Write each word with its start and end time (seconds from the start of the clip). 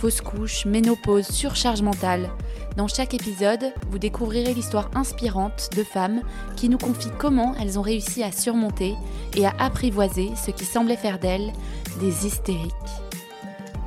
fausse 0.00 0.22
couche, 0.22 0.64
ménopause, 0.64 1.26
surcharge 1.26 1.82
mentale. 1.82 2.30
Dans 2.78 2.88
chaque 2.88 3.12
épisode, 3.12 3.74
vous 3.90 3.98
découvrirez 3.98 4.54
l'histoire 4.54 4.90
inspirante 4.94 5.68
de 5.76 5.84
femmes 5.84 6.22
qui 6.56 6.70
nous 6.70 6.78
confient 6.78 7.12
comment 7.18 7.54
elles 7.60 7.78
ont 7.78 7.82
réussi 7.82 8.22
à 8.22 8.32
surmonter 8.32 8.94
et 9.36 9.44
à 9.44 9.52
apprivoiser 9.58 10.30
ce 10.42 10.52
qui 10.52 10.64
semblait 10.64 10.96
faire 10.96 11.18
d'elles 11.18 11.52
des 12.00 12.26
hystériques. 12.26 12.72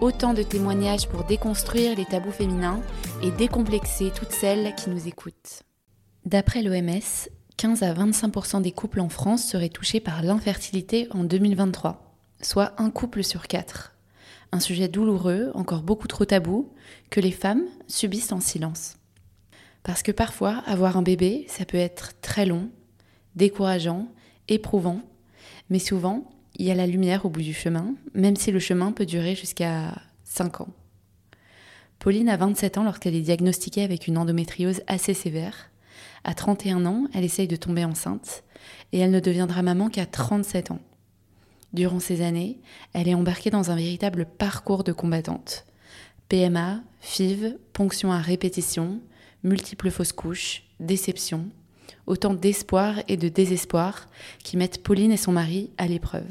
Autant 0.02 0.36
de 0.36 0.44
témoignages 0.44 1.08
pour 1.08 1.24
déconstruire 1.24 1.98
les 1.98 2.06
tabous 2.06 2.32
féminins 2.32 2.82
et 3.24 3.32
décomplexer 3.32 4.12
toutes 4.16 4.34
celles 4.34 4.76
qui 4.76 4.92
nous 4.92 5.08
écoutent. 5.08 5.64
D'après 6.26 6.62
l'OMS, 6.62 7.28
15 7.58 7.82
à 7.82 7.92
25% 7.92 8.62
des 8.62 8.72
couples 8.72 9.00
en 9.00 9.10
France 9.10 9.44
seraient 9.44 9.70
touchés 9.70 10.00
par 10.00 10.22
l'infertilité 10.22 11.08
en 11.10 11.24
2023, 11.24 12.16
soit 12.44 12.74
un 12.78 12.92
couple 12.92 13.24
sur 13.24 13.48
quatre 13.48 13.93
un 14.54 14.60
sujet 14.60 14.88
douloureux, 14.88 15.52
encore 15.56 15.82
beaucoup 15.82 16.08
trop 16.08 16.26
tabou, 16.26 16.72
que 17.10 17.20
les 17.20 17.32
femmes 17.32 17.64
subissent 17.88 18.32
en 18.32 18.40
silence. 18.40 18.98
Parce 19.82 20.04
que 20.04 20.12
parfois, 20.12 20.62
avoir 20.68 20.96
un 20.96 21.02
bébé, 21.02 21.46
ça 21.50 21.66
peut 21.66 21.78
être 21.78 22.14
très 22.22 22.46
long, 22.46 22.70
décourageant, 23.36 24.08
éprouvant, 24.48 25.02
mais 25.72 25.80
souvent, 25.80 26.30
il 26.56 26.68
y 26.68 26.72
a 26.72 26.76
la 26.76 26.86
lumière 26.86 27.26
au 27.26 27.30
bout 27.30 27.42
du 27.42 27.54
chemin, 27.54 27.96
même 28.14 28.36
si 28.36 28.52
le 28.52 28.60
chemin 28.60 28.92
peut 28.92 29.08
durer 29.08 29.34
jusqu'à 29.34 29.96
5 30.24 30.62
ans. 30.62 30.70
Pauline 31.98 32.30
a 32.30 32.38
27 32.38 32.78
ans 32.78 32.84
lorsqu'elle 32.84 33.16
est 33.16 33.22
diagnostiquée 33.22 33.82
avec 33.82 34.08
une 34.08 34.20
endométriose 34.20 34.84
assez 34.86 35.16
sévère. 35.16 35.72
À 36.24 36.36
31 36.36 36.86
ans, 36.86 37.08
elle 37.16 37.24
essaye 37.24 37.48
de 37.48 37.56
tomber 37.56 37.86
enceinte 37.86 38.44
et 38.92 39.00
elle 39.00 39.12
ne 39.12 39.20
deviendra 39.20 39.64
maman 39.64 39.90
qu'à 39.90 40.06
37 40.06 40.70
ans. 40.70 40.80
Durant 41.74 42.00
ces 42.00 42.22
années, 42.22 42.60
elle 42.94 43.08
est 43.08 43.16
embarquée 43.16 43.50
dans 43.50 43.72
un 43.72 43.76
véritable 43.76 44.26
parcours 44.26 44.84
de 44.84 44.92
combattante. 44.92 45.66
PMA, 46.30 46.82
FIV, 47.02 47.58
ponction 47.74 48.12
à 48.12 48.20
répétition, 48.20 49.02
multiples 49.44 49.90
fausses 49.90 50.14
couches, 50.14 50.64
déception, 50.80 51.50
autant 52.06 52.36
d'espoir 52.36 52.96
et 53.08 53.18
de 53.18 53.28
désespoir 53.28 54.08
qui 54.44 54.56
mettent 54.56 54.84
Pauline 54.84 55.12
et 55.12 55.18
son 55.18 55.32
mari 55.32 55.72
à 55.78 55.88
l'épreuve. 55.88 56.30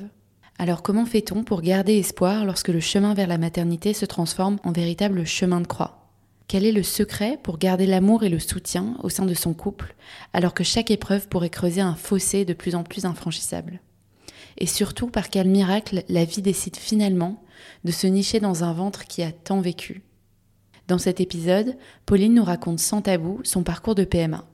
Alors 0.59 0.83
comment 0.83 1.07
fait-on 1.07 1.43
pour 1.43 1.61
garder 1.61 1.99
espoir 1.99 2.45
lorsque 2.45 2.69
le 2.69 2.81
chemin 2.81 3.15
vers 3.15 3.27
la 3.27 3.39
maternité 3.39 3.95
se 3.95 4.07
transforme 4.07 4.59
en 4.63 4.71
véritable 4.71 5.25
chemin 5.25 5.61
de 5.61 5.67
croix? 5.67 6.09
Quel 6.47 6.65
est 6.65 6.73
le 6.73 6.83
secret 6.83 7.39
pour 7.43 7.59
garder 7.59 7.87
l'amour 7.87 8.23
et 8.23 8.29
le 8.29 8.39
soutien 8.39 8.97
au 9.03 9.09
sein 9.09 9.25
de 9.25 9.35
son 9.35 9.55
couple 9.55 9.95
alors 10.33 10.55
que 10.55 10.65
chaque 10.65 10.91
épreuve 10.91 11.29
pourrait 11.29 11.51
creuser 11.51 11.81
un 11.81 11.95
fossé 11.97 12.45
de 12.45 12.53
plus 12.53 12.75
en 12.75 12.85
plus 12.85 13.07
infranchissable? 13.07 13.81
Et 14.63 14.67
surtout 14.67 15.09
par 15.09 15.29
quel 15.29 15.49
miracle 15.49 16.05
la 16.09 16.25
vie 16.25 16.41
décide 16.41 16.77
finalement 16.77 17.43
de 17.85 17.91
se 17.91 18.07
nicher 18.07 18.39
dans 18.39 18.63
un 18.63 18.73
ventre 18.73 19.07
qui 19.07 19.23
a 19.23 19.33
tant 19.33 19.61
vécu. 19.61 20.03
Dans 20.87 20.99
cet 20.99 21.21
épisode, 21.21 21.77
Pauline 22.07 22.35
nous 22.35 22.45
raconte 22.45 22.79
sans 22.79 23.03
tabou 23.03 23.41
son 23.43 23.65
parcours 23.65 23.97
de 23.97 24.05
PMA, 24.05 24.47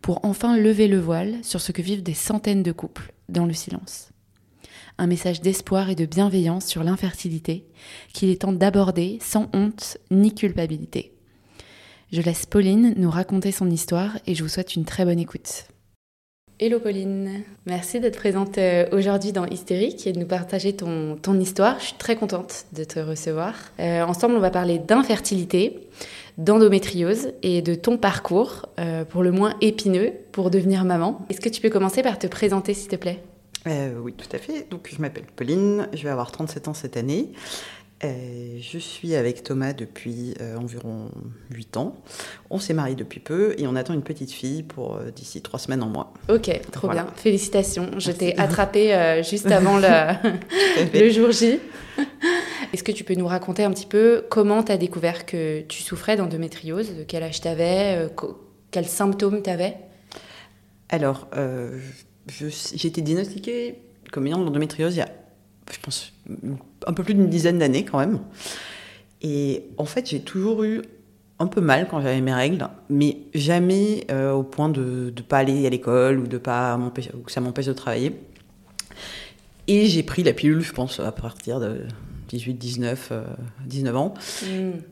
pour 0.00 0.24
enfin 0.24 0.56
lever 0.56 0.88
le 0.88 0.98
voile 0.98 1.44
sur 1.44 1.60
ce 1.60 1.72
que 1.72 1.82
vivent 1.82 2.02
des 2.02 2.14
centaines 2.14 2.62
de 2.62 2.72
couples 2.72 3.12
dans 3.28 3.44
le 3.44 3.52
silence. 3.52 4.08
Un 4.96 5.06
message 5.06 5.42
d'espoir 5.42 5.90
et 5.90 5.94
de 5.94 6.06
bienveillance 6.06 6.64
sur 6.64 6.82
l'infertilité 6.82 7.66
qu'il 8.14 8.30
est 8.30 8.40
temps 8.40 8.52
d'aborder 8.52 9.18
sans 9.20 9.50
honte 9.52 9.98
ni 10.10 10.34
culpabilité. 10.34 11.12
Je 12.12 12.22
laisse 12.22 12.46
Pauline 12.46 12.94
nous 12.96 13.10
raconter 13.10 13.52
son 13.52 13.70
histoire 13.70 14.18
et 14.26 14.34
je 14.34 14.42
vous 14.42 14.48
souhaite 14.48 14.74
une 14.74 14.86
très 14.86 15.04
bonne 15.04 15.18
écoute. 15.18 15.66
Hello 16.62 16.78
Pauline, 16.78 17.42
merci 17.64 18.00
d'être 18.00 18.18
présente 18.18 18.58
euh, 18.58 18.84
aujourd'hui 18.92 19.32
dans 19.32 19.46
Hystérique 19.46 20.06
et 20.06 20.12
de 20.12 20.18
nous 20.18 20.26
partager 20.26 20.76
ton, 20.76 21.16
ton 21.16 21.40
histoire. 21.40 21.78
Je 21.78 21.86
suis 21.86 21.94
très 21.94 22.16
contente 22.16 22.66
de 22.74 22.84
te 22.84 23.00
recevoir. 23.00 23.54
Euh, 23.78 24.02
ensemble, 24.02 24.34
on 24.34 24.40
va 24.40 24.50
parler 24.50 24.78
d'infertilité, 24.78 25.88
d'endométriose 26.36 27.32
et 27.42 27.62
de 27.62 27.74
ton 27.74 27.96
parcours, 27.96 28.66
euh, 28.78 29.06
pour 29.06 29.22
le 29.22 29.32
moins 29.32 29.54
épineux, 29.62 30.12
pour 30.32 30.50
devenir 30.50 30.84
maman. 30.84 31.24
Est-ce 31.30 31.40
que 31.40 31.48
tu 31.48 31.62
peux 31.62 31.70
commencer 31.70 32.02
par 32.02 32.18
te 32.18 32.26
présenter, 32.26 32.74
s'il 32.74 32.90
te 32.90 32.96
plaît? 32.96 33.22
Oui, 33.64 34.12
tout 34.12 34.28
à 34.36 34.38
fait. 34.38 34.66
Donc, 34.70 34.90
je 34.94 35.00
m'appelle 35.00 35.24
Pauline, 35.36 35.88
je 35.94 36.02
vais 36.02 36.10
avoir 36.10 36.30
37 36.30 36.68
ans 36.68 36.74
cette 36.74 36.98
année. 36.98 37.30
Euh, 38.02 38.56
je 38.60 38.78
suis 38.78 39.14
avec 39.14 39.42
Thomas 39.42 39.74
depuis 39.74 40.34
euh, 40.40 40.56
environ 40.56 41.10
8 41.50 41.76
ans. 41.76 41.96
On 42.48 42.58
s'est 42.58 42.72
mariés 42.72 42.94
depuis 42.94 43.20
peu 43.20 43.54
et 43.58 43.66
on 43.66 43.76
attend 43.76 43.92
une 43.92 44.02
petite 44.02 44.30
fille 44.30 44.62
pour 44.62 44.96
euh, 44.96 45.10
d'ici 45.10 45.42
3 45.42 45.58
semaines 45.58 45.82
en 45.82 45.88
mois. 45.88 46.14
Ok, 46.30 46.50
trop 46.72 46.88
bien. 46.88 47.06
Félicitations. 47.16 47.90
Je 47.98 48.10
t'ai 48.12 48.38
attrapée 48.38 49.22
juste 49.28 49.46
avant 49.50 49.78
le, 49.78 51.10
jour 51.10 51.30
J. 51.30 51.58
Est-ce 52.72 52.82
que 52.82 52.92
tu 52.92 53.04
peux 53.04 53.14
nous 53.14 53.26
raconter 53.26 53.64
un 53.64 53.70
petit 53.70 53.86
peu 53.86 54.24
comment 54.30 54.62
tu 54.62 54.72
as 54.72 54.78
découvert 54.78 55.26
que 55.26 55.60
tu 55.62 55.82
souffrais 55.82 56.16
d'endométriose 56.16 56.96
De 56.96 57.02
quel 57.02 57.22
âge 57.22 57.40
tu 57.40 57.48
avais 57.48 58.08
Quels 58.70 58.86
symptômes 58.86 59.42
tu 59.42 59.50
avais 59.50 59.76
Alors, 60.88 61.28
j'ai 62.28 62.88
été 62.88 63.02
diagnostiquée 63.02 63.82
comme 64.10 64.26
ayant 64.26 64.42
l'endométriose 64.42 64.94
il 64.94 64.98
y 64.98 65.02
a 65.02 65.08
je 65.72 65.78
pense, 65.80 66.12
un 66.86 66.92
peu 66.92 67.02
plus 67.02 67.14
d'une 67.14 67.28
dizaine 67.28 67.58
d'années 67.58 67.84
quand 67.84 67.98
même. 67.98 68.20
Et 69.22 69.64
en 69.76 69.84
fait, 69.84 70.08
j'ai 70.08 70.20
toujours 70.20 70.64
eu 70.64 70.82
un 71.38 71.46
peu 71.46 71.60
mal 71.60 71.88
quand 71.88 72.00
j'avais 72.00 72.20
mes 72.20 72.34
règles, 72.34 72.66
mais 72.88 73.18
jamais 73.34 74.04
euh, 74.10 74.32
au 74.32 74.42
point 74.42 74.68
de 74.68 75.12
ne 75.14 75.22
pas 75.22 75.38
aller 75.38 75.66
à 75.66 75.70
l'école 75.70 76.18
ou 76.18 76.26
de 76.26 76.38
pas 76.38 76.78
ou 76.78 77.20
que 77.20 77.32
ça 77.32 77.40
m'empêche 77.40 77.66
de 77.66 77.72
travailler. 77.72 78.20
Et 79.66 79.86
j'ai 79.86 80.02
pris 80.02 80.22
la 80.22 80.32
pilule, 80.32 80.60
je 80.60 80.72
pense, 80.72 81.00
à 81.00 81.12
partir 81.12 81.60
de 81.60 81.82
18, 82.28 82.54
19, 82.54 83.12
19 83.66 83.96
ans. 83.96 84.14
Mm. 84.42 84.46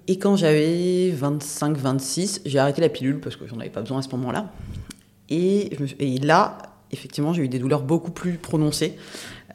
Et 0.07 0.19
quand 0.19 0.37
j'avais 0.37 1.11
25, 1.11 1.77
26, 1.77 2.43
j'ai 2.47 2.59
arrêté 2.59 2.81
la 2.81 2.89
pilule 2.89 3.21
parce 3.21 3.37
que 3.37 3.47
j'en 3.47 3.59
avais 3.59 3.71
pas 3.71 3.81
besoin 3.81 3.99
à 3.99 4.03
ce 4.03 4.11
moment-là. 4.11 4.53
Et, 5.29 5.77
et 5.99 6.19
là, 6.19 6.59
effectivement, 6.93 7.33
j'ai 7.33 7.43
eu 7.43 7.49
des 7.49 7.59
douleurs 7.59 7.83
beaucoup 7.83 8.11
plus 8.11 8.35
prononcées. 8.35 8.97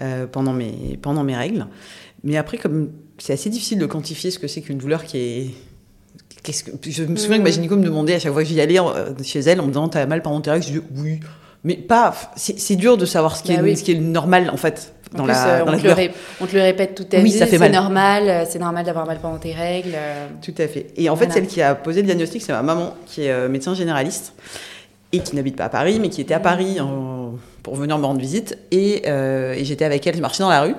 Euh, 0.03 0.27
pendant, 0.29 0.51
mes, 0.51 0.99
pendant 1.01 1.23
mes 1.23 1.35
règles. 1.35 1.65
Mais 2.25 2.35
après, 2.35 2.57
comme 2.57 2.89
c'est 3.19 3.31
assez 3.31 3.49
difficile 3.49 3.79
de 3.79 3.85
quantifier 3.85 4.31
ce 4.31 4.39
que 4.39 4.47
c'est 4.47 4.59
qu'une 4.59 4.77
douleur 4.77 5.05
qui 5.05 5.17
est. 5.17 5.49
Que... 6.43 6.51
Je 6.91 7.03
me 7.03 7.15
souviens 7.15 7.37
que 7.37 7.43
ma 7.43 7.49
mm. 7.49 7.53
gynéco 7.53 7.77
me 7.77 7.85
demandait 7.85 8.15
à 8.15 8.19
chaque 8.19 8.33
fois 8.33 8.43
que 8.43 8.49
j'y 8.49 8.59
allais 8.59 8.79
euh, 8.79 9.13
chez 9.23 9.39
elle 9.39 9.61
en 9.61 9.63
me 9.63 9.69
disant 9.69 9.87
T'as 9.87 10.05
mal 10.05 10.21
pendant 10.21 10.41
tes 10.41 10.51
règles? 10.51 10.65
Je 10.65 10.71
dis 10.71 10.81
Oui. 10.97 11.19
Mais 11.63 11.75
pas. 11.75 12.13
C'est, 12.35 12.75
dur 12.75 12.97
de 12.97 13.05
savoir 13.05 13.37
ce 13.37 13.43
qui, 13.43 13.55
bah 13.55 13.65
est, 13.65 13.75
ce 13.75 13.83
qui 13.83 13.93
est 13.93 13.99
normal, 13.99 14.49
en 14.51 14.57
fait. 14.57 14.93
Dans 15.15 15.25
la, 15.25 15.59
euh, 15.59 15.63
on, 15.65 15.77
te 15.77 15.85
le 15.85 16.09
on, 16.41 16.47
te 16.47 16.55
le 16.55 16.61
répète 16.63 16.95
toute 16.95 17.09
ta 17.09 17.17
oui, 17.19 17.25
vie, 17.25 17.31
ça 17.31 17.45
fait 17.45 17.59
c'est 17.59 17.69
normal, 17.69 18.47
c'est 18.49 18.57
normal 18.57 18.83
d'avoir 18.83 19.05
mal 19.05 19.19
pendant 19.21 19.37
tes 19.37 19.53
règles. 19.53 19.95
Tout 20.41 20.55
à 20.57 20.67
fait. 20.67 20.87
Et 20.97 21.07
en 21.07 21.15
fait, 21.15 21.31
celle 21.31 21.47
qui 21.47 21.61
a 21.61 21.75
posé 21.75 22.01
le 22.01 22.07
diagnostic, 22.07 22.41
c'est 22.41 22.51
ma 22.51 22.63
maman, 22.63 22.95
qui 23.05 23.25
est 23.25 23.47
médecin 23.47 23.75
généraliste 23.75 24.33
et 25.13 25.19
qui 25.19 25.35
n'habite 25.35 25.55
pas 25.55 25.65
à 25.65 25.69
Paris, 25.69 25.99
mais 26.01 26.09
qui 26.09 26.19
était 26.19 26.33
à 26.33 26.39
Paris 26.39 26.79
pour 27.63 27.75
venir 27.75 27.97
me 27.97 28.05
rendre 28.05 28.19
visite. 28.19 28.57
Euh, 28.73 29.53
et, 29.53 29.65
j'étais 29.65 29.85
avec 29.85 30.05
elle, 30.05 30.15
je 30.15 30.21
marchais 30.21 30.43
dans 30.43 30.49
la 30.49 30.61
rue, 30.61 30.75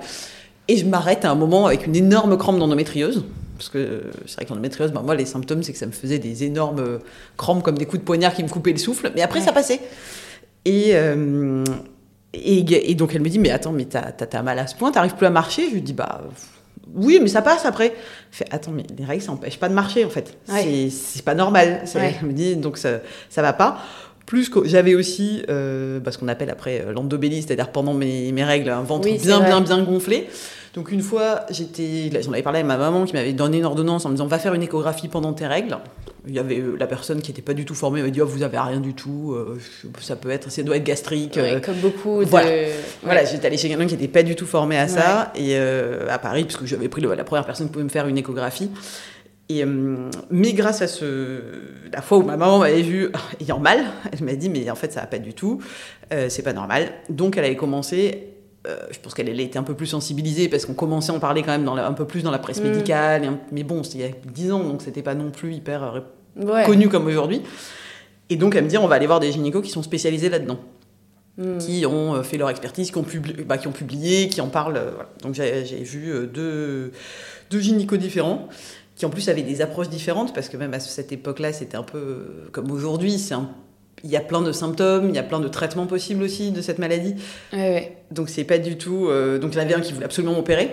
et 0.69 0.77
je 0.77 0.85
m'arrête 0.85 1.25
à 1.25 1.31
un 1.31 1.35
moment 1.35 1.67
avec 1.67 1.87
une 1.87 1.97
énorme 1.97 2.37
crampe 2.39 2.59
d'endométriose. 2.59 3.25
Parce 3.57 3.69
que 3.69 4.03
c'est 4.27 4.35
vrai 4.37 4.45
que 4.45 4.51
l'endométriose, 4.51 4.93
bah, 4.93 5.03
moi, 5.05 5.15
les 5.15 5.27
symptômes, 5.27 5.63
c'est 5.63 5.73
que 5.73 5.79
ça 5.79 5.87
me 5.87 5.93
faisait 5.93 6.19
des 6.19 6.45
énormes 6.45 7.01
crampes 7.37 7.63
comme 7.63 7.79
des 7.79 7.87
coups 7.87 8.01
de 8.01 8.05
poignard 8.05 8.35
qui 8.35 8.43
me 8.43 8.49
coupaient 8.49 8.73
le 8.73 8.79
souffle. 8.79 9.11
Mais 9.15 9.23
après, 9.23 9.41
ça 9.41 9.53
passait. 9.53 9.81
Euh, 10.67 11.65
et, 12.33 12.91
et, 12.91 12.95
donc, 12.95 13.15
elle 13.15 13.23
me 13.23 13.29
dit 13.29 13.39
Mais 13.39 13.51
attends, 13.51 13.73
mais 13.73 13.85
t'as 13.87 14.43
mal 14.43 14.59
à 14.59 14.67
ce 14.67 14.75
point, 14.75 14.91
t'arrives 14.91 15.15
plus 15.15 15.27
à 15.27 15.31
marcher? 15.31 15.69
Je 15.69 15.75
lui 15.75 15.83
dis 15.83 15.93
Bah. 15.93 16.23
Oui, 16.95 17.19
mais 17.21 17.29
ça 17.29 17.43
passe 17.43 17.65
après. 17.65 17.95
fait, 18.31 18.47
attends, 18.51 18.71
mais 18.71 18.85
les 18.97 19.05
règles, 19.05 19.23
ça 19.23 19.33
n'empêche 19.33 19.59
pas 19.59 19.69
de 19.69 19.75
marcher, 19.75 20.05
en 20.05 20.11
fait. 20.11 20.37
C'est 20.47 21.25
pas 21.25 21.35
normal. 21.35 21.83
Elle 21.95 22.29
me 22.29 22.33
dit, 22.33 22.57
donc 22.57 22.79
ça, 22.79 23.01
ça 23.31 23.43
va 23.43 23.53
pas. 23.53 23.79
Plus 24.27 24.49
que 24.49 24.67
j'avais 24.67 24.95
aussi 24.95 25.43
euh, 25.51 26.01
bah, 26.01 26.11
ce 26.11 26.19
qu'on 26.19 26.29
appelle 26.29 26.51
après 26.51 26.83
euh, 26.87 26.93
l'endobélie, 26.93 27.43
c'est-à-dire 27.43 27.69
pendant 27.69 27.93
mes, 27.93 28.33
mes, 28.33 28.45
règles, 28.45 28.71
un 28.71 28.83
ventre 28.83 29.09
bien, 29.09 29.41
bien, 29.41 29.61
bien 29.61 29.83
gonflé. 29.83 30.29
Donc 30.75 30.91
une 30.91 31.03
fois, 31.03 31.43
j'étais, 31.51 32.11
j'en 32.23 32.33
avais 32.33 32.43
parlé 32.43 32.61
à 32.61 32.65
ma 32.65 32.77
maman 32.77 33.05
qui 33.05 33.13
m'avait 33.13 33.35
donné 33.35 33.59
une 33.59 33.65
ordonnance 33.65 34.07
en 34.07 34.09
me 34.09 34.15
disant 34.15 34.27
va 34.27 34.39
faire 34.39 34.55
une 34.55 34.63
échographie 34.63 35.09
pendant 35.09 35.33
tes 35.35 35.47
règles. 35.47 35.77
Il 36.27 36.33
y 36.33 36.39
avait 36.39 36.59
euh, 36.59 36.75
la 36.81 36.87
personne 36.87 37.21
qui 37.21 37.31
n'était 37.31 37.43
pas 37.43 37.53
du 37.53 37.67
tout 37.67 37.75
formée, 37.75 38.01
elle 38.01 38.07
m'a 38.07 38.11
dit 38.11 38.23
oh, 38.23 38.27
vous 38.27 38.43
avez 38.43 38.59
rien 38.59 38.81
du 38.81 38.95
tout, 38.95 39.37
ça 40.01 40.17
peut 40.17 40.31
être, 40.31 40.51
ça 40.51 40.63
doit 40.63 40.79
être 40.79 40.85
gastrique. 40.85 41.39
comme 41.63 41.77
beaucoup. 41.77 42.25
De... 42.25 42.29
Voilà, 42.29 42.51
voilà 43.03 43.25
j'étais 43.27 43.47
allée 43.47 43.59
chez 43.59 43.69
quelqu'un 43.69 43.87
qui 43.87 43.95
n'était 43.95 44.09
pas 44.09 44.23
du 44.23 44.35
tout 44.35 44.47
formé 44.47 44.79
à 44.79 44.89
ça 44.89 45.33
et 45.37 45.57
à 45.59 46.19
Paris 46.19 46.45
parce 46.45 46.57
que 46.57 46.65
j'avais 46.65 46.89
pris 46.89 47.03
la 47.03 47.25
première 47.25 47.45
personne 47.45 47.67
qui 47.67 47.73
pouvait 47.73 47.85
me 47.85 47.91
faire 47.91 48.09
une 48.09 48.17
échographie. 48.17 48.71
Et, 49.51 49.63
euh, 49.63 50.09
mais 50.31 50.55
grâce 50.55 50.81
à 50.81 50.89
ce, 50.89 51.41
la 51.93 52.01
fois 52.01 52.17
où 52.19 52.23
ma 52.23 52.37
maman 52.39 52.59
m'avait 52.61 52.81
vu 52.83 53.11
ayant 53.41 53.59
mal, 53.59 53.81
elle 54.13 54.25
m'a 54.25 54.35
dit 54.35 54.49
mais 54.49 54.71
en 54.71 54.75
fait 54.75 54.93
ça 54.93 55.01
va 55.01 55.07
pas 55.07 55.19
du 55.19 55.35
tout, 55.35 55.61
euh, 56.13 56.29
c'est 56.31 56.43
pas 56.43 56.55
normal. 56.55 56.91
Donc 57.11 57.37
elle 57.37 57.45
avait 57.45 57.57
commencé, 57.57 58.29
euh, 58.67 58.77
je 58.91 58.99
pense 59.01 59.13
qu'elle 59.13 59.39
était 59.41 59.59
un 59.59 59.63
peu 59.63 59.75
plus 59.75 59.87
sensibilisée 59.87 60.49
parce 60.49 60.65
qu'on 60.65 60.73
commençait 60.73 61.13
à 61.13 61.15
en 61.15 61.19
parler 61.21 61.43
quand 61.43 61.51
même 61.53 61.65
dans 61.65 61.77
un 61.77 61.93
peu 61.93 62.07
plus 62.07 62.23
dans 62.23 62.31
la 62.31 62.39
presse 62.39 62.61
Mm. 62.63 62.69
médicale. 62.69 63.25
et 63.25 63.29
mais 63.53 63.65
bon, 63.65 63.83
c'était 63.83 63.99
il 63.99 64.01
y 64.01 64.11
a 64.11 64.15
10 64.33 64.53
ans 64.53 64.65
donc 64.65 64.81
c'était 64.81 65.03
pas 65.03 65.15
non 65.15 65.31
plus 65.31 65.53
hyper 65.55 66.03
Ouais. 66.37 66.65
connu 66.65 66.89
comme 66.89 67.07
aujourd'hui. 67.07 67.43
Et 68.31 68.37
donc 68.37 68.55
elle 68.57 68.65
me 68.65 68.69
dit 68.71 68.79
on 68.79 68.87
va 68.89 68.95
aller 68.97 69.07
voir 69.07 69.21
des 69.21 69.31
gynécos 69.31 69.63
qui 69.63 69.71
sont 69.71 69.83
spécialisés 69.83 70.31
là-dedans 70.31 70.59
Mm. 71.37 71.59
qui 71.59 71.85
ont 71.85 72.23
fait 72.23 72.37
leur 72.39 72.49
expertise, 72.49 72.93
qui 72.93 72.97
ont, 72.97 73.03
publié, 73.03 73.43
bah, 73.43 73.59
qui 73.59 73.67
ont 73.67 73.73
publié, 73.73 74.29
qui 74.29 74.41
en 74.41 74.47
parlent. 74.49 74.81
voilà. 74.95 75.09
Donc 75.23 75.35
j'ai 75.35 75.83
vu 75.83 76.29
deux, 76.33 76.93
deux 77.51 77.59
gynécos 77.59 77.99
différents, 77.99 78.49
qui 78.97 79.05
en 79.07 79.11
plus 79.11 79.29
avaient 79.29 79.43
des 79.43 79.61
approches 79.61 79.89
différentes, 79.89 80.33
parce 80.35 80.49
que 80.49 80.57
même 80.57 80.73
à 80.75 80.81
cette 80.81 81.11
époque-là, 81.13 81.53
c'était 81.53 81.77
un 81.77 81.83
peu 81.83 81.99
euh, 81.99 82.49
comme 82.53 82.71
aujourd'hui. 82.71 83.19
c'est 83.19 83.35
un- 83.35 83.51
Il 84.03 84.11
y 84.11 84.17
a 84.17 84.21
plein 84.21 84.43
de 84.43 84.53
symptômes, 84.53 85.09
il 85.09 85.15
y 85.15 85.19
a 85.19 85.23
plein 85.23 85.41
de 85.41 85.49
traitements 85.49 85.87
possibles 85.87 86.23
aussi 86.23 86.51
de 86.51 86.61
cette 86.61 86.79
maladie. 86.79 87.15
Ouais, 87.53 87.59
ouais. 87.59 87.97
Donc 88.11 88.29
c'est 88.29 88.45
pas 88.45 88.59
du 88.59 88.77
tout. 88.77 89.07
euh, 89.09 89.39
donc 89.39 89.53
il 89.55 89.57
y 89.57 89.61
en 89.61 89.65
avait 89.65 89.75
un 89.75 89.81
qui 89.81 89.93
voulait 89.95 90.05
absolument 90.05 90.35
m'opérer. 90.35 90.71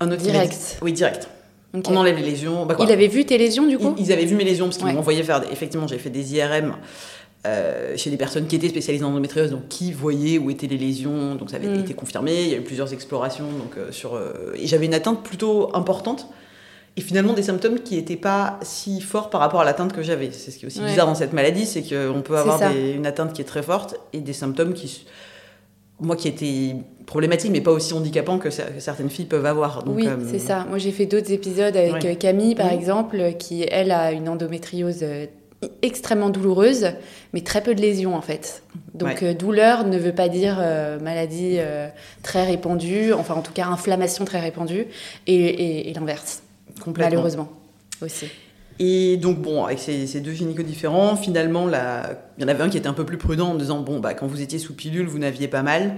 Un 0.00 0.10
autre 0.10 0.22
Direct. 0.22 0.52
dit- 0.52 0.58
Oui, 0.82 0.92
direct. 0.92 1.28
Ok. 1.74 1.84
On 1.88 1.96
enlève 1.96 2.16
les 2.16 2.22
lésions. 2.22 2.64
Bah, 2.66 2.74
quoi. 2.74 2.84
Il 2.86 2.92
avait 2.92 3.08
vu 3.08 3.24
tes 3.24 3.38
lésions 3.38 3.66
du 3.66 3.76
coup? 3.78 3.94
Ils, 3.98 4.06
ils 4.06 4.12
avaient 4.12 4.24
vu 4.24 4.34
mes 4.36 4.44
lésions 4.44 4.66
parce 4.66 4.78
qu'ils 4.78 4.86
Ouais. 4.86 4.92
m'envoyaient 4.92 5.22
faire. 5.22 5.40
des- 5.40 5.48
Effectivement, 5.52 5.86
j'ai 5.86 5.98
fait 5.98 6.10
des 6.10 6.34
IRM 6.34 6.76
euh, 7.46 7.96
chez 7.96 8.10
des 8.10 8.16
personnes 8.16 8.46
qui 8.46 8.56
étaient 8.56 8.68
spécialisées 8.68 9.04
en 9.04 9.08
endométriose, 9.10 9.50
donc 9.50 9.68
qui 9.68 9.92
voyaient 9.92 10.38
où 10.38 10.50
étaient 10.50 10.66
les 10.66 10.78
lésions. 10.78 11.34
Donc 11.36 11.50
ça 11.50 11.56
avait 11.56 11.68
Mm. 11.68 11.80
été 11.80 11.94
confirmé. 11.94 12.42
Il 12.44 12.48
y 12.50 12.54
a 12.54 12.58
eu 12.58 12.62
plusieurs 12.62 12.92
explorations. 12.92 13.46
Donc, 13.50 13.76
euh, 13.78 13.90
sur, 13.92 14.18
et 14.56 14.66
j'avais 14.66 14.86
une 14.86 14.94
atteinte 14.94 15.22
plutôt 15.22 15.74
importante. 15.74 16.28
Et 17.00 17.02
finalement, 17.02 17.32
des 17.32 17.42
symptômes 17.44 17.80
qui 17.80 17.96
n'étaient 17.96 18.16
pas 18.16 18.58
si 18.60 19.00
forts 19.00 19.30
par 19.30 19.40
rapport 19.40 19.62
à 19.62 19.64
l'atteinte 19.64 19.94
que 19.94 20.02
j'avais. 20.02 20.30
C'est 20.32 20.50
ce 20.50 20.58
qui 20.58 20.64
est 20.64 20.66
aussi 20.66 20.80
Ouais. 20.80 20.86
bizarre 20.88 21.06
dans 21.06 21.14
cette 21.14 21.32
maladie, 21.32 21.64
c'est 21.64 21.80
qu'on 21.82 22.20
peut 22.20 22.36
avoir 22.36 22.58
des- 22.70 22.90
une 22.92 23.06
atteinte 23.06 23.32
qui 23.32 23.40
est 23.40 23.46
très 23.46 23.62
forte 23.62 23.96
et 24.12 24.20
des 24.20 24.34
symptômes 24.34 24.74
qui, 24.74 25.06
moi, 25.98 26.14
qui 26.14 26.28
étaient 26.28 26.76
problématiques, 27.06 27.52
mais 27.52 27.62
pas 27.62 27.70
aussi 27.72 27.94
handicapants 27.94 28.36
que, 28.38 28.50
cer- 28.50 28.74
que 28.74 28.80
certaines 28.80 29.08
filles 29.08 29.24
peuvent 29.24 29.46
avoir. 29.46 29.82
Donc, 29.82 29.96
oui, 29.96 30.06
euh, 30.08 30.16
c'est 30.30 30.38
ça. 30.38 30.66
Moi, 30.68 30.76
j'ai 30.76 30.92
fait 30.92 31.06
d'autres 31.06 31.32
épisodes 31.32 31.74
avec 31.74 32.02
Ouais. 32.02 32.10
euh, 32.12 32.14
Camille, 32.16 32.54
par 32.54 32.70
exemple, 32.70 33.32
qui, 33.38 33.64
elle, 33.70 33.92
a 33.92 34.12
une 34.12 34.28
endométriose 34.28 34.98
euh, 35.02 35.24
extrêmement 35.80 36.28
douloureuse, 36.28 36.88
mais 37.32 37.40
très 37.40 37.62
peu 37.62 37.74
de 37.74 37.80
lésions, 37.80 38.14
en 38.14 38.20
fait. 38.22 38.62
Donc, 38.92 39.22
euh, 39.22 39.32
douleur 39.32 39.86
ne 39.86 39.96
veut 39.96 40.14
pas 40.14 40.28
dire 40.28 40.58
euh, 40.60 40.98
maladie 41.00 41.54
euh, 41.58 41.88
très 42.22 42.44
répandue, 42.44 43.14
enfin, 43.14 43.34
en 43.34 43.42
tout 43.42 43.52
cas, 43.54 43.66
inflammation 43.68 44.26
très 44.26 44.40
répandue, 44.40 44.86
et, 45.26 45.34
et- 45.34 45.90
et 45.90 45.94
l'inverse, 45.94 46.42
complètement. 46.82 47.10
malheureusement, 47.10 47.48
aussi. 48.02 48.26
Et 48.78 49.18
donc, 49.18 49.38
bon, 49.42 49.64
avec 49.66 49.78
ces, 49.78 50.06
ces 50.06 50.20
deux 50.20 50.32
gynécos 50.32 50.64
différents, 50.64 51.14
finalement, 51.16 51.66
la- 51.66 52.18
il 52.38 52.42
y 52.42 52.44
en 52.44 52.48
avait 52.48 52.62
un 52.62 52.70
qui 52.70 52.78
était 52.78 52.88
un 52.88 52.94
peu 52.94 53.04
plus 53.04 53.18
prudent 53.18 53.48
en 53.50 53.54
disant 53.54 53.80
Bon, 53.80 54.00
bah, 54.00 54.14
quand 54.14 54.26
vous 54.26 54.40
étiez 54.40 54.58
sous 54.58 54.74
pilule, 54.74 55.06
vous 55.06 55.18
n'aviez 55.18 55.48
pas 55.48 55.62
mal. 55.62 55.96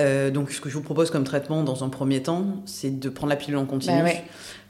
Euh, 0.00 0.30
donc, 0.30 0.50
ce 0.50 0.60
que 0.60 0.68
je 0.70 0.74
vous 0.74 0.82
propose 0.82 1.10
comme 1.10 1.24
traitement 1.24 1.62
dans 1.62 1.84
un 1.84 1.88
premier 1.88 2.22
temps, 2.22 2.46
c'est 2.64 2.98
de 2.98 3.08
prendre 3.10 3.30
la 3.30 3.36
pilule 3.36 3.58
en 3.58 3.66
continu. 3.66 3.98
Bah 3.98 4.04
ouais. 4.04 4.24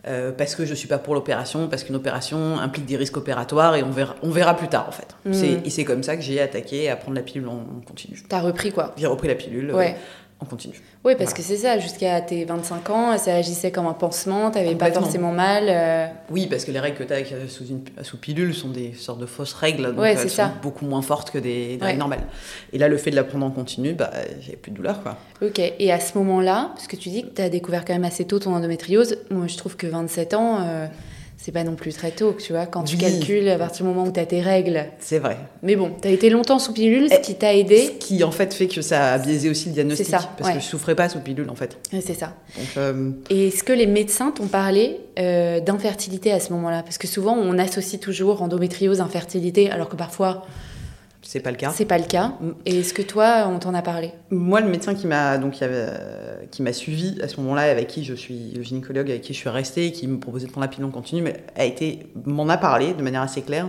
Euh, 0.09 0.33
parce 0.33 0.55
que 0.55 0.65
je 0.65 0.75
suis 0.75 0.89
pas 0.89 0.97
pour 0.99 1.15
l'opération, 1.15 1.69
parce 1.69 1.85
qu'une 1.85 1.95
opération 1.95 2.59
implique 2.59 2.87
des 2.87 2.97
risques 2.97 3.19
opératoires 3.19 3.77
et 3.77 3.83
on 3.83 3.91
verra, 3.91 4.17
on 4.23 4.31
verra 4.31 4.57
plus 4.57 4.69
tard 4.69 4.87
en 4.89 4.93
fait. 4.93 5.09
Mm. 5.27 5.33
C'est- 5.35 5.61
Et 5.67 5.71
c'est 5.71 5.85
comme 5.85 6.03
ça 6.03 6.17
que 6.17 6.23
j'ai 6.23 6.41
attaqué 6.41 6.89
à 6.89 6.97
prendre 6.97 7.17
la 7.17 7.23
pilule 7.23 7.47
en, 7.49 7.53
en 7.77 7.81
continu. 7.87 8.19
T'as 8.29 8.41
repris, 8.41 8.73
quoi. 8.73 8.95
J'ai 8.97 9.07
repris 9.07 9.29
la 9.29 9.35
pilule 9.35 9.71
euh, 9.71 9.75
Ouais. 10.41 10.47
en 10.47 10.51
continu. 10.51 10.75
Oui, 11.05 11.15
parce 11.17 11.31
Voilà. 11.31 11.33
que 11.37 11.43
c'est 11.43 11.57
ça, 11.57 11.79
jusqu'à 11.79 12.21
tes 12.21 12.45
25 12.45 12.91
ans, 12.91 13.19
ça 13.19 13.35
agissait 13.37 13.71
comme 13.71 13.87
un 13.87 13.93
pansement, 13.93 14.51
t'avais 14.51 14.75
pas 14.75 14.91
forcément 14.91 15.33
mal. 15.33 15.65
euh, 15.69 16.07
Oui, 16.31 16.47
parce 16.47 16.65
que 16.65 16.71
les 16.73 16.81
règles 16.81 16.97
que 16.97 17.05
tu 17.05 17.13
as 17.13 17.49
sous, 17.49 17.67
une, 17.67 17.83
sous 18.03 18.17
pilule 18.17 18.55
sont 18.55 18.69
des 18.69 18.95
sortes 18.95 19.21
de 19.21 19.27
fausses 19.27 19.53
règles, 19.55 19.89
donc 19.89 19.99
Ouais, 20.01 20.13
elles 20.13 20.29
sont 20.31 20.37
ça. 20.37 20.53
beaucoup 20.63 20.85
moins 20.87 21.03
fortes 21.03 21.31
que 21.31 21.39
des, 21.39 21.77
des 21.77 21.81
Ouais. 21.81 21.87
règles 21.89 21.99
normales. 21.99 22.23
Et 22.73 22.79
là, 22.79 22.89
le 22.89 22.97
fait 22.97 23.11
de 23.11 23.17
la 23.17 23.25
prendre 23.25 23.45
en 23.47 23.51
continu, 23.51 23.93
bah, 23.93 24.11
j'avais 24.41 24.57
plus 24.57 24.71
de 24.73 24.77
douleur. 24.77 25.03
Quoi. 25.03 25.17
Ok, 25.43 25.59
et 25.59 25.93
à 25.93 26.01
ce 26.01 26.17
moment-là, 26.19 26.71
parce 26.75 26.87
que 26.87 26.97
tu 26.97 27.09
dis 27.11 27.23
que 27.23 27.35
tu 27.35 27.43
as 27.43 27.49
découvert 27.49 27.85
quand 27.85 27.93
même 27.95 28.05
assez 28.05 28.25
tôt 28.25 28.39
ton 28.39 28.55
endométriose, 28.55 29.17
moi 29.31 29.47
je 29.47 29.57
trouve 29.57 29.77
que 29.77 29.87
27 29.87 30.35
ans, 30.35 30.59
euh, 30.63 30.87
c'est 31.43 31.53
pas 31.53 31.65
non 31.65 31.75
plus 31.75 31.93
très 31.95 32.11
tôt, 32.11 32.35
tu 32.39 32.53
vois, 32.53 32.67
quand 32.67 32.83
tu 32.85 32.97
Oui. 32.97 33.01
calcules 33.01 33.49
à 33.49 33.57
partir 33.57 33.87
du 33.87 33.93
moment 33.93 34.07
où 34.07 34.13
tu 34.13 34.21
as 34.21 34.27
tes 34.27 34.43
règles. 34.43 34.85
C'est 34.99 35.19
vrai. 35.19 35.39
Mais 35.63 35.75
bon, 35.75 35.91
tu 36.03 36.07
as 36.07 36.11
été 36.11 36.29
longtemps 36.29 36.59
sous 36.59 36.73
pilule, 36.75 37.09
ce 37.09 37.15
Eh, 37.19 37.21
qui 37.23 37.35
t'a 37.35 37.53
Ce 37.53 37.57
aidé. 37.57 37.97
qui 37.99 38.23
en 38.25 38.31
fait 38.31 38.53
fait 38.53 38.67
que 38.67 38.83
ça 38.83 39.15
a 39.15 39.19
biaisé 39.19 39.49
aussi 39.49 39.69
le 39.69 39.73
diagnostic. 39.75 40.05
C'est 40.07 40.13
ça, 40.13 40.31
parce 40.37 40.51
ouais. 40.51 40.57
que 40.57 40.61
je 40.63 40.67
souffrais 40.67 40.95
pas 40.95 41.09
sous 41.09 41.21
pilule 41.21 41.49
en 41.49 41.55
fait. 41.55 41.79
C'est 41.93 42.15
ça. 42.15 42.35
Donc, 42.57 42.67
euh, 42.77 43.11
Et 43.31 43.49
est-ce 43.49 43.63
que 43.65 43.73
les 43.73 43.87
médecins 43.87 44.33
t'ont 44.33 44.49
parlé 44.49 44.99
euh, 45.19 45.61
d'infertilité 45.61 46.31
à 46.31 46.41
ce 46.41 46.53
moment-là? 46.53 46.83
Parce 46.83 46.99
que 46.99 47.07
souvent 47.07 47.35
on 47.37 47.59
associe 47.59 48.01
toujours 48.01 48.43
endométriose, 48.43 49.01
infertilité, 49.01 49.71
alors 49.71 49.89
que 49.89 49.97
parfois 49.97 50.45
c'est 51.31 51.39
pas 51.39 51.53
le 51.53 51.57
cas. 51.57 51.71
c'est 51.73 51.85
pas 51.85 51.99
le 51.99 52.07
cas. 52.07 52.33
Et 52.67 52.81
est-ce 52.81 52.93
que 52.93 53.03
toi, 53.03 53.47
on 53.49 53.61
t'en 53.61 53.73
a 53.73 53.83
parlé? 53.83 54.11
Moi, 54.31 54.61
le 54.61 54.69
médecin 54.69 54.95
qui 54.95 55.07
m'a 55.07 55.39
donc 55.39 55.59
il 55.59 55.61
y 55.61 55.65
avait, 55.65 55.87
euh, 55.87 56.45
qui 56.51 56.61
m'a 56.61 56.73
suivi 56.73 57.23
à 57.23 57.29
ce 57.29 57.37
moment-là, 57.41 57.71
avec 57.71 57.87
qui 57.87 58.03
je 58.03 58.15
suis 58.15 58.51
le 58.51 58.65
gynécologue 58.65 59.09
avec 59.09 59.23
qui 59.23 59.33
je 59.33 59.39
suis 59.39 59.49
restée, 59.49 59.93
qui 59.93 60.09
me 60.09 60.19
proposait 60.19 60.49
de 60.49 60.51
prendre 60.51 60.65
la 60.65 60.69
pilule 60.69 60.87
en 60.87 60.91
continu, 60.91 61.23
mais 61.23 61.45
a 61.55 61.65
été 61.65 62.09
m'en 62.25 62.49
a 62.49 62.57
parlé 62.57 62.95
de 62.95 63.03
manière 63.05 63.23
assez 63.23 63.43
claire 63.43 63.69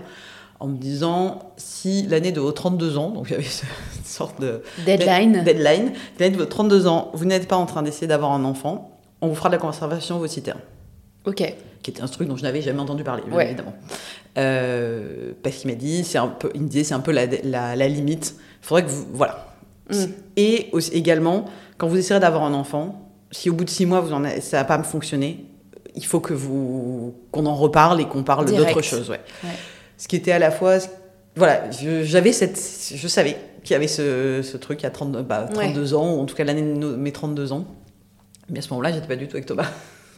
en 0.60 0.70
me 0.70 0.78
disant 0.78 1.54
si 1.56 2.08
l'année 2.08 2.32
de 2.32 2.42
vos 2.42 2.52
32 2.52 2.98
ans, 2.98 3.12
donc 3.12 3.28
j'avais 3.28 3.44
cette 3.44 4.08
sorte 4.08 4.42
de 4.42 4.64
Deadline. 4.84 5.44
Deadline, 5.44 5.92
l'année 6.20 6.36
de 6.36 6.42
vos 6.42 6.46
32 6.46 6.88
ans, 6.88 7.12
vous 7.14 7.26
n'êtes 7.26 7.48
pas 7.48 7.58
en 7.58 7.68
train 7.68 7.84
d'essayer 7.84 8.08
d'avoir 8.08 8.32
un 8.32 8.44
enfant, 8.44 9.00
on 9.22 9.28
vous 9.28 9.36
fera 9.36 9.50
de 9.50 9.54
la 9.54 9.62
conservation 9.62 10.16
ovocitaire, 10.16 10.58
Ok. 11.26 11.44
qui 11.84 11.90
était 11.92 12.02
un 12.02 12.08
truc 12.08 12.28
dont 12.28 12.36
je 12.38 12.44
n'avais 12.44 12.62
jamais 12.62 12.80
entendu 12.80 13.04
parler, 13.04 13.24
Ouais. 13.32 13.48
évidemment. 13.48 13.74
Euh, 14.38 15.34
parce 15.44 15.58
qu'il 15.58 15.70
m'a 15.70 15.76
dit, 15.76 16.04
c'est 16.04 16.18
un 16.18 16.28
peu, 16.28 16.50
il 16.56 16.62
me 16.62 16.68
disait, 16.68 16.84
c'est 16.84 16.94
un 16.94 17.00
peu 17.00 17.12
la, 17.12 17.26
la, 17.44 17.76
la 17.76 17.88
limite. 17.88 18.36
Il 18.62 18.66
faudrait 18.66 18.84
que 18.86 18.90
vous, 18.90 19.06
voilà. 19.14 19.48
Mm. 19.90 19.96
Et 20.38 20.70
aussi, 20.72 20.92
également, 20.94 21.46
quand 21.78 21.88
vous 21.88 21.98
essayerez 21.98 22.20
d'avoir 22.22 22.44
un 22.44 22.54
enfant, 22.54 23.10
si 23.32 23.50
au 23.50 23.54
bout 23.54 23.66
de 23.66 23.70
six 23.70 23.86
mois 23.86 24.00
vous 24.02 24.14
en 24.14 24.24
ça 24.40 24.58
n'a 24.58 24.64
pas 24.64 24.82
fonctionné, 24.84 25.46
il 25.96 26.06
faut 26.06 26.20
que 26.20 26.34
vous 26.34 27.14
qu'on 27.32 27.46
en 27.46 27.56
reparle 27.56 28.00
et 28.00 28.06
qu'on 28.06 28.24
parle 28.24 28.46
d'autre 28.46 28.82
chose. 28.82 29.10
Ouais. 29.10 29.20
Ouais. 29.44 29.50
Ce 29.98 30.08
qui 30.08 30.16
était 30.16 30.32
à 30.32 30.40
la 30.40 30.52
fois, 30.52 30.78
voilà, 31.36 31.70
je- 31.72 32.04
j'avais 32.04 32.32
cette, 32.32 32.60
je 32.96 33.08
savais 33.08 33.36
qu'il 33.64 33.74
y 33.74 33.76
avait 33.76 33.88
ce, 33.88 34.42
ce 34.44 34.58
truc 34.58 34.84
à 34.86 34.90
30, 34.90 35.12
bah, 35.28 35.48
32 35.54 35.94
ans, 35.94 36.14
ou 36.16 36.20
en 36.22 36.26
tout 36.26 36.36
cas 36.36 36.44
l'année 36.44 36.62
de 36.62 36.96
mes 36.96 37.12
32 37.12 37.52
ans. 37.52 37.66
Mais 38.50 38.60
à 38.60 38.62
ce 38.62 38.70
moment-là, 38.70 38.92
j'étais 38.92 39.08
pas 39.08 39.16
du 39.16 39.28
tout 39.28 39.36
avec 39.36 39.46
Thomas. 39.46 39.68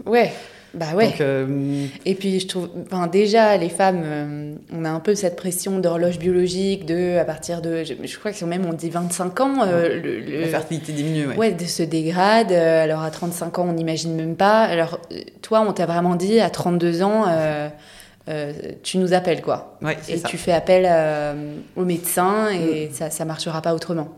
Ouais. 0.06 0.32
Bah 0.74 0.88
ouais. 0.96 1.06
Donc, 1.10 1.22
euh, 1.22 1.86
Et 2.06 2.16
puis 2.16 2.40
je 2.40 2.48
trouve, 2.48 2.68
enfin 2.92 3.06
déjà 3.08 3.58
les 3.58 3.70
femmes, 3.70 4.02
euh, 4.04 4.56
on 4.74 4.86
a 4.86 4.90
un 4.90 5.00
peu 5.00 5.14
cette 5.14 5.36
pression 5.36 5.78
d'horloge 5.80 6.18
biologique 6.18 6.86
de 6.88 7.18
à 7.20 7.26
partir 7.26 7.62
de, 7.62 7.84
je, 7.84 7.94
je 8.04 8.18
crois 8.18 8.32
que 8.32 8.44
même 8.46 8.66
on 8.66 8.74
dit 8.74 8.90
25 8.90 9.40
ans, 9.42 9.56
euh, 9.68 10.02
le, 10.02 10.20
le- 10.20 10.42
la 10.42 10.48
fertilité 10.48 10.92
diminue. 10.92 11.28
Ouais. 11.28 11.38
ouais, 11.38 11.52
de 11.52 11.66
se 11.66 11.84
dégrade. 11.84 12.52
alors 12.52 13.02
à 13.04 13.12
35 13.12 13.60
ans 13.60 13.68
on 13.70 13.74
n'imagine 13.74 14.16
même 14.16 14.36
pas. 14.36 14.62
Alors 14.64 15.00
toi 15.44 15.62
on 15.68 15.74
t'a 15.74 15.86
vraiment 15.86 16.16
dit 16.16 16.40
à 16.40 16.50
32 16.50 17.04
ans, 17.04 17.26
tu 18.84 18.98
nous 18.98 19.14
appelles 19.14 19.42
quoi. 19.42 19.78
Ouais, 19.82 19.98
Et 20.10 20.18
ça. 20.18 20.28
tu 20.28 20.38
fais 20.38 20.54
appel 20.54 20.90
au 21.76 21.86
médecin 21.86 22.50
et 22.52 22.90
ça 22.92 23.10
ça 23.10 23.26
marchera 23.26 23.62
pas 23.62 23.74
autrement. 23.76 24.10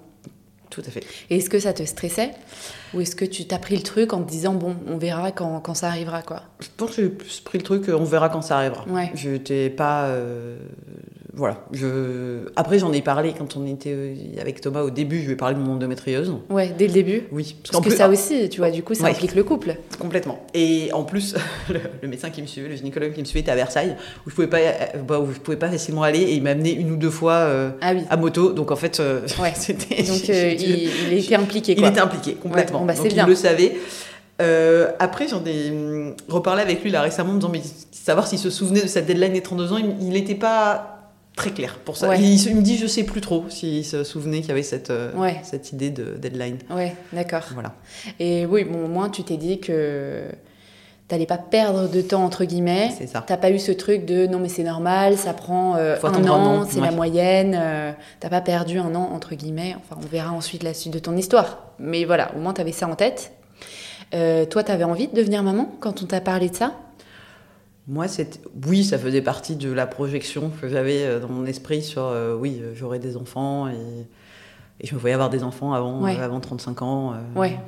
Tout 0.76 0.84
à 0.86 0.92
fait. 0.92 1.06
Et 1.30 1.38
est-ce 1.38 1.50
que 1.50 1.58
ça 1.58 1.72
te 1.72 1.84
stressait 1.84 2.32
ou 2.94 3.00
est-ce 3.00 3.16
que 3.16 3.24
tu 3.24 3.46
t'as 3.48 3.60
pris 3.60 3.78
le 3.78 3.82
truc 3.82 4.12
en 4.12 4.22
te 4.22 4.30
disant 4.30 4.54
bon 4.54 4.76
on 4.88 4.98
verra 4.98 5.32
quand, 5.32 5.62
quand 5.62 5.74
ça 5.74 5.88
arrivera 5.88 6.22
quoi? 6.22 6.44
Je 6.60 6.68
pense 6.76 6.98
que 6.98 7.02
j'ai 7.02 7.10
pris 7.46 7.58
le 7.60 7.64
truc, 7.64 7.88
euh, 7.88 7.98
on 7.98 8.04
verra 8.04 8.28
quand 8.28 8.42
ça 8.42 8.58
arrivera. 8.58 8.86
Ouais. 8.90 9.10
Je 9.16 9.30
n'étais 9.30 9.70
pas. 9.70 10.08
euh, 10.08 10.58
voilà. 11.36 11.58
Je... 11.72 12.48
Après, 12.56 12.80
j'en 12.80 12.94
ai 12.94 13.02
parlé 13.02 13.34
quand 13.38 13.58
on 13.58 13.66
était 13.68 13.92
euh, 13.94 14.16
avec 14.40 14.62
Thomas 14.62 14.82
au 14.84 14.90
début, 14.90 15.20
je 15.22 15.26
lui 15.26 15.34
ai 15.34 15.36
parlé 15.36 15.56
de 15.56 15.60
mon 15.60 15.74
endométriose. 15.74 16.34
Ouais, 16.50 16.74
dès 16.78 16.88
le 16.88 16.94
début. 16.94 17.24
Oui, 17.32 17.56
Parce 17.70 17.84
que 17.84 17.90
plus- 17.90 17.98
ça 17.98 18.08
aussi, 18.10 18.48
tu 18.50 18.60
vois, 18.60 18.72
du 18.72 18.84
coup, 18.84 18.94
ça 18.94 19.04
Ouais. 19.04 19.10
implique 19.12 19.36
le 19.36 19.44
couple. 19.44 19.76
Complètement. 20.00 20.40
Et 20.54 20.90
en 20.94 21.04
plus, 21.04 21.36
le, 22.02 22.08
médecin 22.08 22.30
qui 22.30 22.42
me 22.42 22.48
suivait, 22.48 22.70
le 22.70 22.76
gynécologue 22.76 23.14
qui 23.14 23.20
me 23.20 23.26
suivait 23.26 23.42
était 23.42 23.52
à 23.52 23.56
Versailles, 23.56 23.96
où 24.26 24.30
je 24.30 24.36
pouvais 24.36 24.48
pas, 24.48 24.60
euh, 24.60 24.72
bah, 25.06 25.20
où 25.20 25.32
je 25.34 25.40
pouvais 25.40 25.58
pas 25.58 25.70
facilement 25.70 26.04
aller, 26.04 26.20
et 26.22 26.34
il 26.36 26.42
m'a 26.44 26.52
amené 26.52 26.72
une 26.74 26.92
ou 26.92 26.96
deux 26.98 27.10
fois 27.10 27.34
euh, 27.34 27.72
Ah 27.82 27.92
oui. 27.94 28.02
à 28.10 28.16
moto. 28.18 28.54
Donc 28.54 28.72
en 28.72 28.76
fait, 28.78 29.00
euh, 29.00 29.22
Ouais. 29.42 29.52
c'était. 29.56 30.04
Donc, 30.04 30.22
euh, 30.30 30.54
il, 30.58 30.90
il 31.12 31.18
était 31.18 31.36
impliqué, 31.36 31.74
il 31.74 31.80
quoi. 31.80 31.90
était 31.90 32.00
impliqué 32.00 32.36
complètement. 32.36 32.80
Ouais, 32.80 32.94
bon, 32.94 32.94
bah, 32.94 33.04
Donc 33.04 33.14
il 33.14 33.24
le 33.26 33.36
savait. 33.36 33.76
Euh, 34.42 34.92
après, 35.00 35.28
j'en 35.28 35.44
ai 35.46 35.70
hum, 35.72 36.14
reparlé 36.28 36.62
avec 36.62 36.84
lui 36.84 36.92
là 36.92 37.02
récemment, 37.02 37.32
en 37.32 37.36
me 37.36 37.40
disant 37.40 37.52
mais 37.52 37.62
savoir 37.92 38.28
s'il 38.28 38.40
se 38.40 38.50
souvenait 38.50 38.82
de 38.82 38.88
cette 38.88 39.06
deadline 39.06 39.34
des 39.34 39.42
32 39.42 39.72
ans, 39.74 39.78
il 39.78 40.10
n'était 40.10 40.36
pas 40.36 40.95
très 41.36 41.52
clair 41.52 41.80
pour 41.84 41.98
ça. 41.98 42.10
Ouais. 42.10 42.20
Il, 42.22 42.56
me 42.56 42.62
dit 42.62 42.78
je 42.78 42.88
sais 42.88 43.04
plus 43.04 43.22
trop 43.22 43.46
s'il 43.50 43.86
se 43.86 44.04
souvenait 44.04 44.40
qu'il 44.40 44.50
y 44.50 44.52
avait 44.52 44.64
cette, 44.64 44.90
euh, 44.90 45.12
Ouais. 45.16 45.40
cette 45.44 45.72
idée 45.72 45.90
de 45.90 46.16
deadline. 46.18 46.58
Ouais, 46.70 46.96
d'accord. 47.14 47.44
Voilà. 47.54 47.74
Et 48.20 48.46
oui, 48.46 48.64
bon, 48.64 48.86
au 48.86 48.88
moins, 48.88 49.10
tu 49.10 49.24
t'es 49.24 49.38
dit 49.38 49.60
que 49.60 50.24
t'allais 51.08 51.26
pas 51.28 51.38
perdre 51.38 51.88
de 51.88 52.02
temps, 52.02 52.24
entre 52.24 52.46
guillemets. 52.46 52.90
C'est 52.98 53.08
ça. 53.08 53.24
T'as 53.26 53.38
pas 53.38 53.52
eu 53.52 53.60
ce 53.60 53.72
truc 53.72 54.06
de 54.06 54.26
non, 54.28 54.40
mais 54.40 54.50
c'est 54.50 54.64
normal, 54.64 55.18
ça 55.18 55.34
prend 55.34 55.76
euh, 55.76 55.98
un 56.04 56.28
an, 56.28 56.62
an, 56.62 56.66
c'est 56.68 56.80
ouais. 56.80 56.86
la 56.86 56.92
moyenne. 56.92 57.56
euh, 57.60 57.92
T'as 58.20 58.30
pas 58.30 58.42
perdu 58.42 58.80
un 58.80 58.96
an, 58.96 59.10
entre 59.14 59.36
guillemets. 59.36 59.76
Enfin, 59.78 60.00
on 60.04 60.08
verra 60.08 60.32
ensuite 60.32 60.64
la 60.64 60.74
suite 60.74 60.94
de 60.94 61.00
ton 61.00 61.16
histoire. 61.16 61.74
Mais 61.80 62.06
voilà, 62.06 62.32
au 62.36 62.40
moins, 62.40 62.54
t'avais 62.54 62.72
ça 62.72 62.88
en 62.88 62.96
tête. 62.96 63.34
Euh, 64.14 64.46
toi, 64.46 64.64
t'avais 64.64 64.84
envie 64.84 65.08
de 65.08 65.16
devenir 65.16 65.44
maman 65.44 65.70
quand 65.80 66.02
on 66.02 66.06
t'a 66.06 66.22
parlé 66.22 66.50
de 66.50 66.56
ça? 66.56 66.74
Moi, 67.88 68.06
oui, 68.66 68.84
ça 68.84 68.98
faisait 68.98 69.22
partie 69.22 69.56
de 69.56 69.72
la 69.72 69.86
projection 69.86 70.52
que 70.62 70.68
j'avais 70.68 71.20
dans 71.20 71.30
mon 71.30 71.46
esprit 71.46 71.84
sur 71.84 72.12
oui, 72.40 72.62
j'aurais 72.74 73.00
des 73.00 73.16
enfants 73.16 73.68
et, 73.68 73.76
et, 74.82 74.88
je 74.88 74.96
me 74.96 75.00
voyais 75.00 75.14
avoir 75.14 75.30
des 75.30 75.44
enfants 75.44 75.74
avant, 75.74 76.04
avant 76.04 76.40
35 76.40 76.82
ans. 76.82 77.14
ouais. 77.36 77.60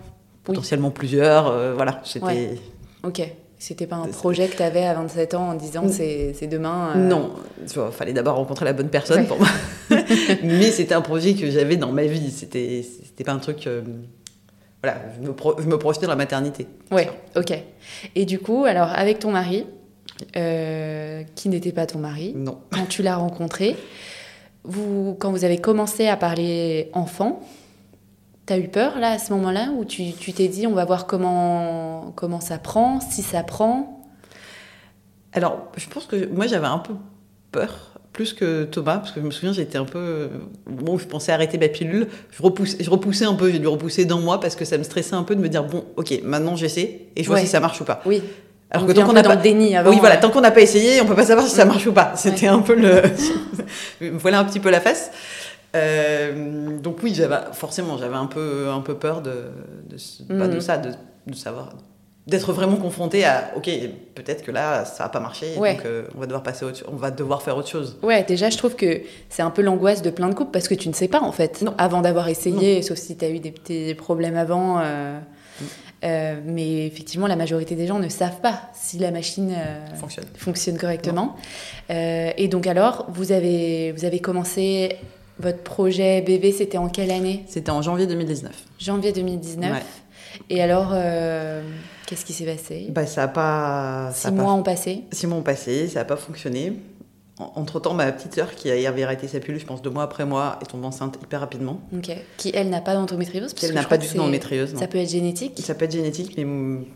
Potentiellement 0.44 0.92
plusieurs. 0.92 1.76
voilà, 1.76 2.02
c'était. 2.04 2.58
Ok. 3.04 3.22
C'était 3.60 3.88
pas 3.88 3.96
un 3.96 4.08
projet 4.08 4.48
que 4.48 4.56
tu 4.56 4.62
avais 4.62 4.86
à 4.86 4.94
27 4.94 5.34
ans 5.34 5.50
en 5.50 5.54
disant 5.56 5.88
c'est 5.90 6.48
demain 6.48 6.92
euh... 6.96 7.08
Non, 7.08 7.32
il 7.62 7.92
fallait 7.92 8.14
d'abord 8.14 8.36
rencontrer 8.36 8.66
la 8.66 8.74
bonne 8.74 8.90
personne 8.90 9.26
pour 9.26 9.40
moi. 9.40 9.48
Mais 10.44 10.70
c'était 10.72 10.94
un 10.94 11.02
projet 11.02 11.34
que 11.34 11.50
j'avais 11.50 11.76
dans 11.76 11.92
ma 11.92 12.04
vie. 12.04 12.30
C'était 12.30 12.84
pas 13.26 13.32
un 13.32 13.40
truc. 13.40 13.66
Euh, 13.66 13.82
voilà, 14.84 15.00
je 15.16 15.28
me, 15.28 15.34
pro... 15.34 15.56
je 15.60 15.66
me 15.66 15.80
projetais 15.80 16.06
dans 16.06 16.12
la 16.12 16.18
maternité. 16.18 16.68
Ouais, 16.92 17.10
ok. 17.36 17.52
Et 18.14 18.26
du 18.26 18.38
coup, 18.38 18.66
alors 18.66 18.90
avec 18.90 19.18
ton 19.18 19.32
mari, 19.32 19.66
euh, 20.36 21.24
qui 21.36 21.50
n'était 21.50 21.72
pas 21.72 21.86
ton 21.86 22.00
mari, 22.00 22.34
non. 22.36 22.60
quand 22.72 22.86
tu 22.88 23.04
l'as 23.04 23.18
rencontré, 23.18 23.76
vous, 24.64 25.16
quand 25.20 25.32
vous 25.32 25.46
avez 25.46 25.60
commencé 25.60 26.08
à 26.08 26.18
parler 26.18 26.90
enfant, 26.94 27.42
T'as 28.48 28.58
eu 28.58 28.70
peur 28.70 28.98
là 28.98 29.12
à 29.12 29.20
ce 29.20 29.34
moment-là 29.34 29.72
où 29.78 29.84
tu 29.84 30.14
t'es 30.14 30.48
dit 30.48 30.68
on 30.68 30.74
va 30.74 30.86
voir 30.86 31.06
comment, 31.06 32.14
comment 32.16 32.40
ça 32.40 32.58
prend, 32.58 33.02
si 33.02 33.22
ça 33.22 33.44
prend? 33.44 34.08
Alors 35.34 35.68
je 35.76 35.86
pense 35.90 36.06
que 36.06 36.28
moi 36.28 36.48
j'avais 36.48 36.68
un 36.68 36.78
peu 36.78 36.94
peur 37.52 38.00
plus 38.14 38.34
que 38.34 38.64
Thomas, 38.64 38.98
parce 38.98 39.12
que 39.12 39.20
je 39.20 39.26
me 39.26 39.32
souviens, 39.32 39.52
j'étais 39.52 39.78
un 39.78 39.86
peu. 39.86 40.30
Bon, 40.66 40.98
je 40.98 41.06
pensais 41.06 41.32
arrêter 41.32 41.58
ma 41.58 41.68
pilule. 41.68 42.08
Je 42.32 42.42
repoussais, 42.42 42.78
je 42.82 42.90
repoussais 42.90 43.26
un 43.26 43.36
peu, 43.36 43.52
j'ai 43.52 43.60
dû 43.60 43.68
repousser 43.68 44.06
dans 44.06 44.20
moi 44.20 44.40
parce 44.40 44.56
que 44.56 44.64
ça 44.64 44.78
me 44.78 44.84
stressait 44.84 45.14
un 45.14 45.24
peu 45.24 45.36
de 45.36 45.42
me 45.42 45.50
dire 45.50 45.66
bon, 45.66 45.84
ok, 45.98 46.22
maintenant 46.24 46.56
j'essaie 46.56 47.02
et 47.16 47.24
je 47.24 47.28
vois 47.28 47.40
si 47.40 47.48
ça 47.48 47.60
marche 47.60 47.82
ou 47.82 47.84
pas. 47.84 48.02
Oui. 48.06 48.24
Alors 48.70 48.86
que 48.86 48.92
tant 48.92 49.06
qu'on 49.06 49.14
n'a 49.14 49.24
pas. 49.24 49.36
déni 49.36 49.76
avant, 49.76 49.90
oui, 49.90 49.98
voilà, 50.00 50.18
tant 50.18 50.30
qu'on 50.30 50.42
n'a 50.42 50.52
pas 50.52 50.62
essayé, 50.62 51.00
on 51.02 51.06
peut 51.06 51.16
pas 51.16 51.26
savoir 51.26 51.48
si 51.48 51.56
ça 51.56 51.66
marche 51.66 51.88
ou 51.88 51.94
pas. 51.94 52.14
C'était 52.16 52.48
un 52.48 52.60
peu 52.60 52.76
le. 52.76 53.02
voilà 54.18 54.40
un 54.40 54.46
petit 54.46 54.60
peu 54.60 54.70
la 54.70 54.82
face. 54.82 55.12
Euh, 55.76 56.78
donc 56.80 56.98
oui, 57.04 57.14
j'avais 57.14 57.36
forcément, 57.54 57.98
j'avais 57.98 58.16
un 58.16 58.26
peu, 58.26 58.70
un 58.70 58.82
peu 58.82 58.96
peur 58.96 59.22
de, 59.22 59.52
de, 59.90 60.34
de 60.34 60.54
mhm. 60.56 60.62
ça, 60.62 60.78
de, 60.78 60.92
de 61.28 61.36
savoir, 61.36 61.70
d'être 62.28 62.52
vraiment 62.52 62.76
confronté 62.76 63.24
à, 63.24 63.52
ok, 63.56 63.70
peut-être 64.14 64.44
que 64.44 64.52
là, 64.52 64.84
ça 64.84 65.04
va 65.04 65.10
pas 65.10 65.22
marcher, 65.22 65.56
donc 65.56 65.86
euh, 65.86 66.04
on 66.14 66.20
va 66.20 66.26
devoir 66.26 66.44
passer, 66.44 66.66
on 66.88 66.98
va 66.98 67.10
devoir 67.10 67.42
faire 67.42 67.56
autre 67.56 67.70
chose. 67.70 67.98
Ouais, 68.04 68.24
déjà, 68.24 68.50
je 68.50 68.58
trouve 68.58 68.76
que 68.76 69.02
c'est 69.30 69.42
un 69.42 69.50
peu 69.50 69.62
l'angoisse 69.62 70.02
de 70.02 70.10
plein 70.10 70.28
de 70.28 70.36
couples 70.36 70.52
parce 70.52 70.68
que 70.68 70.76
tu 70.76 70.90
ne 70.90 70.94
sais 70.94 71.08
pas 71.08 71.22
en 71.22 71.32
fait, 71.32 71.64
avant 71.78 72.02
d'avoir 72.02 72.28
essayé, 72.28 72.82
sauf 72.82 72.98
si 72.98 73.16
tu 73.16 73.24
as 73.24 73.30
eu 73.30 73.40
des 73.40 73.52
petits 73.52 73.96
problèmes 73.96 74.36
avant. 74.36 74.80
Euh, 74.80 75.20
mm. 75.62 76.42
mais 76.46 76.86
effectivement, 76.86 77.28
la 77.28 77.38
majorité 77.38 77.76
des 77.76 77.88
gens 77.88 78.00
ne 78.00 78.10
savent 78.10 78.42
pas 78.42 78.62
si 78.74 79.00
la 79.00 79.12
machine 79.12 79.56
fonctionne. 79.98 80.26
fonctionne. 80.36 80.78
correctement. 80.78 81.38
et 81.90 82.48
donc 82.50 82.68
alors, 82.68 83.06
vous 83.10 83.32
avez, 83.32 83.94
vous 83.94 84.04
avez 84.04 84.20
commencé 84.20 84.98
votre 85.40 85.60
projet 85.60 86.22
bébé, 86.22 86.52
c'était 86.52 86.78
en 86.78 86.90
quelle 86.90 87.12
année? 87.12 87.44
C'était 87.48 87.70
en 87.70 87.82
janvier 87.82 88.08
2019. 88.08 88.52
Janvier 88.80 89.12
2019. 89.12 89.84
Et 90.50 90.62
alors, 90.62 90.92
euh, 90.94 91.62
qu'est-ce 92.06 92.26
qui 92.26 92.34
s'est 92.34 92.46
passé? 92.46 92.88
Bah, 92.90 93.06
ça 93.06 93.24
a 93.24 93.28
pas. 93.28 94.12
Six 94.14 94.32
mois 94.32 94.54
ont 94.54 94.64
passé. 94.64 95.04
Six 95.12 95.28
mois 95.28 95.38
ont 95.38 95.44
passé, 95.44 95.88
ça 95.88 96.00
n'a 96.00 96.06
pas 96.06 96.18
fonctionné. 96.18 96.74
Entre-temps, 97.40 97.94
ma 97.94 98.12
petite 98.12 98.34
sœur, 98.34 98.56
qui 98.56 98.72
avait 98.72 99.04
arrêté 99.04 99.28
sa 99.28 99.40
pilule, 99.40 99.60
je 99.60 99.66
pense 99.66 99.84
deux 99.84 99.92
mois 99.92 100.02
après 100.02 100.26
moi, 100.26 100.58
est 100.64 100.66
tombée 100.66 100.88
enceinte 100.88 101.20
hyper 101.22 101.40
rapidement. 101.40 101.82
Ok. 101.96 102.10
Qui, 102.38 102.52
elle, 102.56 102.72
n'a 102.72 102.82
pas 102.82 102.96
d'endométriose 102.96 103.54
Elle 103.62 103.76
n'a 103.76 103.84
pas 103.84 104.00
du 104.00 104.08
tout 104.08 104.18
d'endométriose. 104.18 104.74
Ça 104.76 104.88
peut 104.88 104.98
être 104.98 105.10
génétique 105.10 105.54
Ça 105.60 105.76
peut 105.76 105.86
être 105.86 105.92
génétique, 105.92 106.34
mais 106.36 106.48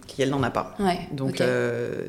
qui, 0.07 0.23
elle, 0.23 0.31
n'en 0.31 0.41
a 0.41 0.49
pas. 0.49 0.75
Ouais. 0.79 0.97
Donc, 1.11 1.41
euh, 1.41 2.05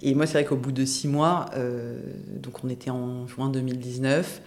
et 0.00 0.14
moi, 0.14 0.26
c'est 0.26 0.32
vrai 0.32 0.44
qu'au 0.46 0.56
bout 0.56 0.72
de 0.72 0.86
six 0.86 1.08
mois, 1.08 1.44
euh, 1.56 1.98
donc 2.40 2.64
on 2.64 2.70
était 2.70 2.88
en 2.88 3.26
juin 3.26 3.50
2019, 3.50 4.40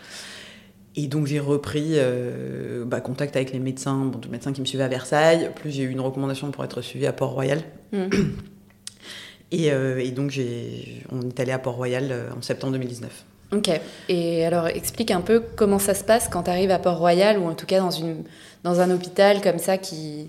et 0.97 1.07
donc 1.07 1.27
j'ai 1.27 1.39
repris 1.39 1.91
euh, 1.93 2.83
bah, 2.83 2.99
contact 3.01 3.35
avec 3.35 3.53
les 3.53 3.59
médecins, 3.59 4.03
bon, 4.05 4.19
les 4.23 4.29
médecins 4.29 4.51
qui 4.51 4.61
me 4.61 4.65
suivaient 4.65 4.83
à 4.83 4.87
Versailles, 4.87 5.51
plus 5.55 5.69
j'ai 5.69 5.83
eu 5.83 5.91
une 5.91 6.01
recommandation 6.01 6.49
pour 6.49 6.63
être 6.65 6.81
suivi 6.81 7.05
à 7.05 7.13
Port-Royal. 7.13 7.61
Mm. 7.93 8.07
Euh, 9.53 9.99
et, 9.99 10.11
donc 10.11 10.37
on 11.09 11.21
est 11.21 11.39
allé 11.39 11.53
à 11.53 11.57
Port-Royal 11.57 12.09
euh, 12.11 12.29
en 12.37 12.41
septembre 12.41 12.73
2019. 12.73 13.23
Ok. 13.53 13.69
Et 14.09 14.45
alors 14.45 14.67
explique 14.67 15.09
un 15.09 15.21
peu 15.21 15.41
comment 15.55 15.79
ça 15.79 15.93
se 15.93 16.03
passe 16.03 16.27
quand 16.27 16.43
tu 16.43 16.49
arrives 16.49 16.69
à 16.69 16.79
Port-Royal 16.79 17.39
ou 17.39 17.45
en 17.45 17.53
tout 17.53 17.65
cas 17.65 17.79
dans, 17.79 17.89
une, 17.89 18.25
dans 18.65 18.81
un 18.81 18.91
hôpital 18.91 19.39
comme 19.41 19.57
ça 19.57 19.77
qui, 19.77 20.27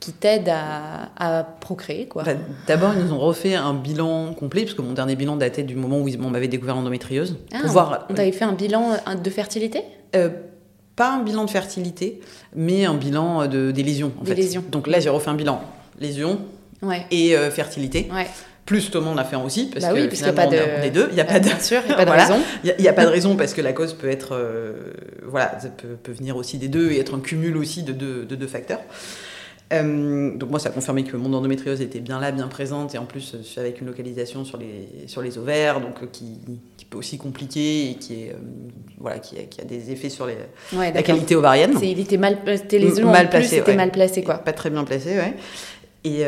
qui 0.00 0.12
t'aide 0.12 0.50
à, 0.50 1.46
procréer 1.60 2.08
quoi. 2.08 2.22
Bah, 2.24 2.32
d'abord, 2.66 2.92
ils 2.96 3.04
nous 3.04 3.12
ont 3.12 3.18
refait 3.18 3.54
un 3.54 3.74
bilan 3.74 4.32
complet, 4.32 4.62
parce 4.62 4.74
que 4.74 4.82
mon 4.82 4.94
dernier 4.94 5.14
bilan 5.14 5.36
datait 5.36 5.62
du 5.62 5.76
moment 5.76 6.00
où 6.00 6.08
ils 6.08 6.18
m'avaient 6.18 6.48
découvert 6.48 6.74
l'endométriose. 6.74 7.36
Ah, 7.52 7.58
voir... 7.66 8.06
On 8.08 8.14
t'avait 8.14 8.32
fait 8.32 8.46
un 8.46 8.54
bilan 8.54 8.96
de 9.22 9.30
fertilité? 9.30 9.82
Euh, 10.16 10.30
pas 10.96 11.12
un 11.12 11.22
bilan 11.22 11.44
de 11.44 11.50
fertilité, 11.50 12.20
mais 12.56 12.86
un 12.86 12.94
bilan 12.94 13.46
de, 13.46 13.70
des 13.70 13.82
lésions. 13.82 14.12
En 14.20 14.24
des 14.24 14.34
lésions. 14.34 14.64
Donc 14.70 14.86
là, 14.86 15.00
j'ai 15.00 15.10
refait 15.10 15.30
un 15.30 15.34
bilan 15.34 15.62
lésions 15.98 16.40
et 17.10 17.36
euh, 17.36 17.50
fertilité. 17.50 18.08
Ouais. 18.12 18.26
Plus 18.66 18.90
tout 18.90 18.98
le 18.98 19.04
monde 19.04 19.18
a 19.18 19.24
fait 19.24 19.36
un 19.36 19.42
aussi, 19.42 19.66
parce 19.66 19.84
bah 19.84 19.92
que 19.92 20.08
finalement, 20.14 20.42
pas 20.42 20.46
de... 20.46 20.82
des 20.82 20.90
deux. 20.90 21.08
Il 21.10 21.14
n'y 21.14 21.20
a 21.20 21.24
pas 21.24 21.40
de, 21.40 21.44
Bien 21.44 21.58
sûr, 21.58 21.80
il 21.84 21.88
n'y 21.88 21.92
a 21.94 21.96
pas 21.96 22.04
de 22.04 22.10
raison. 22.10 22.40
Il 22.62 22.74
n'y 22.78 22.88
a, 22.88 22.92
pas 22.92 23.04
de 23.04 23.10
raison 23.10 23.36
parce 23.36 23.52
que 23.52 23.60
la 23.60 23.72
cause 23.72 23.94
peut 23.94 24.08
être, 24.08 24.30
euh, 24.32 24.92
voilà, 25.24 25.58
ça 25.60 25.68
peut, 25.68 25.96
peut, 26.02 26.12
venir 26.12 26.36
aussi 26.36 26.56
des 26.56 26.68
deux 26.68 26.92
et 26.92 27.00
être 27.00 27.14
un 27.14 27.20
cumul 27.20 27.56
aussi 27.56 27.82
de 27.82 27.92
deux, 27.92 28.24
de 28.24 28.36
deux 28.36 28.46
facteurs. 28.46 28.80
Euh, 29.72 30.36
donc 30.36 30.50
moi, 30.50 30.58
ça 30.58 30.70
a 30.70 30.72
confirmé 30.72 31.04
que 31.04 31.16
mon 31.16 31.32
endométriose 31.32 31.80
était 31.80 32.00
bien 32.00 32.18
là, 32.18 32.32
bien 32.32 32.48
présente, 32.48 32.94
et 32.94 32.98
en 32.98 33.04
plus 33.04 33.34
euh, 33.34 33.60
avec 33.60 33.80
une 33.80 33.86
localisation 33.86 34.44
sur 34.44 34.58
les, 34.58 35.06
sur 35.06 35.22
les 35.22 35.38
ovaires, 35.38 35.80
donc 35.80 36.02
euh, 36.02 36.06
qui, 36.10 36.40
qui 36.76 36.84
peut 36.84 36.98
aussi 36.98 37.18
compliquer 37.18 37.90
et 37.90 37.94
qui, 37.94 38.14
est, 38.14 38.36
voilà, 38.98 39.20
qui, 39.20 39.38
a, 39.38 39.42
qui 39.42 39.60
a 39.60 39.64
des 39.64 39.92
effets 39.92 40.08
sur 40.08 40.26
les, 40.26 40.36
la 40.72 41.02
qualité 41.02 41.36
ovarienne. 41.36 41.74
Il 42.76 42.88
était 42.88 43.04
mal, 43.04 43.30
placé, 43.30 43.58
était 43.58 43.76
mal 43.76 43.92
placé 43.92 44.24
quoi. 44.24 44.38
Pas 44.38 44.52
très 44.52 44.70
bien 44.70 44.84
placé, 44.84 45.16
ouais. 45.16 45.34
Et 46.04 46.24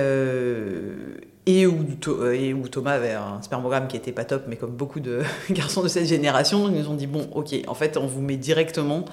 et 1.44 1.66
où, 1.66 1.84
et 2.32 2.54
où, 2.54 2.68
Thomas 2.68 2.92
avait 2.92 3.14
un 3.14 3.42
spermogramme 3.42 3.88
qui 3.88 3.96
était 3.96 4.12
pas 4.12 4.24
top, 4.24 4.44
mais 4.46 4.54
comme 4.54 4.70
beaucoup 4.70 5.00
de 5.00 5.22
garçons 5.50 5.82
de 5.82 5.88
cette 5.88 6.06
génération, 6.06 6.68
ils 6.68 6.80
nous 6.80 6.88
ont 6.88 6.94
dit 6.94 7.08
bon, 7.08 7.28
ok, 7.34 7.52
en 7.66 7.74
fait, 7.74 7.96
on 7.96 8.06
vous 8.06 8.20
met 8.20 8.36
directement 8.36 9.04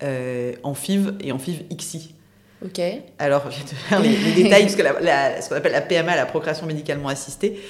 en 0.00 0.74
FIV 0.74 1.12
et 1.20 1.32
en 1.32 1.38
FIV 1.38 1.64
XI. 1.76 2.14
Ok. 2.64 2.80
Alors, 3.18 3.50
je 3.50 3.58
vais 3.58 3.64
te 3.64 3.74
faire 3.74 4.00
les, 4.00 4.16
détails, 4.42 4.62
parce 4.62 4.76
que 4.76 4.82
la, 4.82 5.42
ce 5.42 5.48
qu'on 5.48 5.56
appelle 5.56 5.72
la 5.72 5.82
PMA, 5.82 6.16
la 6.16 6.26
procréation 6.26 6.66
médicalement 6.66 7.08
assistée, 7.08 7.60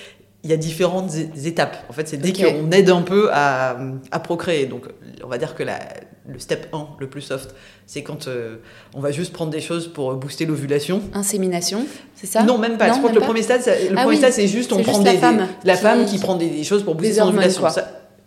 il 0.45 0.51
y 0.51 0.53
a 0.53 0.57
différentes 0.57 1.15
étapes. 1.45 1.79
En 1.89 1.93
fait, 1.93 2.07
c'est 2.07 2.19
dès 2.19 2.33
qu'on 2.33 2.71
aide 2.71 2.91
un 2.91 3.03
peu 3.03 3.31
à, 3.33 3.79
à, 4.11 4.21
procréer. 4.21 4.67
Donc, 4.67 4.87
on 5.25 5.27
va 5.27 5.39
dire 5.39 5.55
que 5.55 5.63
la, 5.63 5.79
le 6.29 6.39
step 6.39 6.69
1, 6.73 6.89
le 6.99 7.09
plus 7.09 7.23
soft, 7.23 7.55
c'est 7.87 8.03
quand 8.03 8.29
euh, 8.29 8.57
on 8.95 9.01
va 9.01 9.11
juste 9.11 9.33
prendre 9.33 9.51
des 9.51 9.63
choses 9.63 9.89
pour 9.89 10.15
booster 10.15 10.47
l'ovulation. 10.47 11.03
Insémination, 11.13 11.87
c'est 12.15 12.27
ça? 12.27 12.43
Non, 12.43 12.59
même 12.59 12.79
pas. 12.79 12.93
je 12.93 12.99
crois 12.99 13.11
que 13.11 13.15
le 13.15 13.21
premier 13.21 13.43
stade, 13.43 13.63
le 13.67 13.97
ah 13.97 14.03
premier 14.03 14.17
stade, 14.17 14.33
c'est 14.33 14.49
juste 14.49 14.73
on 14.73 14.83
prend 14.83 14.99
des, 14.99 15.13
la 15.13 15.19
femme, 15.19 15.49
la 15.65 15.77
femme 15.77 16.07
qui 16.07 16.19
prend 16.19 16.37
des, 16.37 16.63
choses 16.63 16.83
pour 16.83 16.95
booster 16.95 17.15
son 17.15 17.29
ovulation 17.29 17.65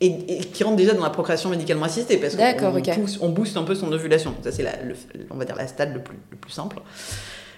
et, 0.01 0.39
qui 0.39 0.63
rentre 0.63 0.75
déjà 0.75 0.93
dans 0.93 1.03
la 1.03 1.09
procréation 1.09 1.49
médicalement 1.49 1.85
assistée 1.85 2.17
parce 2.17 2.35
qu'on 2.35 3.25
on 3.25 3.29
booste 3.29 3.57
un 3.57 3.63
peu 3.63 3.75
son 3.75 3.91
ovulation. 3.91 4.35
Ça, 4.43 4.51
c'est 4.51 4.65
on 5.29 5.37
va 5.37 5.45
dire 5.45 5.55
la 5.55 5.67
stade 5.67 5.93
le 5.93 6.01
plus, 6.01 6.17
le 6.31 6.37
plus 6.37 6.51
simple, 6.51 6.77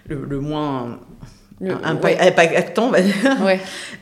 le, 0.07 0.39
moins 0.39 0.99
impactant, 1.61 2.91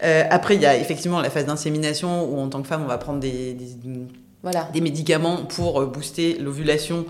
euh, 0.03 0.23
après, 0.29 0.55
il 0.55 0.61
y 0.61 0.65
a 0.65 0.77
effectivement 0.77 1.21
la 1.21 1.29
phase 1.29 1.45
d'insémination 1.45 2.25
où, 2.25 2.39
en 2.39 2.49
tant 2.49 2.61
que 2.61 2.67
femme, 2.67 2.83
on 2.83 2.87
va 2.87 2.97
prendre 2.97 3.19
des, 3.19 3.57
voilà. 4.43 4.69
des 4.73 4.81
médicaments 4.81 5.37
pour 5.37 5.81
euh, 5.81 5.85
booster 5.87 6.37
l'ovulation 6.39 7.05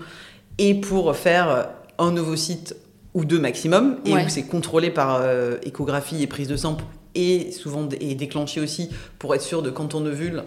et 0.56 0.74
pour 0.74 1.14
faire 1.14 1.68
un 1.98 2.16
ovocyte 2.16 2.74
ou 3.14 3.24
deux 3.24 3.38
maximum, 3.38 3.98
et 4.04 4.14
où 4.14 4.28
c'est 4.28 4.44
contrôlé 4.44 4.90
par 4.90 5.20
euh, 5.20 5.56
échographie 5.62 6.22
et 6.22 6.26
prise 6.26 6.48
de 6.48 6.56
sang 6.56 6.76
et 7.14 7.50
souvent 7.52 7.88
et 8.00 8.14
déclenché 8.14 8.60
aussi 8.60 8.90
pour 9.18 9.34
être 9.34 9.42
sûr 9.42 9.62
de 9.62 9.70
quand 9.70 9.94
on 9.94 10.04
ovule 10.06 10.44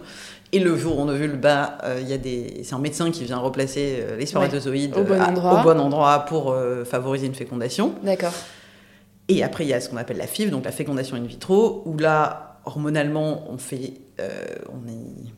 et 0.54 0.60
le 0.60 0.78
jour 0.78 0.98
où 0.98 1.02
on 1.02 1.08
ovule, 1.08 1.38
bah, 1.38 1.78
il 2.02 2.08
y 2.10 2.14
a 2.14 2.18
des, 2.18 2.62
c'est 2.64 2.74
un 2.74 2.80
médecin 2.80 3.10
qui 3.12 3.24
vient 3.24 3.38
replacer 3.38 4.00
euh, 4.02 4.18
les 4.18 4.26
spermatozoïdes 4.26 4.96
au, 4.98 5.04
bon 5.04 5.22
au, 5.22 5.64
bon 5.64 5.80
endroit 5.80 6.26
pour 6.26 6.52
euh, 6.52 6.84
favoriser 6.84 7.26
une 7.26 7.36
fécondation. 7.36 7.94
D'accord. 8.04 8.34
Et 9.30 9.44
après, 9.44 9.64
il 9.64 9.70
y 9.70 9.74
a 9.74 9.80
ce 9.80 9.90
qu'on 9.90 9.98
appelle 9.98 10.18
la 10.18 10.28
FIV, 10.28 10.52
donc 10.52 10.66
la 10.66 10.74
fécondation 10.74 11.16
in 11.16 11.22
vitro, 11.22 11.84
où 11.86 11.98
là, 11.98 12.60
hormonalement, 12.66 13.50
on 13.50 13.58
fait, 13.58 13.94
euh, 14.20 14.30
on 14.68 14.90
est 14.90 15.32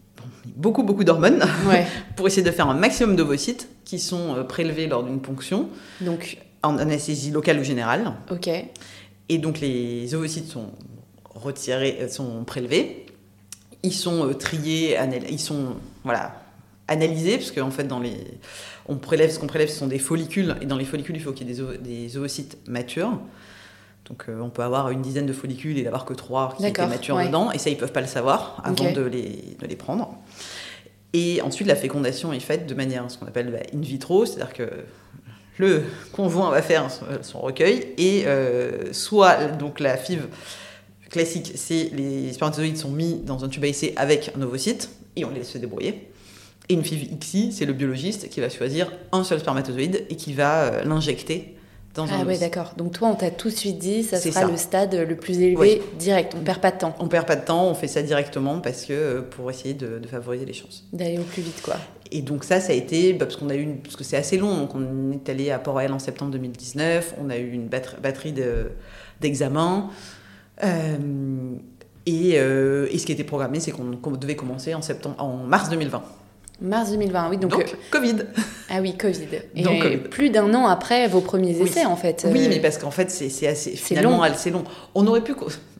beaucoup, 0.55 0.82
beaucoup 0.82 1.03
d'hormones 1.03 1.43
pour 2.15 2.25
essayer 2.25 2.41
de 2.41 2.51
faire 2.51 2.67
un 2.67 2.74
maximum 2.74 3.15
d'ovocytes 3.15 3.70
qui 3.86 4.00
sont 4.00 4.43
prélevés 4.50 4.88
lors 4.88 5.03
d'une 5.03 5.22
ponction. 5.22 5.70
Donc, 6.01 6.39
en 6.63 6.79
anesthésie 6.79 7.29
locale 7.29 7.60
ou 7.60 7.63
générale. 7.63 8.13
Ok. 8.32 8.50
Et 9.29 9.38
donc, 9.38 9.60
les 9.60 10.15
ovocytes 10.15 10.50
sont 10.50 10.72
retirés, 11.36 12.08
sont 12.10 12.43
prélevés 12.46 13.02
ils 13.83 13.93
sont 13.93 14.27
euh, 14.27 14.33
triés, 14.33 14.97
ils 15.29 15.39
sont 15.39 15.75
voilà, 16.03 16.41
analysés, 16.87 17.37
parce 17.37 17.51
qu'en 17.51 17.71
fait, 17.71 17.83
dans 17.83 17.99
les, 17.99 18.17
on 18.87 18.95
prélève, 18.95 19.29
ce 19.31 19.39
qu'on 19.39 19.47
prélève, 19.47 19.69
ce 19.69 19.77
sont 19.77 19.87
des 19.87 19.99
follicules, 19.99 20.55
et 20.61 20.65
dans 20.65 20.77
les 20.77 20.85
follicules, 20.85 21.15
il 21.15 21.21
faut 21.21 21.33
qu'il 21.33 21.49
y 21.49 21.51
ait 21.51 21.77
des, 21.77 21.77
des 21.77 22.17
oocytes 22.17 22.57
matures. 22.67 23.19
Donc 24.05 24.25
on 24.27 24.49
peut 24.49 24.63
avoir 24.63 24.89
une 24.89 25.01
dizaine 25.01 25.25
de 25.25 25.31
follicules 25.31 25.77
et 25.77 25.83
d'avoir 25.83 26.03
que 26.03 26.13
trois 26.13 26.55
qui 26.57 26.65
étaient 26.65 26.85
matures 26.85 27.15
ouais. 27.15 27.27
dedans, 27.27 27.51
et 27.51 27.57
ça 27.57 27.69
ils 27.69 27.77
peuvent 27.77 27.93
pas 27.93 28.01
le 28.01 28.07
savoir 28.07 28.61
avant 28.65 28.91
de, 28.91 29.01
les, 29.01 29.55
de 29.59 29.65
les 29.65 29.77
prendre. 29.77 30.17
Et 31.13 31.41
ensuite 31.41 31.67
la 31.67 31.75
fécondation 31.77 32.33
est 32.33 32.41
faite 32.41 32.67
de 32.67 32.73
manière 32.73 33.09
ce 33.09 33.17
qu'on 33.17 33.27
appelle 33.27 33.49
bah, 33.49 33.59
in 33.73 33.79
vitro, 33.79 34.25
c'est-à-dire 34.25 34.51
que 34.51 34.69
le 35.57 35.83
conjoint 36.11 36.51
va 36.51 36.61
faire 36.61 36.91
son, 36.91 37.05
son 37.21 37.39
recueil 37.39 37.93
et 37.97 38.23
euh, 38.25 38.91
soit 38.91 39.45
donc 39.45 39.79
la 39.79 39.95
FIV 39.95 40.27
classique, 41.13 41.53
c'est 41.55 41.89
les 41.93 42.34
spermatozoïdes 42.34 42.77
sont 42.77 42.89
mis 42.89 43.15
dans 43.25 43.46
un 43.46 43.48
tube 43.50 43.63
à 43.63 43.67
essai 43.67 43.93
avec 43.96 44.32
un 44.38 44.41
ovocyte 44.41 44.89
et 45.15 45.24
on 45.25 45.29
les 45.29 45.39
laisse 45.39 45.50
se 45.51 45.58
débrouiller. 45.58 46.10
Et 46.70 46.74
une 46.74 46.84
FIV 46.84 47.17
XI, 47.20 47.51
c'est 47.51 47.65
le 47.65 47.74
biologiste 47.74 48.29
qui 48.29 48.39
va 48.39 48.50
choisir 48.50 48.91
un 49.12 49.24
seul 49.24 49.39
spermatozoïde 49.39 50.05
et 50.10 50.15
qui 50.15 50.34
va 50.34 50.63
euh, 50.63 50.84
l'injecter 50.84 51.55
dans 51.93 52.05
un 52.05 52.20
Ah 52.20 52.22
ovocyte. 52.22 52.39
d'accord. 52.41 52.74
Donc 52.77 52.93
toi, 52.93 53.10
on 53.10 53.15
t'a 53.15 53.29
tout 53.32 53.50
de 53.50 53.53
suite 53.55 53.77
dit, 53.77 54.01
ça 54.03 54.17
sera 54.17 54.41
ça. 54.41 54.48
le 54.48 54.58
stade 54.58 54.96
le 54.96 55.15
plus 55.15 55.39
élevé 55.39 55.55
Oui. 55.58 55.82
direct. 56.00 56.34
On 56.36 56.43
perd 56.43 56.60
pas 56.60 56.72
de 56.72 56.77
temps 56.79 56.96
On 57.00 57.08
perd 57.08 57.27
pas 57.27 57.36
de 57.36 57.46
temps, 57.46 57.67
on 57.67 57.75
fait 57.75 57.88
ça 57.88 58.01
directement 58.01 58.60
parce 58.60 58.86
que 58.86 58.93
euh, 58.93 59.22
pour 59.22 59.50
essayer 59.51 59.74
de, 59.74 60.00
de 60.00 60.08
favoriser 60.08 60.46
les 60.46 60.53
chances. 60.53 60.86
d'aller 60.93 61.20
au 61.20 61.24
plus 61.24 61.41
vite, 61.43 61.62
quoi. 61.62 61.75
Et 62.12 62.22
donc 62.22 62.43
ça, 62.43 62.60
ça 62.62 62.72
a 62.72 62.75
été 62.75 63.12
bah, 63.13 63.25
parce 63.25 63.38
qu'on 63.38 63.50
a 63.50 63.55
eu 63.55 63.62
une, 63.62 63.77
parce 63.77 63.96
que 63.96 64.03
c'est 64.03 64.17
assez 64.17 64.38
long. 64.38 64.58
Donc 64.58 64.74
on 64.74 65.12
est 65.12 65.27
allé 65.29 65.51
à 65.51 65.60
Port-Royal 65.60 65.91
en 65.93 66.00
septembre 66.00 66.32
2019. 66.32 67.15
On 67.24 67.29
a 67.29 67.38
eu 67.38 67.51
une 67.51 67.67
batterie, 67.67 67.98
batterie 68.01 68.32
de- 68.32 68.72
d'examens. 69.20 69.89
Et, 70.62 72.33
euh, 72.36 72.88
et 72.91 72.98
ce 72.98 73.05
qui 73.05 73.12
était 73.12 73.24
programmé, 73.24 73.60
c'est 73.60 73.72
qu'on 73.72 74.12
devait 74.12 74.36
commencer 74.36 74.74
en 74.74 74.81
septembre, 74.81 75.15
en 75.19 75.38
mars 75.38 75.69
2020. 75.69 76.03
Mars 76.62 76.91
2020, 76.91 77.29
oui. 77.29 77.38
Donc, 77.38 77.51
Donc, 77.51 77.62
euh, 77.62 77.77
Covid. 77.91 78.15
ah 78.69 78.79
oui, 78.81 78.95
Covid. 78.98 79.27
Et 79.55 79.63
Donc, 79.63 79.81
Covid. 79.81 79.98
plus 79.98 80.29
d'un 80.29 80.53
an 80.53 80.67
après 80.67 81.07
vos 81.07 81.19
premiers 81.22 81.55
Oui. 81.60 81.67
essais, 81.67 81.86
en 81.86 81.95
fait. 81.95 82.25
Oui, 82.31 82.45
Euh, 82.45 82.50
mais 82.50 82.60
parce 82.60 82.77
qu'en 82.77 82.91
fait, 82.91 83.10
c'est 83.10 83.29
c'est 83.29 83.48
assez 83.48 83.72
c'est 83.72 83.77
finalement 83.77 84.17
long. 84.17 84.22
assez 84.24 84.51
long. 84.51 84.63
On 84.95 85.05
aurait 85.07 85.24
pu 85.24 85.33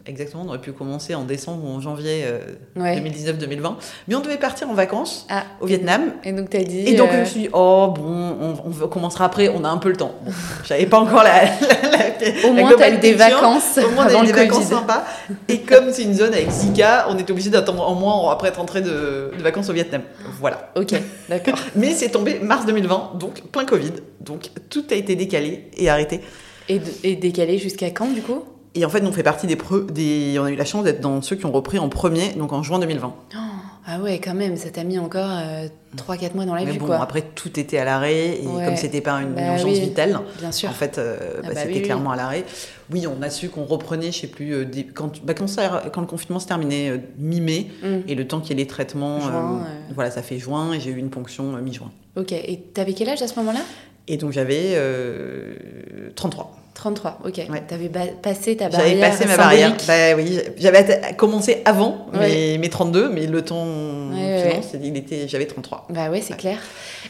exactement, 0.06 0.44
on 0.46 0.50
aurait 0.50 0.62
pu 0.62 0.72
commencer 0.74 1.16
en 1.16 1.24
décembre 1.24 1.64
ou 1.66 1.70
en 1.70 1.80
janvier 1.82 2.24
euh, 2.26 2.40
ouais. 2.76 3.00
2019-2020, 3.00 3.76
mais 4.08 4.16
on 4.16 4.20
devait 4.20 4.38
partir 4.38 4.70
en 4.70 4.74
vacances 4.74 5.26
Ah. 5.30 5.44
au 5.62 5.66
Vietnam. 5.66 6.14
Et 6.24 6.32
donc 6.32 6.50
t'as 6.50 6.64
dit. 6.64 6.80
Et 6.88 6.96
donc 6.96 7.10
je 7.12 7.18
euh, 7.18 7.20
me 7.22 7.26
suis 7.26 7.40
dit, 7.42 7.50
oh 7.54 7.94
bon, 7.96 8.36
on, 8.42 8.54
on 8.84 8.88
commencera 8.88 9.26
après, 9.26 9.50
on 9.50 9.64
a 9.64 9.70
un 9.70 9.78
peu 9.78 9.90
le 9.90 9.96
temps. 9.98 10.14
Bon, 10.24 10.32
J'avais 10.66 10.86
pas 10.86 11.00
encore 11.00 11.24
la. 11.24 11.44
la- 11.46 11.50
la- 11.50 12.50
Au 12.50 12.54
la 12.54 12.62
moins, 12.62 12.72
t'as 12.78 12.92
eu 12.92 12.98
des 13.00 13.14
vacances 13.14 13.78
Au 13.86 13.90
moins, 13.92 14.06
a 14.08 14.24
eu 14.24 14.26
des 14.28 14.32
vacances 14.34 14.66
sympas. 14.66 15.04
Et 15.50 15.60
comme 15.60 15.92
c'est 15.92 16.04
une 16.04 16.14
zone 16.14 16.34
avec 16.34 16.50
Zika, 16.50 17.08
on 17.10 17.18
est 17.18 17.30
obligé 17.30 17.50
d'attendre 17.50 17.86
un 17.90 17.96
mois 17.96 18.32
après 18.32 18.48
être 18.50 18.58
rentré 18.58 18.82
de, 18.82 19.32
de 19.38 19.42
vacances 19.44 19.70
au 19.70 19.74
Vietnam. 19.74 20.02
Voilà. 20.40 20.72
Ok, 20.76 20.94
d'accord. 21.28 21.56
Mais 21.76 21.92
c'est 21.92 22.10
tombé 22.10 22.40
mars 22.42 22.66
2020, 22.66 23.14
donc 23.20 23.42
plein 23.52 23.66
Covid. 23.66 23.92
Donc 24.22 24.50
tout 24.70 24.86
a 24.92 24.96
été 24.96 25.16
décalé 25.16 25.70
et 25.78 25.90
arrêté. 25.90 26.22
Et 26.70 27.16
décalé 27.18 27.58
jusqu'à 27.58 27.90
quand, 27.90 28.08
du 28.08 28.22
coup? 28.22 28.44
Et 28.76 28.86
en 28.86 28.90
fait, 28.90 29.04
on 29.06 29.12
fait 29.12 29.24
partie 29.24 29.46
des, 29.48 29.56
pre- 29.56 29.86
des. 29.92 30.38
On 30.40 30.46
a 30.46 30.52
eu 30.52 30.56
la 30.56 30.66
chance 30.66 30.84
d'être 30.84 31.00
dans 31.02 31.22
ceux 31.22 31.36
qui 31.36 31.46
ont 31.46 31.52
repris 31.52 31.78
en 31.80 31.90
premier, 31.90 32.30
donc 32.34 32.54
en 32.54 32.64
juin 32.64 32.80
2020. 32.80 33.14
Oh, 33.36 33.38
Ah 33.86 34.00
ouais, 34.00 34.20
quand 34.20 34.34
même, 34.34 34.56
ça 34.58 34.70
t'a 34.72 34.84
mis 34.84 34.98
encore 34.98 35.30
3-4 35.96 36.34
mois 36.36 36.46
dans 36.46 36.56
la 36.56 36.66
Mais 36.66 36.74
bon, 36.74 36.88
quoi. 36.88 37.00
après, 37.02 37.22
tout 37.22 37.60
était 37.60 37.78
à 37.78 37.86
l'arrêt. 37.86 38.42
Et 38.42 38.48
Ouais. 38.48 38.66
comme 38.66 38.76
c'était 38.76 39.02
pas 39.02 39.22
une, 39.22 39.34
Bah 39.34 39.42
urgence 39.54 39.66
oui. 39.78 39.80
vitale, 39.80 40.20
Bien 40.40 40.52
sûr. 40.52 40.70
En 40.70 40.74
fait, 40.74 40.98
euh, 40.98 41.18
Ah 41.20 41.42
bah, 41.42 41.48
bah 41.50 41.50
c'était 41.56 41.68
oui, 41.68 41.74
oui. 41.76 41.82
clairement 41.84 42.12
à 42.12 42.16
l'arrêt. 42.16 42.46
Oui, 42.92 43.06
on 43.06 43.22
a 43.22 43.30
su 43.30 43.50
qu'on 43.50 43.66
reprenait, 43.66 44.12
je 44.12 44.22
sais 44.22 44.28
plus, 44.28 44.54
euh, 44.54 44.66
des- 44.66 44.86
quand, 44.86 45.24
bah, 45.24 45.34
quand, 45.36 45.48
ça- 45.48 45.84
quand 45.94 46.02
le 46.02 46.08
confinement 46.08 46.40
se 46.40 46.48
terminait 46.48 46.90
euh, 46.90 46.98
mi-mai, 47.20 47.68
Mm. 47.84 47.88
et 48.08 48.16
le 48.16 48.26
temps 48.28 48.40
qu'il 48.40 48.58
y 48.58 48.62
ait 48.62 48.64
les 48.64 48.68
traitements, 48.68 49.20
Juin, 49.20 49.62
euh, 49.62 49.66
euh. 49.66 49.94
voilà, 49.94 50.10
ça 50.10 50.24
fait 50.24 50.40
juin, 50.40 50.74
et 50.74 50.80
j'ai 50.80 50.90
eu 50.90 50.98
une 50.98 51.10
ponction 51.12 51.56
euh, 51.56 51.62
mi-juin. 51.62 51.92
Ok, 52.16 52.32
et 52.32 52.60
t'avais 52.74 52.94
quel 52.94 53.10
âge 53.10 53.22
à 53.22 53.28
ce 53.28 53.36
moment-là? 53.40 53.60
Et 54.08 54.18
donc 54.18 54.32
j'avais 54.32 54.72
euh, 54.74 55.54
33. 56.16 56.58
33, 56.84 57.20
ok. 57.24 57.42
Ouais. 57.50 57.64
T'avais 57.66 57.90
passé 58.22 58.58
ta 58.58 58.68
barrière 58.68 58.90
J'avais 58.90 59.00
passé 59.00 59.26
ma 59.26 59.38
barrière. 59.38 59.78
Bah 59.88 60.16
oui, 60.18 60.40
j'avais 60.58 60.86
commencé 61.16 61.62
avant 61.64 62.08
Ouais. 62.14 62.28
mes, 62.30 62.58
mes 62.58 62.70
32, 62.70 63.08
mais 63.08 63.26
le 63.26 63.42
temps 63.42 63.66
Ouais, 64.12 64.60
il 64.84 64.98
était, 64.98 65.30
j'avais 65.30 65.46
33. 65.46 65.88
Bah 65.90 66.10
ouais, 66.10 66.20
c'est 66.20 66.36
clair. 66.36 66.58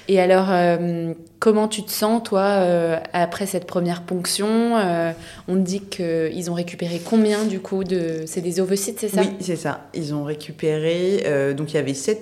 Et 0.07 0.19
alors, 0.19 0.45
euh, 0.51 1.13
comment 1.39 1.67
tu 1.67 1.81
te 1.83 1.89
sens, 1.91 2.21
toi, 2.21 2.41
euh, 2.43 2.99
après 3.13 3.47
cette 3.47 3.65
première 3.65 4.03
ponction 4.03 4.77
Euh, 4.77 5.11
On 5.47 5.55
te 5.55 5.59
dit 5.61 5.81
qu'ils 5.81 6.51
ont 6.51 6.53
récupéré 6.53 7.01
combien, 7.03 7.43
du 7.43 7.59
coup 7.59 7.83
de... 7.83 8.23
C'est 8.27 8.41
des 8.41 8.59
ovocytes, 8.59 8.99
c'est 8.99 9.07
ça? 9.09 9.21
Oui, 9.21 9.31
c'est 9.39 9.55
ça. 9.55 9.87
Ils 9.95 10.13
ont 10.13 10.23
récupéré, 10.23 11.23
euh, 11.25 11.53
donc 11.55 11.71
il 11.73 11.77
y 11.77 11.79
avait 11.79 11.95
7 11.95 12.19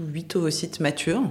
ou 0.00 0.02
8 0.12 0.34
ovocytes 0.36 0.80
matures. 0.80 1.22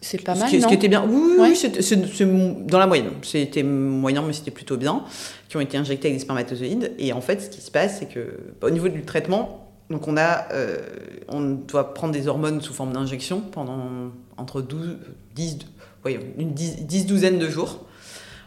C'est 0.00 0.22
pas 0.22 0.34
ce 0.34 0.40
mal, 0.40 0.50
ce 0.50 0.56
non 0.56 0.68
qui 0.68 0.74
était 0.74 0.88
bien. 0.88 1.04
Oui, 1.08 1.38
Ouais. 1.38 1.54
c'est 1.54 1.80
c'est 1.82 2.66
dans 2.66 2.78
la 2.78 2.86
moyenne. 2.86 3.10
C'était 3.22 3.62
moyen, 3.62 4.22
mais 4.22 4.32
c'était 4.32 4.50
plutôt 4.50 4.76
bien. 4.76 5.04
Qui 5.48 5.56
ont 5.56 5.60
été 5.60 5.76
injectés 5.78 6.08
avec 6.08 6.18
des 6.18 6.22
spermatozoïdes. 6.24 6.92
Et 6.98 7.12
en 7.12 7.20
fait, 7.20 7.40
ce 7.40 7.48
qui 7.50 7.60
se 7.60 7.70
passe, 7.70 7.98
c'est 7.98 8.06
que 8.06 8.38
bah, 8.60 8.66
au 8.68 8.70
niveau 8.70 8.88
du 8.88 9.02
traitement, 9.02 9.70
donc 9.90 10.08
on 10.08 10.16
a, 10.16 10.46
euh, 10.52 10.78
on 11.28 11.40
doit 11.40 11.94
prendre 11.94 12.12
des 12.12 12.28
hormones 12.28 12.60
sous 12.60 12.72
forme 12.74 12.92
d'injection 12.92 13.40
pendant 13.40 13.78
entre 14.36 14.60
12, 14.62 14.96
10, 15.34 15.58
oui, 16.04 16.18
une 16.38 16.52
10, 16.52 16.82
10 16.86 17.06
douzaine 17.06 17.38
de 17.38 17.48
jours. 17.48 17.80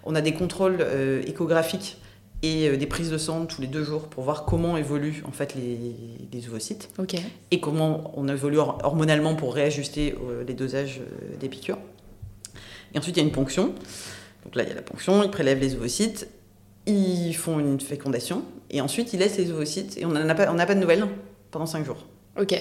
On 0.03 0.13
a 0.15 0.21
des 0.21 0.33
contrôles 0.33 0.77
euh, 0.81 1.21
échographiques 1.25 1.97
et 2.45 2.67
euh, 2.69 2.77
des 2.77 2.85
prises 2.85 3.09
de 3.09 3.17
sang 3.17 3.45
tous 3.45 3.61
les 3.61 3.67
deux 3.67 3.83
jours 3.83 4.03
pour 4.03 4.23
voir 4.23 4.45
comment 4.45 4.77
évoluent 4.77 5.23
en 5.27 5.31
fait 5.31 5.55
les, 5.55 5.77
les 6.31 6.47
ovocytes 6.47 6.89
et 7.51 7.59
comment 7.59 8.11
on 8.15 8.27
évolue 8.27 8.57
hor- 8.59 8.77
hormonalement 8.83 9.35
pour 9.35 9.53
réajuster 9.53 10.13
euh, 10.29 10.43
les 10.47 10.53
dosages 10.53 10.99
euh, 11.01 11.35
des 11.39 11.49
piqûres. 11.49 11.79
Et 12.93 12.97
ensuite, 12.99 13.17
il 13.17 13.19
y 13.19 13.23
a 13.23 13.25
une 13.27 13.33
ponction. 13.33 13.73
Donc 14.45 14.55
là, 14.55 14.63
il 14.63 14.69
y 14.69 14.71
a 14.71 14.75
la 14.75 14.81
ponction, 14.81 15.23
ils 15.23 15.31
prélèvent 15.31 15.59
les 15.59 15.75
ovocytes, 15.75 16.27
ils 16.85 17.33
font 17.33 17.59
une 17.59 17.79
fécondation, 17.81 18.43
et 18.69 18.79
ensuite, 18.79 19.11
ils 19.13 19.19
laissent 19.19 19.37
les 19.37 19.49
ovocytes, 19.51 19.97
et 19.97 20.05
on 20.05 20.09
n'a 20.09 20.35
pas, 20.35 20.51
on 20.51 20.53
n'a 20.53 20.65
pas 20.67 20.75
de 20.75 20.79
nouvelles 20.79 21.05
pendant 21.51 21.65
5 21.65 21.83
jours. 21.85 22.05
Ok. 22.39 22.53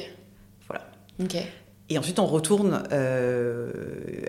Voilà. 0.67 0.87
Ok. 1.23 1.37
Et 1.91 1.99
ensuite, 1.99 2.19
on 2.19 2.27
retourne 2.27 2.83
euh, 2.93 3.71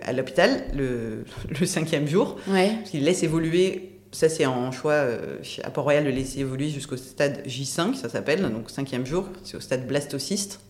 à 0.01 0.11
l'hôpital 0.11 0.65
le, 0.75 1.23
le 1.59 1.65
cinquième 1.65 2.07
jour, 2.07 2.35
Ouais. 2.49 2.73
parce 2.79 2.91
qu'ils 2.91 3.03
laissent 3.05 3.23
évoluer. 3.23 3.91
Ça, 4.15 4.30
c'est 4.30 4.45
en 4.45 4.71
choix 4.71 4.93
euh, 4.93 5.38
à 5.63 5.69
Port-Royal 5.69 6.06
de 6.06 6.10
laisser 6.10 6.39
évoluer 6.39 6.69
jusqu'au 6.69 6.95
stade 6.97 7.41
J5, 7.45 7.95
ça 7.95 8.08
s'appelle, 8.10 8.41
donc 8.41 8.69
cinquième 8.69 9.06
jour, 9.06 9.25
c'est 9.43 9.58
au 9.58 9.60
stade 9.60 9.86
blastocyste. 9.88 10.62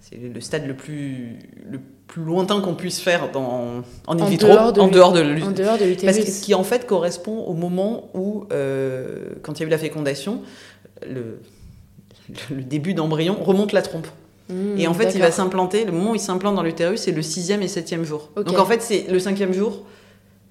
C'est 0.00 0.16
le 0.16 0.40
stade 0.40 0.66
le 0.66 0.74
plus, 0.74 1.38
le 1.70 1.80
plus 2.08 2.22
lointain 2.24 2.60
qu'on 2.60 2.74
puisse 2.74 3.00
faire 3.00 3.30
dans, 3.30 3.82
en 4.06 4.18
in 4.18 4.22
En 4.22 4.26
vitro, 4.26 4.48
dehors 4.48 4.72
de 4.72 4.80
en 4.80 4.88
dehors 4.88 5.12
de 5.12 5.20
En 5.20 5.50
dehors 5.52 5.78
de 5.78 5.84
Parce 6.04 6.16
l'utérus. 6.18 6.24
que 6.24 6.30
ce 6.30 6.42
qui 6.42 6.54
en 6.54 6.64
fait 6.64 6.86
correspond 6.86 7.38
au 7.44 7.52
moment 7.54 8.10
où, 8.14 8.46
euh, 8.52 9.30
quand 9.42 9.52
il 9.58 9.60
y 9.60 9.64
a 9.64 9.66
eu 9.68 9.70
la 9.70 9.78
fécondation, 9.78 10.42
le, 11.08 11.40
le 12.50 12.62
début 12.62 12.94
d'embryon 12.94 13.36
remonte 13.40 13.72
la 13.72 13.82
trompe. 13.82 14.06
Mmh, 14.48 14.78
Et 14.78 14.86
en 14.88 14.94
fait, 14.94 15.14
il 15.14 15.20
va 15.20 15.30
s'implanter, 15.30 15.84
le 15.84 15.92
moment 15.92 16.12
où 16.12 16.14
il 16.14 16.20
s'implante 16.20 16.56
dans 16.56 16.62
l'utérus, 16.62 17.00
c'est 17.02 17.12
le 17.12 17.22
sixième 17.22 17.62
et 17.62 17.68
septième 17.68 18.04
jour. 18.04 18.30
Donc 18.36 18.58
en 18.58 18.66
fait, 18.66 18.82
c'est 18.82 19.06
le 19.10 19.18
cinquième 19.18 19.52
jour. 19.52 19.84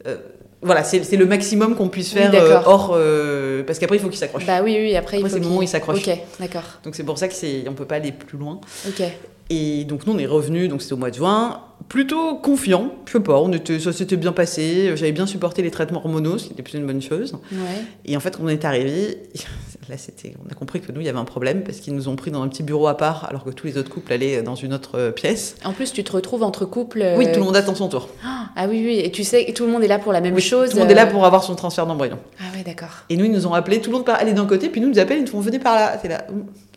euh, 0.08 0.18
voilà, 0.62 0.84
c'est 0.84 1.16
le 1.18 1.26
maximum 1.26 1.76
qu'on 1.76 1.90
puisse 1.90 2.14
Oui, 2.14 2.20
faire 2.22 2.34
euh, 2.36 2.62
hors. 2.66 2.92
euh, 2.96 3.64
parce 3.64 3.80
qu'après, 3.80 3.98
il 3.98 4.00
faut 4.00 4.10
qu'il 4.10 4.18
s'accroche. 4.20 4.46
Bah 4.46 4.62
oui, 4.64 4.78
oui, 4.80 4.96
après, 4.96 5.18
il 5.18 5.20
Après, 5.22 5.30
faut 5.30 5.36
c'est 5.36 5.40
le 5.42 5.46
moment 5.48 5.60
où 5.60 5.64
il 5.64 5.68
s'accroche. 5.68 6.08
Ok, 6.08 6.18
d'accord. 6.40 6.64
Donc 6.84 6.96
c'est 6.96 7.04
pour 7.04 7.18
ça 7.18 7.28
qu'on 7.28 7.36
ne 7.72 7.76
peut 7.76 7.86
pas 7.86 7.96
aller 7.96 8.12
plus 8.12 8.38
loin. 8.38 8.60
Ok. 8.88 9.02
Et 9.50 9.84
donc 9.86 10.06
nous, 10.06 10.14
on 10.14 10.18
est 10.20 10.26
revenus, 10.26 10.70
donc 10.70 10.82
c'était 10.82 10.94
au 10.94 10.98
mois 10.98 11.10
de 11.10 11.16
juin, 11.16 11.62
plutôt 11.92 12.36
confiant. 12.36 12.94
Je 13.06 13.12
sais 13.12 13.20
pas, 13.20 13.38
on 13.42 13.52
était, 13.52 13.78
ça 13.78 13.92
s'était 13.92 14.16
bien 14.16 14.32
passé. 14.32 14.94
J'avais 14.96 15.12
bien 15.12 15.28
supporté 15.28 15.62
les 15.62 15.72
traitements 15.72 16.00
hormonaux, 16.00 16.38
ce 16.38 16.46
qui 16.46 16.54
était 16.54 16.64
plutôt 16.64 16.78
une 16.78 16.88
bonne 16.88 17.02
chose. 17.02 17.34
Ouais. 17.52 17.58
Et 18.06 18.16
en 18.16 18.22
fait, 18.22 18.38
quand 18.38 18.44
on 18.46 18.48
est 18.48 18.64
arrivé, 18.64 19.18
là, 19.90 19.98
c'était, 19.98 20.34
on 20.46 20.50
a 20.50 20.54
compris 20.56 20.80
que 20.80 20.90
nous, 20.94 21.02
il 21.02 21.06
y 21.06 21.10
avait 21.10 21.20
un 21.20 21.26
problème 21.26 21.66
parce 21.66 21.80
qu'ils 21.82 21.94
nous 21.94 22.08
ont 22.08 22.16
pris 22.16 22.32
dans 22.32 22.42
un 22.44 22.48
petit 22.48 22.64
bureau 22.64 22.88
à 22.88 22.96
part, 22.96 23.26
alors 23.26 23.44
que 23.44 23.50
tous 23.50 23.68
les 23.68 23.78
autres 23.78 23.90
couples 23.90 24.14
allaient 24.14 24.42
dans 24.42 24.56
une 24.56 24.74
autre 24.74 24.98
euh, 24.98 25.12
pièce. 25.12 25.58
En 25.66 25.74
plus, 25.74 25.92
tu 25.92 26.02
te 26.06 26.14
retrouves 26.14 26.44
entre 26.44 26.64
couples. 26.64 27.04
Oui, 27.18 27.28
euh, 27.28 27.34
tout 27.34 27.40
le 27.42 27.46
monde 27.46 27.58
attend 27.58 27.76
son 27.76 27.90
tour. 27.90 28.08
Ah 28.54 28.66
oui, 28.68 28.84
oui. 28.86 29.00
Et 29.00 29.12
tu 29.12 29.24
sais 29.24 29.46
tout 29.56 29.66
le 29.66 29.72
monde 29.72 29.82
est 29.82 29.88
là 29.88 29.98
pour 29.98 30.12
la 30.12 30.20
même 30.20 30.36
Oui, 30.36 30.42
chose. 30.42 30.72
Tout 30.72 30.76
le 30.76 30.82
monde 30.82 30.92
est 30.92 30.96
là 30.96 31.08
euh, 31.08 31.10
pour 31.12 31.24
avoir 31.26 31.42
son 31.42 31.56
transfert 31.56 31.88
d'embryon. 31.88 32.18
Ah 32.38 32.44
ouais, 32.54 32.64
d'accord. 32.66 32.90
Et 33.10 33.16
nous, 33.16 33.24
ils 33.24 33.32
nous 33.32 33.48
ont 33.48 33.54
appelés, 33.54 33.80
tout 33.80 33.90
le 33.90 33.96
monde 33.96 34.06
par- 34.06 34.26
d'un 34.26 34.46
côté, 34.46 34.68
puis 34.68 34.82
nous, 34.82 34.88
ils 34.88 34.92
nous 34.92 35.00
appellent, 35.00 35.20
ils 35.20 35.24
nous 35.24 35.28
font 35.32 35.40
venez 35.40 35.58
par 35.58 35.76
là. 35.76 35.98
C'est 36.02 36.10
là, 36.10 36.26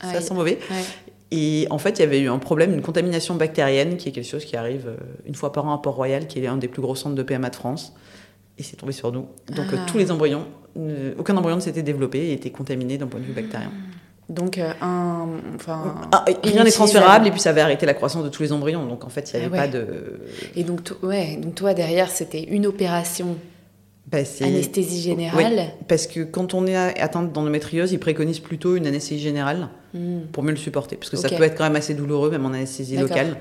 ça 0.00 0.20
sent 0.20 0.34
mauvais. 0.34 0.58
Ouais. 0.70 1.03
Et 1.30 1.66
en 1.70 1.78
fait, 1.78 1.98
il 1.98 2.00
y 2.00 2.04
avait 2.04 2.20
eu 2.20 2.28
un 2.28 2.38
problème, 2.38 2.72
une 2.74 2.82
contamination 2.82 3.34
bactérienne, 3.34 3.96
qui 3.96 4.08
est 4.08 4.12
quelque 4.12 4.28
chose 4.28 4.44
qui 4.44 4.56
arrive 4.56 4.86
euh, 4.88 4.96
une 5.26 5.34
fois 5.34 5.52
par 5.52 5.66
an 5.66 5.74
à 5.74 5.78
Port-Royal, 5.78 6.26
qui 6.26 6.38
est 6.38 6.46
un 6.46 6.56
des 6.58 6.68
plus 6.68 6.82
gros 6.82 6.94
centres 6.94 7.16
de 7.16 7.22
PMA 7.22 7.50
de 7.50 7.56
France. 7.56 7.94
Et 8.58 8.62
c'est 8.62 8.76
tombé 8.76 8.92
sur 8.92 9.10
nous. 9.10 9.26
Donc 9.48 9.66
Ah. 9.72 9.74
euh, 9.74 9.78
tous 9.86 9.98
les 9.98 10.10
embryons, 10.12 10.44
euh, 10.78 11.14
aucun 11.18 11.36
embryon 11.36 11.56
ne 11.56 11.60
s'était 11.60 11.82
développé 11.82 12.18
et 12.18 12.32
était 12.34 12.50
contaminé 12.50 12.98
d'un 12.98 13.06
point 13.08 13.18
de 13.20 13.24
vue 13.24 13.32
bactérien. 13.32 13.72
Donc, 14.28 14.56
euh, 14.58 14.72
un. 14.80 15.26
Enfin. 15.56 15.96
Ah, 16.12 16.24
rien 16.42 16.64
n'est 16.64 16.70
transférable 16.70 17.26
et 17.26 17.30
puis 17.30 17.40
ça 17.40 17.50
avait 17.50 17.60
arrêté 17.60 17.84
la 17.84 17.92
croissance 17.94 18.24
de 18.24 18.28
tous 18.30 18.42
les 18.42 18.52
embryons. 18.52 18.86
Donc 18.86 19.04
en 19.04 19.08
fait, 19.10 19.30
il 19.32 19.36
n'y 19.38 19.42
Ah 19.42 19.46
avait 19.46 19.52
ouais. 19.58 19.58
pas 19.66 19.68
de. 19.68 20.20
Et 20.56 20.62
donc, 20.64 20.80
ouais, 21.02 21.36
donc 21.36 21.56
toi, 21.56 21.74
derrière, 21.74 22.10
c'était 22.10 22.42
une 22.42 22.64
opération 22.66 23.36
Anesthésie 24.44 25.00
générale. 25.00 25.66
Parce 25.88 26.06
que 26.06 26.20
quand 26.20 26.54
on 26.54 26.66
est 26.66 26.76
atteinte 26.76 27.32
d'endométriose, 27.32 27.92
ils 27.92 27.98
préconisent 27.98 28.40
plutôt 28.40 28.76
une 28.76 28.86
anesthésie 28.86 29.22
générale 29.22 29.68
Hmm. 29.94 30.22
pour 30.32 30.42
mieux 30.42 30.50
le 30.50 30.56
supporter. 30.56 30.96
Parce 30.96 31.08
que 31.08 31.16
ça 31.16 31.28
peut 31.28 31.44
être 31.44 31.56
quand 31.56 31.62
même 31.64 31.76
assez 31.76 31.94
douloureux, 31.94 32.28
même 32.30 32.44
en 32.44 32.52
anesthésie 32.52 32.96
locale. 32.96 33.36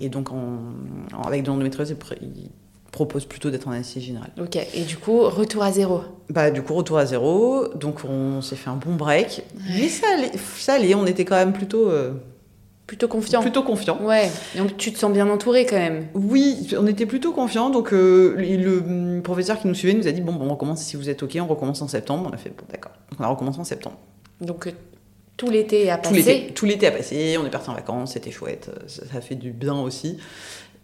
Et 0.00 0.08
donc, 0.08 0.32
en, 0.32 0.58
en- 1.14 1.22
avec 1.24 1.42
de 1.42 1.48
l'endométriose, 1.48 1.90
ils 1.90 2.48
propose 2.90 3.24
plutôt 3.26 3.50
d'être 3.50 3.68
en 3.68 3.72
anesthésie 3.72 4.06
générale. 4.06 4.30
Ok, 4.40 4.56
et 4.56 4.80
du 4.82 4.96
coup, 4.96 5.20
retour 5.28 5.62
à 5.62 5.70
zéro 5.72 6.00
Bah, 6.30 6.50
du 6.50 6.62
coup, 6.62 6.74
retour 6.74 6.96
à 6.98 7.04
zéro. 7.06 7.68
Donc, 7.74 7.98
on 8.04 8.40
s'est 8.40 8.56
fait 8.56 8.70
un 8.70 8.76
bon 8.76 8.94
break. 8.94 9.42
Mais 9.78 9.88
ça 9.88 10.06
allait, 10.16 10.32
ça 10.58 10.72
allait, 10.74 10.94
on 10.94 11.04
était 11.06 11.24
quand 11.26 11.36
même 11.36 11.52
plutôt. 11.52 11.88
euh, 11.90 12.12
Plutôt 12.90 13.06
confiant 13.06 13.40
plutôt 13.40 13.62
confiant. 13.62 14.02
Ouais, 14.02 14.28
donc 14.56 14.76
tu 14.76 14.92
te 14.92 14.98
sens 14.98 15.12
bien 15.12 15.30
entouré 15.30 15.64
quand 15.64 15.76
même. 15.76 16.08
Oui, 16.14 16.66
on 16.76 16.88
était 16.88 17.06
plutôt 17.06 17.30
confiants. 17.30 17.70
Donc, 17.70 17.92
euh, 17.92 18.34
le, 18.36 18.78
hum, 18.80 19.22
professeur 19.22 19.60
qui 19.60 19.68
nous 19.68 19.74
suivait 19.74 19.94
nous 19.94 20.08
a 20.08 20.10
dit 20.10 20.20
Bon, 20.20 20.32
bon, 20.32 20.46
on 20.46 20.48
recommence, 20.50 20.82
si 20.82 20.96
vous 20.96 21.08
êtes 21.08 21.22
OK, 21.22 21.38
on 21.40 21.46
recommence 21.46 21.80
en 21.82 21.86
septembre. 21.86 22.28
On 22.28 22.34
a 22.34 22.36
fait 22.36 22.50
Bon, 22.50 22.64
d'accord. 22.68 22.90
On 23.16 23.22
a 23.22 23.28
recommencé 23.28 23.60
en 23.60 23.64
septembre. 23.64 23.96
Donc 24.40 24.66
euh, 24.66 24.72
tout 25.36 25.48
l'été 25.50 25.88
a 25.88 25.98
passé. 25.98 26.50
tout 26.52 26.66
l'été 26.66 26.88
a 26.88 26.90
passé, 26.90 27.38
on 27.40 27.46
est 27.46 27.50
parti 27.50 27.70
en 27.70 27.74
vacances, 27.74 28.14
c'était 28.14 28.32
chouette, 28.32 28.72
ça, 28.88 29.02
ça 29.06 29.20
fait 29.20 29.36
du 29.36 29.52
bien 29.52 29.80
aussi. 29.80 30.18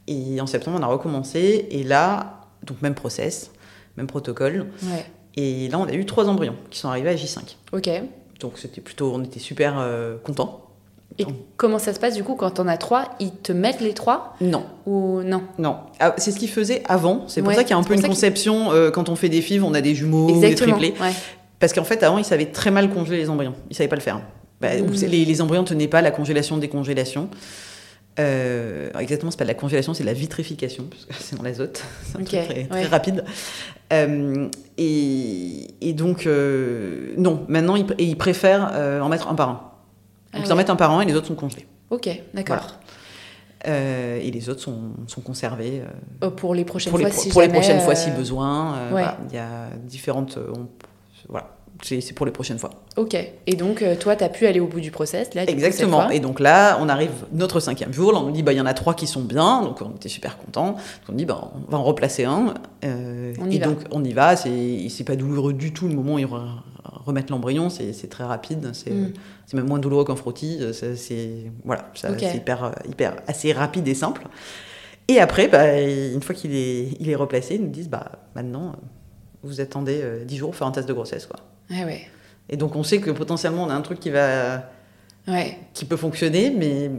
Et 0.06 0.40
en 0.40 0.46
septembre, 0.46 0.78
on 0.80 0.84
a 0.84 0.86
recommencé, 0.86 1.66
et 1.72 1.82
là, 1.82 2.42
donc 2.62 2.82
même 2.82 2.94
process, 2.94 3.50
même 3.96 4.06
protocole. 4.06 4.66
Ouais, 4.84 5.04
Et 5.34 5.66
là, 5.70 5.80
on 5.80 5.86
a 5.86 5.92
eu 5.92 6.06
trois 6.06 6.28
embryons 6.28 6.54
qui 6.70 6.78
sont 6.78 6.88
arrivés 6.88 7.10
à 7.10 7.16
J5. 7.16 7.56
ok. 7.72 7.90
Donc 8.38 8.58
c'était 8.58 8.80
plutôt, 8.80 9.12
on 9.12 9.24
était 9.24 9.40
super 9.40 9.76
euh, 9.80 10.18
contents. 10.22 10.65
Et 11.18 11.24
comment 11.57 11.79
ça 11.79 11.94
se 11.94 11.98
passe 12.00 12.14
du 12.14 12.22
coup 12.24 12.35
quand 12.35 12.61
on 12.61 12.68
a 12.68 12.76
trois 12.76 13.05
Ils 13.20 13.33
te 13.33 13.52
mettent 13.52 13.81
les 13.81 13.94
trois 13.94 14.35
Non, 14.40 14.64
ou 14.87 15.22
non 15.22 15.42
non. 15.59 15.76
Ah, 16.00 16.14
c'est 16.18 16.31
ce 16.31 16.38
qu'ils 16.38 16.50
faisaient 16.50 16.83
avant. 16.88 17.24
C'est 17.29 17.40
pour 17.40 17.48
Ouais, 17.48 17.55
ça 17.55 17.62
qu'il 17.64 17.70
y 17.70 17.74
a 17.74 17.79
un 17.79 17.83
peu 17.83 17.94
une 17.94 18.02
conception 18.02 18.72
euh, 18.72 18.90
quand 18.90 19.09
on 19.09 19.16
fait 19.16 19.29
des 19.31 19.40
FIV, 19.40 19.64
on 19.64 19.72
a 19.74 19.81
des 19.81 19.94
jumeaux, 19.94 20.26
des 20.26 20.44
Exactement. 20.46 20.76
triplés. 20.79 21.00
ouais. 21.00 21.12
Parce 21.59 21.72
qu'en 21.72 21.85
fait, 21.85 22.02
avant, 22.02 22.18
ils 22.18 22.24
savaient 22.24 22.46
très 22.52 22.70
mal 22.70 22.90
congeler 22.90 23.16
les 23.16 23.31
embryons. 23.31 23.55
Ils 23.70 23.76
savaient 23.76 23.88
pas 23.88 23.96
le 23.96 24.02
faire. 24.02 24.20
Bah, 24.61 24.68
c'est- 24.94 25.07
les, 25.09 25.24
les 25.24 25.40
embryons 25.40 25.64
tenaient 25.64 25.88
pas 25.88 26.02
la 26.02 26.11
congélation, 26.11 26.59
décongélation. 26.59 27.31
Euh, 28.18 28.88
alors 28.90 29.02
exactement, 29.02 29.31
c'est 29.31 29.37
pas 29.37 29.44
de 29.44 29.48
la 29.50 29.55
congélation, 29.55 29.92
c'est 29.92 30.02
de 30.02 30.09
la 30.09 30.14
vitrification, 30.14 30.85
parce 30.90 31.05
que 31.05 31.14
c'est 31.18 31.37
dans 31.37 31.42
l'azote. 31.42 31.83
C'est 32.02 32.16
un 32.18 32.24
truc 32.24 32.29
très, 32.29 32.64
très 32.66 32.68
ouais. 32.70 32.87
rapide. 32.87 33.24
Euh, 33.92 34.48
et, 34.79 35.68
et 35.83 35.92
donc, 35.92 36.26
euh, 36.26 37.12
non, 37.18 37.44
maintenant, 37.48 37.76
ils, 37.76 37.85
pr- 37.85 37.94
et 37.98 38.05
ils 38.05 38.16
préfèrent 38.16 38.70
euh, 38.74 39.00
en 39.00 39.09
mettre 39.11 39.29
un 39.29 39.35
par 39.35 39.48
un. 39.50 39.61
Ah 40.37 40.38
Donc, 40.38 40.44
ils 40.44 40.49
ouais. 40.49 40.53
en 40.53 40.57
mettent 40.57 40.70
un 40.70 40.77
par 40.77 40.90
un 40.92 41.01
et 41.01 41.07
les 41.07 41.14
autres 41.14 41.27
sont 41.29 41.35
congelés. 41.35 41.66
Ok, 41.90 42.09
d'accord. 42.35 42.77
Euh, 43.66 44.20
et 44.22 44.31
les 44.31 44.49
autres 44.49 44.61
sont, 44.61 44.79
sont 45.07 45.20
conservés 45.22 45.81
euh, 45.83 46.27
Euh, 46.27 46.31
Pour 46.31 46.55
les 46.55 46.64
prochaines 46.64 46.90
pour, 46.90 46.99
les, 46.99 47.07
fois, 47.07 47.12
pro- 47.14 47.22
si 47.22 47.29
pour 47.31 47.40
les 47.42 47.49
prochaines 47.49 47.81
fois 47.81 47.94
euh, 47.94 47.96
si 47.96 48.11
besoin. 48.11 48.72
Ouais. 48.85 48.90
voilà, 48.90 49.18
Il 49.31 49.35
y 49.35 49.38
a 49.38 49.68
différentes. 49.85 50.38
on- 50.38 50.68
voilà, 51.29 51.49
c'est 51.83 52.12
pour 52.12 52.27
les 52.27 52.31
prochaines 52.33 52.59
fois. 52.59 52.70
Ok. 52.96 53.16
Et 53.46 53.57
donc, 53.57 53.83
toi, 53.99 54.14
tu 54.14 54.22
as 54.22 54.29
pu 54.29 54.46
aller 54.46 54.61
au 54.61 54.66
bout 54.68 54.79
du 54.81 54.90
process, 54.92 55.35
là, 55.35 55.42
Exactement. 55.49 56.09
Et 56.11 56.20
donc 56.20 56.38
là, 56.38 56.79
on 56.81 56.88
arrive 56.88 57.11
notre 57.33 57.59
cinquième 57.59 57.92
jour. 57.92 58.12
Là, 58.12 58.20
on 58.20 58.27
nous 58.27 58.31
dit, 58.33 58.42
bah, 58.44 58.53
il 58.53 58.59
y 58.59 58.61
en 58.61 58.66
a 58.66 58.75
trois 58.75 58.94
qui 58.94 59.07
sont 59.09 59.22
bien. 59.22 59.62
Donc, 59.62 59.81
on 59.83 59.90
était 59.96 60.09
super 60.09 60.38
contents. 60.38 60.72
Donc, 60.72 60.79
on 61.09 61.12
dit, 61.14 61.25
bah, 61.25 61.51
on 61.66 61.70
va 61.70 61.79
en 61.79 61.83
replacer 61.83 62.25
un. 62.25 62.55
On 62.85 63.51
y 63.51 63.57
et 63.57 63.59
va. 63.59 63.66
donc, 63.66 63.79
on 63.90 64.05
y 64.05 64.12
va. 64.12 64.37
C'est 64.37 65.05
pas 65.05 65.16
douloureux 65.16 65.55
du 65.55 65.72
tout 65.72 65.88
le 65.88 65.94
moment 65.94 66.14
où 66.14 66.18
ils 66.20 66.27
re- 66.27 66.46
remettent 67.05 67.31
l'embryon. 67.31 67.68
C'est 67.70 67.92
c'est 67.92 68.09
très 68.09 68.25
rapide. 68.25 68.70
C'est 68.75 68.90
Mm. 68.90 69.12
C'est 69.46 69.56
même 69.56 69.66
moins 69.68 69.78
douloureux 69.78 70.04
qu'un 70.04 70.16
frottis. 70.16 70.61
C'est- 70.72 70.96
C'est 70.96 71.50
voilà, 71.64 71.90
Ok. 72.09 72.16
c'est 72.18 72.37
hyper, 72.37 72.72
hyper, 72.88 73.16
assez 73.26 73.52
rapide 73.52 73.87
et 73.88 73.94
simple. 73.94 74.26
Et 75.09 75.20
après, 75.20 75.46
bah, 75.48 75.80
une 75.80 76.20
fois 76.22 76.35
qu'il 76.35 76.54
est, 76.54 76.88
il 77.00 77.09
est 77.09 77.14
replacé, 77.14 77.54
ils 77.54 77.62
nous 77.62 77.68
disent, 77.70 77.88
bah, 77.88 78.11
maintenant, 78.35 78.70
euh, 78.70 78.76
vous 79.44 79.61
attendez 79.61 80.00
euh, 80.02 80.24
10 80.24 80.37
jours 80.37 80.50
pour 80.50 80.56
faire 80.56 80.66
un 80.66 80.72
test 80.72 80.88
de 80.88 80.92
grossesse. 80.92 81.26
Quoi. 81.26 81.38
Ouais. 81.70 82.02
Et 82.48 82.56
donc, 82.56 82.74
on 82.76 82.82
sait 82.82 83.00
que 83.00 83.11
potentiellement, 83.12 83.62
on 83.64 83.70
a 83.70 83.74
un 83.74 83.82
truc 83.82 84.00
qui 84.00 84.11
va 84.11 84.64
Ouais. 85.28 85.59
qui 85.74 85.85
peut 85.85 85.96
fonctionner, 85.96 86.50
mais, 86.50 86.90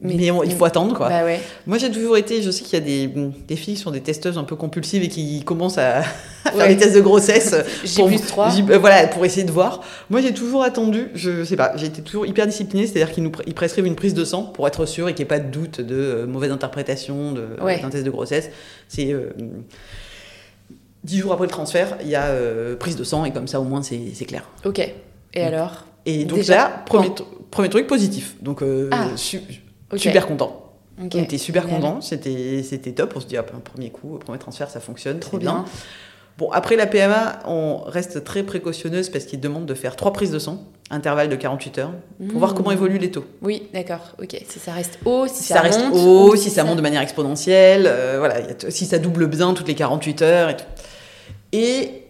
mais, 0.00 0.14
Mais- 0.16 0.30
on- 0.30 0.42
il 0.42 0.52
faut 0.52 0.64
attendre. 0.64 0.96
Quoi. 0.96 1.08
Bah 1.08 1.24
ouais. 1.24 1.40
Moi, 1.66 1.78
j'ai 1.78 1.90
toujours 1.90 2.16
été, 2.16 2.40
je 2.42 2.50
sais 2.50 2.62
qu'il 2.64 2.74
y 2.78 2.82
a 2.82 2.84
des, 2.84 3.06
des 3.06 3.56
filles 3.56 3.74
qui 3.74 3.80
sont 3.80 3.90
des 3.90 4.00
testeuses 4.00 4.38
un 4.38 4.44
peu 4.44 4.56
compulsives 4.56 5.02
et 5.02 5.08
qui 5.08 5.42
commencent 5.44 5.78
à, 5.78 5.98
à 6.44 6.50
faire 6.50 6.54
Ouais. 6.56 6.68
des 6.68 6.76
tests 6.76 6.94
de 6.94 7.00
grossesse. 7.00 7.54
Pour- 7.96 8.06
plus 8.08 8.20
3. 8.20 8.50
J- 8.50 8.64
euh, 8.70 8.78
voilà, 8.78 9.06
pour 9.08 9.24
essayer 9.24 9.44
de 9.44 9.52
voir. 9.52 9.80
Moi, 10.10 10.20
j'ai 10.20 10.32
toujours 10.32 10.62
attendu, 10.62 11.08
je 11.14 11.44
sais 11.44 11.56
pas, 11.56 11.72
j'ai 11.76 11.86
été 11.86 12.02
toujours 12.02 12.26
hyper 12.26 12.46
disciplinée, 12.46 12.86
c'est-à-dire 12.86 13.12
qu'ils 13.12 13.24
nous 13.24 13.32
ils 13.46 13.54
prescrivent 13.54 13.86
une 13.86 13.96
prise 13.96 14.14
de 14.14 14.24
sang 14.24 14.42
pour 14.44 14.66
être 14.66 14.86
sûr 14.86 15.08
et 15.08 15.14
qu'il 15.14 15.24
n'y 15.24 15.26
ait 15.26 15.36
pas 15.36 15.40
de 15.40 15.50
doute 15.50 15.80
de 15.80 15.94
euh, 15.96 16.26
mauvaise 16.26 16.50
interprétation 16.52 17.34
Ouais. 17.60 17.80
d'un 17.80 17.90
test 17.90 18.04
de 18.04 18.10
grossesse. 18.10 18.50
C'est. 18.88 19.12
euh, 19.12 19.30
Dix 21.04 21.18
jours 21.18 21.32
après 21.32 21.46
le 21.46 21.50
transfert, 21.50 21.96
il 22.02 22.08
y 22.08 22.14
a 22.14 22.26
euh, 22.26 22.76
prise 22.76 22.94
de 22.94 23.02
sang 23.02 23.24
et 23.24 23.32
comme 23.32 23.48
ça 23.48 23.60
au 23.60 23.64
moins 23.64 23.82
c'est 23.82 24.24
clair. 24.24 24.44
Ok. 24.64 24.78
Et 25.34 25.42
alors? 25.42 25.84
Et 26.06 26.24
donc 26.24 26.38
Déjà, 26.38 26.54
là, 26.54 26.82
premier, 26.86 27.10
premier 27.50 27.68
truc 27.68 27.88
positif. 27.88 28.36
Donc 28.40 28.62
euh, 28.62 28.88
Ah, 28.92 29.06
su- 29.16 29.40
Super 29.96 30.26
content. 30.26 30.58
On 31.00 31.06
était 31.06 31.38
super 31.38 31.66
content, 31.66 32.00
c'était 32.00 32.62
c'était 32.62 32.92
top. 32.92 33.14
On 33.16 33.20
se 33.20 33.26
dit 33.26 33.36
ah, 33.36 33.44
un 33.54 33.60
premier 33.60 33.90
coup, 33.90 34.18
premier 34.18 34.38
transfert, 34.38 34.68
ça 34.70 34.78
fonctionne, 34.80 35.18
Trop 35.20 35.38
bien. 35.38 35.52
bien. 35.52 35.64
Bon 36.38 36.50
après 36.50 36.76
la 36.76 36.86
PMA, 36.86 37.40
on 37.46 37.78
reste 37.86 38.24
très 38.24 38.42
précautionneuse 38.42 39.08
parce 39.10 39.24
qu'ils 39.24 39.40
demandent 39.40 39.66
de 39.66 39.74
faire 39.74 39.96
trois 39.96 40.12
prises 40.12 40.30
de 40.30 40.38
sang, 40.38 40.64
intervalle 40.90 41.28
de 41.28 41.36
48 41.36 41.78
heures, 41.78 41.92
pour 42.28 42.38
voir 42.38 42.52
Mmh. 42.52 42.54
comment 42.54 42.70
évoluent 42.72 42.98
les 42.98 43.10
taux. 43.10 43.24
Oui, 43.42 43.68
d'accord. 43.74 44.14
Ok. 44.20 44.36
Si 44.48 44.58
ça 44.58 44.72
reste 44.72 44.98
haut, 45.04 45.26
si, 45.28 45.42
Si 45.42 45.52
ça, 45.52 45.60
reste 45.60 45.80
monte, 45.80 45.94
haut, 45.94 46.36
si 46.36 46.48
ça 46.50 46.64
monte 46.64 46.76
de 46.76 46.82
manière 46.82 47.02
exponentielle, 47.02 47.86
euh, 47.86 48.16
voilà, 48.18 48.36
si 48.70 48.86
ça 48.86 48.98
double 48.98 49.26
bien 49.26 49.52
toutes 49.54 49.68
les 49.68 49.74
48 49.74 50.22
heures 50.22 50.50
et 50.50 50.56
tout. 50.56 50.64
Et 51.52 52.04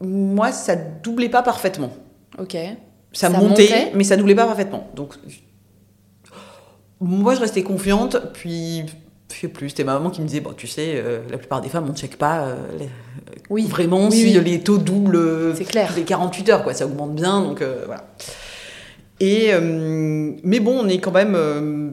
moi, 0.00 0.50
ça 0.52 0.74
doublait 0.76 1.28
pas 1.28 1.42
parfaitement. 1.42 1.90
Ok. 2.38 2.52
ça, 2.52 2.70
Ça 3.12 3.28
montait, 3.30 3.48
montait? 3.48 3.92
mais 3.94 4.04
ça 4.04 4.16
doublait 4.16 4.34
pas 4.34 4.46
parfaitement. 4.46 4.88
Donc, 4.94 5.14
moi, 7.02 7.34
je 7.34 7.40
restais 7.40 7.62
confiante. 7.62 8.16
Puis, 8.32 8.84
je 9.32 9.36
sais 9.40 9.48
plus, 9.48 9.70
c'était 9.70 9.84
ma 9.84 9.94
maman 9.94 10.10
qui 10.10 10.20
me 10.22 10.26
disait 10.26 10.40
Bon, 10.40 10.52
tu 10.56 10.66
sais, 10.66 10.94
euh, 10.96 11.20
la 11.30 11.38
plupart 11.38 11.60
des 11.60 11.68
femmes, 11.68 11.84
on 11.88 11.92
ne 11.92 11.96
check 11.96 12.16
pas 12.16 12.44
euh, 12.46 12.54
les- 12.78 12.88
Oui. 13.50 13.66
vraiment 13.66 14.06
Oui, 14.08 14.12
si 14.12 14.38
oui. 14.38 14.44
les 14.44 14.60
taux 14.60 14.78
doublent 14.78 15.16
euh, 15.16 15.54
clair. 15.68 15.92
les 15.96 16.02
48 16.04 16.48
heures, 16.50 16.62
quoi. 16.62 16.74
Ça 16.74 16.86
augmente 16.86 17.14
bien, 17.14 17.40
donc 17.42 17.60
euh, 17.62 17.82
voilà. 17.86 18.06
Et, 19.20 19.50
euh, 19.52 20.32
mais 20.42 20.60
bon, 20.60 20.80
on 20.84 20.88
est 20.88 20.98
quand 20.98 21.12
même. 21.12 21.34
euh, 21.36 21.90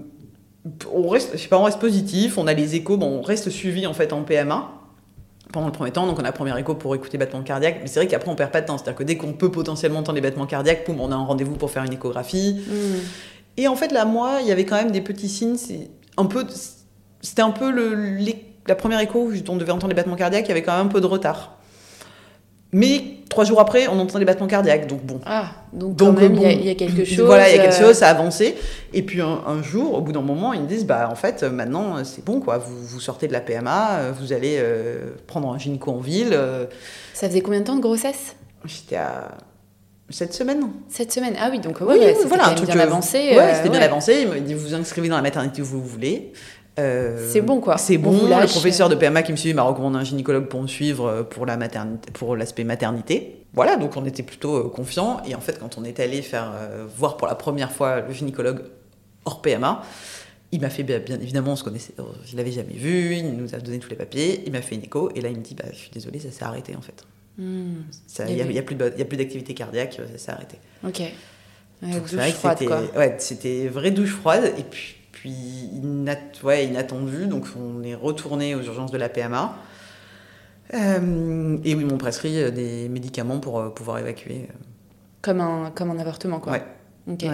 on 0.93 1.07
reste, 1.07 1.31
je 1.33 1.37
sais 1.37 1.47
pas, 1.47 1.57
on 1.57 1.63
reste 1.63 1.79
positif, 1.79 2.37
on 2.37 2.47
a 2.47 2.53
les 2.53 2.75
échos, 2.75 2.97
bon, 2.97 3.07
on 3.19 3.21
reste 3.21 3.49
suivi 3.49 3.87
en 3.87 3.93
fait 3.93 4.11
en 4.13 4.21
PMA 4.23 4.71
pendant 5.51 5.65
le 5.67 5.71
premier 5.71 5.89
temps, 5.91 6.05
donc 6.05 6.17
on 6.17 6.21
a 6.21 6.25
la 6.25 6.31
première 6.31 6.57
écho 6.57 6.75
pour 6.75 6.93
écouter 6.93 7.17
battements 7.17 7.41
cardiaques, 7.41 7.77
mais 7.81 7.87
c'est 7.87 7.99
vrai 7.99 8.07
qu'après 8.07 8.29
on 8.29 8.35
perd 8.35 8.51
pas 8.51 8.61
de 8.61 8.67
temps, 8.67 8.77
c'est-à-dire 8.77 8.95
que 8.99 9.03
dès 9.03 9.17
qu'on 9.17 9.33
peut 9.33 9.49
potentiellement 9.49 9.99
entendre 9.99 10.17
les 10.17 10.21
battements 10.21 10.45
cardiaques, 10.45 10.83
poum, 10.83 10.99
on 11.01 11.11
a 11.11 11.15
un 11.15 11.23
rendez-vous 11.25 11.55
pour 11.55 11.71
faire 11.71 11.83
une 11.83 11.93
échographie. 11.93 12.61
Hmm. 12.67 12.99
Et 13.57 13.67
en 13.67 13.75
fait 13.75 13.91
là, 13.91 14.05
moi, 14.05 14.39
il 14.41 14.47
y 14.47 14.51
avait 14.51 14.65
quand 14.65 14.75
même 14.77 14.91
des 14.91 15.01
petits 15.01 15.29
signes, 15.29 15.57
c'est 15.57 15.89
un 16.17 16.25
peu, 16.25 16.45
c'était 17.21 17.41
un 17.41 17.51
peu 17.51 17.71
le, 17.71 18.17
la 18.67 18.75
première 18.75 18.99
écho 18.99 19.19
où 19.19 19.33
on 19.49 19.55
devait 19.57 19.71
entendre 19.71 19.89
les 19.89 19.95
battements 19.95 20.15
cardiaques, 20.15 20.45
il 20.45 20.49
y 20.49 20.51
avait 20.51 20.63
quand 20.63 20.75
même 20.77 20.87
un 20.87 20.89
peu 20.89 21.01
de 21.01 21.05
retard. 21.07 21.55
Mais 22.71 23.01
trois 23.29 23.45
jours 23.45 23.59
après, 23.59 23.87
on 23.87 23.97
entend 23.97 24.19
les 24.19 24.25
battements 24.25 24.45
cardiaques, 24.45 24.85
donc 24.85 25.03
bon. 25.03 25.19
Ah, 25.25 25.47
donc, 25.73 25.95
Donc, 25.95 26.15
quand 26.17 26.21
même, 26.21 26.35
il 26.35 26.41
y 26.41 26.45
a- 26.45 26.49
bon, 26.53 26.57
il 26.59 26.65
y, 26.67 26.69
a 26.69 26.75
quelque 26.75 27.03
chose. 27.03 27.19
Voilà, 27.25 27.49
il 27.49 27.55
y 27.55 27.59
a 27.59 27.63
quelque 27.63 27.81
euh, 27.81 27.87
chose, 27.87 27.95
ça 27.97 28.07
a 28.09 28.11
avancé. 28.11 28.55
Et 28.93 29.01
puis 29.01 29.21
un, 29.21 29.41
un 29.47 29.63
jour, 29.63 29.95
au 29.95 30.01
bout 30.01 30.11
d'un 30.11 30.21
moment, 30.21 30.53
ils 30.53 30.61
me 30.61 30.67
disent 30.67 30.85
bah 30.85 31.09
en 31.11 31.15
fait 31.15 31.41
maintenant 31.43 31.97
euh, 31.97 32.03
c'est 32.03 32.23
bon 32.23 32.39
quoi, 32.39 32.59
vous, 32.59 32.77
vous 32.79 32.99
sortez 32.99 33.27
de 33.27 33.33
la 33.33 33.41
PMA, 33.41 33.97
euh, 33.97 34.11
vous 34.17 34.33
allez 34.33 34.57
euh, 34.59 35.15
prendre 35.25 35.51
un 35.51 35.57
gynéco 35.57 35.89
en 35.91 35.97
ville. 35.97 36.29
euh. 36.33 36.67
Ça 37.15 37.27
faisait 37.27 37.41
combien 37.41 37.61
de 37.61 37.65
temps 37.65 37.75
de 37.75 37.81
grossesse? 37.81 38.35
J'étais 38.65 38.97
à 38.97 39.31
cette 40.09 40.33
semaine. 40.33 40.63
Cette 40.89 41.11
semaine. 41.11 41.35
Ah 41.39 41.49
oui, 41.51 41.59
donc 41.59 41.81
ouais, 41.81 41.87
Oui, 41.87 41.99
ouais, 41.99 42.05
oui, 42.07 42.13
c'était 42.15 42.27
voilà, 42.27 42.49
un 42.49 42.55
truc 42.55 42.69
bien 42.69 42.79
avancé. 42.79 43.17
Ouais, 43.17 43.39
euh, 43.39 43.55
c'était 43.55 43.69
bien 43.69 43.81
avancé. 43.81 44.21
Il 44.21 44.27
m'a 44.27 44.39
dit 44.39 44.53
vous 44.53 44.67
vous 44.67 44.73
inscrivez 44.73 45.09
dans 45.09 45.15
la 45.15 45.21
maternité 45.21 45.61
où 45.61 45.65
vous 45.65 45.83
voulez. 45.83 46.31
Euh, 46.79 47.29
C'est 47.31 47.41
bon, 47.41 47.59
quoi. 47.59 47.77
C'est 47.77 47.97
On 47.97 48.01
bon. 48.01 48.27
Le 48.27 48.47
professeur 48.47 48.89
de 48.89 48.95
PMA 48.95 49.23
qui 49.23 49.31
me 49.31 49.37
suivait 49.37 49.53
m'a 49.53 49.63
recommandé 49.63 49.97
un 49.97 50.03
gynécologue 50.03 50.47
pour 50.47 50.61
me 50.61 50.67
suivre 50.67 51.05
euh, 51.07 51.23
pour 51.23 51.45
la 51.45 51.57
maternité, 51.57 52.11
pour 52.11 52.35
l'aspect 52.35 52.63
maternité. 52.63 53.45
Voilà, 53.53 53.75
donc 53.75 53.97
on 53.97 54.05
était 54.05 54.23
plutôt 54.23 54.69
confiants. 54.69 55.21
Et 55.27 55.35
en 55.35 55.41
fait, 55.41 55.59
quand 55.59 55.77
on 55.77 55.83
est 55.83 55.99
allé 55.99 56.21
faire 56.21 56.51
euh, 56.55 56.85
voir 56.95 57.17
pour 57.17 57.27
la 57.27 57.35
première 57.35 57.71
fois 57.71 58.01
le 58.01 58.13
gynécologue 58.13 58.61
hors 59.25 59.41
PMA, 59.41 59.81
il 60.51 60.61
m'a 60.61 60.69
fait 60.69 60.83
bien, 60.83 60.99
bien 60.99 61.19
évidemment, 61.19 61.51
on 61.51 61.55
se 61.55 61.63
connaissait, 61.63 61.93
je 62.25 62.35
l'avais 62.35 62.51
jamais 62.51 62.73
vu. 62.73 63.15
Il 63.15 63.33
nous 63.33 63.53
a 63.53 63.57
donné 63.59 63.79
tous 63.79 63.89
les 63.89 63.95
papiers. 63.95 64.43
Il 64.45 64.51
m'a 64.51 64.61
fait 64.61 64.75
une 64.75 64.83
écho 64.83 65.11
et 65.13 65.21
là 65.21 65.29
il 65.29 65.37
me 65.37 65.43
dit 65.43 65.55
bah 65.55 65.65
je 65.71 65.77
suis 65.77 65.91
désolé, 65.91 66.19
ça 66.19 66.31
s'est 66.31 66.43
arrêté 66.43 66.75
en 66.75 66.81
fait. 66.81 67.03
Hmm, 67.39 67.81
Il 68.19 68.29
y 68.29 68.31
Il 68.31 68.37
y 68.37 68.41
a, 68.41 68.43
avait- 68.43 68.61
plus 68.63 68.75
a 68.75 69.05
d'activité 69.17 69.53
cardiaque, 69.53 69.97
euh, 69.99 70.07
ça 70.13 70.17
s'est 70.17 70.31
arrêté. 70.31 70.57
Ok. 70.85 70.99
Ouais, 70.99 71.13
Donc, 71.93 72.01
douche 72.01 72.09
c'est 72.09 72.15
vrai 72.17 72.31
que 72.31 72.37
froide, 72.37 72.57
c'était 72.59 72.65
quoi. 72.69 72.81
ouais, 72.97 73.15
c'était 73.19 73.67
vraie 73.69 73.91
douche 73.91 74.11
froide 74.13 74.51
et 74.57 74.63
puis, 74.63 74.95
puis 75.13 75.31
inat- 75.31 76.43
ouais, 76.43 76.65
inattendu. 76.65 77.27
Donc 77.27 77.45
on 77.57 77.81
est 77.83 77.95
retourné 77.95 78.55
aux 78.55 78.61
urgences 78.61 78.91
de 78.91 78.97
la 78.97 79.07
PMA. 79.07 79.55
Euh, 80.73 81.57
et 81.63 81.71
ils 81.71 81.85
m'ont 81.85 81.97
prescrit 81.97 82.37
euh, 82.43 82.51
des 82.51 82.89
médicaments 82.89 83.39
pour 83.39 83.73
pouvoir 83.73 83.97
évacuer. 83.99 84.47
Comme 85.21 85.41
un, 85.41 85.71
comme 85.71 85.89
un 85.91 85.99
avortement, 85.99 86.39
quoi. 86.39 86.53
Ouais. 86.53 86.63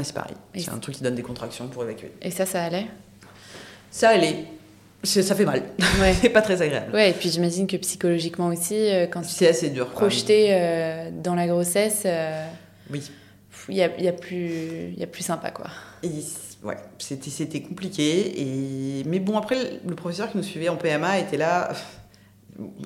C'est 0.03 0.13
pareil. 0.13 0.35
Et 0.53 0.59
C'est 0.61 0.71
un 0.71 0.77
truc 0.77 0.95
qui 0.95 1.03
donne 1.03 1.15
des 1.15 1.21
contractions 1.21 1.67
pour 1.67 1.83
évacuer. 1.83 2.11
Et 2.21 2.31
ça, 2.31 2.45
ça 2.45 2.63
allait? 2.63 2.87
Ça 3.91 4.09
allait. 4.09 4.45
Ça 5.05 5.35
fait 5.35 5.45
mal. 5.45 5.63
Ouais. 5.99 6.13
c'est 6.21 6.29
pas 6.29 6.41
très 6.41 6.61
agréable. 6.61 6.93
Ouais, 6.93 7.11
et 7.11 7.13
puis 7.13 7.29
j'imagine 7.29 7.67
que 7.67 7.77
psychologiquement 7.77 8.47
aussi, 8.47 8.75
euh, 8.75 9.07
quand 9.07 9.21
tu 9.21 9.29
C'est 9.29 9.47
assez 9.47 9.69
dur. 9.69 9.87
projeté 9.89 10.47
euh, 10.49 11.09
dans 11.11 11.35
la 11.35 11.47
grossesse, 11.47 12.03
euh, 12.05 12.45
Oui. 12.91 13.01
il 13.69 13.75
y 13.75 13.83
a, 13.83 13.89
y 13.99 14.07
a, 14.07 14.13
plus, 14.13 14.93
y 14.97 15.03
a 15.03 15.07
plus 15.07 15.23
sympa, 15.23 15.51
quoi. 15.51 15.67
Et, 16.03 16.09
ouais, 16.63 16.77
c'était 16.99 17.61
compliqué. 17.61 18.41
Et... 18.41 19.03
Mais 19.05 19.19
bon, 19.19 19.37
après, 19.37 19.79
le 19.87 19.95
professeur 19.95 20.31
qui 20.31 20.37
nous 20.37 20.43
suivait 20.43 20.69
en 20.69 20.75
PMA 20.77 21.19
était 21.19 21.37
là. 21.37 21.71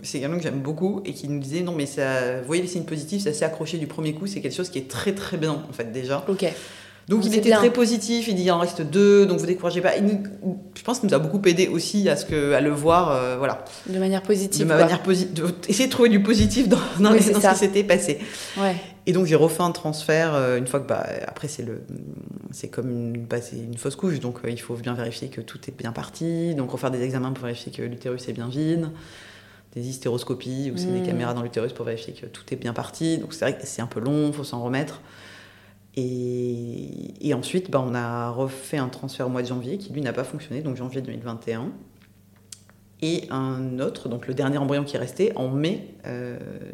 C'est 0.01 0.19
quelqu'un 0.19 0.38
que 0.38 0.41
j'aime 0.43 0.62
beaucoup 0.62 1.03
et 1.05 1.13
qui 1.13 1.27
nous 1.27 1.39
disait 1.39 1.62
non, 1.62 1.73
mais 1.73 1.86
ça, 1.86 2.39
vous 2.39 2.47
voyez 2.47 2.63
les 2.63 2.67
signes 2.67 2.86
positifs, 2.86 3.21
ça 3.23 3.34
s'est 3.34 3.45
accroché 3.45 3.77
du 3.77 3.86
premier 3.86 4.13
coup, 4.13 4.25
c'est 4.25 4.41
quelque 4.41 4.55
chose 4.55 4.69
qui 4.71 4.79
est 4.79 4.89
très 4.89 5.13
très 5.13 5.38
bien 5.38 5.63
en 5.69 5.73
fait 5.73 5.91
déjà. 5.91 6.25
Ok. 6.27 6.43
Donc 7.10 7.26
il 7.26 7.36
était 7.36 7.50
très 7.50 7.74
positif, 7.74 8.28
il 8.28 8.36
dit 8.36 8.43
il 8.43 8.52
en 8.52 8.60
reste 8.60 8.84
deux, 8.84 9.26
donc 9.26 9.39
vous 9.39 9.48
découragez 9.48 9.82
pas. 9.82 9.93
je 9.98 10.84
pense 10.84 11.00
qu'il 11.00 11.10
nous 11.10 11.15
a 11.15 11.19
beaucoup 11.19 11.41
aidé 11.48 11.67
aussi 11.67 12.08
à, 12.08 12.15
ce 12.15 12.24
que, 12.24 12.54
à 12.54 12.62
le 12.62 12.69
voir, 12.69 13.12
euh, 13.12 13.36
voilà. 13.36 13.65
De 13.88 13.98
manière 13.98 14.22
positive. 14.22 14.62
De 14.62 14.72
manière 14.72 15.02
positive, 15.02 15.52
essayer 15.67 15.88
de 15.88 15.91
trouver 15.91 16.10
du 16.10 16.22
positif 16.22 16.69
dans, 16.69 16.78
dans, 17.00 17.12
ce 17.13 17.32
qui 17.32 17.56
s'était 17.58 17.84
passé. 17.84 18.19
Ouais. 18.60 18.76
Et 19.08 19.12
donc 19.12 19.26
j'ai 19.26 19.34
refait 19.34 19.63
un 19.63 19.72
transfert 19.72 20.36
euh, 20.36 20.60
une 20.60 20.67
fois 20.67 20.80
que 20.80 20.88
bah, 20.88 21.04
après 21.26 21.48
c'est 21.48 21.63
le 21.63 21.82
c'est 22.52 22.67
comme 22.67 22.91
une, 22.91 23.26
bah, 23.26 23.38
une 23.54 23.78
fausse 23.78 23.95
couche, 23.95 24.19
donc 24.19 24.41
euh, 24.45 24.52
il 24.52 24.62
faut 24.62 24.76
bien 24.76 24.93
vérifier 24.93 25.30
que 25.30 25.41
tout 25.41 25.60
est 25.67 25.76
bien 25.76 25.91
parti, 25.91 26.54
donc 26.54 26.69
refaire 26.69 26.91
des 26.91 27.02
examens 27.02 27.32
pour 27.32 27.45
vérifier 27.45 27.72
que 27.72 27.82
l'utérus 27.82 28.30
est 28.30 28.34
bien 28.34 28.50
vide 28.50 28.91
des 29.76 29.88
hystéroscopies 29.88 30.72
ou 30.74 30.78
c'est 30.78 30.88
des 30.88 31.02
mmh. 31.02 31.06
caméras 31.06 31.34
dans 31.34 31.43
l'utérus 31.43 31.74
pour 31.74 31.86
vérifier 31.86 32.13
que 32.13 32.26
tout 32.26 32.43
est 32.52 32.56
bien 32.56 32.74
parti. 32.74 33.17
Donc 33.19 33.34
c'est 33.34 33.45
vrai 33.45 33.58
que 33.58 33.65
c'est 33.65 33.82
un 33.82 33.88
peu 33.88 34.00
long, 34.00 34.28
il 34.28 34.34
faut 34.34 34.43
s'en 34.43 34.63
remettre. 34.63 35.02
Et, 37.21 37.33
ensuite, 37.33 37.69
bah, 37.69 37.83
on 37.85 37.93
a 37.93 38.29
refait 38.29 38.77
un 38.77 38.89
transfert 38.89 39.27
au 39.27 39.29
mois 39.29 39.41
de 39.41 39.47
janvier 39.47 39.77
qui, 39.77 39.91
lui, 39.91 40.01
n'a 40.01 40.13
pas 40.13 40.23
fonctionné, 40.23 40.62
donc 40.62 40.77
janvier 40.77 41.01
2021. 41.01 41.71
Et 43.01 43.23
un 43.29 43.79
autre, 43.79 44.09
donc 44.09 44.27
le 44.27 44.33
dernier 44.33 44.57
embryon 44.57 44.83
qui 44.83 44.95
est 44.97 44.99
resté, 44.99 45.31
en 45.35 45.49
mai 45.49 45.88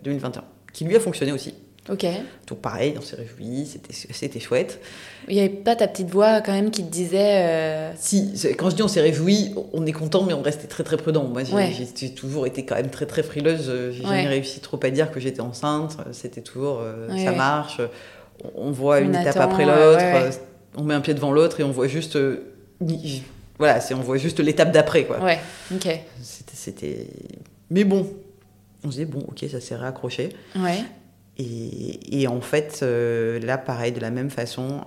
2021, 0.03 0.41
euh, 0.41 0.43
qui 0.73 0.85
lui 0.85 0.95
a 0.95 0.99
fonctionné 0.99 1.31
aussi. 1.31 1.53
Ok. 1.87 2.03
Donc 2.47 2.61
pareil, 2.61 2.95
on 2.97 3.01
s'est 3.01 3.15
réjouis, 3.15 3.67
c'était 4.11 4.39
chouette. 4.39 4.81
Il 5.27 5.35
n'y 5.35 5.39
avait 5.39 5.49
pas 5.49 5.75
ta 5.75 5.87
petite 5.87 6.09
voix 6.09 6.41
quand 6.41 6.51
même 6.51 6.71
qui 6.71 6.83
te 6.83 6.91
disait... 6.91 7.43
Euh, 7.45 7.91
si, 7.95 8.33
quand 8.57 8.71
je 8.71 8.75
dis 8.75 8.81
on 8.81 8.87
s'est 8.87 9.01
réjouis, 9.01 9.53
on 9.71 9.85
est 9.85 9.91
content, 9.91 10.23
mais 10.23 10.33
on 10.33 10.41
restait 10.41 10.65
très 10.67 10.83
très 10.83 10.97
prudent. 10.97 11.25
Moi, 11.25 11.43
j'ai 11.43 12.09
toujours 12.15 12.47
été 12.47 12.65
quand 12.65 12.75
même 12.75 12.89
très 12.89 13.05
très 13.05 13.21
frileuse. 13.21 13.71
J'ai 13.91 14.01
jamais 14.01 14.27
réussi 14.27 14.61
trop 14.61 14.79
à 14.81 14.89
dire 14.89 15.11
que 15.11 15.19
j'étais 15.19 15.41
enceinte. 15.41 15.97
C'était 16.11 16.41
toujours, 16.41 16.79
euh, 16.81 17.07
ça 17.23 17.33
marche 17.33 17.79
on 18.55 18.71
voit 18.71 18.99
une 18.99 19.15
étape 19.15 19.37
après 19.37 19.65
l'autre, 19.65 20.01
euh, 20.01 20.31
on 20.77 20.83
met 20.83 20.93
un 20.93 21.01
pied 21.01 21.13
devant 21.13 21.31
l'autre 21.31 21.59
et 21.59 21.63
on 21.63 21.71
voit 21.71 21.87
juste. 21.87 22.15
Euh, 22.15 22.53
voilà, 23.57 23.79
on 23.91 24.01
voit 24.01 24.17
juste 24.17 24.39
l'étape 24.39 24.71
d'après, 24.71 25.05
quoi. 25.05 25.23
Ouais, 25.23 25.39
ok. 25.73 25.87
C'était. 26.21 27.07
Mais 27.69 27.83
bon, 27.83 28.07
on 28.83 28.91
se 28.91 28.97
dit, 28.97 29.05
bon, 29.05 29.19
ok, 29.19 29.45
ça 29.49 29.61
s'est 29.61 29.75
réaccroché. 29.75 30.29
Ouais. 30.55 30.83
Et, 31.37 32.27
en 32.27 32.39
fait, 32.39 32.79
euh, 32.81 33.39
là, 33.39 33.57
pareil, 33.57 33.91
de 33.91 33.99
la 33.99 34.09
même 34.09 34.29
façon, 34.29 34.81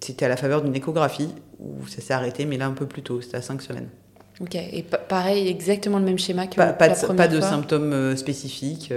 c'était 0.00 0.26
à 0.26 0.28
la 0.28 0.36
faveur 0.36 0.62
d'une 0.62 0.74
échographie 0.74 1.30
où 1.58 1.86
ça 1.86 2.00
s'est 2.00 2.14
arrêté, 2.14 2.44
mais 2.44 2.58
là 2.58 2.66
un 2.66 2.72
peu 2.72 2.86
plus 2.86 3.02
tôt, 3.02 3.20
c'était 3.20 3.38
à 3.38 3.42
5 3.42 3.62
semaines. 3.62 3.88
Ok, 4.40 4.54
et 4.54 4.84
pareil, 5.08 5.48
exactement 5.48 5.98
le 5.98 6.04
même 6.04 6.18
schéma 6.18 6.46
que 6.46 6.56
pas, 6.56 6.72
pas 6.74 6.90
de, 6.90 7.14
Pas 7.14 7.28
de 7.28 7.40
symptômes 7.40 8.16
spécifiques, 8.16 8.92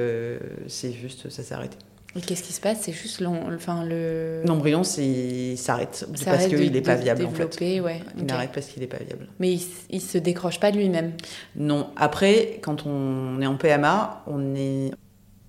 c'est 0.67 0.91
juste, 0.91 1.29
ça 1.29 1.43
s'est 1.43 1.53
arrêté. 1.53 1.77
Et 2.15 2.21
qu'est-ce 2.21 2.43
qui 2.43 2.53
se 2.53 2.61
passe? 2.61 2.79
C'est 2.81 2.91
juste 2.91 3.21
enfin, 3.21 3.83
le. 3.85 4.41
L'embryon 4.45 4.83
s'arrête 4.83 6.07
parce 6.25 6.47
qu'il 6.47 6.71
n'est 6.71 6.81
pas 6.81 6.95
viable 6.95 7.25
en 7.25 7.31
fait. 7.31 7.59
Ouais. 7.81 8.01
Il 8.17 8.31
arrête 8.31 8.51
parce 8.53 8.67
qu'il 8.67 8.81
n'est 8.81 8.87
pas 8.87 8.97
viable. 8.97 9.27
Mais 9.39 9.53
il, 9.53 9.61
ne 9.93 9.99
se 9.99 10.17
décroche 10.17 10.59
pas 10.59 10.71
lui-même? 10.71 11.13
Non. 11.55 11.89
Après, 11.95 12.59
quand 12.61 12.85
on 12.85 13.41
est 13.41 13.47
en 13.47 13.57
PMA, 13.57 14.23
on 14.27 14.55
est 14.55 14.91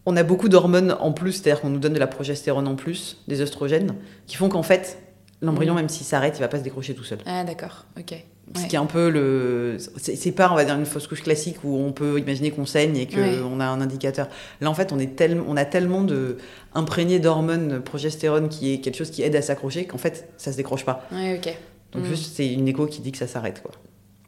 on 0.06 0.16
a 0.16 0.22
beaucoup 0.22 0.48
d'hormones 0.48 0.96
en 0.98 1.12
plus, 1.12 1.32
c'est-à-dire 1.32 1.60
qu'on 1.60 1.70
nous 1.70 1.78
donne 1.78 1.92
de 1.92 1.98
la 1.98 2.06
progestérone 2.06 2.66
en 2.66 2.74
plus, 2.74 3.22
des 3.28 3.40
oestrogènes, 3.42 3.94
qui 4.26 4.36
font 4.36 4.48
qu'en 4.48 4.62
fait, 4.62 4.98
l'embryon, 5.40 5.74
mm. 5.74 5.76
même 5.76 5.88
s'il 5.88 6.06
s'arrête, 6.06 6.36
il 6.36 6.40
va 6.40 6.48
pas 6.48 6.58
se 6.58 6.64
décrocher 6.64 6.94
tout 6.94 7.04
seul. 7.04 7.18
Ah 7.26 7.44
d'accord, 7.44 7.86
ok. 7.98 8.14
Ce 8.56 8.66
qui 8.66 8.74
est 8.74 8.78
un 8.78 8.86
peu 8.86 9.10
le. 9.10 9.76
C'est 9.96 10.32
pas, 10.32 10.50
on 10.50 10.56
va 10.56 10.64
dire, 10.64 10.74
une 10.74 10.86
fausse 10.86 11.06
couche 11.06 11.22
classique 11.22 11.58
où 11.62 11.78
on 11.78 11.92
peut 11.92 12.18
imaginer 12.18 12.50
qu'on 12.50 12.66
saigne 12.66 12.96
et 12.96 13.06
qu'on 13.06 13.60
a 13.60 13.66
un 13.66 13.80
indicateur. 13.80 14.28
Là, 14.60 14.68
en 14.68 14.74
fait, 14.74 14.92
on, 14.92 14.98
est 14.98 15.14
tel... 15.16 15.40
on 15.46 15.56
a 15.56 15.64
tellement 15.64 16.02
de 16.02 16.36
imprégné 16.74 17.20
d'hormones 17.20 17.80
progestérone 17.80 18.48
qui 18.48 18.72
est 18.72 18.80
quelque 18.80 18.96
chose 18.96 19.10
qui 19.10 19.22
aide 19.22 19.36
à 19.36 19.42
s'accrocher 19.42 19.86
qu'en 19.86 19.98
fait, 19.98 20.28
ça 20.36 20.50
se 20.50 20.56
décroche 20.56 20.84
pas. 20.84 21.06
Ouais, 21.12 21.38
ok. 21.38 21.56
Donc, 21.92 22.02
mm. 22.02 22.06
juste, 22.06 22.34
c'est 22.34 22.52
une 22.52 22.66
écho 22.66 22.86
qui 22.86 23.00
dit 23.02 23.12
que 23.12 23.18
ça 23.18 23.28
s'arrête, 23.28 23.62
quoi. 23.62 23.72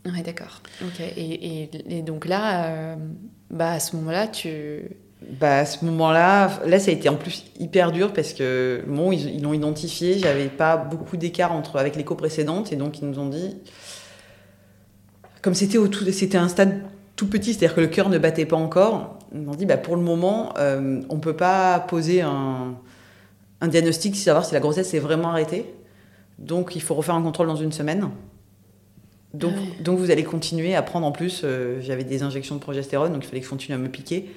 Ouais, 0.04 0.22
d'accord. 0.22 0.62
Ok. 0.82 1.00
Et, 1.00 1.68
et, 1.88 2.02
donc 2.02 2.26
là, 2.26 2.66
euh, 2.66 2.96
bah, 3.50 3.72
à 3.72 3.80
ce 3.80 3.96
moment-là, 3.96 4.28
tu. 4.28 4.82
Bah, 5.40 5.58
à 5.58 5.64
ce 5.64 5.84
moment-là, 5.84 6.60
là, 6.66 6.80
ça 6.80 6.90
a 6.90 6.94
été 6.94 7.08
en 7.08 7.14
plus 7.14 7.44
hyper 7.58 7.92
dur 7.92 8.12
parce 8.12 8.32
que, 8.32 8.82
bon, 8.86 9.12
ils 9.12 9.40
l'ont 9.40 9.52
identifié, 9.52 10.18
j'avais 10.18 10.48
pas 10.48 10.76
beaucoup 10.76 11.16
d'écart 11.16 11.52
entre 11.52 11.76
avec 11.78 11.94
l'écho 11.94 12.16
précédente 12.16 12.72
et 12.72 12.76
donc 12.76 13.00
ils 13.00 13.08
nous 13.08 13.20
ont 13.20 13.28
dit 13.28 13.56
comme 15.42 15.54
c'était 15.54 15.78
c'était 16.12 16.38
un 16.38 16.48
stade 16.48 16.82
tout 17.16 17.28
petit, 17.28 17.52
c'est-à-dire 17.52 17.74
que 17.74 17.80
le 17.80 17.88
cœur 17.88 18.08
ne 18.08 18.18
battait 18.18 18.46
pas 18.46 18.56
encore, 18.56 19.18
on 19.34 19.54
dit 19.54 19.66
bah, 19.66 19.76
pour 19.76 19.96
le 19.96 20.02
moment, 20.02 20.54
euh, 20.58 21.02
on 21.08 21.16
ne 21.16 21.20
peut 21.20 21.36
pas 21.36 21.80
poser 21.80 22.22
un, 22.22 22.74
un 23.60 23.68
diagnostic, 23.68 24.16
savoir 24.16 24.44
si 24.44 24.54
la 24.54 24.60
grossesse 24.60 24.94
est 24.94 24.98
vraiment 24.98 25.28
arrêtée. 25.28 25.66
Donc 26.38 26.74
il 26.74 26.82
faut 26.82 26.94
refaire 26.94 27.14
un 27.14 27.22
contrôle 27.22 27.46
dans 27.46 27.56
une 27.56 27.72
semaine. 27.72 28.08
Donc, 29.34 29.52
ah 29.56 29.82
donc 29.82 29.98
vous 29.98 30.10
allez 30.10 30.24
continuer 30.24 30.74
à 30.74 30.82
prendre 30.82 31.06
en 31.06 31.12
plus, 31.12 31.42
euh, 31.44 31.80
j'avais 31.80 32.04
des 32.04 32.22
injections 32.22 32.54
de 32.54 32.60
progestérone, 32.60 33.12
donc 33.12 33.24
il 33.24 33.28
fallait 33.28 33.40
que 33.40 33.46
je 33.46 33.50
continue 33.50 33.74
à 33.74 33.78
me 33.78 33.88
piquer 33.88 34.30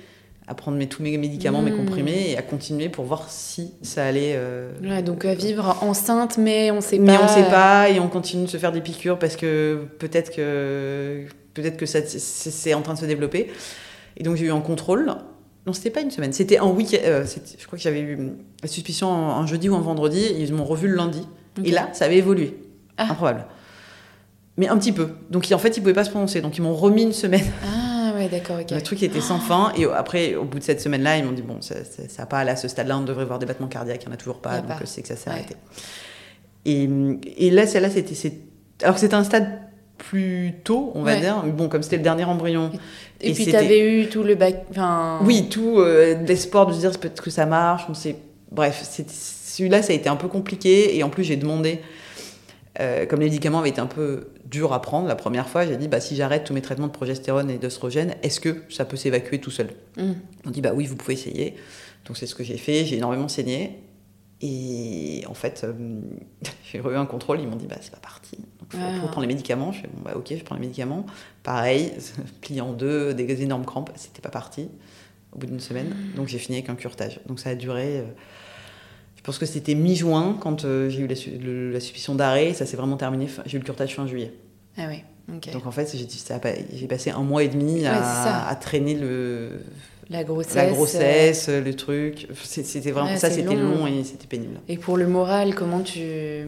à 0.47 0.53
prendre 0.53 0.77
mes, 0.77 0.87
tous 0.87 1.01
mes 1.01 1.17
médicaments, 1.17 1.61
mes 1.61 1.71
hmm. 1.71 1.85
comprimés, 1.85 2.31
et 2.31 2.37
à 2.37 2.41
continuer 2.41 2.89
pour 2.89 3.05
voir 3.05 3.29
si 3.29 3.73
ça 3.81 4.05
allait. 4.05 4.33
Euh, 4.35 4.71
ouais, 4.83 5.01
donc 5.01 5.25
à 5.25 5.33
vivre 5.33 5.77
enceinte, 5.81 6.37
mais 6.37 6.69
on 6.71 6.81
sait 6.81 6.97
pas. 6.97 7.03
Mais 7.03 7.17
on 7.17 7.27
sait 7.27 7.49
pas, 7.49 7.89
et 7.89 7.99
on 7.99 8.07
continue 8.07 8.45
de 8.45 8.49
se 8.49 8.57
faire 8.57 8.71
des 8.71 8.81
piqûres 8.81 9.17
parce 9.17 9.35
que 9.35 9.85
peut-être 9.97 10.31
que 10.31 11.25
peut-être 11.53 11.77
que 11.77 11.85
ça 11.85 11.99
c'est 12.05 12.73
en 12.73 12.81
train 12.81 12.93
de 12.93 12.99
se 12.99 13.05
développer. 13.05 13.51
Et 14.17 14.23
donc 14.23 14.35
j'ai 14.35 14.45
eu 14.45 14.51
un 14.51 14.61
contrôle. 14.61 15.15
Non, 15.65 15.73
c'était 15.73 15.89
pas 15.89 16.01
une 16.01 16.11
semaine, 16.11 16.31
c'était 16.31 16.59
un 16.59 16.67
week-end. 16.67 16.99
Euh, 17.03 17.25
je 17.25 17.65
crois 17.65 17.77
que 17.77 17.83
j'avais 17.83 18.01
eu 18.01 18.17
la 18.61 18.67
suspicion 18.67 19.11
un, 19.11 19.47
jeudi 19.47 19.67
ou 19.67 19.75
un 19.75 19.81
vendredi, 19.81 20.19
et 20.19 20.41
ils 20.41 20.53
m'ont 20.53 20.65
revu 20.65 20.87
le 20.87 20.95
lundi. 20.95 21.27
Et 21.63 21.71
là, 21.71 21.89
ça 21.93 22.05
avait 22.05 22.17
évolué. 22.17 22.55
Ah. 22.97 23.07
Improbable. 23.09 23.45
Mais 24.57 24.67
un 24.67 24.77
petit 24.77 24.91
peu. 24.91 25.09
Donc 25.31 25.51
en 25.51 25.57
fait, 25.57 25.75
ils 25.75 25.79
pouvaient 25.79 25.93
pas 25.93 26.03
se 26.03 26.11
prononcer. 26.11 26.41
Donc 26.41 26.57
ils 26.57 26.61
m'ont 26.61 26.75
remis 26.75 27.01
une 27.01 27.13
semaine. 27.13 27.45
Ah 27.63 27.94
d'accord, 28.27 28.57
Le 28.69 28.81
truc 28.81 29.03
était 29.03 29.21
sans 29.21 29.39
fin. 29.39 29.71
Et 29.77 29.85
après, 29.85 30.35
au 30.35 30.43
bout 30.43 30.59
de 30.59 30.63
cette 30.63 30.81
semaine-là, 30.81 31.17
ils 31.17 31.25
m'ont 31.25 31.31
dit 31.31 31.41
bon, 31.41 31.61
ça 31.61 31.75
n'a 32.17 32.25
pas 32.25 32.39
à 32.39 32.55
ce 32.55 32.67
stade-là, 32.67 32.97
on 32.97 33.01
devrait 33.01 33.25
voir 33.25 33.39
des 33.39 33.45
battements 33.45 33.67
cardiaques, 33.67 34.03
il 34.03 34.07
n'y 34.07 34.11
en 34.11 34.15
a 34.15 34.17
toujours 34.17 34.39
pas, 34.39 34.61
donc 34.61 34.77
c'est 34.85 35.01
que 35.01 35.07
ça 35.07 35.15
s'est 35.15 35.29
arrêté. 35.29 35.55
Et, 36.65 36.89
et, 37.37 37.51
là, 37.51 37.67
celle-là, 37.67 37.89
c'était. 37.89 38.15
Alors 38.81 38.95
que 38.95 39.01
c'était 39.01 39.15
un 39.15 39.23
stade 39.23 39.47
plus 39.97 40.53
tôt, 40.63 40.91
on 40.95 41.03
va 41.03 41.19
dire. 41.19 41.41
Mais 41.45 41.51
bon, 41.51 41.69
comme 41.69 41.83
c'était 41.83 41.97
le 41.97 42.03
dernier 42.03 42.25
embryon. 42.25 42.71
Et, 43.21 43.33
puis, 43.33 43.45
tu 43.45 43.55
avais 43.55 43.79
eu 43.79 44.07
tout 44.07 44.23
le 44.23 44.35
bac. 44.35 44.65
Enfin... 44.71 45.19
Oui, 45.23 45.47
tout 45.49 45.79
euh, 45.79 46.15
l'espoir 46.27 46.67
de 46.67 46.73
se 46.73 46.79
dire 46.79 46.91
peut-être 46.91 47.23
que 47.23 47.29
ça 47.29 47.45
marche. 47.45 47.83
On 47.89 47.93
sait... 47.93 48.17
Bref, 48.51 48.83
celui-là, 48.83 49.81
ça 49.81 49.93
a 49.93 49.95
été 49.95 50.09
un 50.09 50.15
peu 50.15 50.27
compliqué. 50.27 50.97
Et 50.97 51.03
en 51.03 51.09
plus, 51.09 51.23
j'ai 51.23 51.37
demandé, 51.37 51.81
euh, 52.79 53.05
comme 53.05 53.19
les 53.19 53.27
médicaments 53.27 53.59
avaient 53.59 53.69
été 53.69 53.79
un 53.79 53.87
peu 53.87 54.29
dur 54.45 54.73
à 54.73 54.81
prendre 54.81 55.07
la 55.07 55.15
première 55.15 55.47
fois. 55.47 55.65
J'ai 55.65 55.77
dit, 55.77 55.87
bah, 55.87 56.01
si 56.01 56.15
j'arrête 56.15 56.43
tous 56.43 56.53
mes 56.53 56.61
traitements 56.61 56.87
de 56.87 56.91
progestérone 56.91 57.49
et 57.49 57.57
d'oestrogène, 57.57 58.15
est-ce 58.21 58.39
que 58.39 58.63
ça 58.69 58.85
peut 58.85 58.97
s'évacuer 58.97 59.39
tout 59.39 59.51
seul? 59.51 59.69
Mm. 59.97 60.11
On 60.45 60.49
dit, 60.49 60.61
bah 60.61 60.71
oui, 60.73 60.85
vous 60.85 60.95
pouvez 60.95 61.13
essayer. 61.13 61.55
Donc 62.05 62.17
c'est 62.17 62.27
ce 62.27 62.35
que 62.35 62.43
j'ai 62.43 62.57
fait. 62.57 62.85
J'ai 62.85 62.97
énormément 62.97 63.27
saigné. 63.27 63.79
Et 64.41 65.23
en 65.27 65.33
fait, 65.33 65.63
euh, 65.63 65.73
j'ai 66.71 66.79
eu 66.79 66.95
un 66.95 67.05
contrôle. 67.05 67.39
Ils 67.39 67.47
m'ont 67.47 67.55
dit, 67.55 67.67
bah 67.67 67.77
c'est 67.79 67.91
pas 67.91 67.99
parti. 68.01 68.37
Donc 68.37 68.69
il 68.73 68.79
faut, 68.79 68.85
ah. 68.85 69.07
prendre 69.07 69.21
les 69.21 69.27
médicaments. 69.27 69.71
Je 69.71 69.81
fais, 69.81 69.87
bon, 69.87 70.01
bah 70.03 70.13
ok, 70.15 70.33
je 70.37 70.43
prends 70.43 70.55
les 70.55 70.61
médicaments. 70.61 71.05
Pareil, 71.43 71.93
plié 72.41 72.59
en 72.59 72.73
deux, 72.73 73.13
des 73.13 73.41
énormes 73.41 73.65
crampes. 73.65 73.91
C'était 73.95 74.21
pas 74.21 74.29
parti 74.29 74.69
au 75.31 75.37
bout 75.37 75.47
d'une 75.47 75.61
semaine. 75.61 75.87
Mm. 75.87 76.17
Donc 76.17 76.27
j'ai 76.27 76.39
fini 76.39 76.57
avec 76.57 76.69
un 76.69 76.75
curtage. 76.75 77.21
Donc 77.25 77.39
ça 77.39 77.51
a 77.51 77.55
duré. 77.55 77.99
Euh, 77.99 78.03
pense 79.25 79.37
que 79.37 79.45
c'était 79.45 79.75
mi-juin 79.75 80.37
quand 80.39 80.65
euh, 80.65 80.89
j'ai 80.89 81.01
eu 81.01 81.07
la, 81.07 81.15
la 81.73 81.79
suspicion 81.79 82.15
d'arrêt. 82.15 82.53
Ça 82.53 82.65
s'est 82.65 82.77
vraiment 82.77 82.97
terminé. 82.97 83.27
J'ai 83.45 83.57
eu 83.57 83.59
le 83.59 83.65
curtage 83.65 83.95
fin 83.95 84.05
juillet. 84.07 84.33
Ah 84.77 84.87
oui. 84.87 85.03
Donc 85.27 85.65
en 85.65 85.71
fait, 85.71 85.95
j'ai 86.73 86.87
passé 86.87 87.09
un 87.09 87.23
mois 87.23 87.43
et 87.43 87.47
demi 87.47 87.85
à, 87.85 88.55
traîner 88.61 88.93
le, 88.93 89.61
la 90.09 90.23
grossesse, 90.23 90.55
la 90.55 90.67
grossesse 90.67 91.49
le 91.49 91.73
truc. 91.73 92.27
C'était 92.43 92.91
vraiment 92.91 93.17
ça, 93.17 93.31
c'était 93.31 93.55
long. 93.55 93.87
et 93.87 94.03
c'était 94.03 94.27
pénible. 94.27 94.59
Et 94.67 94.77
pour 94.77 94.97
le 94.97 95.07
moral, 95.07 95.55
comment 95.55 95.81
tu. 95.81 96.45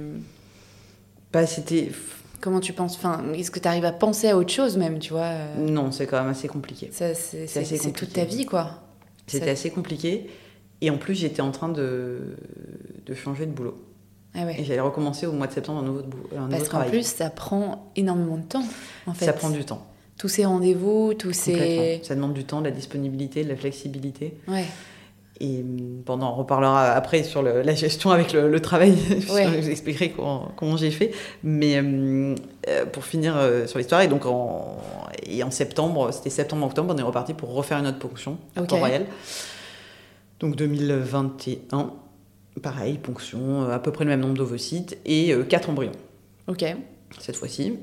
Bah, 1.33 1.47
c'était. 1.47 1.91
Comment 2.39 2.59
tu 2.59 2.71
penses 2.71 2.95
enfin, 2.97 3.23
Est-ce 3.33 3.49
que 3.49 3.59
tu 3.59 3.67
arrives 3.67 3.85
à 3.85 3.91
penser 3.91 4.29
à 4.29 4.37
autre 4.37 4.51
chose 4.51 4.77
même, 4.77 4.99
tu 4.99 5.11
vois 5.11 5.23
euh? 5.23 5.57
Non, 5.57 5.91
c'est 5.91 6.05
quand 6.05 6.21
même 6.21 6.29
assez 6.29 6.47
compliqué. 6.47 6.91
C'est 6.91 7.93
toute 7.93 8.13
ta 8.13 8.25
vie, 8.25 8.45
quoi. 8.45 8.83
C'était 9.25 9.49
assez 9.49 9.71
compliqué. 9.71 10.29
Et 10.81 10.89
en 10.91 10.97
plus, 10.97 11.15
j'étais 11.15 11.41
en 11.41 11.51
train 11.51 11.69
de, 11.69 12.19
de 13.05 13.13
changer 13.15 13.45
de 13.45 13.51
boulot. 13.51 13.77
Ah 14.35 14.51
et 14.51 14.63
j'allais 14.63 14.79
recommencer 14.79 15.25
au 15.25 15.31
mois 15.31 15.47
de 15.47 15.53
septembre 15.53 15.79
un 15.79 15.83
nouveau, 15.83 16.01
un 16.37 16.47
Parce 16.47 16.69
qu'en 16.69 16.83
plus, 16.83 17.05
ça 17.07 17.29
prend 17.31 17.91
énormément 17.95 18.37
de 18.37 18.43
temps, 18.43 18.63
en 19.07 19.13
fait. 19.13 19.25
Ça 19.25 19.33
prend 19.33 19.49
du 19.49 19.63
temps. 19.65 19.83
Tous 20.19 20.27
ces 20.27 20.45
rendez-vous, 20.45 21.13
tous 21.15 21.33
ces... 21.33 22.01
Ça 22.03 22.13
demande 22.15 22.33
du 22.33 22.43
temps, 22.43 22.59
de 22.59 22.65
la 22.65 22.71
disponibilité, 22.71 23.43
de 23.43 23.49
la 23.49 23.55
flexibilité. 23.55 24.35
Ouais. 24.47 24.65
Et 25.39 25.61
hum, 25.61 26.01
pendant, 26.05 26.31
on 26.33 26.35
reparlera 26.35 26.91
après 26.93 27.23
sur 27.23 27.41
le- 27.43 27.61
la 27.61 27.75
gestion 27.75 28.09
avec 28.11 28.33
le, 28.33 28.49
le 28.49 28.59
travail. 28.59 28.93
Ouais. 29.31 29.45
je 29.45 29.61
vous 29.61 29.69
expliquerai 29.69 30.11
comment, 30.11 30.51
comment 30.55 30.77
j'ai 30.77 30.89
fait. 30.91 31.11
Mais 31.43 31.79
hum, 31.79 32.35
euh, 32.67 32.85
pour 32.87 33.05
finir 33.05 33.35
euh, 33.37 33.65
sur 33.67 33.77
l'histoire, 33.79 34.01
et 34.01 34.07
donc 34.07 34.25
en, 34.25 34.77
et 35.25 35.41
en 35.43 35.51
septembre, 35.51 36.11
c'était 36.11 36.29
septembre-octobre, 36.31 36.93
on 36.95 36.97
est 36.97 37.03
reparti 37.03 37.33
pour 37.35 37.53
refaire 37.53 37.77
une 37.79 37.87
autre 37.87 37.99
ponction 37.99 38.37
à 38.55 38.61
Ok. 38.63 38.69
Donc 40.39 40.55
2021, 40.55 41.93
pareil, 42.61 42.97
ponction, 42.97 43.63
euh, 43.63 43.73
à 43.73 43.79
peu 43.79 43.91
près 43.91 44.03
le 44.05 44.11
même 44.11 44.19
nombre 44.21 44.35
d'ovocytes 44.35 44.97
et 45.05 45.33
4 45.49 45.69
embryons 45.69 45.91
Ok. 46.47 46.63
cette 47.19 47.35
fois-ci. 47.35 47.77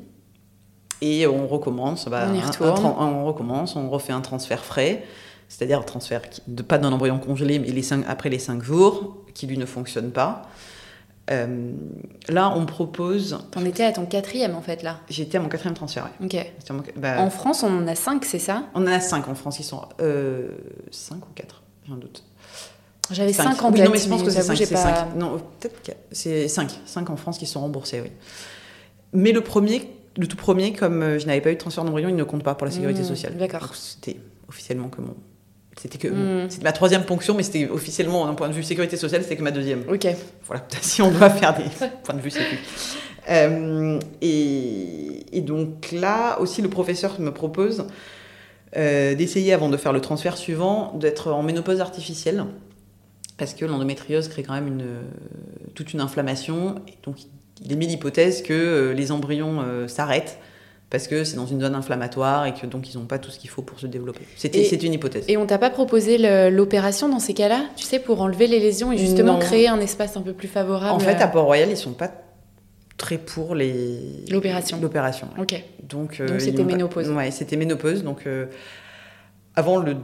Et 1.00 1.26
on 1.26 1.46
recommence. 1.48 2.08
bah, 2.08 2.26
On 2.30 2.34
y 2.34 2.40
un- 2.40 2.50
on 2.60 3.24
recommence, 3.26 3.76
on 3.76 3.90
refait 3.90 4.12
un 4.12 4.20
transfert 4.20 4.64
frais, 4.64 5.04
c'est-à-dire 5.48 5.80
un 5.80 5.82
transfert 5.82 6.22
de, 6.46 6.62
pas 6.62 6.78
d'un 6.78 6.92
embryon 6.92 7.18
congelé, 7.18 7.58
mais 7.58 7.68
les 7.68 7.82
cinq, 7.82 8.04
après 8.08 8.30
les 8.30 8.38
5 8.38 8.62
jours, 8.62 9.24
qui 9.34 9.46
lui 9.46 9.58
ne 9.58 9.66
fonctionne 9.66 10.12
pas. 10.12 10.42
Euh, 11.30 11.72
là, 12.28 12.52
on 12.54 12.66
propose. 12.66 13.38
T'en 13.50 13.64
étais 13.64 13.84
à 13.84 13.92
ton 13.92 14.04
quatrième 14.06 14.54
en 14.54 14.60
fait 14.60 14.82
là. 14.82 15.00
J'étais 15.08 15.38
à 15.38 15.40
mon 15.40 15.48
quatrième 15.48 15.74
transfert. 15.74 16.04
ouais. 16.20 16.26
Ok. 16.26 16.70
Mon- 16.70 16.82
bah, 17.00 17.20
En 17.20 17.30
France, 17.30 17.62
on 17.62 17.78
en 17.78 17.86
a 17.86 17.94
cinq, 17.94 18.24
c'est 18.26 18.38
ça? 18.38 18.64
On 18.74 18.82
en 18.82 18.86
a 18.86 19.00
5 19.00 19.26
en 19.28 19.34
France 19.34 19.56
qui 19.56 19.62
sont. 19.62 19.80
Euh, 20.00 20.50
5 20.90 21.16
ou 21.26 21.32
4 21.34 21.62
J'ai 21.86 21.92
un 21.92 21.96
doute. 21.96 22.22
J'avais 23.10 23.32
Cinq. 23.32 23.54
cinq 23.54 23.62
en 23.64 23.70
Oui, 23.70 23.76
tête. 23.76 23.84
non, 23.86 23.92
mais 23.92 23.98
je 23.98 24.08
pense 24.08 24.22
que 24.22 24.30
c'est 24.30 24.36
j'avoue, 24.36 24.48
5. 24.48 24.54
j'ai 24.56 24.64
C'est 24.66 24.74
pas- 24.74 24.82
cinq. 24.96 25.14
Non, 25.16 25.38
peut-être 25.60 25.82
que 25.82 25.92
c'est 26.12 26.48
5. 26.48 26.70
5 26.86 27.10
en 27.10 27.16
France 27.16 27.38
qui 27.38 27.46
sont 27.46 27.60
remboursés, 27.60 28.00
oui. 28.00 28.10
Mais 29.12 29.32
le 29.32 29.42
premier, 29.42 29.88
le 30.16 30.26
tout 30.26 30.36
premier, 30.36 30.72
comme 30.72 31.02
euh, 31.02 31.18
je 31.18 31.26
n'avais 31.26 31.40
pas 31.40 31.50
eu 31.50 31.54
de 31.54 31.58
transfert 31.60 31.84
d'embryon, 31.84 32.08
il 32.08 32.16
ne 32.16 32.24
compte 32.24 32.42
pas 32.42 32.54
pour 32.54 32.64
la 32.66 32.70
sécurité 32.72 33.02
Mmh, 33.02 33.04
sociale. 33.04 33.36
d'accord. 33.36 33.74
C'était 33.74 34.16
officiellement 34.48 34.88
que 34.88 35.00
mon. 35.02 35.14
C'était 35.76 35.98
que 35.98 36.08
Mmh. 36.08 36.50
c'était 36.50 36.62
ma 36.64 36.72
troisième 36.72 37.04
ponction, 37.04 37.34
mais 37.34 37.42
c'était 37.42 37.68
officiellement 37.68 38.26
d'un 38.26 38.34
point 38.34 38.48
de 38.48 38.54
vue 38.54 38.62
sécurité 38.62 38.96
sociale, 38.96 39.22
c'était 39.22 39.36
que 39.36 39.42
ma 39.42 39.50
deuxième. 39.50 39.82
Ok. 39.88 40.06
Voilà, 40.46 40.64
si 40.80 41.02
on 41.02 41.10
doit 41.10 41.30
faire 41.30 41.54
des 41.56 41.64
points 42.04 42.14
de 42.14 42.20
vue 42.20 42.30
sécu. 42.30 42.58
Euh, 43.28 43.98
et, 44.22 45.36
et 45.36 45.40
donc 45.40 45.90
là 45.92 46.38
aussi, 46.40 46.62
le 46.62 46.68
professeur 46.68 47.18
me 47.20 47.32
propose 47.32 47.86
euh, 48.76 49.14
d'essayer, 49.14 49.52
avant 49.52 49.68
de 49.68 49.76
faire 49.76 49.92
le 49.92 50.00
transfert 50.00 50.36
suivant, 50.36 50.92
d'être 50.94 51.30
en 51.32 51.42
ménopause 51.42 51.80
artificielle. 51.80 52.44
Parce 53.36 53.54
que 53.54 53.64
l'endométriose 53.64 54.28
crée 54.28 54.42
quand 54.42 54.54
même 54.54 54.68
une, 54.68 54.86
toute 55.74 55.92
une 55.92 56.00
inflammation. 56.00 56.76
Et 56.88 56.94
donc, 57.02 57.16
il 57.64 57.72
émet 57.72 57.86
l'hypothèse 57.86 58.42
que 58.42 58.52
euh, 58.52 58.92
les 58.94 59.10
embryons 59.12 59.60
euh, 59.62 59.88
s'arrêtent 59.88 60.38
parce 60.90 61.08
que 61.08 61.24
c'est 61.24 61.34
dans 61.34 61.46
une 61.46 61.60
zone 61.60 61.74
inflammatoire 61.74 62.46
et 62.46 62.54
que 62.54 62.66
donc 62.66 62.92
ils 62.92 62.96
n'ont 62.98 63.06
pas 63.06 63.18
tout 63.18 63.30
ce 63.30 63.38
qu'il 63.40 63.50
faut 63.50 63.62
pour 63.62 63.80
se 63.80 63.88
développer. 63.88 64.20
C'est 64.36 64.80
une 64.84 64.92
hypothèse. 64.92 65.24
Et 65.26 65.36
on 65.36 65.44
t'a 65.46 65.58
pas 65.58 65.70
proposé 65.70 66.18
l'opération 66.50 67.08
dans 67.08 67.18
ces 67.18 67.34
cas-là 67.34 67.64
Tu 67.74 67.84
sais, 67.84 67.98
pour 67.98 68.20
enlever 68.20 68.46
les 68.46 68.60
lésions 68.60 68.92
et 68.92 68.98
justement 68.98 69.32
Non. 69.34 69.38
créer 69.40 69.66
un 69.66 69.80
espace 69.80 70.16
un 70.16 70.22
peu 70.22 70.32
plus 70.32 70.46
favorable 70.46 70.92
En 70.92 71.00
fait, 71.00 71.20
à 71.20 71.26
Port-Royal, 71.26 71.68
ils 71.68 71.76
sont 71.76 71.94
pas 71.94 72.12
très 72.96 73.18
pour 73.18 73.56
les... 73.56 74.24
L'opération. 74.30 74.78
L'opération. 74.80 75.28
Ok. 75.36 75.60
Donc, 75.82 76.20
euh, 76.20 76.38
c'était 76.38 76.58
m'ont 76.58 76.68
pas- 76.68 76.76
ménopause. 76.76 77.10
Ouais, 77.10 77.30
c'était 77.32 77.56
ménopause. 77.56 78.04
Donc, 78.04 78.26
euh, 78.28 78.46
avant 79.56 79.78
le, 79.78 79.96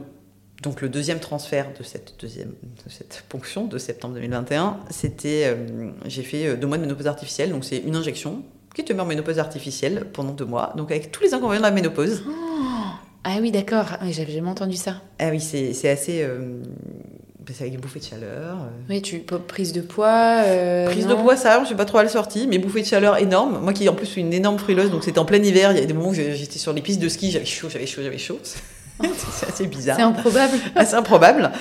donc, 0.61 0.81
le 0.81 0.89
deuxième 0.89 1.19
transfert 1.19 1.67
de 1.77 1.83
cette, 1.83 2.13
deuxième, 2.19 2.49
de 2.49 2.89
cette 2.91 3.23
ponction 3.29 3.65
de 3.65 3.77
septembre 3.77 4.13
2021, 4.15 4.77
c'était, 4.89 5.43
euh, 5.45 5.89
j'ai 6.05 6.23
fait 6.23 6.47
euh, 6.47 6.55
deux 6.55 6.67
mois 6.67 6.77
de 6.77 6.83
ménopause 6.83 7.07
artificielle. 7.07 7.49
Donc, 7.51 7.65
c'est 7.65 7.77
une 7.79 7.95
injection 7.95 8.43
qui 8.75 8.83
te 8.85 8.93
met 8.93 9.01
en 9.01 9.05
ménopause 9.05 9.39
artificielle 9.39 10.05
pendant 10.13 10.33
deux 10.33 10.45
mois. 10.45 10.73
Donc, 10.77 10.91
avec 10.91 11.11
tous 11.11 11.23
les 11.23 11.33
inconvénients 11.33 11.61
de 11.61 11.65
la 11.67 11.71
ménopause. 11.71 12.23
Ah 13.23 13.37
oui, 13.41 13.51
d'accord. 13.51 13.85
Ah, 13.99 14.05
J'avais 14.11 14.31
jamais 14.33 14.49
entendu 14.49 14.75
ça. 14.75 15.01
Ah 15.19 15.29
oui, 15.29 15.39
c'est 15.39 15.89
assez. 15.89 16.21
euh, 16.23 16.61
c'est 17.53 17.63
avec 17.63 17.73
des 17.73 17.79
bouffées 17.79 17.99
de 17.99 18.05
chaleur. 18.05 18.57
Oui, 18.89 19.01
tu 19.01 19.19
prise 19.19 19.73
de 19.73 19.81
poids. 19.81 20.43
euh, 20.45 20.85
Prise 20.85 21.05
de 21.07 21.13
poids, 21.15 21.35
ça, 21.35 21.59
je 21.61 21.65
suis 21.65 21.75
pas 21.75 21.83
trop 21.85 21.97
à 21.97 22.03
la 22.03 22.09
sortie, 22.09 22.47
mais 22.47 22.59
bouffées 22.59 22.81
de 22.81 22.87
chaleur 22.87 23.17
énormes. 23.17 23.59
Moi 23.61 23.73
qui 23.73 23.89
en 23.89 23.93
plus 23.93 24.05
suis 24.05 24.21
une 24.21 24.31
énorme 24.31 24.57
frileuse, 24.57 24.89
donc 24.89 25.03
c'était 25.03 25.19
en 25.19 25.25
plein 25.25 25.41
hiver, 25.43 25.71
il 25.73 25.79
y 25.79 25.83
a 25.83 25.85
des 25.85 25.93
moments 25.93 26.09
où 26.09 26.13
j'étais 26.13 26.59
sur 26.59 26.71
les 26.71 26.81
pistes 26.81 27.01
de 27.01 27.09
ski, 27.09 27.29
j'avais 27.31 27.45
chaud, 27.45 27.67
j'avais 27.69 27.87
chaud, 27.87 28.01
j'avais 28.03 28.17
chaud. 28.19 28.39
c'est 29.33 29.47
assez 29.49 29.67
bizarre. 29.67 29.97
C'est 29.97 30.03
improbable. 30.03 30.53
assez 30.75 30.95
improbable. 30.95 31.51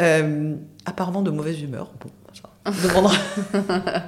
Euh, 0.00 0.54
apparemment 0.86 1.22
de 1.22 1.30
mauvaise 1.30 1.60
humeur. 1.60 1.90
Bon, 2.00 2.10
ça 2.32 2.72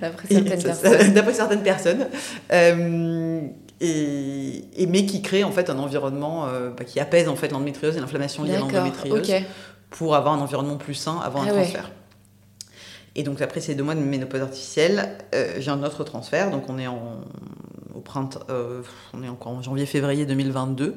D'après 0.00 0.28
certaines 0.28 1.12
d'après 1.12 1.34
certaines 1.34 1.62
personnes. 1.62 2.06
Euh, 2.52 3.40
et, 3.80 4.64
et- 4.76 4.86
mais 4.86 5.04
qui 5.04 5.20
crée 5.22 5.44
en 5.44 5.50
fait 5.52 5.68
un 5.68 5.78
environnement 5.78 6.46
euh, 6.46 6.70
bah, 6.70 6.84
qui 6.84 7.00
apaise 7.00 7.28
en 7.28 7.36
fait 7.36 7.50
l'endométriose 7.52 7.96
et 7.96 8.00
l'inflammation 8.00 8.42
liée 8.44 8.54
à 8.54 8.60
l'endométriose 8.60 9.30
pour 9.90 10.14
avoir 10.16 10.34
un 10.34 10.40
environnement 10.40 10.76
plus 10.76 10.94
sain 10.94 11.20
avant 11.22 11.42
un 11.42 11.46
Ah 11.48 11.52
ouais. 11.52 11.60
transfert. 11.62 11.90
Et 13.16 13.22
donc 13.22 13.40
après 13.42 13.60
ces 13.60 13.74
deux 13.74 13.84
mois 13.84 13.94
de 13.94 14.00
ménopause 14.00 14.40
artificielle, 14.40 15.16
euh, 15.34 15.54
j'ai 15.58 15.70
un 15.70 15.82
autre 15.82 16.02
transfert. 16.04 16.50
Donc 16.50 16.68
on 16.68 16.78
est 16.78 16.86
en 16.86 17.20
au 17.94 18.02
euh, 18.50 18.82
on 19.12 19.22
est 19.22 19.28
encore 19.28 19.52
en 19.52 19.62
janvier-février 19.62 20.26
2022, 20.26 20.96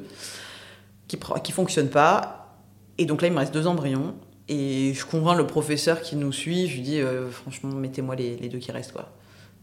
qui 1.08 1.18
qui 1.42 1.52
fonctionne 1.52 1.88
pas. 1.88 2.54
Et 2.98 3.06
donc 3.06 3.22
là 3.22 3.28
il 3.28 3.34
me 3.34 3.38
reste 3.38 3.52
deux 3.54 3.66
embryons. 3.66 4.14
Et 4.50 4.94
je 4.94 5.04
convainc 5.04 5.36
le 5.36 5.46
professeur 5.46 6.00
qui 6.00 6.16
nous 6.16 6.32
suit. 6.32 6.68
Je 6.68 6.74
lui 6.76 6.82
dis 6.82 7.00
euh, 7.00 7.28
franchement 7.30 7.70
mettez-moi 7.70 8.14
les, 8.16 8.36
les 8.36 8.48
deux 8.48 8.58
qui 8.58 8.70
restent 8.72 8.92
quoi. 8.92 9.10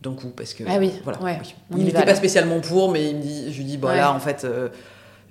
D'un 0.01 0.13
coup 0.13 0.29
parce 0.36 0.53
que 0.53 0.63
Ah 0.67 0.77
oui, 0.77 0.91
voilà. 1.03 1.21
ouais, 1.23 1.39
Il 1.71 1.77
n'était 1.77 1.93
pas 1.99 2.05
là. 2.05 2.15
spécialement 2.15 2.60
pour, 2.60 2.91
mais 2.91 3.10
il 3.10 3.15
me 3.17 3.21
dit, 3.21 3.51
je 3.51 3.58
lui 3.58 3.63
dis 3.63 3.77
bah 3.77 3.89
Ouais. 3.89 3.97
là 3.97 4.13
en 4.13 4.19
fait. 4.19 4.43
euh, 4.43 4.69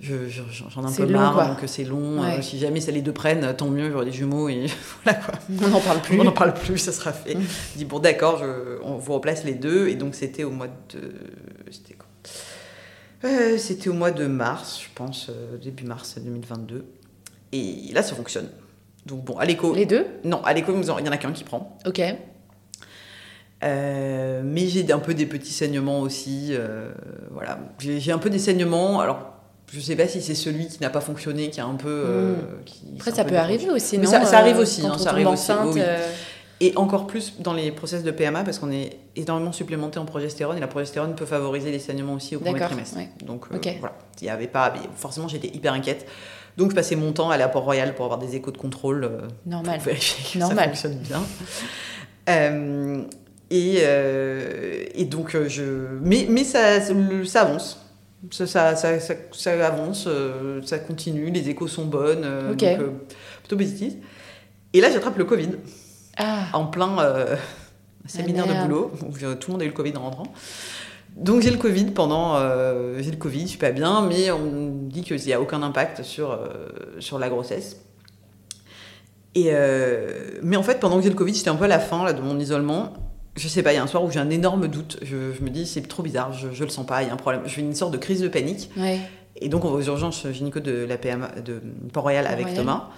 je- 0.01 0.27
je- 0.27 0.41
j'en 0.51 0.83
ai 0.83 0.87
un 0.87 0.91
peu 0.91 1.03
long, 1.05 1.19
marre, 1.19 1.33
quoi. 1.33 1.45
donc 1.45 1.59
c'est 1.67 1.85
long. 1.85 2.21
Ouais. 2.21 2.39
euh, 2.39 2.41
si 2.41 2.59
jamais 2.59 2.81
ça 2.81 2.91
les 2.91 3.01
deux 3.01 3.13
prennent, 3.13 3.55
tant 3.55 3.69
mieux, 3.69 3.89
j'aurai 3.89 4.03
des 4.05 4.11
jumeaux 4.11 4.49
et 4.49 4.65
voilà 5.05 5.17
quoi. 5.19 5.35
On 5.63 5.67
n'en 5.69 5.79
parle 5.79 6.01
plus. 6.01 6.19
On 6.19 6.23
n'en 6.25 6.33
parle 6.33 6.53
plus, 6.53 6.77
ça 6.77 6.91
sera 6.91 7.13
fait. 7.13 7.35
Mm. 7.35 7.41
Je 7.73 7.77
dis 7.77 7.85
bon 7.85 7.99
d'accord, 7.99 8.43
on 8.83 8.97
vous 8.97 9.13
replace 9.13 9.45
les 9.45 9.53
deux 9.53 9.87
et 9.87 9.95
donc 9.95 10.15
c'était 10.15 10.43
au 10.43 10.51
mois 10.51 10.67
de 10.67 11.13
Euh, 13.25 13.57
C'était 13.57 13.89
au 13.89 13.93
mois 13.93 14.11
de 14.11 14.27
mars, 14.27 14.79
je 14.83 14.87
pense, 14.93 15.27
euh, 15.29 15.57
début 15.57 15.83
mars 15.85 16.15
2022. 16.19 16.85
Et 17.51 17.91
là, 17.93 18.03
ça 18.03 18.15
fonctionne. 18.15 18.47
Donc 19.05 19.23
bon, 19.23 19.37
à 19.37 19.45
l'écho, 19.45 19.73
Les 19.73 19.85
deux? 19.85 20.05
Non, 20.23 20.43
à 20.43 20.53
l'écho, 20.53 20.73
il 20.75 20.85
y 20.85 20.89
en 21.09 21.11
a 21.11 21.17
qu'un 21.17 21.31
qui 21.31 21.43
prend. 21.43 21.77
Ok. 21.85 22.01
Euh, 23.63 24.41
mais 24.43 24.67
j'ai 24.67 24.91
un 24.91 24.99
peu 24.99 25.13
des 25.13 25.25
petits 25.25 25.53
saignements 25.53 26.01
aussi. 26.01 26.49
euh, 26.51 26.89
voilà, 27.31 27.59
j'ai 27.79 28.11
un 28.11 28.17
peu 28.17 28.29
des 28.29 28.39
saignements. 28.39 28.99
Alors, 28.99 29.31
je 29.71 29.79
sais 29.79 29.95
pas 29.95 30.07
si 30.07 30.21
c'est 30.21 30.35
celui 30.35 30.67
qui 30.67 30.81
n'a 30.81 30.89
pas 30.89 31.01
fonctionné, 31.01 31.49
qui 31.49 31.61
a 31.61 31.65
un 31.65 31.75
peu. 31.75 31.89
euh, 31.89 32.35
qui- 32.65 32.83
Après, 32.97 33.11
ça 33.11 33.23
peut 33.23 33.37
arriver 33.37 33.69
aussi, 33.69 33.97
Mais 33.97 34.05
non 34.05 34.11
ça- 34.11 34.25
ça 34.25 34.39
arrive 34.39 34.57
aussi, 34.59 34.81
quand 34.81 34.89
hein, 34.89 34.91
on 34.95 34.97
ça 34.97 35.05
tombe 35.05 35.13
arrive 35.13 35.27
aussi, 35.29 35.51
enceinte, 35.51 35.73
oui, 35.73 35.81
oui. 35.81 35.81
Et 36.61 36.71
encore 36.77 37.05
plus 37.05 37.33
dans 37.41 37.51
les 37.53 37.69
process 37.71 38.03
de 38.03 38.11
PMA 38.11 38.43
parce 38.43 38.59
qu'on 38.59 38.71
est 38.71 38.97
énormément 39.17 39.51
supplémenté 39.51 39.99
en 39.99 40.05
progestérone 40.05 40.55
et 40.55 40.61
la 40.61 40.67
progestérone 40.67 41.13
peut 41.13 41.25
favoriser 41.25 41.69
les 41.69 41.79
saignements 41.79 42.13
aussi 42.13 42.37
au 42.37 42.39
premier 42.39 42.61
trimestre. 42.61 42.95
ouais. 42.95 43.09
Donc 43.25 43.47
euh, 43.51 43.57
voilà, 43.79 43.97
il 44.21 44.27
y 44.27 44.29
avait 44.29 44.47
pas. 44.47 44.73
forcément, 44.95 45.27
j'étais 45.27 45.49
hyper 45.49 45.73
inquiète. 45.73 46.07
Donc 46.55 46.69
je 46.71 46.75
passais 46.75 46.95
mon 46.95 47.11
temps 47.11 47.29
à 47.29 47.33
aller 47.33 47.43
à 47.43 47.49
Port-Royal 47.49 47.93
pour 47.93 48.05
avoir 48.05 48.19
des 48.19 48.37
échos 48.37 48.51
de 48.51 48.57
contrôle. 48.57 49.03
euh, 49.03 49.27
Normal. 49.45 49.77
pour 49.79 49.87
vérifier 49.87 50.33
que 50.33 50.39
Normal. 50.39 50.57
ça 50.75 50.89
fonctionne 50.89 50.97
bien. 50.99 51.21
Euh, 52.27 53.03
et, 53.51 53.83
et 54.95 55.05
donc, 55.05 55.37
je... 55.47 55.61
mais, 56.01 56.25
mais 56.27 56.43
ça, 56.43 56.79
avance. 57.35 57.79
Ça, 58.31 58.47
ça, 58.47 58.75
ça, 58.75 59.65
avance, 59.67 60.09
ça 60.65 60.79
continue, 60.79 61.29
les 61.29 61.47
échos 61.49 61.67
sont 61.67 61.85
bonnes, 61.85 62.25
donc, 62.49 62.65
plutôt 63.43 63.55
positif. 63.57 63.93
Et 64.73 64.81
là, 64.81 64.89
j'attrape 64.91 65.19
le 65.19 65.25
Covid 65.25 65.49
Ah, 66.17 66.45
en 66.53 66.65
plein 66.65 66.97
euh, 66.99 67.35
séminaire 68.05 68.47
de 68.47 68.67
boulot, 68.67 68.91
où 69.01 69.11
tout 69.35 69.47
le 69.49 69.51
monde 69.51 69.61
a 69.61 69.65
eu 69.65 69.69
le 69.69 69.73
Covid 69.73 69.95
en 69.97 70.01
rentrant. 70.03 70.27
Donc 71.15 71.41
j'ai 71.41 71.51
le 71.51 71.57
Covid 71.57 71.85
pendant, 71.85 72.35
euh, 72.35 72.97
j'ai 73.01 73.11
le 73.11 73.17
Covid, 73.17 73.41
je 73.41 73.47
suis 73.47 73.57
pas 73.57 73.71
bien, 73.71 74.01
mais 74.01 74.31
on 74.31 74.39
me 74.39 74.89
dit 74.89 75.01
qu'il 75.01 75.15
n'y 75.17 75.33
a 75.33 75.39
aucun 75.39 75.63
impact 75.63 76.03
sur, 76.03 76.31
euh, 76.31 76.47
sur 76.99 77.19
la 77.19 77.29
grossesse. 77.29 77.81
Et 79.33 79.47
euh, 79.47 80.39
mais 80.43 80.57
en 80.57 80.63
fait, 80.63 80.79
pendant 80.79 80.97
que 80.97 81.03
j'ai 81.03 81.09
le 81.09 81.15
Covid, 81.15 81.33
j'étais 81.33 81.49
un 81.49 81.55
peu 81.55 81.65
à 81.65 81.69
la 81.69 81.79
fin 81.79 82.03
là, 82.03 82.13
de 82.13 82.21
mon 82.21 82.37
isolement. 82.39 82.93
Je 83.37 83.47
sais 83.49 83.63
pas, 83.63 83.73
il 83.73 83.75
y 83.75 83.79
a 83.79 83.83
un 83.83 83.87
soir 83.87 84.03
où 84.03 84.11
j'ai 84.11 84.19
un 84.19 84.29
énorme 84.29 84.67
doute. 84.67 84.97
Je, 85.01 85.33
je 85.33 85.41
me 85.43 85.49
dis, 85.49 85.65
c'est 85.65 85.81
trop 85.81 86.03
bizarre, 86.03 86.31
je, 86.31 86.51
je 86.53 86.63
le 86.63 86.69
sens 86.69 86.85
pas, 86.85 87.01
il 87.03 87.07
y 87.07 87.09
a 87.09 87.13
un 87.13 87.17
problème. 87.17 87.41
Je 87.45 87.53
fais 87.53 87.61
une 87.61 87.75
sorte 87.75 87.91
de 87.91 87.97
crise 87.97 88.21
de 88.21 88.27
panique. 88.27 88.69
ouais. 88.77 88.99
Et 89.37 89.49
donc, 89.49 89.65
on 89.65 89.69
va 89.69 89.75
aux 89.75 89.81
urgences 89.81 90.25
gynéco 90.31 90.61
de 90.61 90.85
la 90.85 90.97
PMA 90.97 91.27
de 91.43 91.61
Port-Royal 91.91 92.25
avec. 92.25 92.53
Thomas. 92.53 92.89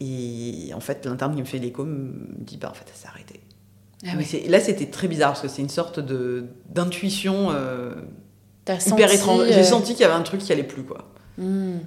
Et 0.00 0.70
en 0.74 0.80
fait, 0.80 1.04
l'interne 1.06 1.34
qui 1.34 1.40
me 1.40 1.46
fait 1.46 1.58
l'écho 1.58 1.84
me 1.84 2.12
dit, 2.38 2.56
bah 2.56 2.68
en 2.70 2.74
fait, 2.74 2.86
ça 2.92 3.02
s'est 3.02 3.08
arrêté. 3.08 3.40
Ah 4.06 4.12
Mais 4.16 4.48
là, 4.48 4.60
c'était 4.60 4.86
très 4.86 5.08
bizarre 5.08 5.30
parce 5.32 5.42
que 5.42 5.48
c'est 5.48 5.60
une 5.60 5.68
sorte 5.68 6.00
de 6.00 6.46
d'intuition 6.70 7.48
euh, 7.50 7.92
hyper 8.62 8.80
senti, 8.80 9.02
étrange. 9.02 9.40
euh, 9.42 9.52
J'ai 9.52 9.64
senti 9.64 9.92
qu'il 9.92 10.00
y 10.00 10.04
avait 10.04 10.14
un 10.14 10.22
truc 10.22 10.40
qui 10.40 10.50
allait 10.52 10.62
plus, 10.62 10.84
quoi. 10.84 11.08
hmm, 11.36 11.78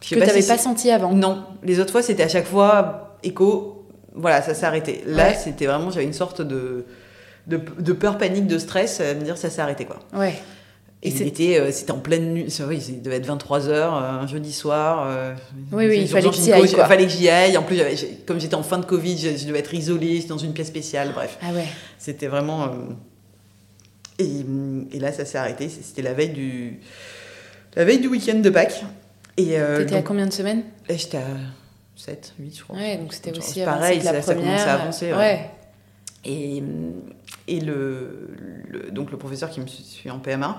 que 0.00 0.18
t'avais 0.18 0.42
si 0.42 0.48
pas 0.48 0.58
senti 0.58 0.90
avant. 0.90 1.12
Non, 1.14 1.44
les 1.62 1.78
autres 1.78 1.92
fois, 1.92 2.02
c'était 2.02 2.24
à 2.24 2.28
chaque 2.28 2.46
fois 2.46 3.16
écho. 3.22 3.86
Voilà, 4.14 4.42
ça 4.42 4.54
s'est 4.54 4.66
arrêté. 4.66 5.02
Là, 5.06 5.28
Ouais. 5.28 5.34
c'était 5.34 5.66
vraiment, 5.66 5.90
j'avais 5.90 6.04
une 6.04 6.12
sorte 6.12 6.42
de, 6.42 6.84
de, 7.46 7.60
de 7.78 7.92
peur, 7.92 8.18
panique, 8.18 8.46
de 8.48 8.58
stress, 8.58 9.00
à 9.00 9.14
me 9.14 9.22
dire 9.22 9.38
ça 9.38 9.48
s'est 9.48 9.62
arrêté, 9.62 9.84
quoi. 9.84 10.00
Ouais. 10.12 10.34
Et, 11.04 11.10
c'était, 11.10 11.58
euh, 11.58 11.72
c'était 11.72 11.90
en 11.90 11.98
pleine 11.98 12.32
nuit, 12.32 12.46
oui, 12.68 12.84
il 12.88 13.02
devait 13.02 13.16
être 13.16 13.26
23h, 13.26 13.70
euh, 13.70 14.20
un 14.20 14.26
jeudi 14.28 14.52
soir. 14.52 15.08
Euh, 15.08 15.34
oui, 15.72 15.86
oui, 15.88 15.98
il 16.02 16.08
fallait 16.08 16.30
que 16.30 16.36
j'y 16.36 16.52
aille. 16.52 16.62
Il 16.62 16.68
fallait 16.68 17.06
que 17.06 17.10
j'y 17.10 17.28
aille. 17.28 17.56
En 17.56 17.64
plus, 17.64 17.80
comme 18.24 18.38
j'étais 18.38 18.54
en 18.54 18.62
fin 18.62 18.78
de 18.78 18.84
Covid, 18.84 19.18
je, 19.18 19.46
devais 19.46 19.58
être 19.58 19.74
isolée, 19.74 20.22
dans 20.28 20.38
une 20.38 20.52
pièce 20.52 20.68
spéciale, 20.68 21.10
bref. 21.12 21.38
Ah 21.42 21.52
ouais. 21.52 21.66
C'était 21.98 22.28
vraiment. 22.28 22.70
Et, 24.20 24.44
et, 24.92 25.00
là, 25.00 25.10
ça 25.10 25.24
s'est 25.24 25.38
arrêté. 25.38 25.68
C'était 25.68 26.02
la 26.02 26.12
veille 26.12 26.30
du, 26.30 26.78
la 27.74 27.84
veille 27.84 27.98
du 27.98 28.06
week-end 28.06 28.38
de 28.38 28.50
Pâques. 28.50 28.84
Et 29.36 29.56
T'étais 29.78 29.96
à 29.96 30.02
combien 30.02 30.26
de 30.26 30.32
semaines? 30.32 30.62
J'étais 30.88 31.16
à 31.16 31.26
7, 31.96 32.34
8, 32.38 32.56
je 32.56 32.62
crois. 32.62 32.76
Ouais, 32.76 32.96
donc 32.96 33.12
c'était 33.12 33.36
aussi 33.36 33.64
pareil, 33.64 33.98
que 33.98 34.04
la 34.04 34.22
ça, 34.22 34.34
première. 34.34 34.58
ça 34.60 34.74
à 34.74 34.82
avancer. 34.82 35.12
Ouais. 35.12 35.50
Et, 36.24 36.62
et 37.48 37.60
le, 37.60 38.28
donc 38.92 39.10
le 39.10 39.18
professeur 39.18 39.50
qui 39.50 39.60
me 39.60 39.66
suit 39.66 40.10
en 40.10 40.18
PMA 40.18 40.56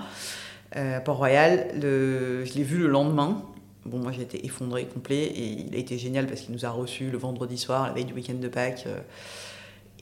euh, 0.76 0.98
à 0.98 1.00
Port-Royal, 1.00 1.70
je 1.80 2.54
l'ai 2.54 2.62
vu 2.62 2.78
le 2.78 2.86
lendemain. 2.86 3.42
Bon, 3.86 3.98
moi 3.98 4.12
j'étais 4.12 4.44
effondré 4.44 4.86
complet 4.86 5.24
et 5.24 5.66
il 5.66 5.74
a 5.74 5.78
été 5.78 5.98
génial 5.98 6.26
parce 6.26 6.40
qu'il 6.40 6.54
nous 6.54 6.64
a 6.64 6.70
reçus 6.70 7.10
le 7.10 7.18
vendredi 7.18 7.58
soir, 7.58 7.86
la 7.86 7.92
veille 7.92 8.06
du 8.06 8.14
week-end 8.14 8.34
de 8.34 8.48
Pâques. 8.48 8.84
Euh, 8.86 9.00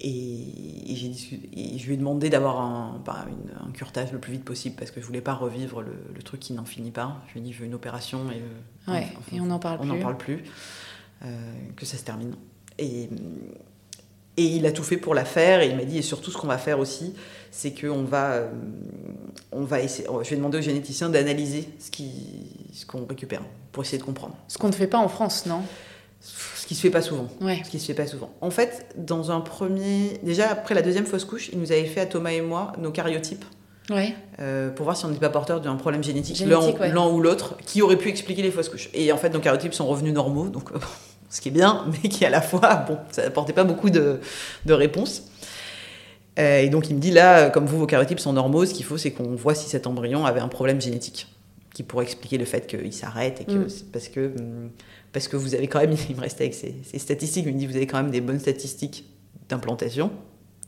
et, 0.00 0.92
et, 0.92 1.78
je 1.78 1.86
lui 1.86 1.94
ai 1.94 1.96
demandé 1.96 2.28
d'avoir 2.28 2.60
un, 2.60 3.00
bah, 3.04 3.24
un, 3.64 3.70
curtage 3.70 4.12
le 4.12 4.18
plus 4.18 4.32
vite 4.32 4.44
possible 4.44 4.74
parce 4.76 4.90
que 4.90 5.00
je 5.00 5.06
voulais 5.06 5.20
pas 5.20 5.34
revivre 5.34 5.82
le, 5.82 6.22
truc 6.22 6.40
qui 6.40 6.52
n'en 6.54 6.64
finit 6.64 6.90
pas. 6.90 7.22
Je 7.28 7.34
lui 7.34 7.40
ai 7.40 7.42
dit 7.44 7.52
je 7.52 7.60
veux 7.60 7.66
une 7.66 7.74
opération 7.74 8.20
et, 8.30 8.90
ouais, 8.90 9.08
et 9.32 9.40
on 9.40 9.46
n'en 9.46 9.58
parle 9.58 9.78
on 9.82 9.88
plus. 9.88 10.00
parle 10.00 10.16
plus. 10.16 10.44
Euh, 11.24 11.52
que 11.76 11.86
ça 11.86 11.96
se 11.96 12.04
termine. 12.04 12.34
Et, 12.78 13.08
et 14.36 14.44
il 14.44 14.66
a 14.66 14.72
tout 14.72 14.82
fait 14.82 14.96
pour 14.96 15.14
la 15.14 15.24
faire. 15.24 15.60
Et 15.60 15.68
il 15.68 15.76
m'a 15.76 15.84
dit, 15.84 15.98
et 15.98 16.02
surtout 16.02 16.30
ce 16.30 16.36
qu'on 16.36 16.46
va 16.46 16.58
faire 16.58 16.78
aussi, 16.78 17.14
c'est 17.50 17.72
qu'on 17.72 18.04
va, 18.04 18.32
euh, 18.32 18.50
on 19.52 19.64
va 19.64 19.80
essayer, 19.80 20.08
je 20.22 20.30
vais 20.30 20.36
demander 20.36 20.58
aux 20.58 20.62
généticiens 20.62 21.08
d'analyser 21.08 21.68
ce 21.78 21.90
ce 22.72 22.86
qu'on 22.86 23.04
récupère 23.06 23.42
pour 23.72 23.82
essayer 23.82 23.98
de 23.98 24.04
comprendre. 24.04 24.36
Ce 24.48 24.58
qu'on 24.58 24.68
ne 24.68 24.72
fait 24.72 24.86
pas 24.86 24.98
en 24.98 25.08
France, 25.08 25.46
non? 25.46 25.62
Ce 26.20 26.66
qui 26.66 26.74
se 26.74 26.80
fait 26.80 26.90
pas 26.90 27.02
souvent. 27.02 27.28
Ouais. 27.40 27.60
Ce 27.64 27.70
qui 27.70 27.80
se 27.80 27.86
fait 27.86 27.94
pas 27.94 28.06
souvent. 28.06 28.32
En 28.40 28.50
fait, 28.50 28.86
dans 28.96 29.32
un 29.32 29.40
premier, 29.40 30.20
déjà 30.22 30.50
après 30.50 30.74
la 30.74 30.82
deuxième 30.82 31.04
fausse 31.04 31.24
couche, 31.24 31.50
il 31.52 31.58
nous 31.58 31.72
avait 31.72 31.84
fait 31.84 32.00
à 32.00 32.06
Thomas 32.06 32.30
et 32.30 32.40
moi 32.40 32.72
nos 32.78 32.92
cariotypes. 32.92 33.44
Ouais. 33.90 34.14
Euh, 34.38 34.70
pour 34.70 34.84
voir 34.84 34.96
si 34.96 35.04
on 35.04 35.08
n'était 35.08 35.20
pas 35.20 35.28
porteur 35.28 35.60
d'un 35.60 35.74
problème 35.74 36.04
génétique, 36.04 36.40
l'un 36.46 37.08
ou 37.08 37.20
l'autre, 37.20 37.56
qui 37.66 37.82
aurait 37.82 37.96
pu 37.96 38.08
expliquer 38.08 38.42
les 38.42 38.52
fausses 38.52 38.68
couches. 38.68 38.88
Et 38.94 39.10
en 39.12 39.16
fait, 39.16 39.30
nos 39.30 39.40
cariotypes 39.40 39.74
sont 39.74 39.86
revenus 39.86 40.14
normaux, 40.14 40.48
donc 40.48 40.70
ce 41.32 41.40
qui 41.40 41.48
est 41.48 41.52
bien, 41.52 41.86
mais 42.02 42.08
qui 42.08 42.24
à 42.24 42.30
la 42.30 42.42
fois, 42.42 42.76
bon, 42.86 42.98
ça 43.10 43.24
n'apportait 43.24 43.52
pas 43.52 43.64
beaucoup 43.64 43.90
de, 43.90 44.20
de 44.66 44.72
réponses. 44.72 45.24
Euh, 46.38 46.60
et 46.60 46.68
donc 46.68 46.88
il 46.88 46.96
me 46.96 47.00
dit 47.00 47.10
là, 47.10 47.50
comme 47.50 47.66
vous, 47.66 47.78
vos 47.78 47.86
cariotypes 47.86 48.20
sont 48.20 48.32
normaux, 48.32 48.64
ce 48.64 48.72
qu'il 48.72 48.84
faut, 48.84 48.98
c'est 48.98 49.10
qu'on 49.10 49.34
voit 49.34 49.54
si 49.54 49.68
cet 49.68 49.86
embryon 49.86 50.24
avait 50.24 50.40
un 50.40 50.48
problème 50.48 50.80
génétique 50.80 51.26
qui 51.74 51.82
pourrait 51.82 52.04
expliquer 52.04 52.38
le 52.38 52.44
fait 52.44 52.66
qu'il 52.66 52.92
s'arrête 52.92 53.40
et 53.40 53.44
que 53.44 53.52
mm. 53.52 53.68
parce 53.92 54.08
que 54.08 54.26
hum, 54.38 54.70
parce 55.12 55.28
que 55.28 55.36
vous 55.36 55.54
avez 55.54 55.68
quand 55.68 55.80
même, 55.80 55.94
il 56.08 56.16
me 56.16 56.20
restait 56.20 56.44
avec 56.44 56.54
ces, 56.54 56.98
statistiques, 56.98 57.44
il 57.46 57.54
me 57.54 57.58
dit 57.58 57.66
vous 57.66 57.76
avez 57.76 57.86
quand 57.86 58.02
même 58.02 58.10
des 58.10 58.20
bonnes 58.20 58.40
statistiques 58.40 59.04
d'implantation. 59.48 60.10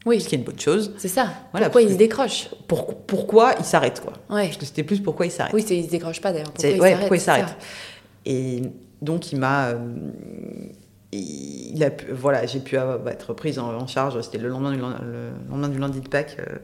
Oui. 0.06 0.20
Ce 0.20 0.28
qui 0.28 0.34
est 0.34 0.38
une 0.38 0.44
bonne 0.44 0.60
chose. 0.60 0.92
C'est 0.98 1.08
ça. 1.08 1.32
pourquoi 1.50 1.80
il 1.80 1.90
se 1.90 1.94
décroche 1.94 2.50
Pourquoi 2.68 3.54
il 3.58 3.64
s'arrête 3.64 4.02
quoi 4.02 4.12
ouais. 4.28 4.48
Parce 4.48 4.58
que 4.58 4.66
c'était 4.66 4.82
plus 4.82 5.00
pourquoi 5.00 5.24
il 5.24 5.32
s'arrête. 5.32 5.54
Oui, 5.54 5.64
il 5.70 5.84
se 5.84 5.90
décroche 5.90 6.20
pas 6.20 6.30
d'ailleurs. 6.30 6.52
Pourquoi, 6.52 6.78
ouais, 6.78 6.96
pourquoi 6.96 7.16
il 7.16 7.20
s'arrête 7.20 7.56
Et 8.26 8.60
donc 9.04 9.32
il 9.32 9.38
m'a 9.38 9.68
euh, 9.68 9.78
il 11.12 11.84
a 11.84 11.90
voilà 12.12 12.46
j'ai 12.46 12.60
pu 12.60 12.76
être 12.76 13.34
prise 13.34 13.58
en, 13.58 13.86
charge 13.86 14.20
c'était 14.22 14.38
le 14.38 14.48
lendemain 14.48 14.72
du, 14.72 14.78
le 14.78 15.30
lendemain 15.48 15.68
du 15.68 15.78
lundi 15.78 16.00
de 16.00 16.08
Pâques 16.08 16.36
euh, 16.40 16.58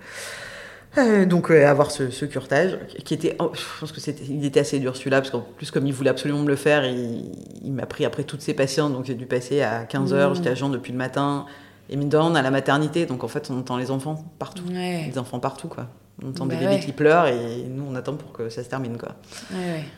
euh, 0.98 1.24
donc 1.24 1.52
avoir 1.52 1.92
ce, 1.92 2.10
ce, 2.10 2.24
curtage 2.24 2.78
qui 3.04 3.14
était 3.14 3.36
oh, 3.38 3.52
je 3.54 3.60
pense 3.78 3.92
que 3.92 4.00
c'était 4.00 4.24
il 4.24 4.44
était 4.44 4.60
assez 4.60 4.80
dur 4.80 4.96
celui-là 4.96 5.20
parce 5.20 5.30
qu'en 5.30 5.44
plus 5.56 5.70
comme 5.70 5.86
il 5.86 5.92
voulait 5.92 6.10
absolument 6.10 6.40
me 6.40 6.48
le 6.48 6.56
faire 6.56 6.84
il, 6.84 7.72
m'a 7.72 7.86
pris 7.86 8.04
après 8.04 8.24
toutes 8.24 8.42
ses 8.42 8.54
patientes 8.54 8.92
donc 8.92 9.04
j'ai 9.04 9.14
dû 9.14 9.26
passer 9.26 9.62
à 9.62 9.84
15 9.84 10.12
heures 10.12 10.32
mmh. 10.32 10.34
j'étais 10.34 10.50
à 10.50 10.54
Jean 10.54 10.68
depuis 10.68 10.92
le 10.92 10.98
matin. 10.98 11.46
Et 11.92 11.96
mine 11.96 12.08
de 12.08 12.16
on 12.16 12.36
à 12.36 12.42
la 12.42 12.52
maternité 12.52 13.06
donc 13.06 13.24
en 13.24 13.28
fait 13.28 13.50
on 13.50 13.58
entend 13.58 13.76
les 13.76 13.90
enfants 13.90 14.24
partout. 14.38 14.62
Les 14.68 15.18
enfants 15.18 15.40
partout 15.40 15.68
quoi 15.68 15.88
on 16.22 16.28
entend 16.28 16.46
des 16.46 16.56
bah 16.56 16.66
bébés 16.66 16.80
qui 16.80 16.92
pleurent 16.92 17.26
et 17.26 17.64
nous 17.68 17.84
on 17.88 17.94
attend 17.94 18.14
pour 18.14 18.32
que 18.32 18.48
ça 18.48 18.62
se 18.62 18.68
termine 18.68 18.96
quoi. 18.96 19.16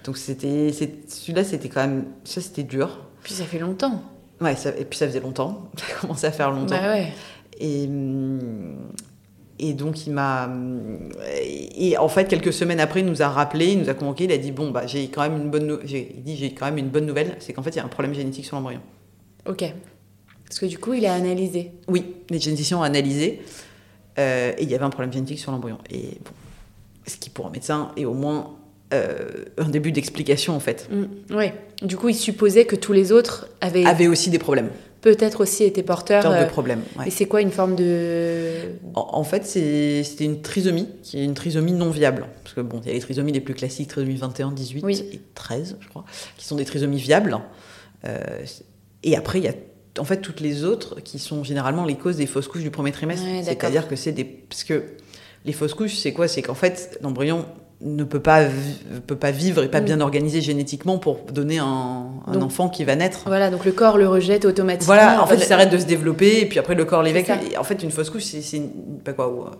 Donc 0.04 0.16
c'était 0.16 0.72
celui-là 0.72 1.44
c'était 1.44 1.68
quand 1.68 1.80
même 1.80 2.04
ça 2.24 2.40
c'était 2.40 2.62
dur. 2.62 3.00
Puis 3.22 3.34
ça 3.34 3.44
fait 3.44 3.58
longtemps. 3.58 4.02
Ouais, 4.40 4.54
et 4.78 4.84
puis 4.84 4.98
ça 4.98 5.06
faisait 5.06 5.20
longtemps. 5.20 5.70
Ça 5.76 5.84
a 5.86 6.00
commencé 6.00 6.26
à 6.26 6.32
faire 6.32 6.50
longtemps. 6.50 6.74
Bah 6.74 6.92
ouais. 6.92 7.12
Et 7.60 7.88
et 9.60 9.72
donc 9.74 10.06
il 10.06 10.12
m'a 10.12 10.50
et 11.30 11.96
en 11.96 12.08
fait 12.08 12.26
quelques 12.26 12.52
semaines 12.52 12.80
après 12.80 13.00
il 13.00 13.06
nous 13.06 13.22
a 13.22 13.28
rappelé, 13.28 13.72
il 13.72 13.78
nous 13.78 13.88
a 13.88 13.94
convoqué, 13.94 14.24
il 14.24 14.32
a 14.32 14.38
dit 14.38 14.50
bon 14.50 14.70
bah 14.72 14.86
j'ai 14.86 15.08
quand 15.08 15.22
même 15.22 15.36
une 15.36 15.50
bonne 15.50 15.78
j'ai 15.84 16.16
dit 16.18 16.36
j'ai 16.36 16.52
quand 16.52 16.66
même 16.66 16.78
une 16.78 16.88
bonne 16.88 17.06
nouvelle, 17.06 17.36
c'est 17.38 17.52
qu'en 17.52 17.62
fait 17.62 17.70
il 17.70 17.76
y 17.76 17.80
a 17.80 17.84
un 17.84 17.88
problème 17.88 18.14
génétique 18.14 18.46
sur 18.46 18.56
l'embryon. 18.56 18.80
OK. 19.46 19.64
Parce 20.52 20.60
que 20.60 20.66
du 20.66 20.76
coup, 20.76 20.92
il 20.92 21.06
a 21.06 21.14
analysé. 21.14 21.72
Oui, 21.88 22.04
les 22.28 22.38
généticiens 22.38 22.76
ont 22.76 22.82
analysé. 22.82 23.40
Euh, 24.18 24.52
et 24.56 24.62
il 24.62 24.70
y 24.70 24.74
avait 24.74 24.84
un 24.84 24.90
problème 24.90 25.12
génétique 25.12 25.38
sur 25.38 25.52
l'embryon. 25.52 25.78
Et 25.90 26.18
bon, 26.24 26.30
ce 27.06 27.16
qui 27.16 27.30
pour 27.30 27.46
un 27.46 27.50
médecin 27.50 27.92
est 27.96 28.04
au 28.04 28.14
moins 28.14 28.56
euh, 28.92 29.44
un 29.58 29.68
début 29.68 29.92
d'explication 29.92 30.54
en 30.54 30.60
fait. 30.60 30.88
Mm, 30.90 31.36
oui. 31.36 31.46
Du 31.82 31.96
coup, 31.96 32.08
il 32.08 32.14
supposait 32.14 32.64
que 32.64 32.76
tous 32.76 32.92
les 32.92 33.12
autres 33.12 33.48
avaient 33.60 33.84
avaient 33.84 34.06
aussi 34.06 34.30
des 34.30 34.38
problèmes. 34.38 34.70
Peut-être 35.00 35.40
aussi 35.40 35.64
été 35.64 35.82
porteurs. 35.82 36.22
de 36.22 36.28
euh, 36.28 36.46
problèmes. 36.46 36.82
Et 37.04 37.10
c'est 37.10 37.24
quoi 37.24 37.40
une 37.40 37.50
forme 37.50 37.74
de 37.74 38.54
En, 38.94 39.24
fait, 39.24 39.44
c'était 39.44 40.24
une 40.24 40.42
trisomie 40.42 40.86
qui 41.02 41.18
est 41.18 41.24
une 41.24 41.34
trisomie 41.34 41.72
non 41.72 41.90
viable. 41.90 42.26
Parce 42.44 42.54
que 42.54 42.60
bon, 42.60 42.80
il 42.82 42.86
y 42.86 42.90
a 42.90 42.94
les 42.94 43.00
trisomies 43.00 43.32
les 43.32 43.40
plus 43.40 43.54
classiques, 43.54 43.88
trisomie 43.88 44.14
21, 44.14 44.52
18 44.52 44.84
et 45.12 45.20
13, 45.34 45.78
je 45.80 45.88
crois, 45.88 46.04
qui 46.36 46.46
sont 46.46 46.54
des 46.54 46.64
trisomies 46.64 47.00
viables. 47.00 47.36
et 49.02 49.16
après, 49.16 49.40
il 49.40 49.44
y 49.44 49.48
a 49.48 49.54
en 49.98 50.04
fait 50.04 50.18
toutes 50.18 50.40
les 50.40 50.64
autres 50.64 51.00
qui 51.00 51.18
sont 51.18 51.44
généralement 51.44 51.84
les 51.84 51.96
causes 51.96 52.16
des 52.16 52.26
fausses 52.26 52.48
couches 52.48 52.62
du 52.62 52.70
premier 52.70 52.92
trimestre. 52.92 53.26
C'est-à-dire 53.44 53.88
que 53.88 53.96
c'est 53.96 54.12
des 54.12 54.24
parce 54.24 54.64
que 54.64 54.84
les 55.44 55.52
fausses 55.52 55.74
couches, 55.74 55.96
c'est 55.96 56.12
quoi? 56.12 56.28
C'est 56.28 56.42
qu'en 56.42 56.54
fait 56.54 56.98
l'embryon 57.02 57.46
ne 57.82 58.04
peut 58.04 58.20
pas 58.20 58.44
peut 59.06 59.16
pas 59.16 59.32
vivre 59.32 59.62
et 59.62 59.68
pas 59.68 59.80
mm. 59.80 59.84
bien 59.84 60.00
organisé 60.00 60.40
génétiquement 60.40 60.98
pour 60.98 61.18
donner 61.32 61.58
un, 61.58 62.10
enfant 62.40 62.68
qui 62.68 62.84
va 62.84 62.96
naître. 62.96 63.22
Voilà, 63.26 63.50
donc 63.50 63.64
le 63.64 63.72
corps 63.72 63.98
le 63.98 64.08
rejette 64.08 64.44
automatiquement. 64.44 64.94
Voilà, 64.94 65.22
en 65.22 65.26
fait, 65.26 65.36
il 65.36 65.44
s'arrête 65.44 65.70
de 65.70 65.78
se 65.78 65.86
développer 65.86 66.40
et 66.40 66.46
puis 66.46 66.58
après 66.58 66.74
le 66.74 66.84
corps 66.84 67.02
l'évacue. 67.02 67.30
En 67.58 67.64
fait, 67.64 67.82
une 67.82 67.90
fausse 67.90 68.10
couche, 68.10 68.22
c'est 68.22 68.62
pas 69.04 69.12
quoi 69.12 69.26
euh, 69.26 69.56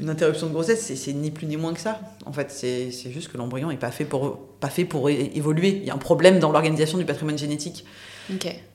une 0.00 0.10
interruption 0.10 0.48
de 0.48 0.52
grossesse, 0.52 0.92
c'est 0.94 1.12
ni 1.12 1.30
plus 1.30 1.46
ni 1.46 1.56
moins 1.56 1.72
que 1.72 1.80
ça. 1.80 2.00
En 2.26 2.32
fait, 2.32 2.50
c'est 2.50 3.10
juste 3.10 3.32
que 3.32 3.38
l'embryon 3.38 3.68
n'est 3.68 3.76
pas 3.76 3.90
fait 3.90 4.04
pour 4.04 4.38
pas 4.60 4.68
fait 4.68 4.84
pour 4.84 5.08
évoluer. 5.08 5.80
Il 5.82 5.84
y 5.84 5.90
a 5.90 5.94
un 5.94 5.98
problème 5.98 6.38
dans 6.38 6.52
l'organisation 6.52 6.98
du 6.98 7.04
patrimoine 7.04 7.38
génétique. 7.38 7.84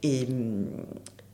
Et, 0.03 0.27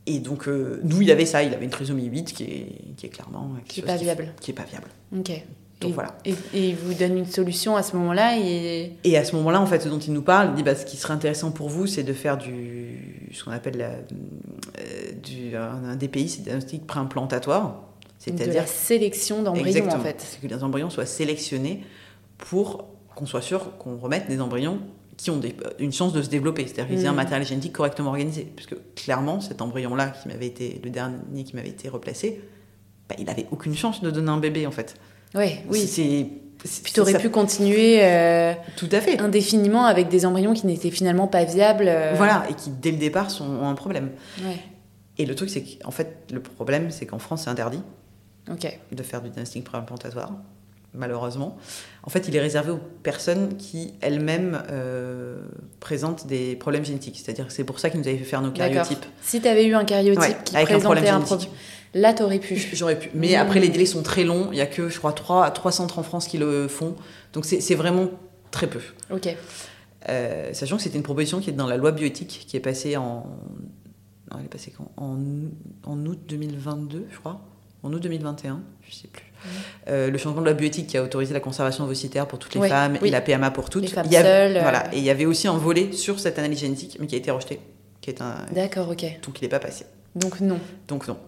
et 0.06 0.18
donc, 0.20 0.48
euh, 0.48 0.80
nous, 0.84 1.02
il 1.02 1.10
avait 1.10 1.26
ça, 1.26 1.42
il 1.42 1.52
avait 1.52 1.64
une 1.64 1.70
trisomie 1.70 2.06
8 2.06 2.32
qui 2.32 2.44
est, 2.44 2.94
qui 2.96 3.06
est 3.06 3.08
clairement. 3.08 3.50
Qui 3.66 3.80
n'est 3.80 3.86
pas 3.86 3.96
viable. 3.96 4.32
Qui 4.40 4.52
est 4.52 4.54
pas 4.54 4.64
viable. 4.64 4.88
Ok. 5.16 5.42
Donc 5.80 5.90
et, 5.90 5.92
voilà. 5.92 6.16
Et, 6.24 6.34
il 6.54 6.76
vous 6.76 6.94
donne 6.94 7.18
une 7.18 7.26
solution 7.26 7.76
à 7.76 7.82
ce 7.82 7.96
moment-là 7.96 8.38
et... 8.38 8.92
et 9.04 9.18
à 9.18 9.24
ce 9.24 9.36
moment-là, 9.36 9.60
en 9.60 9.66
fait, 9.66 9.80
ce 9.80 9.88
dont 9.88 9.98
il 9.98 10.12
nous 10.14 10.22
parle, 10.22 10.50
il 10.50 10.54
dit 10.54 10.62
bah, 10.62 10.74
ce 10.74 10.86
qui 10.86 10.96
serait 10.96 11.12
intéressant 11.12 11.50
pour 11.50 11.68
vous, 11.68 11.86
c'est 11.86 12.02
de 12.02 12.14
faire 12.14 12.38
du. 12.38 13.30
ce 13.34 13.44
qu'on 13.44 13.50
appelle 13.50 13.76
la, 13.76 13.90
euh, 13.90 15.12
du, 15.22 15.54
un, 15.54 15.96
DPI, 15.96 16.28
c'est 16.28 16.42
diagnostic 16.42 16.86
préimplantatoire. 16.86 17.82
C'est-à-dire. 18.18 18.54
la 18.54 18.66
sélection 18.66 19.42
d'embryons, 19.42 19.88
en 19.88 20.00
fait. 20.00 20.20
C'est 20.20 20.40
que 20.40 20.52
les 20.52 20.62
embryons 20.62 20.88
soient 20.88 21.04
sélectionnés 21.04 21.84
pour 22.38 22.88
qu'on 23.14 23.26
soit 23.26 23.42
sûr 23.42 23.76
qu'on 23.78 23.96
remette 23.98 24.28
des 24.28 24.40
embryons 24.40 24.80
qui 25.16 25.30
ont 25.30 25.40
une 25.78 25.92
chance 25.92 26.12
de 26.12 26.22
se 26.22 26.28
développer, 26.28 26.66
c'est-à-dire 26.66 26.88
qu'ils 26.88 27.04
aient 27.04 27.08
un 27.08 27.12
mm. 27.12 27.16
matériel 27.16 27.46
génétique 27.46 27.72
correctement 27.72 28.10
organisé. 28.10 28.50
Puisque 28.54 28.76
clairement, 28.94 29.40
cet 29.40 29.62
embryon-là, 29.62 30.08
qui 30.10 30.28
m'avait 30.28 30.46
été 30.46 30.80
le 30.84 30.90
dernier 30.90 31.44
qui 31.44 31.56
m'avait 31.56 31.70
été 31.70 31.88
replacé, 31.88 32.42
bah, 33.08 33.16
il 33.18 33.24
n'avait 33.24 33.46
aucune 33.50 33.74
chance 33.74 34.02
de 34.02 34.10
donner 34.10 34.30
un 34.30 34.38
bébé 34.38 34.66
en 34.66 34.70
fait. 34.70 34.94
Ouais, 35.34 35.64
oui, 35.70 35.86
c'est. 35.86 36.26
Puis 36.82 36.92
tu 36.92 37.00
aurais 37.00 37.18
pu 37.18 37.28
continuer 37.30 38.02
euh, 38.02 38.54
Tout 38.76 38.88
à 38.90 39.00
fait. 39.00 39.20
indéfiniment 39.20 39.84
avec 39.84 40.08
des 40.08 40.26
embryons 40.26 40.54
qui 40.54 40.66
n'étaient 40.66 40.90
finalement 40.90 41.28
pas 41.28 41.44
viables. 41.44 41.86
Euh. 41.86 42.14
Voilà, 42.16 42.44
et 42.50 42.54
qui 42.54 42.70
dès 42.70 42.90
le 42.90 42.96
départ 42.96 43.30
sont, 43.30 43.44
ont 43.44 43.68
un 43.68 43.74
problème. 43.74 44.10
Ouais. 44.42 44.58
Et 45.18 45.26
le 45.26 45.34
truc, 45.34 45.50
c'est 45.50 45.62
qu'en 45.62 45.90
fait, 45.90 46.24
le 46.32 46.40
problème, 46.40 46.90
c'est 46.90 47.06
qu'en 47.06 47.18
France, 47.18 47.42
c'est 47.44 47.50
interdit 47.50 47.82
de 48.48 49.02
faire 49.02 49.22
du 49.22 49.30
diagnostic 49.30 49.64
préimplantatoire 49.64 50.32
malheureusement. 50.96 51.56
En 52.02 52.10
fait, 52.10 52.28
il 52.28 52.36
est 52.36 52.40
réservé 52.40 52.70
aux 52.70 52.80
personnes 53.02 53.56
qui 53.56 53.94
elles-mêmes 54.00 54.62
euh, 54.70 55.42
présentent 55.80 56.26
des 56.26 56.56
problèmes 56.56 56.84
génétiques. 56.84 57.20
C'est-à-dire 57.22 57.46
que 57.46 57.52
c'est 57.52 57.64
pour 57.64 57.78
ça 57.78 57.90
qu'ils 57.90 58.00
nous 58.00 58.08
avaient 58.08 58.18
fait 58.18 58.24
faire 58.24 58.42
nos 58.42 58.50
cariotypes. 58.50 59.04
Si 59.22 59.40
tu 59.40 59.48
avais 59.48 59.66
eu 59.66 59.74
un 59.74 59.84
cariotype 59.84 60.44
qui 60.44 60.54
présentait 60.54 61.08
un 61.08 61.20
problème, 61.20 61.48
là, 61.94 62.14
tu 62.14 62.22
aurais 62.22 62.38
pu. 62.38 62.56
J'aurais 62.72 62.98
pu. 62.98 63.10
Mais 63.14 63.34
après, 63.34 63.60
les 63.60 63.68
délais 63.68 63.86
sont 63.86 64.02
très 64.02 64.24
longs. 64.24 64.48
Il 64.52 64.56
n'y 64.56 64.60
a 64.60 64.66
que, 64.66 64.88
je 64.88 64.98
crois, 64.98 65.12
3, 65.12 65.50
3 65.50 65.72
centres 65.72 65.98
en 65.98 66.02
France 66.02 66.28
qui 66.28 66.38
le 66.38 66.68
font. 66.68 66.94
Donc, 67.32 67.44
c'est 67.44 67.74
vraiment 67.74 68.10
très 68.50 68.66
peu. 68.66 68.80
Ok. 69.10 69.34
Euh, 70.08 70.52
sachant 70.52 70.76
que 70.76 70.82
c'était 70.82 70.96
une 70.96 71.02
proposition 71.02 71.40
qui 71.40 71.50
est 71.50 71.54
dans 71.54 71.66
la 71.66 71.76
loi 71.76 71.90
bioéthique, 71.92 72.44
qui 72.46 72.56
est 72.56 72.60
passée 72.60 72.96
en. 72.96 73.26
Non, 74.30 74.38
elle 74.38 74.46
est 74.46 74.48
passée 74.48 74.72
quand? 74.76 74.90
En, 74.96 75.18
en 75.84 76.06
août 76.06 76.18
2022, 76.28 77.06
je 77.10 77.18
crois. 77.18 77.40
En 77.82 77.92
août 77.92 78.00
2021, 78.00 78.60
je 78.88 78.94
sais 78.94 79.08
plus. 79.08 79.32
Euh, 79.88 80.10
le 80.10 80.18
changement 80.18 80.40
de 80.40 80.46
la 80.46 80.54
bioéthique 80.54 80.88
qui 80.88 80.96
a 80.96 81.02
autorisé 81.02 81.34
la 81.34 81.40
conservation 81.40 81.84
ovocytaire 81.84 82.26
pour 82.26 82.38
toutes 82.38 82.54
les 82.54 82.68
femmes 82.68 82.98
oui. 83.02 83.08
et 83.08 83.10
la 83.10 83.20
PMA 83.20 83.50
pour 83.50 83.70
toutes. 83.70 83.82
Les 83.82 83.88
femmes 83.88 84.06
il 84.06 84.12
y 84.12 84.16
avait, 84.16 84.28
seules, 84.28 84.56
euh. 84.56 84.62
Voilà, 84.62 84.94
et 84.94 84.98
il 84.98 85.04
y 85.04 85.10
avait 85.10 85.26
aussi 85.26 85.48
un 85.48 85.56
volet 85.56 85.92
sur 85.92 86.18
cette 86.20 86.38
analyse 86.38 86.60
génétique, 86.60 86.98
mais 87.00 87.06
qui 87.06 87.14
a 87.14 87.18
été 87.18 87.30
rejeté, 87.30 87.60
qui 88.00 88.10
est 88.10 88.20
un, 88.20 88.46
D'accord, 88.52 88.90
ok. 88.90 89.04
donc 89.24 89.40
il 89.40 89.42
n'est 89.42 89.48
pas 89.48 89.60
passé. 89.60 89.86
Donc 90.14 90.40
non. 90.40 90.58
Donc 90.88 91.08
non. 91.08 91.18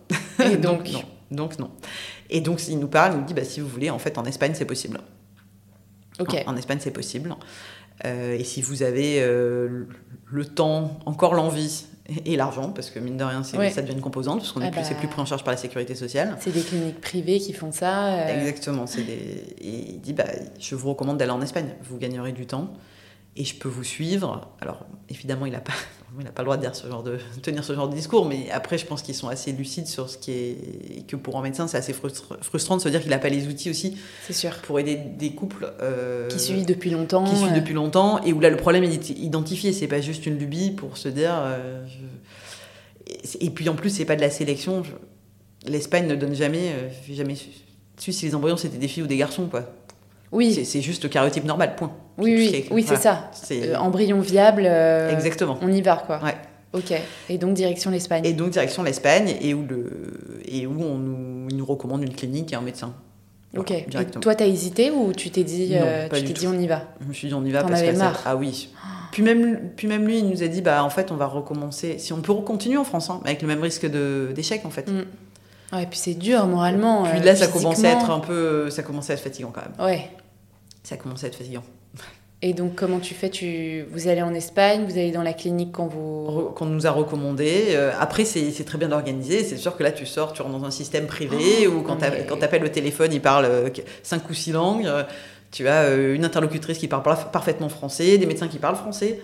Et 0.44 0.56
donc, 0.56 0.90
non. 0.90 1.02
Donc 1.30 1.58
non. 1.58 1.70
Et 2.30 2.40
donc 2.40 2.66
il 2.68 2.78
nous 2.78 2.88
parle, 2.88 3.14
il 3.14 3.18
nous 3.20 3.26
dit 3.26 3.34
bah, 3.34 3.44
si 3.44 3.60
vous 3.60 3.68
voulez, 3.68 3.90
en 3.90 3.98
fait 3.98 4.18
en 4.18 4.24
Espagne 4.24 4.52
c'est 4.54 4.64
possible. 4.64 5.00
Ok. 6.18 6.34
En, 6.46 6.52
en 6.52 6.56
Espagne 6.56 6.78
c'est 6.80 6.90
possible. 6.90 7.34
Euh, 8.04 8.36
et 8.38 8.44
si 8.44 8.62
vous 8.62 8.82
avez 8.82 9.20
euh, 9.20 9.86
le 10.26 10.44
temps, 10.44 10.98
encore 11.06 11.34
l'envie 11.34 11.86
et, 12.24 12.36
l'argent, 12.36 12.70
parce 12.70 12.90
que 12.90 12.98
mine 12.98 13.16
de 13.16 13.24
rien 13.24 13.42
Ouais. 13.56 13.70
ça 13.70 13.82
devient 13.82 13.92
une 13.94 14.00
composante, 14.00 14.38
parce 14.38 14.52
qu'on 14.52 14.62
Ah 14.62 14.70
bah. 14.70 14.82
c'est 14.84 14.94
plus 14.96 15.08
pris 15.08 15.20
en 15.20 15.26
charge 15.26 15.44
par 15.44 15.52
la 15.52 15.58
sécurité 15.58 15.94
sociale. 15.94 16.36
C'est 16.40 16.52
des 16.52 16.62
cliniques 16.62 17.00
privées 17.00 17.38
qui 17.38 17.52
font 17.52 17.70
ça. 17.72 18.14
euh, 18.14 18.38
Exactement. 18.38 18.86
C'est 18.86 19.02
des... 19.02 19.12
Et 19.60 19.90
il 19.90 20.00
dit 20.00 20.14
bah, 20.14 20.24
je 20.58 20.74
vous 20.74 20.88
recommande 20.90 21.18
d'aller 21.18 21.32
en 21.32 21.42
Espagne. 21.42 21.68
Vous 21.82 21.98
gagnerez 21.98 22.32
du 22.32 22.46
temps 22.46 22.72
et 23.36 23.44
je 23.44 23.54
peux 23.54 23.68
vous 23.68 23.84
suivre. 23.84 24.48
Alors 24.60 24.86
évidemment, 25.10 25.44
il 25.46 25.52
n'a 25.52 25.60
pas, 25.60 25.72
il 26.20 26.26
a 26.26 26.30
pas 26.30 26.42
le 26.42 26.46
droit 26.46 26.56
de, 26.56 26.62
dire 26.62 26.74
ce 26.74 26.86
genre 26.88 27.02
de 27.04 27.18
tenir 27.42 27.62
ce 27.64 27.72
genre 27.74 27.88
de 27.88 27.94
discours, 27.94 28.26
mais 28.26 28.50
après, 28.50 28.78
je 28.78 28.86
pense 28.86 29.02
qu'ils 29.02 29.14
sont 29.14 29.28
assez 29.28 29.52
lucides 29.52 29.86
sur 29.86 30.08
ce 30.10 30.18
qui 30.18 30.32
est 30.32 30.50
et 30.98 31.02
que 31.06 31.16
pour 31.16 31.38
un 31.38 31.42
médecin, 31.42 31.66
c'est 31.68 31.76
assez 31.76 31.92
frustra- 31.92 32.36
frustrant 32.42 32.76
de 32.76 32.82
se 32.82 32.88
dire 32.88 33.00
qu'il 33.00 33.10
n'a 33.10 33.18
pas 33.18 33.28
les 33.28 33.46
outils 33.46 33.70
aussi 33.70 33.96
C'est 34.26 34.32
sûr. 34.32 34.56
pour 34.62 34.78
aider 34.80 34.96
des 34.96 35.30
couples 35.32 35.72
euh, 35.80 36.28
Qui 36.28 36.38
suivent 36.40 36.66
depuis 36.66 36.90
longtemps. 36.90 37.24
qui 37.24 37.36
suivent 37.36 37.52
euh, 37.52 37.56
depuis 37.60 37.74
longtemps 37.74 38.22
et 38.24 38.32
où 38.32 38.40
là 38.40 38.50
le 38.50 38.56
problème 38.56 38.84
est 38.84 39.10
identifié. 39.10 39.72
C'est 39.72 39.86
pas 39.88 40.00
juste 40.00 40.26
une 40.26 40.38
lubie 40.38 40.70
pour 40.70 40.96
se 40.96 41.08
dire. 41.08 41.34
euh, 41.34 41.84
je- 41.86 43.38
et- 43.40 43.50
puis 43.50 43.68
en 43.68 43.74
plus, 43.74 43.90
c'est 43.90 44.04
pas 44.04 44.16
de 44.16 44.20
la 44.20 44.30
sélection. 44.30 44.82
Je- 44.84 44.92
L'Espagne 45.70 46.06
ne 46.06 46.14
donne 46.14 46.34
jamais, 46.34 46.70
euh, 46.72 46.88
jamais 47.10 47.34
su, 47.98 48.12
si 48.12 48.24
les 48.26 48.34
embryons 48.34 48.56
c'était 48.56 48.78
des 48.78 48.86
filles 48.88 49.02
ou 49.02 49.06
des 49.08 49.16
garçons 49.16 49.46
quoi. 49.48 49.64
Oui, 50.30 50.64
C'est- 50.64 50.80
juste 50.80 51.02
le 51.02 51.08
karyotype 51.08 51.44
normal, 51.44 51.74
point. 51.74 51.92
Oui, 52.18 52.66
oui, 52.70 52.84
c'est 52.86 52.96
ça. 52.96 53.30
C'est- 53.32 53.70
Euh, 53.70 53.78
embryon 53.78 54.20
viable. 54.20 54.62
euh, 54.66 55.10
Exactement. 55.12 55.58
On 55.62 55.72
y 55.72 55.80
va, 55.82 55.96
quoi. 56.06 56.20
Ouais. 56.22 56.34
Ok. 56.74 56.92
Et 57.30 57.38
donc 57.38 57.54
direction 57.54 57.90
l'Espagne. 57.90 58.24
Et 58.26 58.32
donc 58.34 58.50
direction 58.50 58.82
l'Espagne 58.82 59.34
et 59.40 59.54
où 59.54 59.64
le 59.68 60.42
et 60.46 60.66
où 60.66 60.82
on 60.82 60.98
nous, 60.98 61.48
il 61.50 61.56
nous 61.56 61.64
recommande 61.64 62.02
une 62.02 62.14
clinique 62.14 62.52
et 62.52 62.56
un 62.56 62.60
médecin. 62.60 62.92
Ok. 63.56 63.70
Et 63.70 63.86
toi, 64.20 64.34
t'as 64.34 64.46
hésité 64.46 64.90
ou 64.90 65.12
tu 65.14 65.30
t'es 65.30 65.44
dit, 65.44 65.70
Non, 65.70 65.78
euh, 65.82 66.08
tu 66.12 66.20
t'es 66.22 66.26
tout. 66.34 66.40
dit, 66.40 66.46
on 66.46 66.58
y 66.58 66.66
va? 66.66 66.82
Je 67.00 67.06
me 67.06 67.12
suis 67.14 67.28
dit 67.28 67.34
on 67.34 67.42
y 67.46 67.50
va 67.50 67.62
T'en 67.62 67.68
parce 67.68 67.80
que 67.80 67.92
ça- 67.94 68.04
marre. 68.04 68.22
ah 68.26 68.36
oui. 68.36 68.68
Puis 69.12 69.22
même 69.22 69.70
puis 69.74 69.88
même 69.88 70.06
lui 70.06 70.18
il 70.18 70.28
nous 70.28 70.42
a 70.42 70.48
dit 70.48 70.60
bah 70.60 70.84
en 70.84 70.90
fait 70.90 71.10
on 71.10 71.16
va 71.16 71.24
recommencer 71.26 71.98
si 71.98 72.12
on 72.12 72.20
peut 72.20 72.34
continuer 72.34 72.76
en 72.76 72.84
France 72.84 73.08
hein, 73.08 73.22
avec 73.24 73.40
le 73.40 73.48
même 73.48 73.62
risque 73.62 73.86
de 73.90 74.32
d'échec 74.34 74.60
en 74.66 74.70
fait. 74.70 74.86
Mm. 74.90 75.04
Ouais, 75.72 75.86
puis 75.86 75.98
c'est 75.98 76.12
dur 76.14 76.46
moralement. 76.46 77.04
Puis 77.04 77.20
euh, 77.20 77.24
là 77.24 77.34
ça 77.34 77.46
commençait 77.46 77.86
à 77.88 77.92
être 77.92 78.10
un 78.10 78.20
peu 78.20 78.68
ça 78.68 78.82
commençait 78.82 79.14
à 79.14 79.16
être 79.16 79.22
fatigant 79.22 79.50
quand 79.50 79.62
même. 79.62 79.86
Ouais. 79.88 80.10
Ça 80.82 80.98
commençait 80.98 81.24
à 81.24 81.28
être 81.28 81.36
fatigant. 81.36 81.62
Et 82.40 82.52
donc, 82.52 82.76
comment 82.76 83.00
tu 83.00 83.14
fais? 83.14 83.30
Tu... 83.30 83.84
Vous 83.90 84.06
allez 84.06 84.22
en 84.22 84.32
Espagne, 84.32 84.84
vous 84.84 84.92
allez 84.92 85.10
dans 85.10 85.24
la 85.24 85.32
clinique 85.32 85.72
quand 85.72 85.88
vous. 85.88 86.50
Qu'on 86.54 86.66
nous 86.66 86.86
a 86.86 86.90
recommandé. 86.92 87.64
Euh, 87.70 87.90
après, 87.98 88.24
c'est 88.24 88.64
très 88.64 88.78
bien 88.78 88.92
organisé. 88.92 89.42
C'est 89.42 89.56
sûr 89.56 89.76
que 89.76 89.82
là, 89.82 89.90
tu 89.90 90.06
sors, 90.06 90.32
tu 90.32 90.42
rentres 90.42 90.56
dans 90.58 90.64
un 90.64 90.70
système 90.70 91.06
privé 91.06 91.66
Oh, 91.66 91.70
où 91.78 91.82
quand 91.82 92.00
mais- 92.00 92.26
quand 92.28 92.36
t'appelles 92.36 92.64
au 92.64 92.68
téléphone, 92.68 93.12
il 93.12 93.20
parle 93.20 93.44
euh, 93.46 93.68
cinq 94.04 94.30
ou 94.30 94.34
six 94.34 94.52
langues. 94.52 94.86
Euh, 94.86 95.02
Tu 95.50 95.66
as 95.66 95.94
une 95.94 96.26
interlocutrice 96.26 96.76
qui 96.76 96.88
parle 96.88 97.02
par- 97.02 97.30
parfaitement 97.30 97.70
français, 97.70 98.18
des 98.18 98.26
médecins 98.26 98.48
qui 98.48 98.58
parlent 98.58 98.76
français. 98.76 99.18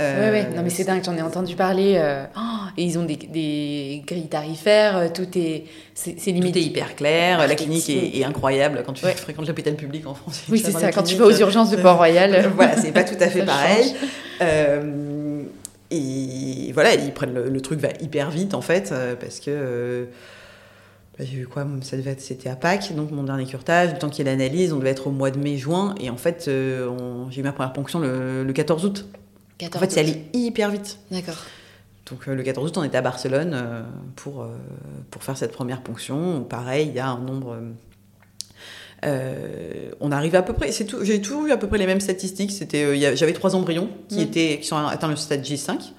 Euh, 0.00 0.30
Ouais, 0.30 0.40
ouais, 0.40 0.56
non 0.56 0.62
mais 0.62 0.70
c'est 0.70 0.84
dingue, 0.84 1.02
j'en 1.04 1.14
ai 1.16 1.20
entendu 1.22 1.54
parler. 1.54 1.94
euh, 1.96 2.24
oh, 2.36 2.40
et 2.78 2.82
ils 2.84 2.98
ont 2.98 3.04
des, 3.04 3.16
des 3.16 4.02
grilles 4.06 4.28
tarifaires, 4.28 4.96
euh, 4.96 5.08
tout 5.12 5.26
est. 5.36 5.64
C'est 5.94 6.14
Tout 6.14 6.30
limite. 6.30 6.56
est 6.56 6.62
hyper 6.62 6.96
clair, 6.96 7.46
la 7.46 7.54
clinique 7.54 7.90
est, 7.90 8.18
est 8.18 8.24
incroyable 8.24 8.82
quand 8.86 8.94
tu 8.94 9.04
Ouais. 9.04 9.12
fréquentes 9.12 9.46
l'hôpital 9.48 9.74
public 9.76 10.06
en 10.06 10.14
France. 10.14 10.44
Oui, 10.48 10.62
c'est 10.64 10.72
ça, 10.72 10.90
quand 10.92 11.02
tu 11.02 11.14
vas 11.16 11.24
aux 11.24 11.28
clinique, 11.28 11.42
urgences 11.42 11.70
de 11.70 11.76
euh, 11.76 11.82
Port-Royal. 11.82 12.48
voilà, 12.56 12.76
c'est 12.78 12.92
pas 12.92 13.04
tout 13.04 13.16
à 13.20 13.26
fait 13.28 13.44
pareil. 13.44 13.92
Euh, 14.40 15.42
et 15.90 16.70
voilà, 16.72 16.94
ils 16.94 17.12
prennent 17.12 17.34
le, 17.34 17.50
le 17.50 17.60
truc 17.60 17.78
va 17.78 17.88
hyper 18.00 18.30
vite 18.30 18.54
en 18.54 18.62
fait, 18.62 18.90
euh, 18.92 19.14
parce 19.14 19.40
que 19.40 19.50
euh, 19.50 20.04
bah, 21.18 21.24
j'ai 21.30 21.36
eu 21.40 21.46
quoi 21.46 21.66
ça 21.82 21.98
devait 21.98 22.12
être, 22.12 22.22
C'était 22.22 22.48
à 22.48 22.56
Pâques, 22.56 22.94
donc 22.96 23.10
mon 23.10 23.24
dernier 23.24 23.44
curtage, 23.44 23.92
le 23.92 23.98
temps 23.98 24.08
qu'il 24.08 24.24
y 24.26 24.28
ait 24.28 24.32
l'analyse, 24.32 24.72
on 24.72 24.78
devait 24.78 24.90
être 24.90 25.08
au 25.08 25.10
mois 25.10 25.30
de 25.30 25.38
mai-juin, 25.38 25.94
et 26.00 26.08
en 26.08 26.16
fait, 26.16 26.46
euh, 26.48 26.88
j'ai 27.28 27.40
eu 27.40 27.44
ma 27.44 27.52
première 27.52 27.74
ponction 27.74 27.98
le, 27.98 28.42
le 28.42 28.52
14 28.54 28.86
août. 28.86 29.04
En 29.62 29.68
14 29.70 29.80
fait, 29.84 29.90
c'est 29.92 30.00
allé 30.00 30.24
hyper 30.32 30.70
vite. 30.70 30.98
D'accord. 31.10 31.36
Donc 32.10 32.26
euh, 32.28 32.34
le 32.34 32.42
14 32.42 32.68
août, 32.70 32.78
on 32.78 32.84
était 32.84 32.96
à 32.96 33.02
Barcelone 33.02 33.52
euh, 33.54 33.82
pour, 34.16 34.42
euh, 34.42 34.48
pour 35.10 35.22
faire 35.22 35.36
cette 35.36 35.52
première 35.52 35.82
ponction. 35.82 36.42
Pareil, 36.44 36.88
il 36.88 36.94
y 36.94 36.98
a 36.98 37.08
un 37.08 37.18
nombre. 37.20 37.56
euh, 39.04 39.90
on 40.00 40.12
arrive 40.12 40.34
à 40.34 40.42
peu 40.42 40.52
près. 40.52 40.72
C'est 40.72 40.84
tout. 40.84 41.04
J'ai 41.04 41.20
toujours 41.20 41.46
eu 41.46 41.52
à 41.52 41.56
peu 41.56 41.66
près 41.68 41.78
les 41.78 41.86
mêmes 41.86 42.00
statistiques. 42.00 42.52
C'était, 42.52 42.84
euh, 42.84 43.16
j'avais 43.16 43.32
trois 43.32 43.54
embryons 43.56 43.88
qui 44.08 44.16
Mm. 44.18 44.20
étaient 44.20 44.58
qui 44.60 44.66
sont 44.66 44.76
atteints 44.76 45.08
le 45.08 45.16
stade 45.16 45.42
J5. 45.42 45.92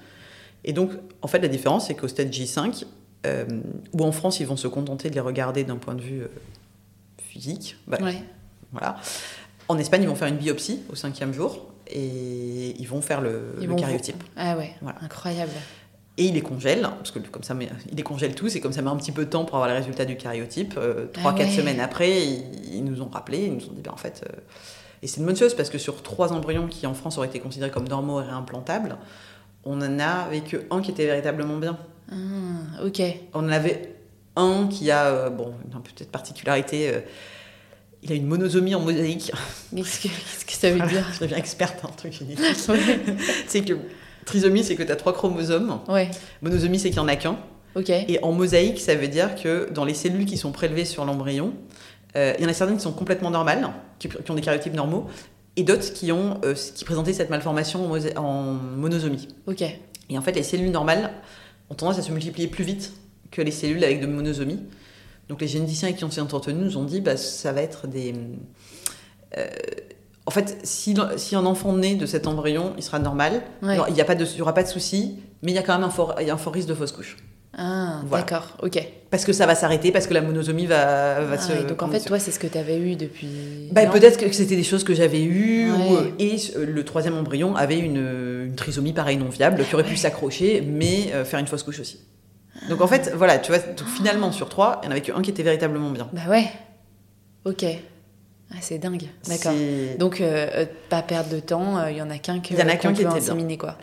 Et 0.64 0.72
donc, 0.72 0.90
en 1.20 1.28
fait, 1.28 1.40
la 1.40 1.48
différence, 1.48 1.88
c'est 1.88 1.94
qu'au 1.94 2.08
stade 2.08 2.30
J5, 2.30 2.84
euh, 3.26 3.44
où 3.92 4.02
en 4.02 4.12
France, 4.12 4.40
ils 4.40 4.46
vont 4.46 4.56
se 4.56 4.68
contenter 4.68 5.10
de 5.10 5.14
les 5.14 5.20
regarder 5.20 5.64
d'un 5.64 5.76
point 5.76 5.94
de 5.94 6.00
vue 6.00 6.22
physique. 7.18 7.76
bah, 7.86 7.98
Ouais. 8.00 8.22
Voilà. 8.72 8.96
En 9.68 9.78
Espagne, 9.78 10.02
ils 10.02 10.08
vont 10.08 10.14
faire 10.14 10.28
une 10.28 10.36
biopsie 10.36 10.80
au 10.90 10.94
cinquième 10.94 11.32
jour 11.32 11.66
et 11.94 12.74
ils 12.78 12.86
vont 12.88 13.00
faire 13.00 13.20
le, 13.20 13.54
le 13.60 13.66
vont. 13.66 13.76
Ah 14.36 14.56
ouais, 14.56 14.72
Voilà. 14.82 14.98
incroyable. 15.02 15.52
Et 16.16 16.26
il 16.26 16.34
les 16.34 16.42
congèle, 16.42 16.82
parce 16.82 17.10
que 17.10 17.18
comme 17.18 17.42
ça, 17.42 17.56
il 17.90 17.96
les 17.96 18.02
congèle 18.04 18.34
tous, 18.34 18.54
et 18.54 18.60
comme 18.60 18.72
ça 18.72 18.82
met 18.82 18.90
un 18.90 18.96
petit 18.96 19.10
peu 19.12 19.24
de 19.24 19.30
temps 19.30 19.44
pour 19.44 19.56
avoir 19.56 19.68
les 19.68 19.76
résultats 19.76 20.04
du 20.04 20.16
karyotype, 20.16 20.74
euh, 20.76 21.06
trois, 21.12 21.32
Ah 21.34 21.38
quatre 21.38 21.48
ouais. 21.50 21.56
semaines 21.56 21.80
après, 21.80 22.22
ils, 22.24 22.74
ils 22.76 22.84
nous 22.84 23.00
ont 23.02 23.08
rappelé, 23.08 23.46
ils 23.46 23.52
nous 23.54 23.64
ont 23.68 23.72
dit, 23.72 23.82
ben, 23.82 23.90
en 23.92 23.96
fait, 23.96 24.24
euh, 24.28 24.40
et 25.02 25.06
c'est 25.08 25.18
une 25.20 25.26
bonne 25.26 25.36
chose, 25.36 25.54
parce 25.54 25.70
que 25.70 25.78
sur 25.78 26.02
trois 26.02 26.32
embryons 26.32 26.68
qui 26.68 26.86
en 26.86 26.94
France 26.94 27.18
auraient 27.18 27.26
été 27.26 27.40
considérés 27.40 27.70
comme 27.72 27.88
normaux 27.88 28.20
et 28.20 28.24
réimplantables, 28.24 28.96
on 29.64 29.80
en 29.80 29.98
a 29.98 30.04
avec 30.06 30.56
un 30.70 30.80
qui 30.82 30.90
était 30.92 31.06
véritablement 31.06 31.56
bien. 31.56 31.76
Ah, 32.12 32.84
ok. 32.84 33.02
On 33.32 33.40
en 33.40 33.48
avait 33.48 33.96
un 34.36 34.68
qui 34.68 34.90
a, 34.92 35.06
euh, 35.06 35.30
bon, 35.30 35.52
une 35.74 35.80
petite 35.82 36.12
particularité, 36.12 36.90
euh, 36.94 37.00
il 38.04 38.12
a 38.12 38.14
une 38.14 38.26
monosomie 38.26 38.74
en 38.74 38.80
mosaïque. 38.80 39.32
Qu'est-ce 39.74 40.00
que, 40.00 40.08
qu'est-ce 40.08 40.44
que 40.44 40.52
ça 40.52 40.70
veut 40.70 40.86
dire 40.88 41.06
Je 41.14 41.20
deviens 41.20 41.38
experte 41.38 41.84
en 41.84 41.88
truc 41.88 42.12
génétique. 42.12 42.44
Ouais. 42.68 42.78
c'est 43.48 43.62
que 43.62 43.74
trisomie, 44.26 44.62
c'est 44.62 44.76
que 44.76 44.82
tu 44.82 44.92
as 44.92 44.96
trois 44.96 45.14
chromosomes. 45.14 45.80
Ouais, 45.88 46.10
Monosomie, 46.42 46.78
c'est 46.78 46.90
qu'il 46.90 46.98
n'y 46.98 47.04
en 47.04 47.08
a 47.08 47.16
qu'un. 47.16 47.38
Et 48.08 48.22
en 48.22 48.32
mosaïque, 48.32 48.78
ça 48.78 48.94
veut 48.94 49.08
dire 49.08 49.34
que 49.34 49.68
dans 49.72 49.84
les 49.84 49.94
cellules 49.94 50.26
qui 50.26 50.36
sont 50.36 50.52
prélevées 50.52 50.84
sur 50.84 51.04
l'embryon, 51.04 51.54
euh, 52.16 52.32
il 52.38 52.44
y 52.44 52.46
en 52.46 52.50
a 52.50 52.52
certaines 52.52 52.76
qui 52.76 52.82
sont 52.82 52.92
complètement 52.92 53.30
normales, 53.30 53.68
qui, 53.98 54.08
qui 54.08 54.30
ont 54.30 54.34
des 54.34 54.42
karyotypes 54.42 54.74
normaux, 54.74 55.08
et 55.56 55.62
d'autres 55.62 55.92
qui, 55.92 56.12
ont, 56.12 56.40
euh, 56.44 56.54
qui 56.54 56.84
présentaient 56.84 57.12
cette 57.12 57.30
malformation 57.30 57.90
en, 57.90 57.98
en 58.16 58.52
monosomie. 58.52 59.28
Et 60.10 60.18
en 60.18 60.22
fait, 60.22 60.32
les 60.32 60.42
cellules 60.42 60.70
normales 60.70 61.10
ont 61.70 61.74
tendance 61.74 61.98
à 61.98 62.02
se 62.02 62.12
multiplier 62.12 62.48
plus 62.48 62.64
vite 62.64 62.92
que 63.30 63.40
les 63.42 63.50
cellules 63.50 63.82
avec 63.82 64.00
de 64.00 64.06
monosomie. 64.06 64.60
Donc 65.28 65.40
les 65.40 65.48
généticiens 65.48 65.88
avec 65.88 65.98
qui 65.98 66.04
on 66.04 66.10
s'est 66.10 66.20
entretenu 66.20 66.54
nous 66.64 66.76
ont 66.76 66.84
dit 66.84 67.00
bah, 67.00 67.16
ça 67.16 67.52
va 67.52 67.62
être 67.62 67.86
des... 67.86 68.14
euh, 69.38 69.46
en 70.26 70.30
fait, 70.30 70.58
si, 70.62 70.94
si 71.16 71.36
un 71.36 71.44
enfant 71.44 71.74
naît 71.74 71.96
de 71.96 72.06
cet 72.06 72.26
embryon, 72.26 72.72
il 72.78 72.82
sera 72.82 72.98
normal. 72.98 73.42
Ouais. 73.62 73.74
Alors, 73.74 73.88
il 73.88 73.94
n'y 73.94 74.00
aura 74.40 74.54
pas 74.54 74.62
de 74.62 74.68
souci, 74.68 75.16
mais 75.42 75.52
il 75.52 75.54
y 75.54 75.58
a 75.58 75.62
quand 75.62 75.74
même 75.74 75.84
un 75.84 75.90
fort, 75.90 76.14
il 76.20 76.26
y 76.26 76.30
a 76.30 76.34
un 76.34 76.38
fort 76.38 76.54
risque 76.54 76.68
de 76.68 76.74
fausse 76.74 76.92
couche. 76.92 77.16
Ah, 77.56 78.00
Voilà. 78.06 78.24
d'accord, 78.24 78.56
ok. 78.62 78.82
Parce 79.10 79.24
que 79.24 79.32
ça 79.32 79.46
va 79.46 79.54
s'arrêter, 79.54 79.92
parce 79.92 80.06
que 80.08 80.14
la 80.14 80.22
monosomie 80.22 80.66
va, 80.66 81.20
va 81.20 81.34
Ah, 81.34 81.38
se. 81.38 81.52
donc 81.68 81.82
en 81.82 81.88
fait, 81.88 82.00
toi, 82.00 82.18
c'est 82.18 82.32
ce 82.32 82.38
que 82.40 82.46
tu 82.48 82.58
avais 82.58 82.78
eu 82.78 82.96
depuis. 82.96 83.68
Bah, 83.70 83.86
peut-être 83.86 84.18
que 84.18 84.32
c'était 84.32 84.56
des 84.56 84.64
choses 84.64 84.82
que 84.82 84.94
j'avais 84.94 85.22
eues, 85.22 85.70
Ouais. 85.70 86.14
et 86.18 86.36
le 86.58 86.84
troisième 86.84 87.16
embryon 87.16 87.54
avait 87.54 87.78
une, 87.78 88.44
une 88.48 88.54
trisomie 88.56 88.92
pareille 88.94 89.18
non 89.18 89.28
viable 89.28 89.62
qui 89.68 89.74
aurait 89.74 89.84
pu 89.84 89.96
s'accrocher, 89.96 90.62
mais 90.66 91.12
euh, 91.12 91.24
faire 91.24 91.38
une 91.38 91.46
fausse 91.46 91.62
couche 91.62 91.78
aussi. 91.80 92.00
Donc 92.68 92.80
en 92.80 92.86
fait, 92.86 93.12
voilà, 93.14 93.38
tu 93.38 93.52
vois, 93.52 93.58
donc, 93.60 93.86
finalement 93.88 94.32
sur 94.32 94.48
trois, 94.48 94.80
il 94.82 94.86
n'y 94.86 94.88
en 94.88 94.90
avait 94.92 95.00
qu'un 95.02 95.20
qui 95.22 95.30
était 95.30 95.42
véritablement 95.42 95.90
bien. 95.90 96.08
Bah 96.12 96.22
ouais. 96.28 96.46
Ok. 97.44 97.64
Ah, 98.52 98.56
c'est 98.60 98.78
dingue. 98.78 99.04
D'accord. 99.28 99.52
Donc, 99.98 100.20
euh, 100.20 100.48
euh, 100.54 100.66
pas 100.88 101.02
perdre 101.02 101.30
de 101.34 101.40
temps, 101.40 101.78
euh, 101.78 101.90
il 101.90 101.96
y 101.96 102.02
en 102.02 102.10
a 102.10 102.18
qu'un 102.18 102.40
que 102.40 102.52
Il 102.52 102.58
y 102.58 102.62
en 102.62 102.68
a 102.68 102.72
qu'on 102.76 102.78
qu'un 102.78 102.92
qui 102.92 103.00
était 103.02 103.08
bien. 103.10 103.18
inséminer, 103.18 103.58
quoi. 103.58 103.76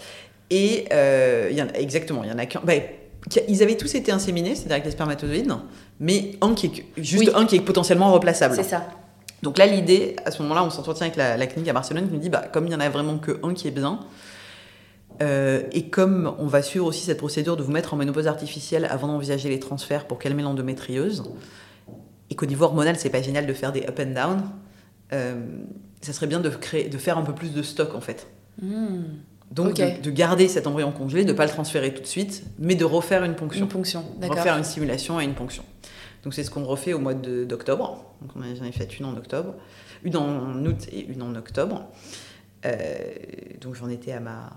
Et 0.49 0.85
euh, 0.93 1.47
il 1.51 1.57
y 1.57 1.61
en 1.61 1.67
a, 1.67 1.73
exactement, 1.73 2.23
il 2.23 2.29
y 2.29 2.33
en 2.33 2.37
a 2.37 2.45
qu'un. 2.45 2.61
bah, 2.63 2.73
qui- 3.29 3.41
ils 3.47 3.61
avaient 3.63 3.77
tous 3.77 3.93
été 3.95 4.11
inséminés, 4.11 4.55
c'est-à-dire 4.55 4.73
avec 4.73 4.85
les 4.85 4.91
spermatozoïdes, 4.91 5.51
mais 5.99 6.31
un 6.41 6.53
qui 6.55 6.67
est 6.67 6.85
juste 7.03 7.25
Oui. 7.27 7.29
un 7.35 7.45
qui 7.45 7.57
est 7.57 7.61
potentiellement 7.61 8.11
replaçable. 8.11 8.55
C'est 8.55 8.63
ça. 8.63 8.87
Donc 9.43 9.57
là, 9.57 9.65
l'idée, 9.65 10.15
à 10.25 10.31
ce 10.31 10.41
moment-là, 10.43 10.63
on 10.63 10.69
s'entretient 10.69 11.05
avec 11.07 11.17
la, 11.17 11.35
la 11.37 11.47
clinique 11.47 11.69
à 11.69 11.73
Barcelone 11.73 12.07
qui 12.07 12.13
nous 12.13 12.19
dit, 12.19 12.29
bah, 12.29 12.43
comme 12.51 12.65
il 12.65 12.69
n'y 12.69 12.75
en 12.75 12.79
a 12.79 12.89
vraiment 12.89 13.17
que 13.17 13.39
un 13.43 13.53
qui 13.53 13.67
est 13.67 13.71
bien, 13.71 13.99
euh, 15.21 15.61
et 15.71 15.89
comme 15.89 16.33
on 16.39 16.47
va 16.47 16.61
suivre 16.61 16.85
aussi 16.85 17.05
cette 17.05 17.17
procédure 17.17 17.55
de 17.55 17.63
vous 17.63 17.71
mettre 17.71 17.93
en 17.93 17.97
ménopause 17.97 18.27
artificielle 18.27 18.85
avant 18.85 19.07
d'envisager 19.07 19.49
les 19.49 19.59
transferts 19.59 20.07
pour 20.07 20.19
calmer 20.19 20.43
l'endométriose, 20.43 21.23
et 22.29 22.35
qu'au 22.35 22.45
niveau 22.45 22.65
hormonal, 22.65 22.97
c'est 22.97 23.09
pas 23.09 23.21
génial 23.21 23.45
de 23.45 23.53
faire 23.53 23.71
des 23.71 23.85
up 23.87 23.99
and 23.99 24.13
down, 24.13 24.41
euh, 25.13 25.35
ça 26.01 26.13
serait 26.13 26.27
bien 26.27 26.39
de, 26.39 26.49
créer, 26.49 26.89
de 26.89 26.97
faire 26.97 27.17
un 27.17 27.23
peu 27.23 27.35
plus 27.35 27.53
de 27.53 27.61
stock 27.61 27.93
en 27.93 28.01
fait. 28.01 28.27
Hmm. 28.61 29.03
Donc 29.51 29.75
de, 29.75 30.01
de 30.01 30.11
garder 30.11 30.47
cet 30.47 30.65
embryon 30.65 30.93
congelé, 30.93 31.25
de 31.25 31.33
ne 31.33 31.37
pas 31.37 31.45
le 31.45 31.51
transférer 31.51 31.93
tout 31.93 32.01
de 32.01 32.07
suite, 32.07 32.43
mais 32.57 32.75
de 32.75 32.85
refaire 32.85 33.23
une 33.25 33.35
ponction. 33.35 33.65
Une 33.65 33.71
ponction, 33.71 34.05
d'accord. 34.17 34.37
Refaire 34.37 34.57
une 34.57 34.63
simulation 34.63 35.19
et 35.19 35.25
une 35.25 35.33
ponction. 35.35 35.63
Donc 36.23 36.33
c'est 36.33 36.43
ce 36.43 36.49
qu'on 36.49 36.63
refait 36.63 36.93
au 36.93 36.99
mois 36.99 37.13
d'octobre. 37.13 38.05
Donc 38.21 38.31
j'en 38.55 38.63
ai 38.63 38.71
fait 38.71 38.97
une 38.97 39.05
en 39.05 39.17
octobre, 39.17 39.55
une 40.03 40.15
en 40.15 40.65
août 40.65 40.87
et 40.91 41.05
une 41.05 41.21
en 41.21 41.35
octobre. 41.35 41.89
Euh, 42.65 42.75
donc 43.59 43.75
j'en 43.75 43.89
étais 43.89 44.13
à 44.13 44.19
ma 44.19 44.49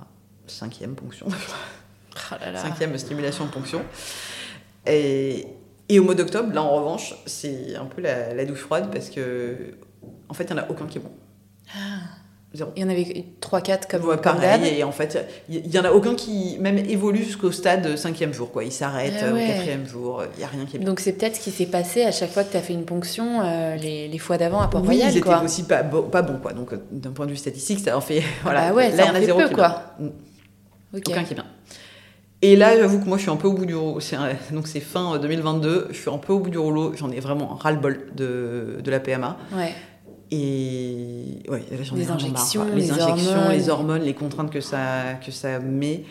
cinquième 0.46 0.94
ponction. 0.94 1.26
Oh 1.28 2.34
là 2.40 2.52
là. 2.52 2.58
Cinquième 2.60 2.96
stimulation 2.98 3.46
de 3.46 3.50
ponction. 3.50 3.82
Et, 4.86 5.46
et 5.88 5.98
au 5.98 6.04
mois 6.04 6.14
d'octobre, 6.14 6.52
là 6.54 6.62
en 6.62 6.74
revanche, 6.76 7.14
c'est 7.26 7.74
un 7.76 7.86
peu 7.86 8.02
la, 8.02 8.34
la 8.34 8.44
douche 8.44 8.60
froide 8.60 8.88
parce 8.92 9.10
que 9.10 9.74
en 10.28 10.34
fait, 10.34 10.44
il 10.44 10.54
n'y 10.54 10.60
en 10.60 10.64
a 10.64 10.70
aucun 10.70 10.86
qui 10.86 10.98
est 10.98 11.00
bon. 11.00 11.10
Zéro. 12.54 12.70
Il 12.76 12.82
y 12.82 12.84
en 12.84 12.88
avait 12.88 13.24
3-4 13.40 13.88
comme, 13.90 14.04
Ouais, 14.04 14.14
comme 14.14 14.36
pareil, 14.36 14.78
et 14.78 14.84
en 14.84 14.92
fait, 14.92 15.18
il 15.48 15.66
y 15.66 15.76
en 15.78 15.84
a 15.84 15.90
aucun 15.90 16.14
qui 16.14 16.56
même 16.60 16.78
évolue 16.78 17.24
jusqu'au 17.24 17.50
stade 17.50 17.96
cinquième 17.96 18.32
jour, 18.32 18.52
quoi. 18.52 18.62
Il 18.62 18.70
s'arrête 18.70 19.14
Ah 19.20 19.24
euh, 19.24 19.32
ouais. 19.32 19.44
au 19.44 19.46
quatrième 19.48 19.86
jour, 19.86 20.22
il 20.34 20.38
n'y 20.38 20.44
a 20.44 20.46
rien 20.46 20.64
qui 20.64 20.76
est 20.76 20.78
bien. 20.78 20.88
Donc 20.88 21.00
c'est 21.00 21.14
peut-être 21.14 21.34
ce 21.34 21.40
qui 21.40 21.50
s'est 21.50 21.66
passé 21.66 22.04
à 22.04 22.12
chaque 22.12 22.30
fois 22.30 22.44
que 22.44 22.52
tu 22.52 22.56
as 22.56 22.60
fait 22.60 22.72
une 22.74 22.84
ponction 22.84 23.40
euh, 23.42 23.74
les, 23.74 24.06
les 24.06 24.18
fois 24.18 24.38
d'avant 24.38 24.60
à 24.60 24.66
Oui, 24.66 24.70
Port-Royal, 24.70 25.12
ils 25.12 25.18
étaient 25.18 25.34
aussi 25.44 25.64
pas, 25.64 25.82
bon, 25.82 26.02
pas 26.04 26.22
bons, 26.22 26.38
quoi. 26.38 26.52
Donc, 26.52 26.72
euh, 26.72 26.76
d'un 26.92 27.10
point 27.10 27.26
de 27.26 27.32
vue 27.32 27.36
statistique, 27.36 27.80
ça 27.80 27.96
en 27.96 28.00
fait. 28.00 28.22
Voilà. 28.44 28.68
bah 28.68 28.74
ouais, 28.74 28.90
là, 28.92 29.04
il 29.04 29.08
y 29.08 29.10
en 29.10 29.14
a 29.16 29.20
zéro 29.20 29.40
peu, 29.40 29.48
qui 29.48 29.54
quoi. 29.54 29.96
Ok. 30.94 31.02
Aucun 31.08 31.24
qui 31.24 31.32
est 31.32 31.36
bien. 31.36 31.46
Et 32.42 32.56
là, 32.56 32.76
j'avoue 32.76 33.00
que 33.00 33.06
moi, 33.06 33.16
je 33.16 33.22
suis 33.22 33.30
un 33.30 33.36
peu 33.36 33.48
au 33.48 33.52
bout 33.54 33.64
du 33.66 33.74
rouleau. 33.74 34.00
Donc, 34.52 34.66
c'est 34.66 34.80
fin 34.80 35.14
euh, 35.14 35.18
2022. 35.18 35.88
Je 35.90 35.96
suis 35.96 36.10
un 36.10 36.18
peu 36.18 36.32
au 36.34 36.40
bout 36.40 36.50
du 36.50 36.58
rouleau. 36.58 36.92
J'en 36.94 37.10
ai 37.10 37.20
vraiment 37.20 37.54
ras-le-bol 37.54 38.06
de, 38.14 38.78
de 38.84 38.90
la 38.90 39.00
PMA. 39.00 39.36
Ouais. 39.54 39.72
Et 40.30 41.42
ouais, 41.48 41.60
là, 41.70 41.76
j'en 41.82 41.96
ai 41.96 42.00
Les 42.00 42.04
marre, 42.06 42.16
injections, 42.16 42.64
les 42.66 42.74
les 42.74 42.90
injections, 42.92 43.30
hormones. 43.32 43.52
les 43.52 43.68
hormones, 43.68 44.02
les 44.02 44.14
contraintes 44.14 44.50
que 44.50 44.60
ça, 44.60 45.14
que 45.24 45.30
ça 45.30 45.58
met. 45.60 46.04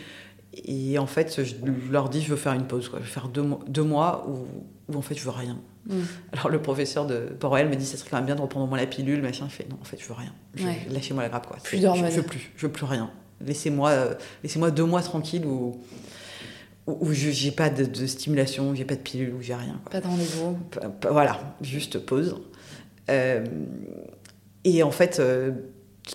Et 0.64 0.98
en 0.98 1.06
fait, 1.06 1.42
je 1.44 1.54
leur 1.90 2.08
dis, 2.08 2.22
je 2.22 2.30
veux 2.30 2.36
faire 2.36 2.52
une 2.52 2.66
pause. 2.66 2.88
Quoi. 2.88 3.00
Je 3.00 3.04
veux 3.04 3.10
faire 3.10 3.28
deux, 3.28 3.42
mois- 3.42 3.60
deux 3.68 3.82
mois 3.82 4.26
où, 4.28 4.46
où, 4.92 4.96
en 4.98 5.02
fait, 5.02 5.14
je 5.16 5.24
veux 5.24 5.30
rien. 5.30 5.58
Mm. 5.88 5.94
Alors, 6.32 6.48
le 6.48 6.60
professeur 6.62 7.06
de 7.06 7.16
Port-Royal 7.38 7.68
me 7.68 7.74
dit, 7.76 7.84
ça 7.84 7.96
serait 7.96 8.08
quand 8.10 8.16
même 8.16 8.26
bien 8.26 8.36
de 8.36 8.40
reprendre 8.40 8.64
au 8.66 8.68
moins 8.68 8.78
la 8.78 8.86
pilule, 8.86 9.20
machin. 9.20 9.46
Je 9.48 9.54
fais, 9.54 9.66
non, 9.68 9.76
en 9.80 9.84
fait, 9.84 9.98
je 10.00 10.06
veux 10.08 10.14
rien. 10.14 10.32
Je- 10.54 10.64
Ouais. 10.64 10.86
Lâchez-moi 10.90 11.22
la 11.24 11.28
grappe, 11.28 11.46
quoi. 11.46 11.56
Plus 11.62 11.78
Je- 11.78 11.82
d'hormones. 11.82 12.10
Je 12.10 12.16
veux 12.16 12.22
plus. 12.22 12.52
Je 12.56 12.66
veux 12.66 12.72
plus 12.72 12.86
rien. 12.86 13.10
Laissez-moi 13.46 13.90
euh, 13.90 14.14
laissez-moi 14.42 14.70
deux 14.70 14.84
mois 14.84 15.02
tranquille 15.02 15.44
où, 15.46 15.80
je 17.12 17.30
j'ai 17.30 17.50
pas 17.50 17.70
de, 17.70 17.84
de 17.84 18.06
stimulation, 18.06 18.70
où 18.70 18.74
j'ai 18.74 18.84
pas 18.84 18.94
de 18.96 19.00
pilule, 19.00 19.34
où 19.34 19.40
j'ai 19.42 19.54
rien. 19.54 19.80
quoi. 19.84 19.92
Pas 19.92 20.00
de 20.00 20.06
rendez-vous. 20.06 20.58
Voilà, 21.10 21.40
juste 21.62 21.98
pause. 21.98 22.36
Euh, 23.10 23.44
et 24.64 24.82
en 24.82 24.90
fait, 24.90 25.18
euh, 25.20 25.50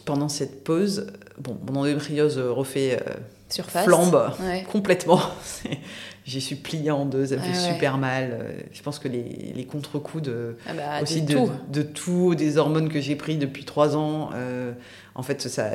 pendant 0.06 0.30
cette 0.30 0.64
pause, 0.64 1.08
bon, 1.40 1.58
mon 1.68 1.80
endométriose 1.82 2.38
refait 2.40 3.00
euh, 3.08 3.14
Surface. 3.50 3.86
flambe 3.86 4.32
Ouais. 4.42 4.66
complètement. 4.72 5.22
J'ai 6.30 6.40
su 6.42 6.56
plier 6.58 6.92
en 6.92 7.06
deux, 7.06 7.26
ça 7.26 7.36
me 7.36 7.42
Ah 7.42 7.44
fait 7.44 7.50
ouais. 7.68 7.74
super 7.74 7.98
mal. 7.98 8.30
Euh, 8.32 8.52
Je 8.72 8.82
pense 8.84 9.00
que 9.00 9.08
les, 9.08 9.52
les 9.56 9.66
contre-coups 9.66 10.24
de, 10.24 10.58
Ah 10.68 10.74
bah, 10.74 11.02
aussi 11.02 11.22
de 11.24 11.34
de, 11.34 11.40
tout. 11.40 11.52
de 11.72 11.82
tout, 11.82 12.36
des 12.36 12.58
hormones 12.58 12.90
que 12.90 13.02
j'ai 13.02 13.16
pris 13.16 13.38
depuis 13.38 13.66
trois 13.66 13.98
ans. 13.98 14.30
euh, 14.36 14.74
en 15.16 15.24
fait, 15.24 15.42
ça, 15.42 15.72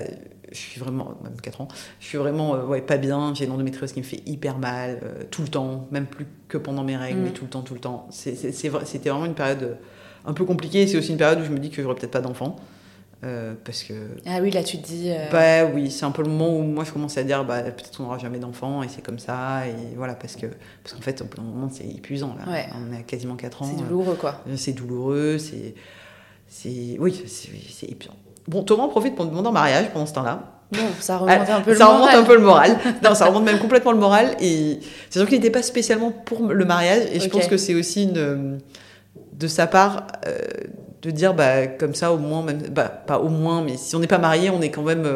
je 0.52 0.56
suis 0.56 0.78
vraiment, 0.80 1.14
même 1.24 1.38
quatre 1.42 1.60
ans, 1.60 1.68
je 2.00 2.06
suis 2.06 2.18
vraiment 2.18 2.54
euh, 2.54 2.64
ouais, 2.64 2.80
pas 2.80 2.96
bien. 2.98 3.34
J'ai 3.34 3.46
une 3.46 3.50
endométriose 3.50 3.92
qui 3.92 3.98
me 4.00 4.04
fait 4.04 4.22
hyper 4.26 4.58
mal, 4.58 5.00
euh, 5.02 5.24
tout 5.30 5.42
le 5.42 5.48
temps, 5.48 5.86
même 5.90 6.06
plus 6.06 6.26
que 6.48 6.56
pendant 6.56 6.84
mes 6.84 6.96
règles, 6.96 7.18
Mm. 7.18 7.24
mais 7.24 7.30
tout 7.30 7.44
le 7.44 7.50
temps, 7.50 7.62
tout 7.62 7.74
le 7.74 7.80
temps. 7.80 8.06
C'était 8.10 9.08
vraiment 9.08 9.26
une 9.26 9.34
période 9.34 9.76
un 10.24 10.32
peu 10.34 10.44
compliquée. 10.44 10.86
C'est 10.86 10.96
aussi 10.98 11.10
une 11.10 11.18
période 11.18 11.40
où 11.40 11.44
je 11.44 11.50
me 11.50 11.58
dis 11.58 11.70
que 11.70 11.82
j'aurais 11.82 11.96
peut-être 11.96 12.12
pas 12.12 12.20
d'enfant. 12.22 12.56
Euh, 13.24 13.54
parce 13.64 13.82
que, 13.82 13.94
Ah 14.26 14.38
oui, 14.42 14.50
là 14.50 14.62
tu 14.62 14.78
te 14.78 14.86
dis. 14.86 15.10
euh, 15.10 15.30
bah 15.30 15.70
oui, 15.72 15.90
c'est 15.90 16.04
un 16.04 16.10
peu 16.10 16.22
le 16.22 16.28
moment 16.28 16.56
où 16.58 16.62
moi 16.62 16.84
je 16.84 16.92
commence 16.92 17.16
à 17.16 17.22
dire, 17.22 17.44
bah, 17.44 17.62
peut-être 17.62 17.96
qu'on 17.96 18.04
n'aura 18.04 18.18
jamais 18.18 18.38
d'enfant 18.38 18.82
et 18.82 18.88
c'est 18.88 19.02
comme 19.02 19.18
ça. 19.18 19.66
Et 19.66 19.94
voilà, 19.96 20.14
parce 20.14 20.36
que 20.36 20.46
parce 20.82 20.94
qu'en 20.94 21.00
fait, 21.00 21.22
au 21.22 21.24
bout 21.24 21.36
d'un 21.38 21.42
moment, 21.44 21.68
c'est 21.72 21.86
épuisant. 21.86 22.34
Là. 22.38 22.52
Ouais. 22.52 22.66
On 22.74 22.92
a 22.94 23.02
quasiment 23.02 23.36
4 23.36 23.62
ans. 23.62 23.66
c'est 23.66 23.82
euh, 23.82 23.86
douloureux 23.86 24.16
quoi. 24.16 24.40
c'est 24.56 24.72
douloureux, 24.72 25.38
c'est. 25.38 25.74
oui, 26.98 27.22
c'est 27.26 27.90
épuisant. 27.90 28.14
Bon, 28.46 28.62
Thomas 28.62 28.84
en 28.84 28.88
profite 28.88 29.16
pour 29.16 29.24
me 29.24 29.30
demander 29.30 29.48
en 29.48 29.52
mariage 29.52 29.90
pendant 29.92 30.06
ce 30.06 30.12
temps-là. 30.14 30.50
Bon, 30.72 30.80
ça 30.98 31.18
remonte 31.18 31.48
un 31.48 31.60
peu 31.60 31.70
le 31.70 31.76
ça 31.76 31.86
remonte 31.86 32.00
moral. 32.00 32.18
un 32.18 32.24
peu 32.24 32.34
le 32.34 32.42
moral. 32.42 32.78
non, 33.02 33.14
ça 33.14 33.26
remonte 33.26 33.44
même 33.44 33.58
complètement 33.58 33.92
le 33.92 33.98
moral. 33.98 34.36
Et 34.40 34.80
c'est 35.08 35.20
sûr 35.20 35.28
qu'il 35.28 35.38
n'était 35.38 35.50
pas 35.50 35.62
spécialement 35.62 36.10
pour 36.10 36.46
le 36.46 36.64
mariage. 36.64 37.04
Et 37.12 37.20
je 37.20 37.28
pense 37.28 37.46
que 37.46 37.56
c'est 37.56 37.74
aussi 37.74 38.04
une, 38.04 38.58
de 39.32 39.46
sa 39.46 39.66
part 39.66 40.06
euh, 40.26 40.38
de 41.12 41.16
dire, 41.16 41.34
bah, 41.34 41.66
comme 41.66 41.94
ça, 41.94 42.12
au 42.12 42.18
moins, 42.18 42.42
même, 42.42 42.62
bah, 42.70 42.88
pas 42.88 43.18
au 43.18 43.28
moins, 43.28 43.62
mais 43.62 43.76
si 43.76 43.94
on 43.96 44.00
n'est 44.00 44.06
pas 44.06 44.18
marié, 44.18 44.50
on 44.50 44.60
est 44.62 44.70
quand 44.70 44.82
même. 44.82 45.06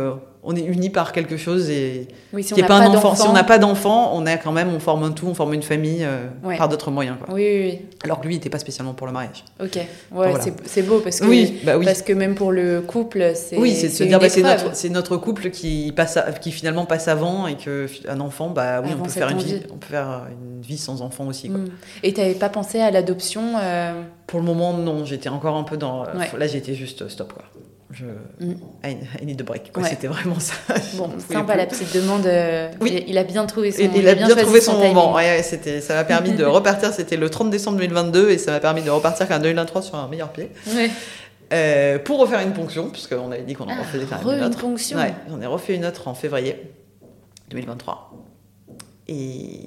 On 0.43 0.55
est 0.55 0.63
unis 0.63 0.91
par 0.91 1.13
quelque 1.13 1.37
chose 1.37 1.69
et 1.69 2.09
Oui, 2.33 2.43
si 2.43 2.53
on 2.53 2.57
qui 2.57 2.61
est 2.61 2.63
n'a 2.63 2.69
pas, 2.69 2.79
pas, 2.79 2.87
un 2.87 2.95
enfant. 2.95 3.15
Si 3.15 3.27
on 3.27 3.33
n'a 3.33 3.45
pas 3.45 3.59
d'enfant, 3.59 4.13
on 4.15 4.25
a 4.27 4.37
quand 4.37 4.53
même, 4.53 4.73
on 4.73 4.79
forme 4.79 5.03
un 5.05 5.11
tout, 5.11 5.27
on 5.27 5.35
forme 5.35 5.55
une 5.55 5.63
famille 5.63 6.05
euh, 6.05 6.27
Ouais. 6.45 6.57
par 6.57 6.69
d'autres 6.69 6.91
moyens. 6.91 7.17
Quoi. 7.23 7.35
Oui, 7.35 7.45
oui, 7.45 7.81
Alors 8.05 8.21
que 8.21 8.27
lui, 8.27 8.35
il 8.35 8.39
n'était 8.39 8.51
pas 8.51 8.59
spécialement 8.59 8.95
pour 8.95 9.07
le 9.07 9.13
mariage. 9.13 9.45
Ok. 9.61 9.75
Ouais, 9.77 9.87
Voilà. 10.11 10.39
c'est- 10.65 10.83
beau 10.83 11.01
parce 11.01 11.21
que. 11.21 11.27
Oui, 11.27 11.61
bah 11.65 11.77
oui. 11.77 11.85
Parce 11.85 12.03
que 12.03 12.13
même 12.13 12.35
pour 12.35 12.53
le 12.53 12.81
couple, 12.81 13.33
c'est. 13.35 13.57
Oui, 13.59 13.75
c'est 13.75 14.07
dire 14.07 14.21
bah, 14.21 14.29
c'est 14.29 14.89
notre, 14.91 15.17
couple 15.17 15.51
qui, 15.51 15.93
passe 15.95 16.17
à- 16.17 16.33
qui 16.33 16.53
finalement 16.53 16.87
passe 16.87 17.09
avant 17.09 17.47
et 17.47 17.57
que 17.57 17.87
un 18.09 18.21
enfant, 18.21 18.49
bah 18.51 18.81
oui, 18.83 18.91
Avant 18.93 19.01
on 19.01 19.05
peut, 19.05 19.11
faire 19.11 19.31
une 19.31 19.39
vie, 19.39 19.61
on 19.73 19.77
peut 19.77 19.89
faire 19.91 20.27
une 20.31 20.63
vie 20.63 20.79
sans 20.79 21.03
enfant 21.03 21.27
aussi. 21.27 21.49
Quoi. 21.49 21.59
Mm. 21.59 21.69
Et 22.05 22.13
t'avais 22.13 22.35
pas 22.35 22.49
pensé 22.49 22.81
à 22.81 22.91
l'adoption 22.91 23.43
euh, 23.61 24.01
Pour 24.27 24.39
le 24.39 24.47
moment, 24.47 24.73
non, 24.73 25.05
j'étais 25.05 25.29
encore 25.29 25.57
un 25.57 25.65
peu 25.65 25.77
dans. 25.77 26.05
Ouais. 26.05 26.31
Là, 26.39 26.47
j'étais 26.47 26.75
juste 26.75 27.03
euh, 27.03 27.09
stop 27.09 27.33
quoi. 27.33 27.43
Je, 27.91 28.05
Mm. 28.41 28.55
I, 28.85 29.25
need 29.25 29.41
a 29.41 29.45
break. 29.45 29.71
Ouais. 29.77 29.89
C'était 29.89 30.09
vraiment 30.09 30.39
ça. 30.39 30.55
Bon, 30.97 31.11
sympa 31.31 31.57
la 31.57 31.65
petite 31.67 31.95
demande. 31.95 32.27
euh, 32.27 32.71
Oui. 32.83 33.03
il, 33.07 33.11
il 33.11 33.19
a 33.19 33.25
bien 33.25 33.47
trouvé 33.47 33.73
son. 33.73 33.81
Et 33.81 33.91
il 33.97 34.07
a 34.09 34.15
bien, 34.15 34.29
trouvé 34.29 34.61
son, 34.61 34.73
moment. 34.75 34.85
timing. 34.91 35.15
Ouais, 35.15 35.37
ouais, 35.39 35.43
c'était, 35.43 35.81
ça 35.81 35.95
m'a 35.95 36.05
permis 36.05 36.33
de 36.33 36.45
repartir. 36.45 36.93
C'était 36.93 37.17
le 37.17 37.31
30 37.31 37.49
décembre 37.51 37.79
2022 37.79 38.31
et 38.31 38.37
ça 38.39 38.51
m'a 38.53 38.61
permis 38.61 38.83
de 38.83 38.91
repartir 38.91 39.27
en 39.31 39.39
2023 39.39 39.81
sur 39.83 39.95
un 39.95 40.07
meilleur 40.09 40.31
pied. 40.33 40.51
Ouais. 40.75 40.91
Euh, 41.51 41.99
pour 41.99 42.19
refaire 42.21 42.41
une 42.41 42.53
ponction, 42.53 42.91
puisqu'on 42.91 43.33
avait 43.33 43.41
dit 43.43 43.55
qu'on 43.55 43.65
en 43.65 43.69
Ah, 43.71 43.79
refaisait 43.81 44.05
re- 44.05 44.33
une 44.35 44.39
une 44.39 44.45
autre. 44.45 44.59
ponction. 44.59 44.99
Ouais, 44.99 45.15
j'en 45.31 45.41
ai 45.41 45.47
refait 45.47 45.75
une 45.77 45.87
autre 45.87 46.07
en 46.09 46.13
février 46.15 46.57
2023. 47.51 48.13
Et, 49.09 49.63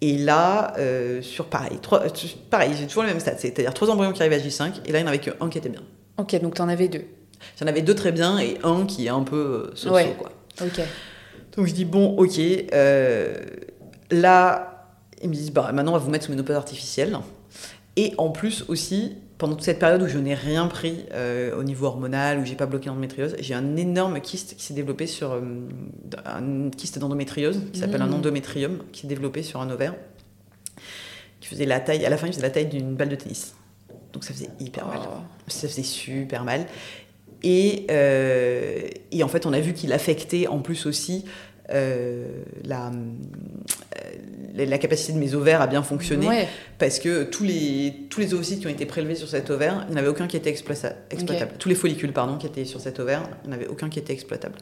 et 0.00 0.18
là, 0.18 0.74
euh, 0.78 1.22
sur 1.22 1.44
pareil, 1.46 1.78
trois, 1.80 2.02
pareil, 2.50 2.72
j'ai 2.76 2.86
toujours 2.88 3.04
le 3.04 3.10
même 3.10 3.20
stade, 3.20 3.38
c'est-à-dire 3.38 3.72
trois 3.72 3.88
embryons 3.90 4.10
qui 4.12 4.20
arrivaient 4.20 4.34
à 4.42 4.44
J5, 4.44 4.80
et 4.84 4.90
là, 4.92 4.98
il 4.98 5.02
n'y 5.02 5.04
en 5.04 5.12
avait 5.12 5.18
qu'un 5.20 5.48
qui 5.48 5.58
était 5.58 5.68
bien. 5.68 5.82
Ok, 6.18 6.40
donc 6.40 6.54
t'en 6.54 6.68
avais 6.68 6.88
deux. 6.88 7.04
J'en 7.60 7.66
avais 7.66 7.82
deux 7.82 7.94
très 7.94 8.12
bien 8.12 8.38
et 8.38 8.58
un 8.62 8.86
qui 8.86 9.06
est 9.06 9.10
un 9.10 9.22
peu 9.22 9.70
euh, 9.86 9.90
Ouais. 9.90 10.14
quoi. 10.18 10.32
Ok. 10.62 10.80
Donc 11.56 11.66
je 11.66 11.72
dis, 11.74 11.84
bon, 11.84 12.16
ok, 12.16 12.38
euh, 12.72 13.36
là, 14.10 14.96
ils 15.22 15.28
me 15.28 15.34
disent, 15.34 15.52
bah 15.52 15.70
maintenant, 15.72 15.92
on 15.92 15.98
va 15.98 16.00
vous 16.00 16.10
mettre 16.10 16.24
sous 16.24 16.30
ménopause 16.30 16.56
artificielle. 16.56 17.16
Et 17.96 18.12
en 18.18 18.30
plus 18.30 18.64
aussi, 18.68 19.12
pendant 19.38 19.54
toute 19.54 19.64
cette 19.64 19.78
période 19.78 20.02
où 20.02 20.08
je 20.08 20.18
n'ai 20.18 20.34
rien 20.34 20.66
pris 20.66 21.04
euh, 21.12 21.56
au 21.56 21.62
niveau 21.62 21.86
hormonal, 21.86 22.38
où 22.40 22.44
j'ai 22.44 22.56
pas 22.56 22.66
bloqué 22.66 22.86
l'endométriose, 22.88 23.36
j'ai 23.38 23.54
un 23.54 23.76
énorme 23.76 24.20
kyste 24.20 24.56
qui 24.56 24.64
s'est 24.64 24.74
développé 24.74 25.06
sur 25.06 25.32
euh, 25.32 25.40
un 26.24 26.70
kyste 26.70 26.98
d'endométriose 26.98 27.60
qui 27.72 27.78
s'appelle 27.78 28.02
un 28.02 28.06
Mhm. 28.06 28.14
endométrium, 28.14 28.78
qui 28.92 29.02
s'est 29.02 29.06
développé 29.06 29.42
sur 29.44 29.60
un 29.60 29.70
ovaire, 29.70 29.94
qui 31.40 31.48
faisait 31.48 31.66
la 31.66 31.78
taille, 31.80 32.04
à 32.04 32.10
la 32.10 32.16
fin, 32.16 32.26
il 32.26 32.32
faisait 32.32 32.42
la 32.42 32.50
taille 32.50 32.66
d'une 32.66 32.94
balle 32.94 33.10
de 33.10 33.16
tennis. 33.16 33.54
Donc 34.14 34.24
ça 34.24 34.32
faisait 34.32 34.48
hyper 34.60 34.86
mal. 34.86 35.00
Oh. 35.02 35.16
Ça 35.48 35.68
faisait 35.68 35.82
super 35.82 36.44
mal. 36.44 36.66
Et, 37.42 37.86
euh, 37.90 38.88
et 39.12 39.22
en 39.22 39.28
fait, 39.28 39.44
on 39.44 39.52
a 39.52 39.60
vu 39.60 39.74
qu'il 39.74 39.92
affectait 39.92 40.46
en 40.46 40.60
plus 40.60 40.86
aussi 40.86 41.26
euh, 41.70 42.42
la, 42.64 42.90
euh, 42.90 44.54
la 44.56 44.78
capacité 44.78 45.12
de 45.12 45.18
mes 45.18 45.34
ovaires 45.34 45.60
à 45.60 45.66
bien 45.66 45.82
fonctionner. 45.82 46.26
Ouais. 46.26 46.48
Parce 46.78 46.98
que 46.98 47.24
tous 47.24 47.44
les, 47.44 48.06
tous 48.08 48.20
les 48.20 48.32
ovocytes 48.32 48.60
qui 48.60 48.66
ont 48.66 48.70
été 48.70 48.86
prélevés 48.86 49.14
sur 49.14 49.28
cet 49.28 49.50
ovaire, 49.50 49.84
il 49.88 49.90
n'y 49.90 49.96
en 49.96 49.98
avait 49.98 50.08
aucun 50.08 50.26
qui 50.26 50.38
était 50.38 50.50
exploita- 50.50 50.94
exploitable. 51.10 51.52
Tous 51.58 51.68
les 51.68 51.74
follicules, 51.74 52.12
pardon, 52.12 52.38
qui 52.38 52.46
étaient 52.46 52.64
sur 52.64 52.80
cet 52.80 52.98
ovaire, 52.98 53.28
il 53.44 53.48
n'y 53.48 53.54
en 53.54 53.58
avait 53.58 53.66
aucun 53.68 53.90
qui 53.90 53.98
était 53.98 54.14
exploitable. 54.14 54.56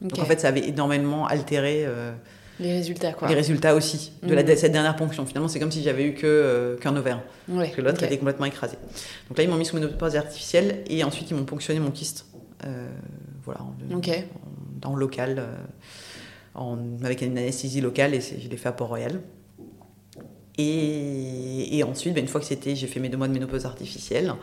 Donc 0.00 0.16
en 0.20 0.24
fait, 0.24 0.38
ça 0.38 0.48
avait 0.48 0.68
énormément 0.68 1.26
altéré 1.26 1.84
euh, 1.86 2.12
les 2.60 2.72
résultats 2.72 3.12
quoi. 3.12 3.28
les 3.28 3.34
résultats 3.34 3.74
aussi 3.74 4.12
de, 4.22 4.34
la, 4.34 4.42
Mhm. 4.42 4.48
de 4.50 4.54
cette 4.56 4.72
dernière 4.72 4.96
ponction. 4.96 5.24
Finalement, 5.26 5.48
c'est 5.48 5.60
comme 5.60 5.70
si 5.72 5.82
j'avais 5.82 6.04
eu 6.04 6.14
que, 6.14 6.26
euh, 6.26 6.76
qu'un 6.76 6.94
ovaire. 6.96 7.22
Ouais. 7.48 7.64
Parce 7.64 7.76
que 7.76 7.80
l'autre 7.80 7.98
ok. 7.98 8.02
était 8.04 8.18
complètement 8.18 8.46
écrasé. 8.46 8.76
Donc 9.28 9.38
là, 9.38 9.44
ils 9.44 9.50
m'ont 9.50 9.56
mis 9.56 9.64
sous 9.66 9.76
ménopause 9.76 10.16
artificielle 10.16 10.82
et 10.88 11.04
ensuite 11.04 11.30
ils 11.30 11.36
m'ont 11.36 11.44
ponctionné 11.44 11.80
mon 11.80 11.90
kyste. 11.90 12.26
Euh, 12.66 12.88
voilà, 13.44 13.60
en, 13.62 13.96
Ok. 13.96 14.10
en- 14.84 14.90
en 14.90 14.96
local, 14.96 15.36
euh, 15.38 15.54
en- 16.54 16.78
avec 17.04 17.22
une 17.22 17.38
anesthésie 17.38 17.80
locale 17.80 18.14
et 18.14 18.20
je 18.20 18.48
l'ai 18.48 18.56
fait 18.56 18.68
à 18.68 18.72
Port-Royal. 18.72 19.20
Et, 20.60 21.78
et 21.78 21.84
ensuite, 21.84 22.14
ben, 22.14 22.20
une 22.22 22.28
fois 22.28 22.40
que 22.40 22.46
c'était, 22.46 22.74
j'ai 22.74 22.88
fait 22.88 22.98
mes 22.98 23.08
deux 23.08 23.16
mois 23.16 23.28
de 23.28 23.32
ménopause 23.32 23.64
artificielle, 23.64 24.34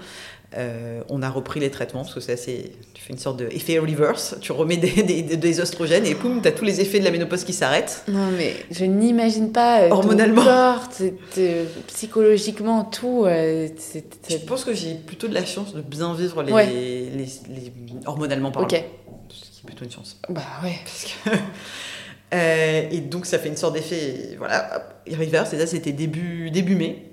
euh, 0.58 1.02
on 1.10 1.22
a 1.22 1.30
repris 1.30 1.60
les 1.60 1.70
traitements 1.70 2.02
parce 2.04 2.14
que 2.14 2.20
c'est 2.20 2.32
assez. 2.34 2.72
Tu 2.94 3.02
fais 3.04 3.12
une 3.14 3.20
sorte 3.20 3.38
d'effet 3.38 3.78
reverse, 3.80 4.36
tu 4.42 4.52
remets 4.52 4.78
des, 4.78 5.04
des, 5.22 5.60
oestrogènes 5.60 6.06
et 6.06 6.16
poum, 6.16 6.42
tu 6.42 6.48
as 6.48 6.52
tous 6.52 6.66
les 6.66 6.80
effets 6.82 7.00
de 7.00 7.04
la 7.06 7.12
ménopause 7.12 7.44
qui 7.44 7.54
s'arrêtent. 7.54 8.04
Non 8.08 8.30
mais 8.38 8.54
je 8.72 8.86
n'imagine 8.86 9.52
pas 9.52 9.82
euh, 9.82 9.90
ton 9.90 9.96
Hormonalement. 9.96 10.44
corps, 10.44 10.90
t- 10.90 11.14
t- 11.34 11.66
psychologiquement 11.88 12.86
tout. 12.86 13.26
euh, 13.26 13.68
Je 14.30 14.38
pense 14.38 14.64
que 14.64 14.74
j'ai 14.74 14.96
plutôt 14.96 15.28
de 15.28 15.34
la 15.34 15.46
chance 15.46 15.74
de 15.74 15.82
bien 15.82 16.14
vivre 16.14 16.42
les, 16.44 16.54
Ouais. 16.54 16.66
les, 16.68 17.10
les- 17.16 17.74
hormonalement 18.06 18.52
parlant. 18.52 18.68
Ok. 18.68 18.82
Ce 19.30 19.42
qui 19.52 19.60
est 19.64 19.66
plutôt 19.66 19.86
une 19.86 19.92
chance. 19.92 20.18
Bah 20.30 20.42
ouais. 20.64 20.76
Parce 20.84 21.06
que- 21.06 21.42
Euh, 22.34 22.90
et 22.92 23.00
donc 23.02 23.28
ça 23.28 23.38
fait 23.40 23.48
une 23.50 23.56
sorte 23.56 23.76
d'effet, 23.76 24.36
voilà, 24.40 24.78
hop, 24.78 25.16
reverse. 25.18 25.54
Et 25.54 25.60
ça 25.60 25.68
c'était 25.68 25.92
début, 25.92 26.50
début 26.52 26.76
mai. 26.76 27.12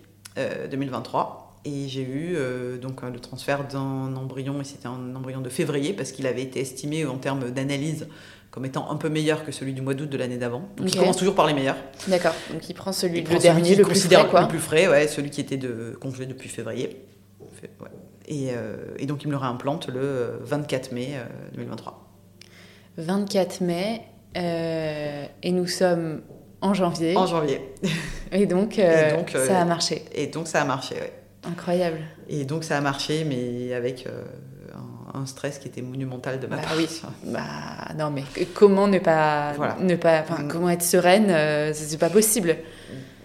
2023. 0.71 1.42
Et 1.65 1.89
j'ai 1.89 2.03
eu 2.03 2.37
donc 2.81 3.03
le 3.03 3.21
transfert 3.21 3.69
d'un 3.69 4.17
embryon, 4.17 4.61
et 4.61 4.65
c'était 4.65 4.89
un 4.89 5.15
embryon 5.15 5.41
de 5.41 5.49
février, 5.49 5.93
parce 5.93 6.11
qu'il 6.11 6.27
avait 6.27 6.43
été 6.43 6.61
estimé 6.61 7.07
en 7.07 7.19
termes 7.19 7.51
d'analyse 7.51 8.09
comme 8.51 8.67
étant 8.67 8.91
un 8.91 8.97
peu 8.97 9.09
meilleur 9.09 9.45
que 9.45 9.53
celui 9.53 9.73
du 9.73 9.81
mois 9.81 9.95
d'août 9.95 10.11
de 10.11 10.17
l'année 10.19 10.37
d'avant. 10.37 10.69
Donc 10.77 10.93
il 10.93 10.99
commence 10.99 11.17
toujours 11.17 11.35
par 11.35 11.47
les 11.47 11.55
meilleurs. 11.55 11.77
D'accord. 12.09 12.35
Donc 12.53 12.69
il 12.69 12.75
prend 12.75 12.93
celui 12.93 13.23
le 13.23 13.39
dernier, 13.39 13.77
le 13.77 13.85
plus 13.85 14.07
frais, 14.07 14.29
quoi. 14.29 14.43
Le 14.43 14.49
plus 14.49 14.59
frais, 14.59 14.89
ouais, 14.89 15.09
celui 15.09 15.31
qui 15.31 15.41
était 15.41 15.57
de 15.57 15.97
congelé 16.01 16.27
depuis 16.27 16.49
février. 16.49 17.07
Et, 18.27 18.49
et, 18.99 19.07
donc 19.07 19.23
il 19.23 19.29
me 19.29 19.33
le 19.33 19.39
réimplante 19.39 19.89
le 19.89 20.41
24 20.43 20.93
mai 20.93 21.15
2023. 21.55 22.13
24 22.99 23.61
mai, 23.63 24.03
euh, 24.37 25.25
et 25.43 25.51
nous 25.51 25.67
sommes 25.67 26.23
en 26.61 26.75
janvier. 26.75 27.17
En 27.17 27.27
janvier. 27.27 27.61
Et 28.33 28.47
donc, 28.47 28.79
euh, 28.79 29.17
donc 29.17 29.31
ça 29.31 29.61
a 29.61 29.65
marché. 29.65 30.05
Et 30.13 30.27
donc 30.27 30.49
ça 30.49 30.63
a 30.63 30.65
marché, 30.65 30.97
oui. 31.01 31.09
Incroyable. 31.45 31.99
Et 32.29 32.45
donc 32.45 32.65
ça 32.65 32.79
a 32.79 32.81
marché, 32.81 33.25
mais 33.25 33.75
avec 33.75 34.07
euh, 34.07 34.25
un, 35.15 35.27
stress 35.27 35.59
qui 35.59 35.69
était 35.69 35.83
monumental 35.83 36.39
de 36.39 36.47
ma 36.47 36.57
bah 36.57 36.63
part. 36.63 36.77
Oui. 36.77 36.89
Bah 37.27 37.95
non, 37.99 38.11
mais 38.11 38.25
comment 38.55 38.87
ne 38.87 38.99
pas, 38.99 39.55
ne 39.81 39.97
pas, 39.97 40.23
mm. 40.23 40.49
comment 40.49 40.71
être 40.71 40.83
sereine, 40.83 41.75
c'est 41.75 41.99
pas 41.99 42.11
possible. 42.11 42.57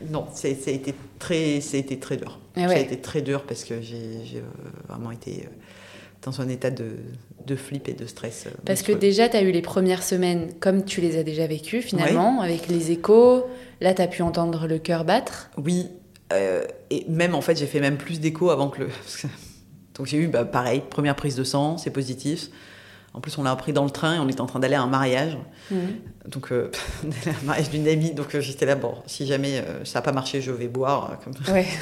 Non, 0.09 0.27
ça 0.33 0.47
a 0.47 0.51
été 0.51 0.95
très, 1.19 1.61
ça 1.61 1.77
a 1.77 1.79
été 1.79 1.99
très 1.99 2.17
dur. 2.17 2.39
Ah 2.55 2.67
ça 2.67 2.73
a 2.73 2.79
été 2.79 2.99
très 2.99 3.21
dur 3.21 3.43
parce 3.43 3.63
que 3.63 3.81
j'ai 3.81 4.43
vraiment 4.87 5.11
été 5.11 5.47
dans 6.23 6.41
un 6.41 6.49
état 6.49 6.71
de, 6.71 6.97
de 7.45 7.55
flip 7.55 7.87
et 7.87 7.93
de 7.93 8.05
stress. 8.05 8.45
Euh, 8.45 8.51
Parce 8.65 8.83
que 8.83 8.91
déjà, 8.91 9.29
tu 9.29 9.37
as 9.37 9.41
eu 9.41 9.51
les 9.51 9.61
premières 9.61 10.03
semaines 10.03 10.51
comme 10.59 10.83
tu 10.83 11.01
les 11.01 11.17
as 11.17 11.23
déjà 11.23 11.47
vécues 11.47 11.81
finalement, 11.81 12.41
avec 12.41 12.67
les 12.67 12.91
échos. 12.91 13.45
Là, 13.81 13.93
tu 13.93 14.01
as 14.01 14.07
pu 14.07 14.21
entendre 14.21 14.67
le 14.67 14.77
cœur 14.77 15.05
battre. 15.05 15.49
Oui, 15.57 15.87
euh, 16.33 16.63
et 16.89 17.05
même 17.09 17.35
en 17.35 17.41
fait, 17.41 17.57
j'ai 17.57 17.67
fait 17.67 17.79
même 17.79 17.97
plus 17.97 18.19
d'échos 18.19 18.49
avant 18.49 18.69
que 18.69 18.81
le. 18.81 18.89
Donc 19.95 20.05
j'ai 20.05 20.17
eu, 20.17 20.27
bah, 20.27 20.45
pareil, 20.45 20.83
première 20.89 21.15
prise 21.15 21.35
de 21.35 21.43
sang, 21.43 21.77
c'est 21.77 21.89
positif. 21.89 22.49
En 23.17 23.19
plus, 23.19 23.35
on 23.39 23.43
l'a 23.43 23.49
appris 23.49 23.73
dans 23.73 23.83
le 23.83 23.89
train 23.89 24.15
et 24.15 24.19
on 24.19 24.29
était 24.29 24.41
en 24.41 24.45
train 24.45 24.59
d'aller 24.59 24.75
à 24.75 24.81
un 24.83 24.87
mariage. 24.87 25.39
Mhm. 25.71 25.79
Donc, 26.27 26.51
euh, 26.51 26.69
un 27.25 27.45
mariage 27.47 27.71
d'une 27.71 27.87
amie. 27.87 28.11
Donc, 28.11 28.35
euh, 28.35 28.41
j'étais 28.41 28.67
là, 28.67 28.75
bon, 28.75 28.93
si 29.07 29.25
jamais 29.25 29.57
euh, 29.57 29.83
ça 29.85 29.97
n'a 29.97 30.03
pas 30.03 30.11
marché, 30.11 30.39
je 30.39 30.51
vais 30.51 30.67
boire. 30.67 31.17
Comme... 31.23 31.33
Ouais. 31.51 31.65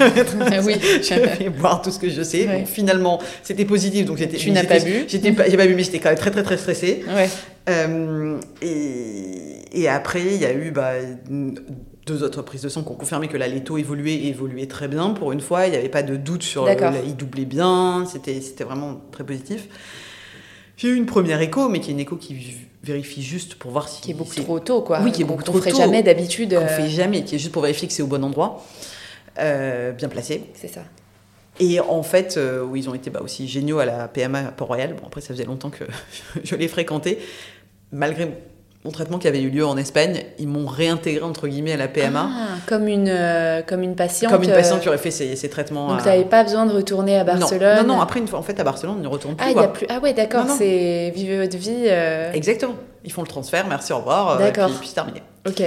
oui. 0.64 0.76
je 0.80 1.38
vais 1.38 1.50
boire 1.50 1.82
tout 1.82 1.90
ce 1.90 1.98
que 1.98 2.08
je 2.08 2.22
sais. 2.22 2.46
Bon, 2.46 2.64
finalement, 2.64 3.20
c'était 3.42 3.66
positif. 3.66 4.06
Donc, 4.06 4.16
j'étais. 4.16 4.38
Tu 4.38 4.50
n'as 4.50 4.64
pas 4.64 4.78
bu 4.78 5.04
pas, 5.34 5.50
j'ai 5.50 5.56
pas 5.58 5.66
bu, 5.66 5.74
mais 5.74 5.82
j'étais 5.82 5.98
quand 5.98 6.08
même 6.08 6.18
très, 6.18 6.30
très, 6.30 6.42
très 6.42 6.56
stressée. 6.56 7.04
Ouais. 7.06 7.28
et, 8.62 9.82
et, 9.82 9.88
après, 9.88 10.22
il 10.22 10.40
y 10.40 10.46
a 10.46 10.54
eu 10.54 10.70
bah, 10.70 10.92
deux 12.06 12.22
autres 12.22 12.40
prises 12.42 12.62
de 12.62 12.68
sang 12.68 12.82
qui 12.82 12.88
ont 12.90 12.94
confirmé 12.94 13.26
que 13.26 13.36
la 13.36 13.48
Leto 13.48 13.76
évoluait 13.76 14.14
et 14.14 14.28
évoluait 14.28 14.66
très 14.66 14.86
bien. 14.86 15.10
Pour 15.10 15.32
une 15.32 15.40
fois, 15.40 15.66
il 15.66 15.72
n'y 15.72 15.76
avait 15.76 15.88
pas 15.88 16.04
de 16.04 16.16
doute 16.16 16.42
sur. 16.42 16.68
il 17.04 17.16
doublait 17.16 17.44
bien. 17.44 18.04
C'était, 18.06 18.64
vraiment 18.64 19.00
très 19.10 19.24
positif. 19.24 19.68
J'ai 20.76 20.88
eu 20.88 20.96
une 20.96 21.06
première 21.06 21.40
écho, 21.40 21.68
mais 21.68 21.80
qui 21.80 21.90
est 21.90 21.94
une 21.94 22.00
écho 22.00 22.16
qui 22.16 22.58
vérifie 22.84 23.22
juste 23.22 23.56
pour 23.56 23.72
voir 23.72 23.88
si. 23.88 24.00
Qui 24.00 24.12
est 24.12 24.14
beaucoup 24.14 24.34
trop 24.34 24.60
tôt, 24.60 24.82
quoi. 24.82 25.00
Oui, 25.02 25.10
qui 25.10 25.22
est 25.22 25.24
beaucoup 25.24 25.42
trop 25.42 25.58
tôt. 25.58 25.64
ferait 25.64 25.74
jamais 25.74 26.02
d'habitude. 26.02 26.56
On 26.60 26.68
fait 26.68 26.88
jamais, 26.88 27.24
qui 27.24 27.34
est 27.34 27.38
juste 27.38 27.52
pour 27.52 27.62
vérifier 27.62 27.88
que 27.88 27.94
c'est 27.94 28.02
au 28.02 28.06
bon 28.06 28.22
endroit, 28.22 28.64
euh, 29.38 29.92
bien 29.92 30.08
placé. 30.08 30.44
C'est 30.54 30.68
ça. 30.68 30.82
Et 31.58 31.80
en 31.80 32.02
fait, 32.02 32.36
euh, 32.36 32.62
où 32.62 32.76
ils 32.76 32.88
ont 32.88 32.94
été 32.94 33.08
bah, 33.08 33.20
aussi 33.22 33.48
géniaux 33.48 33.78
à 33.78 33.86
la 33.86 34.08
PMA 34.08 34.48
à 34.48 34.52
Port-Royal. 34.52 34.94
Bon, 34.94 35.06
après, 35.06 35.22
ça 35.22 35.28
faisait 35.28 35.46
longtemps 35.46 35.70
que 35.70 35.84
je 36.44 36.54
l'ai 36.54 36.68
fréquenté. 36.68 37.18
Malgré 37.90 38.30
mon 38.84 38.90
traitement 38.92 39.18
qui 39.18 39.26
avait 39.26 39.42
eu 39.42 39.50
lieu 39.50 39.66
en 39.66 39.76
Espagne, 39.76 40.22
ils 40.38 40.46
m'ont 40.46 40.66
réintégré 40.66 41.24
entre 41.24 41.48
guillemets 41.48 41.72
à 41.72 41.76
la 41.76 41.88
PMA. 41.88 42.28
Ah, 42.32 42.46
comme 42.66 42.86
une, 42.86 43.08
euh, 43.08 43.62
comme 43.62 43.82
une 43.82 43.96
patiente. 43.96 44.30
Comme 44.30 44.44
une 44.44 44.52
patiente 44.52 44.80
qui 44.80 44.88
aurait 44.88 44.98
fait 44.98 45.10
ses, 45.10 45.34
ses 45.34 45.48
traitements. 45.48 45.88
Donc, 45.88 46.02
tu 46.02 46.08
n'avais 46.08 46.24
pas 46.24 46.44
besoin 46.44 46.66
de 46.66 46.72
retourner 46.72 47.18
à 47.18 47.24
Barcelone 47.24 47.86
Non, 47.86 47.94
non, 47.94 48.00
après, 48.00 48.20
une 48.20 48.28
fois, 48.28 48.38
en 48.38 48.42
fait, 48.42 48.58
à 48.60 48.64
Barcelone, 48.64 48.96
on 48.98 49.02
ne 49.02 49.08
retourne 49.08 49.34
plus. 49.34 49.46
Ah, 49.46 49.50
y 49.50 49.64
a 49.64 49.68
plus... 49.68 49.86
ah 49.88 49.98
ouais, 49.98 50.12
d'accord, 50.12 50.46
c'est 50.48 51.12
vivre 51.14 51.42
votre 51.42 51.56
vie. 51.56 51.86
Euh. 51.86 52.32
Exactement. 52.32 52.74
Ils 53.04 53.12
font 53.12 53.22
le 53.22 53.28
transfert, 53.28 53.66
merci, 53.68 53.92
au 53.92 53.98
revoir. 53.98 54.38
D'accord. 54.38 54.68
Et 54.68 54.70
puis, 54.70 54.78
puis 54.80 54.88
c'est 54.88 54.94
terminé. 54.94 55.22
Ok. 55.46 55.62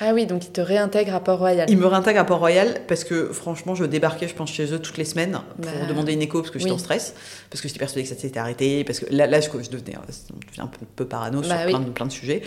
Ah 0.00 0.12
oui, 0.14 0.26
donc 0.26 0.44
ils 0.44 0.52
te 0.52 0.60
réintègrent 0.60 1.14
à 1.14 1.20
Port-Royal. 1.20 1.68
Ils 1.68 1.78
me 1.78 1.86
réintègrent 1.86 2.20
à 2.20 2.24
Port-Royal 2.24 2.82
parce 2.86 3.04
que 3.04 3.32
franchement, 3.32 3.74
je 3.74 3.84
débarquais, 3.84 4.28
je 4.28 4.34
pense, 4.34 4.50
chez 4.50 4.72
eux 4.72 4.78
toutes 4.78 4.98
les 4.98 5.04
semaines 5.04 5.40
pour 5.60 5.70
bah, 5.70 5.86
demander 5.88 6.12
une 6.12 6.22
écho 6.22 6.40
parce 6.40 6.50
que 6.50 6.58
j'étais 6.58 6.70
en 6.70 6.78
stress, 6.78 7.14
parce 7.50 7.60
que 7.60 7.68
j'étais 7.68 7.78
persuadée 7.78 8.02
que 8.02 8.14
ça 8.14 8.20
s'était 8.20 8.38
arrêté, 8.38 8.84
parce 8.84 9.00
que 9.00 9.06
là, 9.12 9.26
là 9.26 9.40
je, 9.40 9.48
devenais, 9.48 9.96
un 10.58 10.70
peu, 10.96 11.04
parano 11.04 11.40
bah 11.40 11.48
sur 11.48 11.66
plein, 11.66 11.80
de, 11.80 11.90
plein 11.90 12.06
de 12.06 12.12
sujets. 12.12 12.42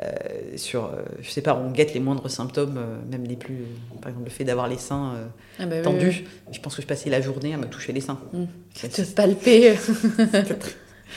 Euh, 0.00 0.12
sur, 0.56 0.84
euh, 0.84 1.02
je 1.20 1.28
sais 1.28 1.42
pas, 1.42 1.56
on 1.56 1.72
guette 1.72 1.92
les 1.92 1.98
moindres 1.98 2.30
symptômes, 2.30 2.76
euh, 2.78 2.98
même 3.10 3.24
les 3.24 3.34
plus, 3.34 3.64
par 4.00 4.10
exemple 4.10 4.26
le 4.26 4.30
fait 4.30 4.44
d'avoir 4.44 4.68
les 4.68 4.78
seins 4.78 5.14
ah 5.58 5.66
bah 5.66 5.82
tendus. 5.82 6.24
Je 6.52 6.60
pense 6.60 6.76
que 6.76 6.82
je 6.82 6.86
passais 6.86 7.10
la 7.10 7.20
journée 7.20 7.52
à 7.52 7.56
me 7.56 7.66
toucher 7.66 7.92
les 7.92 8.00
seins. 8.00 8.20
Mmh. 8.32 8.44
Te 8.88 9.02
palper. 9.02 9.74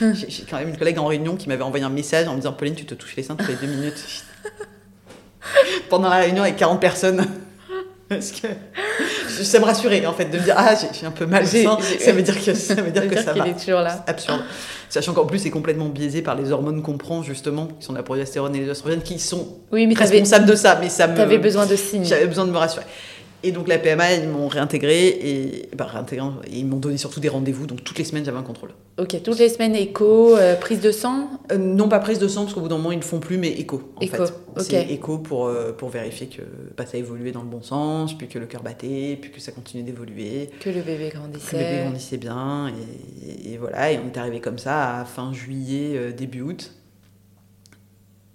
J'ai 0.00 0.44
quand 0.48 0.56
même 0.58 0.70
une 0.70 0.76
collègue 0.76 0.98
en 0.98 1.06
réunion 1.06 1.36
qui 1.36 1.48
m'avait 1.48 1.62
envoyé 1.62 1.84
un 1.84 1.90
message 1.90 2.26
en 2.26 2.32
me 2.32 2.38
disant 2.38 2.54
Pauline, 2.54 2.74
tu 2.74 2.86
te 2.86 2.94
touches 2.94 3.14
les 3.14 3.22
seins 3.22 3.36
toutes 3.36 3.48
les 3.48 3.54
deux 3.54 3.72
minutes. 3.72 4.24
Pendant 5.88 6.08
la 6.08 6.16
réunion 6.16 6.42
avec 6.42 6.56
40 6.56 6.80
personnes. 6.80 7.26
Parce 8.08 8.30
que 8.30 8.48
ça 9.42 9.58
me 9.58 9.64
rassurait 9.64 10.04
en 10.04 10.12
fait 10.12 10.26
de 10.26 10.38
me 10.38 10.42
dire 10.42 10.54
ah 10.58 10.74
j'ai 10.74 11.06
un 11.06 11.10
peu 11.10 11.24
mal 11.24 11.46
ça 11.46 12.12
veut 12.12 12.20
dire 12.20 12.44
que 12.44 12.52
ça 12.52 12.74
veut 12.74 12.90
dire 12.90 13.08
que 13.10 13.18
ça 13.18 13.32
va. 13.32 13.48
est 13.48 13.58
toujours 13.58 13.80
là. 13.80 14.04
Absurde. 14.06 14.42
Sachant 14.90 15.14
qu'en 15.14 15.24
plus 15.24 15.38
c'est 15.38 15.50
complètement 15.50 15.86
biaisé 15.86 16.20
par 16.20 16.34
les 16.34 16.52
hormones 16.52 16.82
qu'on 16.82 16.98
prend 16.98 17.22
justement 17.22 17.68
qui 17.80 17.86
sont 17.86 17.94
la 17.94 18.02
progestérone 18.02 18.54
et 18.54 18.60
les 18.60 18.68
oestrogènes 18.68 19.00
qui 19.00 19.18
sont 19.18 19.60
oui, 19.72 19.86
mais 19.86 19.94
responsables 19.94 20.44
de 20.44 20.54
ça 20.54 20.76
mais 20.78 20.90
ça 20.90 21.06
me. 21.06 21.16
T'avais 21.16 21.38
besoin 21.38 21.64
de 21.64 21.74
signes. 21.74 22.04
J'avais 22.04 22.26
besoin 22.26 22.44
de 22.44 22.50
me 22.50 22.58
rassurer. 22.58 22.84
Et 23.44 23.52
donc 23.52 23.68
la 23.68 23.78
PMA, 23.78 24.14
ils 24.14 24.28
m'ont 24.28 24.48
réintégré 24.48 25.08
et, 25.08 25.68
bah, 25.76 25.90
ils 26.50 26.66
m'ont 26.66 26.78
donné 26.78 26.96
surtout 26.96 27.20
des 27.20 27.28
rendez-vous. 27.28 27.66
Donc 27.66 27.82
toutes 27.82 27.98
les 27.98 28.04
semaines, 28.04 28.24
j'avais 28.24 28.38
un 28.38 28.42
contrôle. 28.42 28.70
Ok, 28.98 29.20
toutes 29.22 29.38
les 29.38 29.48
semaines, 29.48 29.74
écho, 29.74 30.36
euh, 30.36 30.54
prise 30.54 30.80
de 30.80 30.92
sang? 30.92 31.28
Euh, 31.50 31.56
Non, 31.58 31.88
pas 31.88 31.98
prise 31.98 32.18
de 32.18 32.28
sang, 32.28 32.42
parce 32.42 32.54
qu'au 32.54 32.60
bout 32.60 32.68
d'un 32.68 32.76
moment, 32.76 32.92
ils 32.92 32.98
ne 32.98 33.02
font 33.04 33.20
plus, 33.20 33.38
mais 33.38 33.50
écho. 33.50 33.92
En 33.96 34.00
écho, 34.00 34.26
fait. 34.26 34.32
C'est 34.62 34.90
écho 34.90 35.18
pour, 35.18 35.46
euh, 35.46 35.72
pour 35.72 35.88
vérifier 35.88 36.26
que 36.26 36.42
bah, 36.76 36.84
ça 36.86 36.98
évoluait 36.98 37.32
dans 37.32 37.42
le 37.42 37.48
bon 37.48 37.62
sens, 37.62 38.16
puis 38.16 38.28
que 38.28 38.38
le 38.38 38.46
cœur 38.46 38.62
battait, 38.62 39.18
puis 39.20 39.30
que 39.30 39.40
ça 39.40 39.50
continuait 39.50 39.84
d'évoluer. 39.84 40.50
Que 40.60 40.70
le 40.70 40.82
bébé 40.82 41.10
grandissait. 41.12 41.50
Que 41.50 41.56
le 41.56 41.62
bébé 41.62 41.82
grandissait 41.84 42.16
bien. 42.18 42.68
Et, 42.68 43.52
et 43.52 43.56
voilà, 43.56 43.92
et 43.92 43.98
on 43.98 44.06
est 44.12 44.18
arrivé 44.18 44.40
comme 44.40 44.58
ça 44.58 45.00
à 45.00 45.04
fin 45.04 45.32
juillet, 45.32 46.12
début 46.12 46.42
août 46.42 46.72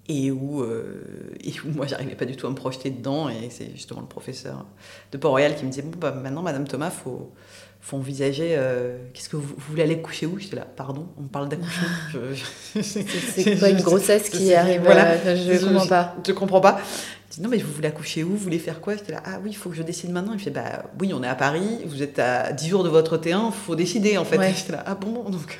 et 0.10 0.32
où, 0.32 0.62
euh, 0.62 1.03
et 1.43 1.51
où 1.66 1.72
moi 1.76 1.86
j'arrivais 1.86 2.16
pas 2.16 2.26
du 2.26 2.36
tout 2.36 2.47
à 2.47 2.49
me 2.49 2.55
projeter 2.55 2.89
dedans. 2.89 3.30
Et 3.30 3.49
c'est 3.49 3.72
justement 3.72 4.01
le 4.01 4.08
professeur 4.08 4.66
de 5.12 5.18
Port-Royal 5.18 5.55
qui 5.55 5.66
me 5.66 5.70
disait 5.70 5.82
bon 5.82 5.97
bah 5.97 6.12
maintenant 6.12 6.41
Madame 6.41 6.68
Thomas 6.68 6.89
faut 6.89 7.34
faut 7.80 7.97
envisager 7.97 8.55
euh, 8.58 8.97
qu'est-ce 9.14 9.30
que 9.30 9.38
vous, 9.38 9.53
voulez 9.70 9.84
aller 9.84 10.01
coucher 10.01 10.26
où? 10.26 10.39
J'étais 10.39 10.55
là 10.55 10.66
pardon 10.66 11.08
on 11.20 11.24
parle 11.24 11.49
d'accouchement 11.49 11.88
c'est 12.82 13.55
pas 13.60 13.70
une 13.70 13.82
grossesse 13.82 14.30
qui 14.30 14.53
arrive 14.53 14.82
voilà. 14.82 15.12
euh, 15.12 15.36
je, 15.36 15.66
comprends 15.66 15.88
pas. 15.88 16.16
je, 16.26 16.32
comprends 16.32 16.62
pas. 16.62 16.82
Dis, 17.30 17.41
non 17.41 17.49
mais 17.49 17.58
vous 17.58 17.72
voulez 17.72 17.88
accoucher 17.88 18.24
où? 18.24 18.30
Vous 18.30 18.38
voulez 18.38 18.60
faire 18.60 18.82
quoi? 18.82 18.95
J'étais 18.95 19.12
là 19.12 19.22
ah 19.26 19.39
oui 19.43 19.51
il 19.51 19.55
faut 19.55 19.70
que 19.70 19.76
je 19.76 19.84
décide 19.84 20.12
maintenant. 20.12 20.34
Il 20.34 20.39
fait 20.39 20.51
bah 20.51 20.86
oui 20.99 21.12
on 21.14 21.22
est 21.22 21.28
à 21.28 21.36
Paris 21.36 21.82
vous 21.86 22.01
êtes 22.01 22.20
à 22.20 22.53
10 22.53 22.70
jours 22.70 22.84
de 22.84 22.89
votre 22.89 23.18
T1 23.18 23.51
faut 23.51 23.76
décider 23.76 24.18
en 24.18 24.24
fait. 24.26 24.39
J'étais 24.53 24.72
là 24.72 24.84
ah 24.86 24.95
bon? 24.95 25.30
Donc 25.30 25.58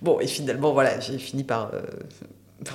bon 0.00 0.20
et 0.20 0.26
finalement 0.26 0.72
voilà 0.72 1.00
j'ai 1.00 1.18
fini 1.18 1.44
par 1.44 1.70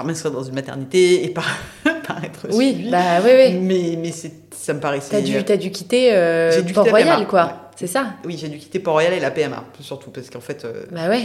m'inscrire 0.04 0.32
dans 0.32 0.44
une 0.44 0.56
maternité 0.56 1.24
et 1.26 1.30
par, 1.30 1.46
par 2.08 2.24
être 2.24 2.48
oui, 2.52 2.74
suivie. 2.74 2.92
Bah, 2.92 3.22
oui, 3.24 3.32
oui. 3.36 3.54
Mais, 3.60 3.98
mais 4.02 4.12
ça 4.12 4.74
me 4.74 4.80
paraissait... 4.80 5.12
T'as 5.12 5.22
dû, 5.22 5.38
as 5.38 5.58
dû 5.58 5.72
quitter 5.72 6.14
euh, 6.14 6.62
Port-Royal, 6.74 7.28
quoi. 7.28 7.70
C'est 7.76 7.88
ça? 7.88 8.14
Oui, 8.26 8.38
j'ai 8.40 8.50
dû 8.50 8.58
quitter 8.58 8.80
Port-Royal 8.80 9.14
et 9.14 9.20
la 9.20 9.32
PMA, 9.32 9.64
surtout, 9.82 10.12
parce 10.12 10.30
qu'en 10.30 10.42
fait... 10.42 10.66
Euh, 10.66 10.86
bah 10.92 11.10
ouais. 11.10 11.24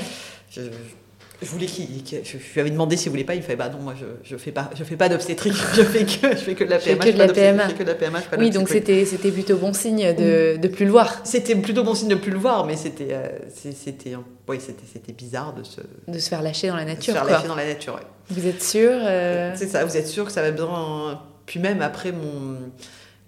Je, 0.51 0.63
je 0.63 0.69
voulais 1.47 1.67
qu'il, 1.67 1.89
je 2.07 2.37
lui 2.37 2.61
avais 2.61 2.71
demandé 2.71 2.97
s'il 2.97 3.11
voulait 3.11 3.25
pas, 3.25 3.35
il 3.35 3.41
me 3.41 3.45
fait 3.45 3.57
bah 3.57 3.69
non 3.69 3.79
moi 3.79 3.95
je, 3.99 4.07
je 4.23 4.37
fais 4.37 4.53
pas 4.53 4.71
je 4.77 4.85
fais 4.85 4.97
pas 4.97 5.09
d'obstétrique, 5.09 5.55
je 5.75 5.83
fais 5.83 6.05
que 6.05 6.31
je 6.31 6.43
fais 6.43 6.55
que 6.55 6.65
de 6.65 6.71
la 6.71 6.79
PMA. 6.79 6.95
Je 6.95 7.03
fais 7.03 7.13
que 7.13 7.13
de 7.13 7.19
la 7.19 7.29
PMA. 7.29 7.63
Je 7.65 7.69
fais 7.69 7.79
que 7.79 7.83
de 7.83 7.89
la 7.89 7.95
PMA 7.95 8.21
oui 8.39 8.51
donc 8.51 8.69
c'était 8.69 9.05
c'était 9.05 9.31
plutôt 9.31 9.57
bon 9.57 9.73
signe 9.73 10.15
de 10.15 10.57
de 10.57 10.69
plus 10.69 10.85
le 10.85 10.91
voir. 10.91 11.21
C'était 11.25 11.55
plutôt 11.57 11.85
bon 11.85 11.95
signe 11.95 12.09
de 12.09 12.15
plus 12.15 12.31
le 12.33 12.39
voir, 12.39 12.67
mais 12.67 12.77
c'était 12.77 13.09
euh, 13.11 13.29
c'était 13.49 14.15
oui 14.49 14.59
c'était 14.61 14.85
c'était 14.93 15.13
bizarre 15.13 15.55
de 15.55 15.63
se 15.63 15.81
de 16.09 16.19
se 16.19 16.29
faire 16.29 16.43
lâcher 16.43 16.69
dans 16.69 16.77
la 16.77 16.85
nature. 16.85 17.15
De 17.15 17.19
se 17.19 17.25
faire 17.25 17.33
lâcher 17.33 17.49
dans 17.49 17.55
la 17.57 17.67
nature. 17.67 17.95
Ouais. 17.95 18.01
Vous 18.31 18.47
êtes 18.47 18.63
sûr 18.63 18.91
euh 18.93 19.53
C'est 19.55 19.69
ça, 19.69 19.85
vous 19.85 19.97
êtes 19.97 20.07
sûr 20.07 20.25
que 20.25 20.33
ça 20.33 20.43
va 20.43 20.51
bien. 20.51 21.21
Puis 21.47 21.59
même 21.61 21.83
après 21.83 22.13
mon 22.13 22.57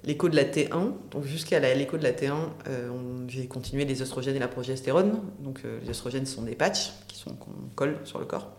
l'écho 0.07 0.29
de 0.29 0.37
la 0.37 0.45
T1, 0.45 0.93
donc 1.11 1.25
jusqu'à 1.25 1.61
l'écho 1.75 1.97
de 1.97 2.03
la 2.03 2.13
T1, 2.13 2.33
euh, 2.69 2.91
j'ai 3.29 3.47
continué 3.47 3.85
les 3.85 4.03
oestrogènes 4.03 4.37
et 4.37 4.41
la 4.41 4.49
progestérone. 4.49 5.21
Donc 5.41 5.61
euh, 5.65 5.79
les 5.83 5.91
oestrogènes 5.91 6.27
sont 6.27 6.43
des 6.43 6.55
patchs 6.55 6.93
qui 7.09 7.19
sont 7.19 7.35
qu'on 7.35 7.53
colle 7.75 7.99
sur 8.05 8.19
le 8.19 8.25
corps 8.25 8.51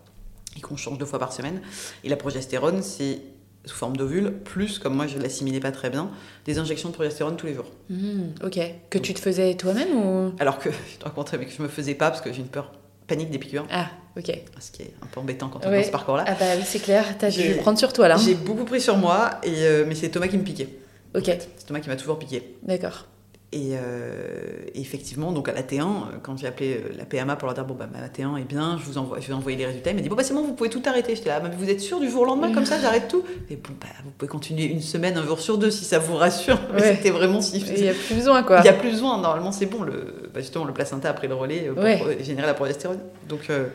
et 0.57 0.61
qu'on 0.61 0.77
change 0.77 0.97
deux 0.97 1.05
fois 1.05 1.19
par 1.19 1.33
semaine. 1.33 1.61
Et 2.03 2.09
la 2.09 2.15
progestérone, 2.15 2.81
c'est 2.81 3.19
sous 3.65 3.75
forme 3.75 3.97
d'ovule, 3.97 4.31
plus, 4.31 4.79
comme 4.79 4.95
moi 4.95 5.07
je 5.07 5.17
l'assimilais 5.17 5.59
pas 5.59 5.71
très 5.71 5.89
bien, 5.89 6.11
des 6.45 6.59
injections 6.59 6.89
de 6.89 6.93
progestérone 6.93 7.35
tous 7.35 7.47
les 7.47 7.55
jours. 7.55 7.71
Mmh, 7.89 8.21
ok. 8.43 8.59
Que 8.89 8.99
tu 8.99 9.13
te 9.13 9.19
faisais 9.19 9.55
toi-même 9.55 9.91
ou? 9.95 10.33
Alors 10.39 10.59
que, 10.59 10.69
je 10.93 10.97
te 10.99 11.05
raconterai, 11.05 11.37
mais 11.37 11.45
que 11.45 11.51
je 11.51 11.61
me 11.61 11.67
faisais 11.67 11.95
pas 11.95 12.09
parce 12.11 12.21
que 12.21 12.31
j'ai 12.31 12.41
une 12.41 12.47
peur 12.47 12.71
panique 13.07 13.29
des 13.29 13.39
piqûres. 13.39 13.65
Ah, 13.71 13.87
ok. 14.17 14.31
Ce 14.59 14.71
qui 14.71 14.83
est 14.83 14.93
un 15.01 15.07
peu 15.07 15.19
embêtant 15.19 15.49
quand 15.49 15.65
on 15.65 15.71
est 15.71 15.79
dans 15.79 15.87
ce 15.87 15.91
parcours-là. 15.91 16.25
Ah 16.27 16.35
bah 16.39 16.45
oui, 16.57 16.63
c'est 16.65 16.79
clair. 16.79 17.05
T'as 17.17 17.29
dû 17.29 17.55
prendre 17.55 17.77
sur 17.77 17.93
toi 17.93 18.07
là. 18.07 18.17
J'ai 18.17 18.35
beaucoup 18.35 18.65
pris 18.65 18.81
sur 18.81 18.97
moi, 18.97 19.31
et, 19.43 19.65
euh, 19.65 19.85
mais 19.87 19.95
c'est 19.95 20.09
Thomas 20.09 20.27
qui 20.27 20.37
me 20.37 20.43
piquait. 20.43 20.69
Ok. 21.15 21.25
C'est 21.25 21.65
Thomas 21.67 21.79
qui 21.79 21.89
m'a 21.89 21.95
toujours 21.95 22.19
piqué. 22.19 22.55
D'accord. 22.63 23.05
Et 23.51 23.73
euh, 23.73 24.65
effectivement, 24.73 25.31
donc 25.31 25.47
à 25.47 25.53
la 25.53 25.61
T1, 25.61 26.19
quand 26.23 26.35
j'ai 26.37 26.47
appelé 26.47 26.73
euh, 26.73 26.89
la 26.97 27.05
PMA 27.05 27.37
pour 27.37 27.45
leur 27.45 27.53
dire 27.55 27.63
bon 27.63 27.73
bah 27.75 27.87
ma 27.89 28.05
T1 28.07 28.37
est 28.41 28.43
bien, 28.43 28.77
je 28.77 28.83
vous 28.83 28.97
envoie, 28.97 29.21
je 29.21 29.27
vais 29.27 29.33
envoyer 29.33 29.57
les 29.57 29.65
résultats, 29.67 29.91
il 29.91 29.95
m'a 29.95 30.01
dit 30.01 30.09
bon 30.09 30.15
bah 30.15 30.23
c'est 30.23 30.33
bon, 30.33 30.41
vous 30.43 30.53
pouvez 30.55 30.69
tout 30.69 30.81
arrêter. 30.85 31.15
J'étais 31.15 31.29
là, 31.29 31.39
mais 31.41 31.49
vous 31.57 31.69
êtes 31.69 31.79
sûr 31.79 32.01
du 32.01 32.09
jour 32.09 32.23
au 32.23 32.25
lendemain 32.25 32.51
comme 32.51 32.65
ça, 32.65 32.81
j'arrête 32.81 33.07
tout? 33.07 33.23
Et 33.49 33.55
bon 33.55 33.71
bah 33.79 33.87
vous 34.03 34.09
pouvez 34.17 34.27
continuer 34.27 34.65
une 34.65 34.81
semaine, 34.81 35.15
un 35.17 35.23
jour 35.25 35.39
sur 35.39 35.57
deux 35.57 35.71
si 35.71 35.85
ça 35.85 35.99
vous 35.99 36.15
rassure. 36.15 36.59
Ouais. 36.73 36.95
C'était 36.95 37.11
vraiment 37.11 37.39
si. 37.39 37.59
Il 37.59 37.81
n'y 37.83 37.87
a 37.87 37.93
plus 37.93 38.15
besoin, 38.15 38.43
quoi. 38.43 38.57
Il 38.57 38.63
n'y 38.63 38.69
a 38.69 38.73
plus 38.73 38.89
besoin. 38.91 39.21
Normalement 39.21 39.53
c'est 39.53 39.67
bon. 39.67 39.83
Le, 39.83 40.29
bah, 40.33 40.41
justement 40.41 40.65
le 40.65 40.73
placenta 40.73 41.09
a 41.09 41.13
pris 41.13 41.29
le 41.29 41.35
relais 41.35 41.69
euh, 41.69 41.73
pour 41.75 41.83
Ouais. 41.83 42.17
générer 42.21 42.47
la 42.47 42.55
progestérone. 42.55 42.99
Donc 43.29 43.49
euh, 43.49 43.67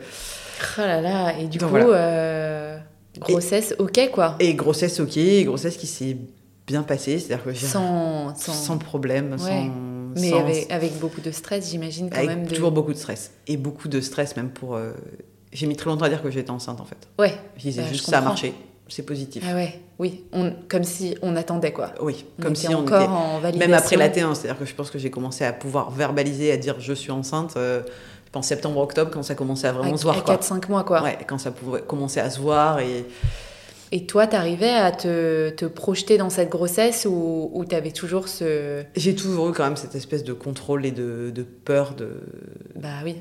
Oh 0.77 0.81
là 0.81 1.01
là, 1.01 1.39
et 1.39 1.47
du 1.47 1.57
coup, 1.57 1.65
voilà. 1.69 1.85
euh, 1.87 2.77
grossesse, 3.19 3.73
ok, 3.79 4.11
quoi. 4.11 4.35
et 4.39 4.53
grossesse 4.53 4.99
ok, 4.99 5.17
grossesse 5.45 5.75
qui 5.77 5.87
s'est 5.87 6.17
bien 6.71 6.83
passée, 6.83 7.19
c'est-à-dire 7.19 7.43
que 7.45 7.53
Sans, 7.53 8.33
sans... 8.39 8.53
sans 8.53 8.77
problème, 8.77 9.31
Ouais. 9.33 9.37
sans 9.37 9.69
Mais 10.15 10.29
sans- 10.31 10.39
avec, 10.39 10.71
avec 10.71 10.99
beaucoup 10.99 11.21
de 11.21 11.31
stress, 11.31 11.69
j'imagine, 11.71 12.09
quand 12.09 12.17
avec 12.17 12.29
même. 12.29 12.43
De... 12.45 12.49
toujours 12.53 12.71
beaucoup 12.71 12.93
de 12.93 12.97
stress 12.97 13.31
et 13.47 13.57
beaucoup 13.57 13.87
de 13.87 14.01
stress 14.01 14.35
même 14.35 14.49
pour. 14.49 14.75
euh, 14.75 14.91
J'ai 15.53 15.67
mis 15.67 15.75
très 15.75 15.89
longtemps 15.89 16.05
à 16.05 16.09
dire 16.09 16.21
que 16.23 16.31
j'étais 16.31 16.49
enceinte 16.51 16.79
en 16.81 16.85
fait. 16.85 17.07
Ouais. 17.19 17.33
Je 17.57 17.61
disais 17.63 17.81
Bah, 17.81 17.87
je 17.89 17.93
juste 17.93 18.09
ça 18.09 18.17
a 18.17 18.21
marché, 18.21 18.53
c'est 18.87 19.03
positif. 19.05 19.43
Ah 19.49 19.53
ouais, 19.55 19.79
oui. 19.99 20.23
On, 20.33 20.53
comme 20.67 20.83
si 20.83 21.15
on 21.21 21.35
attendait, 21.35 21.71
quoi. 21.73 21.93
Oui, 22.01 22.25
On 22.39 22.43
comme 22.43 22.51
était 22.53 22.67
si 22.67 22.75
on 22.75 22.79
encore 22.79 23.01
était. 23.01 23.09
en 23.11 23.39
validation. 23.39 23.69
Même 23.71 23.77
après 23.77 23.95
la 23.97 24.09
T1, 24.09 24.35
c'est-à-dire 24.35 24.59
que 24.59 24.65
je 24.65 24.73
pense 24.75 24.89
que 24.91 24.99
j'ai 24.99 25.09
commencé 25.11 25.43
à 25.45 25.53
pouvoir 25.53 25.91
verbaliser, 25.91 26.51
à 26.51 26.57
dire 26.57 26.75
je 26.79 26.93
suis 26.93 27.11
enceinte. 27.11 27.53
euh, 27.57 27.81
je 28.25 28.31
pense 28.33 28.47
septembre-octobre 28.47 29.11
quand 29.11 29.23
ça 29.23 29.35
commençait 29.35 29.67
à 29.67 29.73
vraiment 29.73 29.93
à, 29.93 29.97
se 29.97 30.03
voir. 30.03 30.23
quoi. 30.23 30.35
4-5 30.37 30.69
mois, 30.69 30.83
quoi. 30.85 31.03
Ouais, 31.03 31.17
quand 31.27 31.37
ça 31.37 31.51
pouvait 31.51 31.81
commencer 31.81 32.21
à 32.21 32.29
se 32.29 32.39
voir 32.39 32.79
et 32.79 33.05
Et 33.93 34.05
toi, 34.05 34.25
t'arrivais 34.25 34.69
à 34.69 34.91
te, 34.91 35.49
te 35.49 35.65
projeter 35.65 36.17
dans 36.17 36.29
cette 36.29 36.49
grossesse 36.49 37.05
ou, 37.05 37.49
ou 37.53 37.65
t'avais 37.65 37.91
toujours 37.91 38.29
ce... 38.29 38.83
j'ai 38.95 39.15
toujours 39.15 39.49
eu 39.49 39.51
quand 39.53 39.65
même 39.65 39.75
cette 39.75 39.95
espèce 39.95 40.23
de 40.23 40.31
contrôle 40.33 40.85
et 40.85 40.91
de, 40.91 41.29
de 41.33 41.43
peur 41.43 41.93
de 41.95 42.21
Bah 42.75 42.89
oui. 43.03 43.17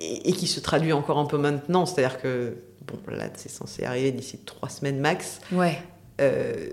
et, 0.00 0.28
et 0.28 0.32
qui 0.32 0.48
se 0.48 0.58
traduit 0.58 0.92
encore 0.92 1.18
un 1.18 1.26
peu 1.26 1.38
maintenant. 1.38 1.86
C'est-à-dire 1.86 2.20
que 2.20 2.54
bon 2.86 2.98
là 3.12 3.28
c'est 3.36 3.48
censé 3.50 3.84
arriver 3.84 4.10
d'ici 4.10 4.38
trois 4.44 4.68
semaines 4.68 4.98
max. 4.98 5.38
Ouais. 5.52 5.78
Euh, 6.20 6.70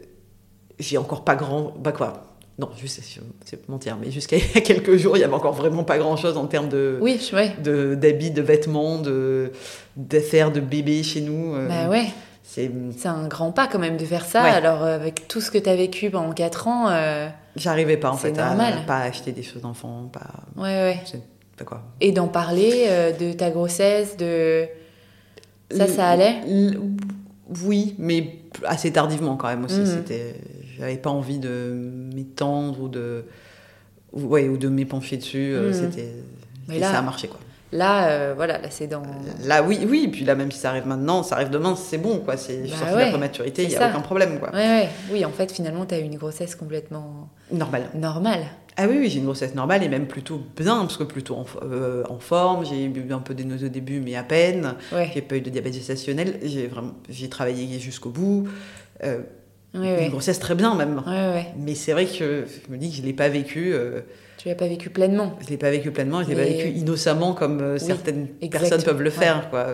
j'ai 0.80 0.98
encore 0.98 1.24
pas 1.24 1.36
grand. 1.36 1.76
Bah 1.78 1.92
quoi 1.92 2.26
Non, 2.58 2.70
sais, 2.88 3.02
c'est 3.46 3.70
mentir, 3.70 3.96
mais 4.02 4.10
jusqu'à 4.10 4.38
il 4.38 4.44
y 4.56 4.58
a 4.58 4.62
quelques 4.62 4.96
jours, 4.98 5.18
il 5.18 5.20
y 5.20 5.24
avait 5.24 5.34
encore 5.36 5.54
vraiment 5.54 5.84
pas 5.84 6.00
grand 6.00 6.18
chose 6.18 6.36
en 6.36 6.48
termes 6.48 6.68
de. 6.70 6.98
Oui, 7.00 7.22
je- 7.22 7.36
ouais. 7.36 7.54
de- 7.64 7.94
d'habits, 7.94 8.32
de, 8.32 8.42
vêtements, 8.42 9.00
de 9.00 9.52
d'affaires 9.98 10.52
de 10.52 10.60
bébés 10.62 11.04
chez 11.04 11.22
nous. 11.22 11.54
euh, 11.54 11.68
Bah 11.68 11.90
ouais. 11.90 12.08
C'est, 12.48 12.72
un 13.06 13.28
grand 13.28 13.52
pas 13.52 13.68
quand 13.68 13.80
même 13.80 13.98
de 13.98 14.06
faire 14.06 14.24
ça. 14.24 14.44
Ouais. 14.44 14.50
Alors, 14.50 14.84
euh, 14.84 14.96
avec 14.96 15.28
tout 15.28 15.42
ce 15.42 15.52
que 15.52 15.58
t'as 15.58 15.76
vécu 15.76 16.10
pendant 16.10 16.32
4 16.32 16.68
ans, 16.68 16.90
euh, 16.90 17.28
j'arrivais 17.56 17.98
pas 17.98 18.12
en 18.12 18.18
fait 18.18 18.38
à 18.38 18.56
pas 18.88 19.00
acheter 19.00 19.32
des 19.32 19.44
choses 19.44 19.64
d'enfants, 19.64 20.10
pas, 20.14 20.32
ouais, 20.56 20.64
ouais. 20.64 21.00
pas 21.58 21.66
quoi. 21.66 21.84
Et 22.02 22.12
d'en 22.12 22.28
parler 22.28 22.86
euh, 22.88 23.12
de 23.12 23.34
ta 23.34 23.50
grossesse, 23.50 24.16
de... 24.16 24.68
Ça, 25.72 25.88
ça 25.88 26.08
allait 26.10 26.42
L- 26.48 26.80
Oui, 27.64 27.96
mais 27.98 28.38
assez 28.66 28.92
tardivement 28.92 29.36
quand 29.36 29.48
même 29.48 29.66
aussi. 29.66 29.80
Mhm. 29.80 29.86
C'était, 29.88 30.36
j'avais 30.78 30.98
pas 30.98 31.10
envie 31.10 31.40
de 31.40 31.74
m'étendre 32.14 32.82
ou 32.84 32.88
de, 32.88 33.26
ou, 34.14 34.22
ouais, 34.28 34.48
ou 34.48 34.58
de 34.58 34.70
m'épancher 34.70 35.18
dessus. 35.18 35.56
Mhm. 35.60 35.74
C'était, 35.74 36.14
là- 36.70 36.92
ça 36.92 37.00
a 37.00 37.02
marché 37.02 37.28
quoi. 37.28 37.40
Là, 37.76 38.08
euh, 38.08 38.34
voilà, 38.36 38.58
là, 38.58 38.68
c'est 38.70 38.88
dans... 38.88 39.02
Là, 39.44 39.62
oui, 39.62 39.80
oui. 39.88 40.04
Et 40.06 40.08
puis 40.08 40.24
là, 40.24 40.34
même 40.36 40.50
si 40.52 40.60
ça 40.60 40.70
arrive 40.70 40.88
maintenant, 40.88 41.24
ça 41.24 41.36
arrive 41.36 41.50
demain, 41.50 41.76
c'est 41.76 41.98
bon 41.98 42.20
quoi. 42.20 42.38
C'est, 42.38 42.64
Bah 42.64 42.94
de 42.94 42.98
la 43.00 43.10
prématurité, 43.10 43.64
il 43.64 43.70
c'est 43.70 43.74
y 43.74 43.78
a 43.78 43.82
ça. 43.82 43.90
aucun 43.90 44.00
problème 44.02 44.40
quoi. 44.40 44.50
Ouais, 44.54 44.58
ouais. 44.66 44.90
Oui, 45.12 45.26
en 45.26 45.30
fait, 45.32 45.52
finalement, 45.52 45.86
t'as 45.86 46.00
eu 46.00 46.04
une 46.04 46.16
grossesse 46.18 46.56
complètement 46.56 47.30
Normal. 47.52 47.84
normale. 47.94 48.46
Ah 48.78 48.88
oui, 48.90 48.98
oui, 49.00 49.10
j'ai 49.10 49.20
une 49.20 49.26
grossesse 49.26 49.56
normale 49.56 49.84
et 49.84 49.90
même 49.90 50.06
plutôt 50.06 50.42
bien, 50.58 50.80
parce 50.80 50.98
que 50.98 51.04
plutôt 51.04 51.36
en, 51.36 51.46
euh, 51.64 52.04
en 52.10 52.20
forme. 52.20 52.66
J'ai 52.66 52.84
eu 52.86 53.12
un 53.12 53.20
peu 53.20 53.34
des 53.34 53.44
nausées 53.46 53.68
au 53.68 53.70
début, 53.70 54.00
mais 54.00 54.16
à 54.16 54.24
peine. 54.24 54.76
Ouais, 54.94 55.10
J'ai 55.14 55.22
pas 55.22 55.36
eu 55.38 55.42
de 55.42 55.50
diabète 55.50 55.74
gestationnel. 55.74 56.40
J'ai 56.44 56.68
vraiment, 56.68 56.92
j'ai 57.10 57.30
travaillé 57.30 57.80
jusqu'au 57.80 58.10
bout. 58.10 58.48
Euh, 59.04 59.20
Une 59.74 60.10
grossesse 60.10 60.40
très 60.40 60.56
bien 60.56 60.76
même. 60.76 61.02
Mais 61.58 61.76
c'est 61.76 61.92
vrai 61.94 62.06
que 62.06 62.46
je 62.46 62.72
me 62.72 62.78
dis 62.78 62.90
que 62.90 62.96
je 62.98 63.02
l'ai 63.02 63.14
pas 63.14 63.28
vécu. 63.30 63.74
Euh, 64.46 64.50
Tu 64.50 64.50
l'as 64.50 64.56
pas 64.56 64.68
vécu 64.68 64.90
pleinement. 64.90 65.34
je 65.44 65.50
l'ai 65.50 65.58
pas 65.58 65.72
vécu 65.72 65.92
pleinement. 65.92 66.24
Je 66.24 66.30
l'ai 66.30 66.36
pas 66.36 66.44
vécu 66.44 66.70
innocemment 66.70 67.34
comme 67.34 67.60
euh, 67.62 67.78
certaines 67.78 68.28
exactement. 68.42 68.60
personnes 68.70 68.84
peuvent 68.84 69.02
le 69.02 69.10
faire. 69.10 69.50
Quoi. 69.50 69.68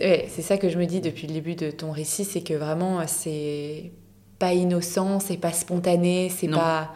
Ouais, 0.00 0.26
c'est 0.30 0.42
ça 0.42 0.56
que 0.56 0.68
je 0.68 0.78
me 0.78 0.86
dis 0.86 1.00
depuis 1.00 1.26
le 1.26 1.32
début 1.34 1.54
de 1.54 1.70
ton 1.70 1.90
récit, 1.92 2.24
c'est 2.24 2.40
que 2.42 2.54
vraiment, 2.54 3.00
euh, 3.00 3.04
c'est 3.06 3.90
pas 4.38 4.52
innocent, 4.52 5.20
c'est 5.20 5.36
pas 5.38 5.52
spontané, 5.52 6.30
c'est 6.34 6.48
pas 6.48 6.92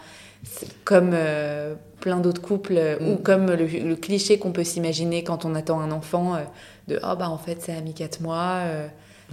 comme 0.84 1.10
euh, 1.14 1.74
plein 2.00 2.18
d'autres 2.20 2.40
couples 2.42 2.74
euh, 2.76 2.96
ou 3.00 3.14
Mm. 3.14 3.22
comme 3.22 3.46
le, 3.50 3.66
le 3.66 3.96
cliché 3.96 4.38
qu'on 4.38 4.52
peut 4.52 4.64
s'imaginer 4.64 5.22
quand 5.24 5.44
on 5.44 5.54
attend 5.54 5.80
un 5.80 5.90
enfant 5.90 6.34
euh, 6.34 6.38
de 6.88 6.98
oh 7.02 7.14
bah 7.18 7.28
en 7.28 7.36
fait 7.38 7.60
ça 7.62 7.72
a 7.76 7.80
mis 7.82 7.92
quatre 7.94 8.20
mois, 8.20 8.60
euh, 8.64 8.86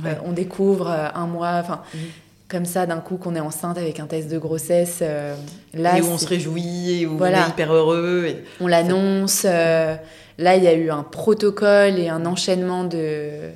Ouais. 0.03 0.11
euh, 0.11 0.13
on 0.25 0.31
découvre 0.33 0.89
euh, 0.91 1.07
un 1.15 1.25
mois, 1.27 1.53
enfin 1.55 1.81
Mhm. 1.93 1.99
Comme 2.47 2.65
ça 2.65 2.85
d'un 2.85 2.99
coup 2.99 3.17
qu'on 3.17 3.35
est 3.35 3.39
enceinte 3.41 3.77
avec 3.77 3.99
un 3.99 4.07
test 4.07 4.29
de 4.29 4.37
grossesse, 4.37 4.99
euh, 5.01 5.35
là 5.73 5.97
et 5.97 6.01
où 6.01 6.05
on 6.07 6.17
se 6.17 6.27
réjouit, 6.27 7.01
et 7.01 7.05
où 7.05 7.17
Voilà. 7.17 7.43
on 7.43 7.47
est 7.47 7.49
hyper 7.49 7.73
heureux. 7.73 8.25
et- 8.27 8.43
on 8.61 8.67
l'annonce. 8.67 9.43
euh, 9.45 9.95
là, 10.37 10.55
il 10.55 10.63
y 10.63 10.67
a 10.67 10.73
eu 10.73 10.89
un 10.89 11.03
protocole 11.03 11.99
et 11.99 12.07
un 12.09 12.25
enchaînement 12.25 12.83
de, 12.85 13.49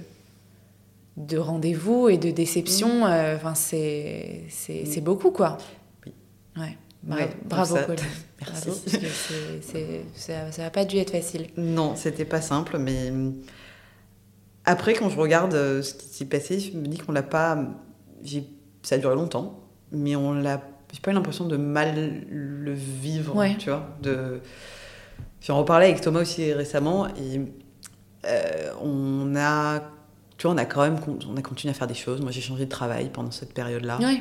de 1.17 1.37
rendez-vous 1.37 2.09
et 2.09 2.17
de 2.17 2.31
déceptions. 2.31 3.05
euh, 3.05 3.35
Enfin, 3.37 3.55
c'est 3.55 4.43
c'est 4.49 4.85
c'est 4.85 5.01
beaucoup, 5.01 5.31
quoi. 5.31 5.57
Oui. 6.05 6.13
Ouais. 6.57 6.77
Bra- 7.03 7.17
Ouais, 7.17 7.25
donc 7.25 7.47
bravo, 7.47 7.75
ça- 7.77 7.83
Colline. 7.83 8.03
Merci. 8.41 8.65
Bravo, 8.67 8.79
parce 8.85 8.97
que 8.97 9.07
c'est- 9.07 9.61
c'est- 9.71 10.01
ça 10.15 10.51
ça 10.51 10.61
n'a 10.63 10.69
pas 10.69 10.85
dû 10.85 10.97
être 10.97 11.11
facile. 11.11 11.47
Non, 11.57 11.95
c'était 11.95 12.25
pas 12.25 12.41
simple, 12.41 12.77
mais 12.77 13.11
après, 14.65 14.93
quand 14.93 15.09
je 15.09 15.17
regarde 15.17 15.53
ce 15.81 15.93
qui 15.93 16.07
s'est 16.07 16.25
passé, 16.25 16.59
je 16.59 16.77
me 16.77 16.85
dis 16.87 16.97
qu'on 16.97 17.11
l'a 17.11 17.23
pas. 17.23 17.57
j'ai- 18.23 18.47
Ça 18.83 18.95
a 18.95 18.97
duré 18.97 19.15
longtemps, 19.15 19.59
mais 19.91 20.15
on 20.15 20.33
l'a. 20.33 20.61
J'ai 20.93 20.99
pas 20.99 21.11
eu 21.11 21.13
l'impression 21.13 21.45
de 21.45 21.55
mal 21.57 22.23
le 22.29 22.73
vivre, 22.73 23.35
Ouais. 23.35 23.55
tu 23.57 23.69
vois. 23.69 23.87
De... 24.01 24.41
J'en 25.41 25.57
reparlais 25.57 25.85
avec 25.87 26.01
Thomas 26.01 26.21
aussi 26.21 26.51
récemment, 26.53 27.07
et 27.07 27.41
euh, 28.25 28.71
on 28.81 29.35
a. 29.35 29.79
Tu 30.37 30.47
vois, 30.47 30.55
on 30.55 30.57
a 30.57 30.65
quand 30.65 30.81
même 30.81 30.95
on 31.31 31.37
a 31.37 31.41
continué 31.43 31.71
à 31.71 31.75
faire 31.75 31.85
des 31.87 31.93
choses. 31.93 32.19
Moi, 32.21 32.31
j'ai 32.31 32.41
changé 32.41 32.65
de 32.65 32.69
travail 32.69 33.09
pendant 33.13 33.29
cette 33.31 33.53
période-là. 33.53 33.99
Ouais. 33.99 34.17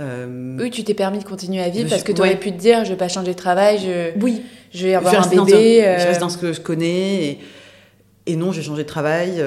Euh, 0.00 0.56
Oui, 0.60 0.70
tu 0.70 0.84
t'es 0.84 0.94
permis 0.94 1.18
de 1.18 1.24
continuer 1.24 1.60
à 1.62 1.68
vivre 1.68 1.86
Je 1.86 1.90
parce 1.90 2.04
que 2.04 2.12
tu 2.12 2.20
aurais 2.20 2.30
ouais. 2.30 2.36
pu 2.36 2.52
te 2.52 2.56
dire 2.58 2.84
je 2.84 2.90
vais 2.90 2.96
pas 2.96 3.08
changer 3.08 3.32
de 3.32 3.36
travail, 3.38 3.78
je, 3.78 4.16
oui, 4.20 4.42
je 4.72 4.84
vais 4.86 4.92
je, 4.92 4.96
avoir 4.96 5.14
un 5.14 5.34
dans 5.34 5.44
bébé. 5.44 5.84
un- 5.84 5.88
euh, 5.88 5.98
je 5.98 6.06
reste 6.06 6.20
dans 6.20 6.28
ce 6.28 6.38
que 6.38 6.52
je 6.52 6.60
connais. 6.60 7.24
Et, 7.24 7.38
et 8.26 8.36
non, 8.36 8.52
j'ai 8.52 8.62
changé 8.62 8.84
de 8.84 8.88
travail. 8.88 9.40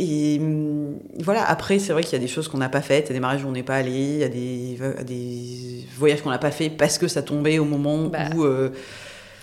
Euh, 0.00 0.04
et 0.36 0.38
hum, 0.40 0.98
voilà, 1.18 1.44
après, 1.48 1.78
c'est 1.78 1.92
vrai 1.92 2.02
qu'il 2.02 2.12
y 2.12 2.16
a 2.16 2.18
des 2.18 2.28
choses 2.28 2.48
qu'on 2.48 2.58
n'a 2.58 2.68
pas 2.68 2.80
faites. 2.80 3.06
Il 3.06 3.08
y 3.08 3.12
a 3.12 3.14
des 3.14 3.20
mariages 3.20 3.44
où 3.44 3.48
on 3.48 3.52
n'est 3.52 3.62
pas 3.62 3.76
allé. 3.76 3.90
Il 3.92 4.18
y 4.18 4.24
a 4.24 4.28
des, 4.28 4.78
des 5.04 5.84
voyages 5.96 6.22
qu'on 6.22 6.30
n'a 6.30 6.38
pas 6.38 6.50
fait 6.50 6.70
parce 6.70 6.98
que 6.98 7.08
ça 7.08 7.22
tombait 7.22 7.58
au 7.58 7.64
moment 7.64 8.08
Bah, 8.08 8.30
où 8.34 8.44
euh, 8.44 8.70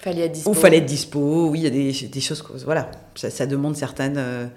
Fallait 0.02 0.22
être 0.22 0.32
dispo. 0.34 0.50
où 0.52 0.54
fallait 0.54 0.78
être 0.78 0.86
dispo. 0.86 1.50
Oui, 1.50 1.60
il 1.60 1.64
y 1.64 1.68
a 1.68 1.70
des, 1.70 2.08
des 2.08 2.22
choses. 2.22 2.42
que- 2.42 2.54
Voilà, 2.66 2.90
ça, 3.16 3.30
ça 3.30 3.46
demande 3.46 3.76
certaines. 3.76 4.18
euh, 4.18 4.48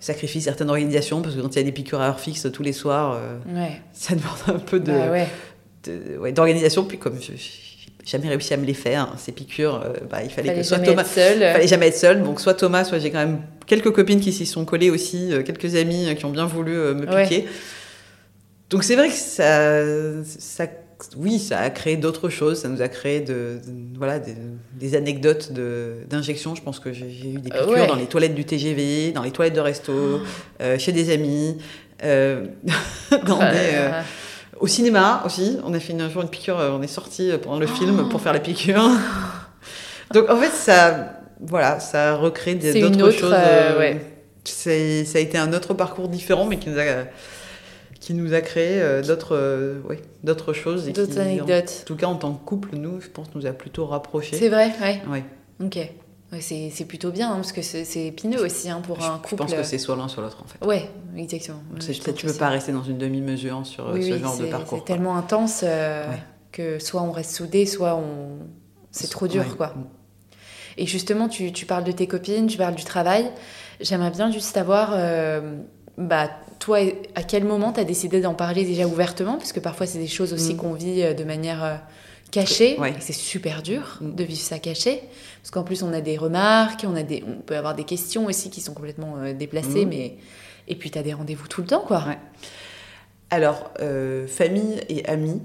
sacrifices, 0.00 0.44
certaines 0.44 0.68
organisations, 0.68 1.22
parce 1.22 1.34
que 1.34 1.40
quand 1.40 1.54
il 1.54 1.56
y 1.56 1.60
a 1.60 1.62
des 1.62 1.72
piqûres 1.72 2.00
à 2.02 2.08
heure 2.08 2.20
fixe 2.20 2.46
tous 2.52 2.62
les 2.62 2.74
soirs, 2.74 3.12
euh, 3.18 3.38
Ouais. 3.54 3.80
ça 3.94 4.14
demande 4.14 4.36
un 4.48 4.58
peu 4.58 4.78
de, 4.78 4.92
Bah 4.92 5.10
ouais. 5.10 6.32
d'organisation. 6.32 6.84
Puis 6.84 6.98
comme 6.98 7.16
je 7.22 7.32
jamais 8.04 8.28
réussi 8.28 8.52
à 8.54 8.56
me 8.56 8.64
les 8.66 8.74
faire, 8.74 9.02
hein, 9.02 9.14
ces 9.18 9.32
piqûres, 9.32 9.82
euh, 9.84 9.92
bah, 10.10 10.22
il 10.22 10.30
fallait, 10.30 10.48
Fallait 10.48 10.60
que 10.60 10.66
soit 10.66 10.78
Thomas, 10.78 11.04
seul. 11.04 11.38
fallait 11.40 11.66
jamais 11.66 11.88
être 11.88 11.96
seul. 11.96 12.22
Donc 12.22 12.40
soit 12.40 12.54
Thomas, 12.54 12.84
soit 12.84 12.98
j'ai 12.98 13.10
quand 13.10 13.18
même 13.18 13.40
quelques 13.66 13.90
copines 13.92 14.20
qui 14.20 14.32
s'y 14.32 14.46
sont 14.46 14.64
collées 14.64 14.90
aussi, 14.90 15.32
euh, 15.32 15.42
quelques 15.42 15.74
amis 15.76 16.08
euh, 16.08 16.14
qui 16.14 16.24
ont 16.26 16.30
bien 16.30 16.46
voulu 16.46 16.72
me 16.72 17.06
Ouais. 17.10 17.22
piquer. 17.22 17.46
Donc 18.70 18.84
c'est 18.84 18.96
vrai 18.96 19.08
que 19.08 19.14
ça, 19.14 19.82
ça, 20.24 20.66
oui, 21.16 21.38
ça 21.38 21.58
a 21.60 21.70
créé 21.70 21.96
d'autres 21.96 22.28
choses. 22.28 22.60
Ça 22.62 22.68
nous 22.68 22.82
a 22.82 22.88
créé 22.88 23.20
de, 23.20 23.60
de- 23.66 23.96
voilà, 23.98 24.18
des, 24.18 24.34
des 24.78 24.94
anecdotes 24.96 25.52
de- 25.52 25.98
d'injections. 26.08 26.54
Je 26.54 26.62
pense 26.62 26.80
que 26.80 26.92
j'ai 26.92 27.06
eu 27.06 27.38
des 27.40 27.50
piqûres 27.50 27.68
ouais. 27.68 27.86
dans 27.86 27.94
les 27.96 28.06
toilettes 28.06 28.34
du 28.34 28.44
TGV, 28.44 29.12
dans 29.12 29.22
les 29.22 29.30
toilettes 29.30 29.54
de 29.54 29.60
resto, 29.60 30.20
euh, 30.60 30.78
chez 30.78 30.92
des 30.92 31.12
amis. 31.12 31.56
dans 32.02 33.38
Oh 33.38 33.52
des. 33.52 33.90
Au 34.60 34.66
cinéma 34.66 35.22
aussi, 35.26 35.58
on 35.64 35.74
a 35.74 35.80
fait 35.80 35.92
une- 35.92 36.00
un 36.02 36.08
jour 36.10 36.22
une 36.22 36.28
piqûre, 36.28 36.58
euh, 36.58 36.70
on 36.70 36.82
est 36.82 36.86
sorti 36.86 37.30
pendant 37.42 37.58
le 37.58 37.66
film 37.66 38.08
pour 38.08 38.20
faire 38.20 38.32
la 38.32 38.40
piqûre. 38.40 38.88
Donc 40.12 40.28
en 40.30 40.36
fait, 40.36 40.50
ça, 40.50 41.14
voilà, 41.40 41.80
ça 41.80 42.14
recrée 42.16 42.54
d'autres 42.54 43.02
autre, 43.02 43.18
choses. 43.18 43.32
euh, 43.32 43.72
euh, 43.74 43.78
ouais. 43.78 44.00
c'est- 44.44 45.04
Ça 45.04 45.18
a 45.18 45.20
été 45.20 45.38
un 45.38 45.52
autre 45.52 45.74
parcours 45.74 46.08
différent, 46.08 46.44
mais 46.46 46.58
qui 46.58 46.68
nous 46.70 46.78
a, 46.78 46.84
qui 48.00 48.14
nous 48.14 48.34
a 48.34 48.40
créé 48.42 48.80
euh, 48.82 49.02
d'autres 49.02 49.34
euh, 49.34 49.80
ouais, 49.88 50.00
d'autres 50.22 50.52
choses. 50.52 50.86
D'autres 50.92 51.12
qui, 51.12 51.18
En 51.18 51.22
anecdotes. 51.22 51.84
tout 51.86 51.96
cas, 51.96 52.06
en 52.06 52.16
tant 52.16 52.32
que 52.34 52.44
couple, 52.44 52.70
nous, 52.76 53.00
je 53.00 53.08
pense, 53.08 53.28
nous 53.34 53.46
a 53.46 53.52
plutôt 53.52 53.86
rapprochés. 53.86 54.36
C'est 54.36 54.50
vrai, 54.50 54.70
ouais. 54.82 55.00
Ouais. 55.10 55.24
Ok. 55.64 55.78
Ouais, 56.34 56.40
c'est 56.40 56.84
plutôt 56.84 57.10
bien, 57.10 57.30
hein, 57.30 57.36
parce 57.36 57.52
que 57.52 57.62
c'est 57.62 58.06
épineux 58.06 58.42
aussi 58.44 58.68
hein, 58.68 58.80
pour 58.84 59.00
Je, 59.00 59.06
un 59.06 59.16
je 59.16 59.22
couple. 59.22 59.36
pense 59.36 59.54
que 59.54 59.62
c'est 59.62 59.78
soit 59.78 59.94
l'un, 59.96 60.08
soit 60.08 60.22
l'autre, 60.22 60.42
en 60.44 60.48
fait. 60.48 60.64
Ouais, 60.66 60.90
exactement. 61.16 61.62
Je 61.78 61.92
tu 61.92 62.00
peux 62.24 62.28
aussi. 62.30 62.38
pas 62.38 62.48
rester 62.48 62.72
dans 62.72 62.82
une 62.82 62.98
demi-mesure 62.98 63.64
sur 63.64 63.88
euh, 63.88 63.94
Oui, 63.94 64.08
ce 64.08 64.14
oui, 64.14 64.20
genre 64.20 64.36
de 64.36 64.46
parcours. 64.46 64.78
C'est 64.78 64.84
tellement 64.92 65.16
intense 65.16 65.60
euh, 65.62 66.10
Ouais. 66.10 66.18
que 66.50 66.78
soit 66.78 67.02
on 67.02 67.12
reste 67.12 67.30
soudés, 67.36 67.66
soit 67.66 67.94
on, 67.94 68.38
C'est 68.90 69.10
trop 69.10 69.28
dur, 69.28 69.56
quoi. 69.56 69.74
Et 70.76 70.86
justement, 70.86 71.28
tu, 71.28 71.52
tu, 71.52 71.66
parles 71.66 71.84
de 71.84 71.92
tes 71.92 72.06
copines, 72.08 72.46
tu 72.48 72.58
parles 72.58 72.74
du 72.74 72.84
travail. 72.84 73.30
J'aimerais 73.80 74.10
bien 74.10 74.30
juste 74.32 74.52
savoir, 74.52 74.90
euh, 74.94 75.56
bah, 75.98 76.28
toi, 76.58 76.78
à 77.14 77.22
quel 77.22 77.44
moment 77.44 77.72
tu 77.72 77.80
as 77.80 77.84
décidé 77.84 78.20
d'en 78.20 78.34
parler 78.34 78.64
déjà 78.64 78.86
ouvertement? 78.86 79.36
Parce 79.36 79.52
que 79.52 79.60
parfois, 79.60 79.86
c'est 79.86 79.98
des 79.98 80.08
choses 80.08 80.32
aussi 80.32 80.54
mm. 80.54 80.56
qu'on 80.56 80.72
vit 80.72 81.02
euh, 81.02 81.14
de 81.14 81.22
manière 81.24 81.62
euh, 81.62 81.76
Ouais. 82.36 82.94
C'est 83.00 83.12
super 83.12 83.62
dur 83.62 83.98
mm. 84.00 84.14
de 84.14 84.24
vivre 84.24 84.40
ça 84.40 84.58
caché. 84.58 85.02
Parce 85.40 85.50
qu'en 85.50 85.62
plus, 85.62 85.82
on 85.82 85.92
a 85.92 86.00
des 86.00 86.16
remarques, 86.16 86.84
on, 86.88 86.96
a 86.96 87.02
des, 87.02 87.22
on 87.26 87.40
peut 87.40 87.56
avoir 87.56 87.74
des 87.74 87.84
questions 87.84 88.26
aussi 88.26 88.50
qui 88.50 88.60
sont 88.60 88.74
complètement 88.74 89.32
déplacées. 89.32 89.86
Mm. 89.86 89.88
Mais... 89.88 90.16
Et 90.66 90.76
puis, 90.76 90.90
tu 90.90 90.98
as 90.98 91.02
des 91.02 91.12
rendez-vous 91.12 91.46
tout 91.46 91.60
le 91.60 91.66
temps, 91.66 91.84
quoi. 91.86 92.04
Ouais. 92.06 92.18
Alors, 93.30 93.70
famille 94.28 94.80
et 94.88 95.04
amis, 95.06 95.42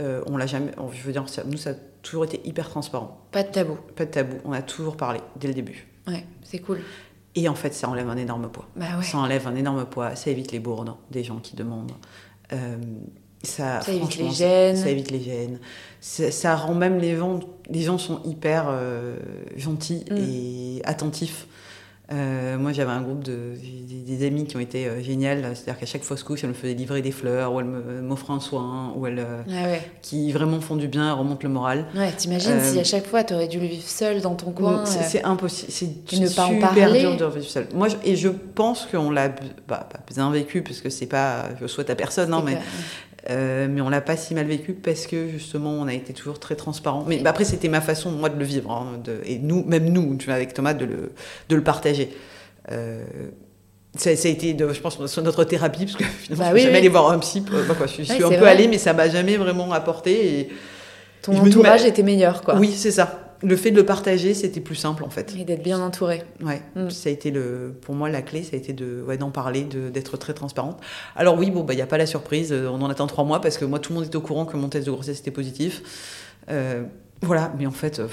on 0.00 0.36
l'a 0.36 0.46
jamais. 0.46 0.72
Je 0.92 1.02
veux 1.02 1.12
dire, 1.12 1.24
nous, 1.46 1.58
ça 1.58 1.74
toujours 2.02 2.24
été 2.24 2.40
hyper 2.44 2.68
transparent. 2.68 3.26
Pas 3.30 3.42
de 3.42 3.50
tabou. 3.50 3.78
Pas 3.96 4.04
de 4.04 4.10
tabou. 4.10 4.36
On 4.44 4.52
a 4.52 4.62
toujours 4.62 4.96
parlé 4.96 5.20
dès 5.36 5.48
le 5.48 5.54
début. 5.54 5.86
Ouais, 6.06 6.26
c'est 6.42 6.58
cool. 6.58 6.80
Et 7.34 7.48
en 7.48 7.54
fait, 7.54 7.72
ça 7.72 7.88
enlève 7.88 8.08
un 8.10 8.16
énorme 8.16 8.50
poids. 8.50 8.68
Bah 8.76 8.98
ouais. 8.98 9.04
Ça 9.04 9.18
enlève 9.18 9.46
un 9.46 9.54
énorme 9.54 9.86
poids. 9.86 10.14
Ça 10.16 10.30
évite 10.30 10.52
les 10.52 10.58
bourdes 10.58 10.94
des 11.10 11.24
gens 11.24 11.38
qui 11.38 11.56
demandent. 11.56 11.92
Euh, 12.52 12.76
ça, 13.42 13.80
ça 13.80 13.92
évite 13.92 14.16
les 14.16 14.30
gênes. 14.30 14.76
Ça, 14.76 14.88
évite 14.88 15.10
les 15.10 15.20
gênes. 15.20 15.58
Ça, 16.00 16.56
rend 16.56 16.74
même 16.74 16.98
les 16.98 17.16
gens, 17.16 17.40
les 17.68 17.82
gens 17.82 17.98
sont 17.98 18.20
hyper 18.24 18.66
euh, 18.68 19.16
gentils 19.56 20.04
mm. 20.10 20.16
et 20.16 20.82
attentifs. 20.84 21.46
Euh, 22.12 22.58
moi, 22.58 22.72
j'avais 22.72 22.90
un 22.90 23.00
groupe 23.00 23.24
de 23.24 23.54
des, 23.56 24.26
amis 24.26 24.44
qui 24.46 24.56
ont 24.56 24.60
été 24.60 24.86
euh, 24.86 25.02
géniales. 25.02 25.42
C'est-à-dire 25.54 25.78
qu'à 25.78 25.86
chaque 25.86 26.02
fausse 26.02 26.22
couche, 26.22 26.40
elle 26.42 26.50
me 26.50 26.54
faisait 26.54 26.74
livrer 26.74 27.00
des 27.00 27.10
fleurs, 27.10 27.54
ou 27.54 27.60
elle 27.60 27.66
m'offrait 27.66 28.34
un 28.34 28.40
soin, 28.40 28.92
ou 28.96 29.06
elle, 29.06 29.20
euh, 29.20 29.42
ah 29.50 29.78
qui 30.02 30.30
vraiment 30.32 30.60
font 30.60 30.76
du 30.76 30.88
bien, 30.88 31.12
remontent 31.14 31.42
le 31.42 31.48
moral. 31.48 31.86
Ouais, 31.94 32.12
t'imagines 32.12 32.60
si 32.60 32.78
à 32.78 32.84
chaque 32.84 33.06
fois, 33.06 33.24
tu 33.24 33.34
aurais 33.34 33.48
dû 33.48 33.58
le 33.58 33.66
vivre 33.66 33.86
seul 33.86 34.20
dans 34.20 34.34
ton 34.34 34.50
coin. 34.50 34.84
C'est 34.84 35.24
impossible. 35.24 35.72
C'est 36.06 36.18
ne 36.18 36.28
pas 36.28 36.46
en 36.46 36.58
parler. 36.58 37.00
dur 37.00 37.16
de 37.16 37.24
vivre 37.24 37.48
seul. 37.48 37.66
Moi, 37.74 37.88
et 38.04 38.16
je 38.16 38.28
pense 38.28 38.86
qu'on 38.86 39.10
l'a 39.10 39.28
bah, 39.28 39.88
pas 39.90 40.00
bien 40.12 40.30
vécu, 40.30 40.62
parce 40.62 40.80
que 40.80 40.90
c'est 40.90 41.06
pas, 41.06 41.48
je 41.60 41.66
souhaite 41.66 41.90
à 41.90 41.94
personne, 41.94 42.30
non, 42.30 42.42
mais 42.42 42.58
euh, 43.30 43.68
mais 43.70 43.80
on 43.80 43.88
l'a 43.88 44.00
pas 44.00 44.16
si 44.16 44.34
mal 44.34 44.46
vécu 44.46 44.72
parce 44.72 45.06
que 45.06 45.28
justement 45.28 45.70
on 45.70 45.86
a 45.86 45.94
été 45.94 46.12
toujours 46.12 46.40
très 46.40 46.56
transparent. 46.56 47.04
Mais 47.06 47.24
après 47.24 47.44
c'était 47.44 47.68
ma 47.68 47.80
façon 47.80 48.10
moi 48.10 48.28
de 48.28 48.38
le 48.38 48.44
vivre 48.44 48.70
hein, 48.72 48.98
de, 49.02 49.20
et 49.24 49.38
nous 49.38 49.64
même 49.64 49.88
nous 49.90 50.16
tu 50.16 50.26
vois, 50.26 50.34
avec 50.34 50.54
Thomas 50.54 50.74
de 50.74 50.84
le, 50.84 51.12
de 51.48 51.56
le 51.56 51.62
partager. 51.62 52.10
Euh, 52.70 53.04
ça, 53.94 54.16
ça, 54.16 54.28
a 54.28 54.30
été, 54.30 54.54
de, 54.54 54.72
je 54.72 54.80
pense, 54.80 54.98
notre 55.18 55.44
thérapie 55.44 55.84
parce 55.84 55.96
que 55.96 56.04
finalement 56.18 56.44
bah 56.44 56.50
je 56.50 56.54
oui, 56.54 56.62
jamais 56.62 56.78
allé 56.78 56.88
voir 56.88 57.10
un 57.10 57.18
psy. 57.18 57.42
Bah, 57.42 57.74
quoi, 57.76 57.86
je, 57.86 58.02
suis 58.02 58.24
un 58.24 58.30
peu 58.30 58.46
allée 58.46 58.66
mais 58.66 58.78
ça 58.78 58.92
m'a 58.92 59.08
jamais 59.08 59.36
vraiment 59.36 59.70
apporté. 59.72 60.40
Et, 60.40 60.48
Ton 61.22 61.36
entourage 61.36 61.84
était 61.84 62.02
meilleur 62.02 62.42
quoi. 62.42 62.56
Oui 62.56 62.72
c'est 62.72 62.90
ça 62.90 63.21
le 63.42 63.56
fait 63.56 63.70
de 63.70 63.76
le 63.76 63.84
partager, 63.84 64.34
c'était 64.34 64.60
plus 64.60 64.74
simple 64.74 65.04
en 65.04 65.10
fait. 65.10 65.34
Et 65.38 65.44
d'être 65.44 65.62
bien 65.62 65.80
entouré. 65.80 66.22
Ouais, 66.42 66.62
mm. 66.76 66.90
ça 66.90 67.08
a 67.08 67.12
été 67.12 67.30
le, 67.30 67.74
pour 67.80 67.94
moi 67.94 68.08
la 68.08 68.22
clé, 68.22 68.42
ça 68.42 68.50
a 68.54 68.56
été 68.56 68.72
de, 68.72 69.02
ouais, 69.06 69.18
d'en 69.18 69.30
parler, 69.30 69.64
de, 69.64 69.88
d'être 69.88 70.16
très 70.16 70.34
transparente. 70.34 70.80
Alors 71.16 71.36
oui, 71.36 71.50
bon, 71.50 71.64
bah 71.64 71.72
il 71.72 71.76
n'y 71.76 71.82
a 71.82 71.86
pas 71.86 71.98
la 71.98 72.06
surprise, 72.06 72.52
euh, 72.52 72.68
on 72.68 72.80
en 72.82 72.90
attend 72.90 73.06
trois 73.06 73.24
mois 73.24 73.40
parce 73.40 73.58
que 73.58 73.64
moi 73.64 73.78
tout 73.78 73.92
le 73.92 73.98
monde 73.98 74.06
était 74.06 74.16
au 74.16 74.20
courant 74.20 74.46
que 74.46 74.56
mon 74.56 74.68
test 74.68 74.86
de 74.86 74.92
grossesse 74.92 75.20
était 75.20 75.30
positif. 75.30 75.82
Euh, 76.50 76.84
voilà, 77.20 77.52
mais 77.58 77.66
en 77.66 77.72
fait, 77.72 77.98
euh, 77.98 78.08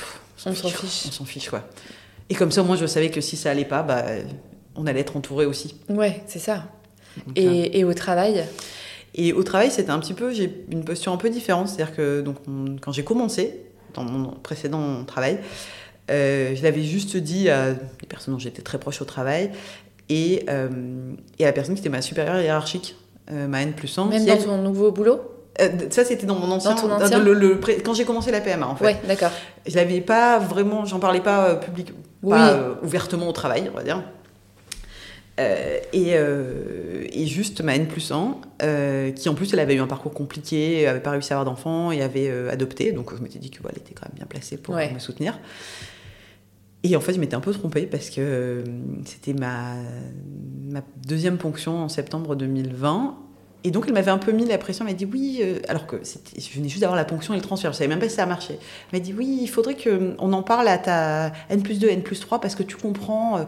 on, 0.45 0.53
s'en 0.53 0.69
fiche. 0.69 1.05
On 1.07 1.11
s'en 1.11 1.25
fiche, 1.25 1.49
quoi. 1.49 1.63
Et 2.29 2.35
comme 2.35 2.51
ça, 2.51 2.63
moi 2.63 2.75
je 2.75 2.85
savais 2.85 3.09
que 3.09 3.21
si 3.21 3.37
ça 3.37 3.51
allait 3.51 3.65
pas, 3.65 3.83
bah 3.83 4.03
on 4.75 4.85
allait 4.87 5.01
être 5.01 5.17
entouré 5.17 5.45
aussi. 5.45 5.75
Ouais, 5.89 6.21
c'est 6.27 6.39
ça. 6.39 6.65
et, 7.35 7.79
et 7.79 7.83
au 7.83 7.93
travail 7.93 8.45
et 9.15 9.33
au 9.33 9.43
travail, 9.43 9.71
c'était 9.71 9.89
un 9.89 9.99
petit 9.99 10.13
peu, 10.13 10.31
j'ai 10.31 10.65
une 10.71 10.85
posture 10.85 11.11
un 11.11 11.17
peu 11.17 11.29
différente. 11.29 11.67
C'est-à-dire 11.67 11.95
que 11.95 12.21
donc, 12.21 12.37
quand 12.79 12.91
j'ai 12.91 13.03
commencé, 13.03 13.59
dans 13.93 14.03
mon 14.03 14.31
précédent 14.31 15.03
travail. 15.05 15.39
Euh, 16.09 16.55
je 16.55 16.63
l'avais 16.63 16.83
juste 16.83 17.17
dit 17.17 17.49
à 17.49 17.73
des 17.73 18.07
personnes 18.07 18.33
dont 18.33 18.39
j'étais 18.39 18.61
très 18.61 18.79
proche 18.79 19.01
au 19.01 19.05
travail 19.05 19.51
et, 20.09 20.45
euh, 20.49 21.13
et, 21.37 21.43
à 21.43 21.47
la 21.47 21.53
personne 21.53 21.75
qui 21.75 21.81
était 21.81 21.89
ma 21.89 22.01
supérieure 22.01 22.41
hiérarchique, 22.41 22.95
euh, 23.31 23.47
ma 23.47 23.61
N 23.61 23.73
plus 23.73 23.95
1. 23.95 24.05
Même 24.05 24.25
dans 24.25 24.37
ton 24.37 24.57
nouveau 24.57 24.91
boulot 24.91 25.21
ça, 25.89 26.05
c'était 26.05 26.25
dans 26.25 26.35
mon 26.35 26.49
ancien. 26.51 26.73
Dans 26.73 26.89
ancien 26.89 27.19
le, 27.19 27.59
quand 27.83 27.93
j'ai 27.93 28.05
commencé 28.05 28.31
la 28.31 28.39
PMA, 28.39 28.65
en 28.65 28.77
fait. 28.77 28.85
Ouais, 28.85 29.01
d'accord. 29.05 29.31
Je 29.67 29.75
l'avais 29.75 29.99
pas 29.99 30.39
vraiment, 30.39 30.85
j'en 30.85 30.99
parlais 30.99 31.19
pas 31.19 31.55
public, 31.55 31.91
pas 32.25 32.77
ouvertement 32.81 33.27
au 33.27 33.33
travail, 33.33 33.69
on 33.73 33.75
va 33.75 33.83
dire. 33.83 34.01
Euh, 35.39 35.79
euh, 35.95 37.03
et, 37.11 37.25
juste 37.25 37.61
ma 37.61 37.75
N 37.75 37.87
plus 37.87 38.11
1, 38.11 38.37
euh, 38.61 39.11
qui 39.11 39.29
en 39.29 39.35
plus 39.35 39.53
elle 39.53 39.59
avait 39.59 39.75
eu 39.75 39.79
un 39.79 39.87
parcours 39.87 40.13
compliqué, 40.13 40.85
avait 40.87 40.99
pas 40.99 41.11
réussi 41.11 41.31
à 41.33 41.39
avoir 41.39 41.45
d'enfants 41.45 41.91
et 41.91 42.01
avait 42.01 42.29
adopté, 42.49 42.91
donc 42.91 43.15
je 43.15 43.21
m'étais 43.21 43.39
dit 43.39 43.49
qu'elle 43.49 43.65
était 43.77 43.93
quand 43.93 44.07
même 44.07 44.15
bien 44.15 44.25
placée 44.25 44.57
pour 44.57 44.75
me 44.75 44.99
soutenir. 44.99 45.39
Et 46.83 46.95
en 46.95 47.01
fait, 47.01 47.13
je 47.13 47.19
m'étais 47.19 47.35
un 47.35 47.41
peu 47.41 47.53
trompée 47.53 47.85
parce 47.85 48.09
que 48.09 48.63
c'était 49.03 49.33
ma, 49.33 49.75
ma 50.69 50.81
deuxième 51.05 51.37
ponction 51.37 51.83
en 51.83 51.89
septembre 51.89 52.35
2020. 52.35 53.17
Et 53.65 53.71
donc, 53.71 53.83
elle 53.87 53.93
m'avait 53.93 54.11
un 54.11 54.17
peu 54.17 54.31
mis 54.31 54.45
la 54.45 54.57
pression. 54.57 54.85
Elle 54.85 54.93
m'a 54.93 54.97
dit 54.97 55.03
oui, 55.03 55.43
alors 55.67 55.87
que 55.87 55.97
je 55.97 56.55
venais 56.55 56.69
juste 56.69 56.79
d'avoir 56.79 56.95
la 56.95 57.03
ponction 57.03 57.33
et 57.33 57.37
le 57.37 57.43
transfert. 57.43 57.73
Je 57.73 57.77
savais 57.77 57.89
même 57.89 57.99
pas 57.99 58.07
si 58.07 58.15
ça 58.15 58.23
a 58.23 58.25
marché. 58.25 58.53
Elle 58.53 58.99
m'a 58.99 59.03
dit 59.03 59.13
oui, 59.13 59.39
il 59.41 59.49
faudrait 59.49 59.75
qu'on 59.75 60.31
en 60.31 60.41
parle 60.41 60.69
à 60.69 60.77
ta 60.77 61.33
N 61.49 61.61
plus 61.61 61.79
2, 61.79 61.89
N 61.89 62.01
plus 62.01 62.21
3 62.21 62.39
parce 62.39 62.55
que 62.55 62.63
tu 62.63 62.77
comprends 62.77 63.45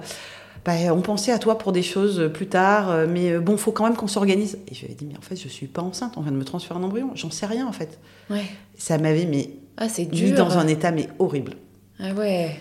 bah, 0.65 0.73
on 0.93 1.01
pensait 1.01 1.31
à 1.31 1.39
toi 1.39 1.57
pour 1.57 1.71
des 1.71 1.81
choses 1.81 2.29
plus 2.33 2.47
tard, 2.47 2.91
euh, 2.91 3.07
mais 3.09 3.31
euh, 3.31 3.39
bon, 3.39 3.57
faut 3.57 3.71
quand 3.71 3.83
même 3.83 3.95
qu'on 3.95 4.07
s'organise. 4.07 4.59
Et 4.67 4.75
je 4.75 4.85
lui 4.85 4.91
ai 4.91 4.95
dit, 4.95 5.05
mais 5.05 5.17
en 5.17 5.21
fait, 5.21 5.35
je 5.35 5.47
suis 5.47 5.67
pas 5.67 5.81
enceinte, 5.81 6.13
on 6.17 6.21
vient 6.21 6.31
de 6.31 6.37
me 6.37 6.45
transférer 6.45 6.79
un 6.79 6.83
embryon, 6.83 7.11
j'en 7.15 7.31
sais 7.31 7.47
rien 7.47 7.67
en 7.67 7.71
fait. 7.71 7.99
Ouais. 8.29 8.45
Ça 8.77 8.97
m'avait 8.97 9.25
mis 9.25 9.49
ah, 9.77 9.87
mis 10.11 10.31
dans 10.33 10.57
un 10.57 10.67
état 10.67 10.91
mais 10.91 11.07
horrible. 11.17 11.53
Ah 11.99 12.13
ouais. 12.13 12.55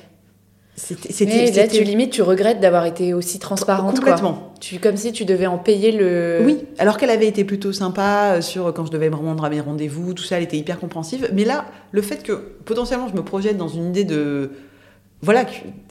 C'était, 0.76 1.50
là, 1.50 1.68
tu 1.68 1.84
limite, 1.84 2.10
tu 2.10 2.22
regrettes 2.22 2.58
d'avoir 2.58 2.86
été 2.86 3.12
aussi 3.12 3.38
transparente. 3.38 3.96
Complètement. 3.96 4.54
Tu, 4.60 4.78
comme 4.78 4.96
si 4.96 5.12
tu 5.12 5.26
devais 5.26 5.46
en 5.46 5.58
payer 5.58 5.92
le. 5.92 6.40
Oui, 6.42 6.58
alors 6.78 6.96
qu'elle 6.96 7.10
avait 7.10 7.26
été 7.26 7.44
plutôt 7.44 7.72
sympa 7.72 8.36
euh, 8.36 8.40
sur 8.40 8.72
quand 8.72 8.86
je 8.86 8.90
devais 8.90 9.10
me 9.10 9.16
rendre 9.16 9.44
à 9.44 9.50
mes 9.50 9.60
rendez-vous, 9.60 10.14
tout 10.14 10.22
ça, 10.22 10.38
elle 10.38 10.44
était 10.44 10.56
hyper 10.56 10.80
compréhensive. 10.80 11.28
Mais 11.34 11.44
là, 11.44 11.66
le 11.92 12.00
fait 12.00 12.22
que 12.22 12.32
potentiellement 12.64 13.08
je 13.08 13.14
me 13.14 13.22
projette 13.22 13.58
dans 13.58 13.68
une 13.68 13.90
idée 13.90 14.04
de 14.04 14.52
voilà, 15.22 15.44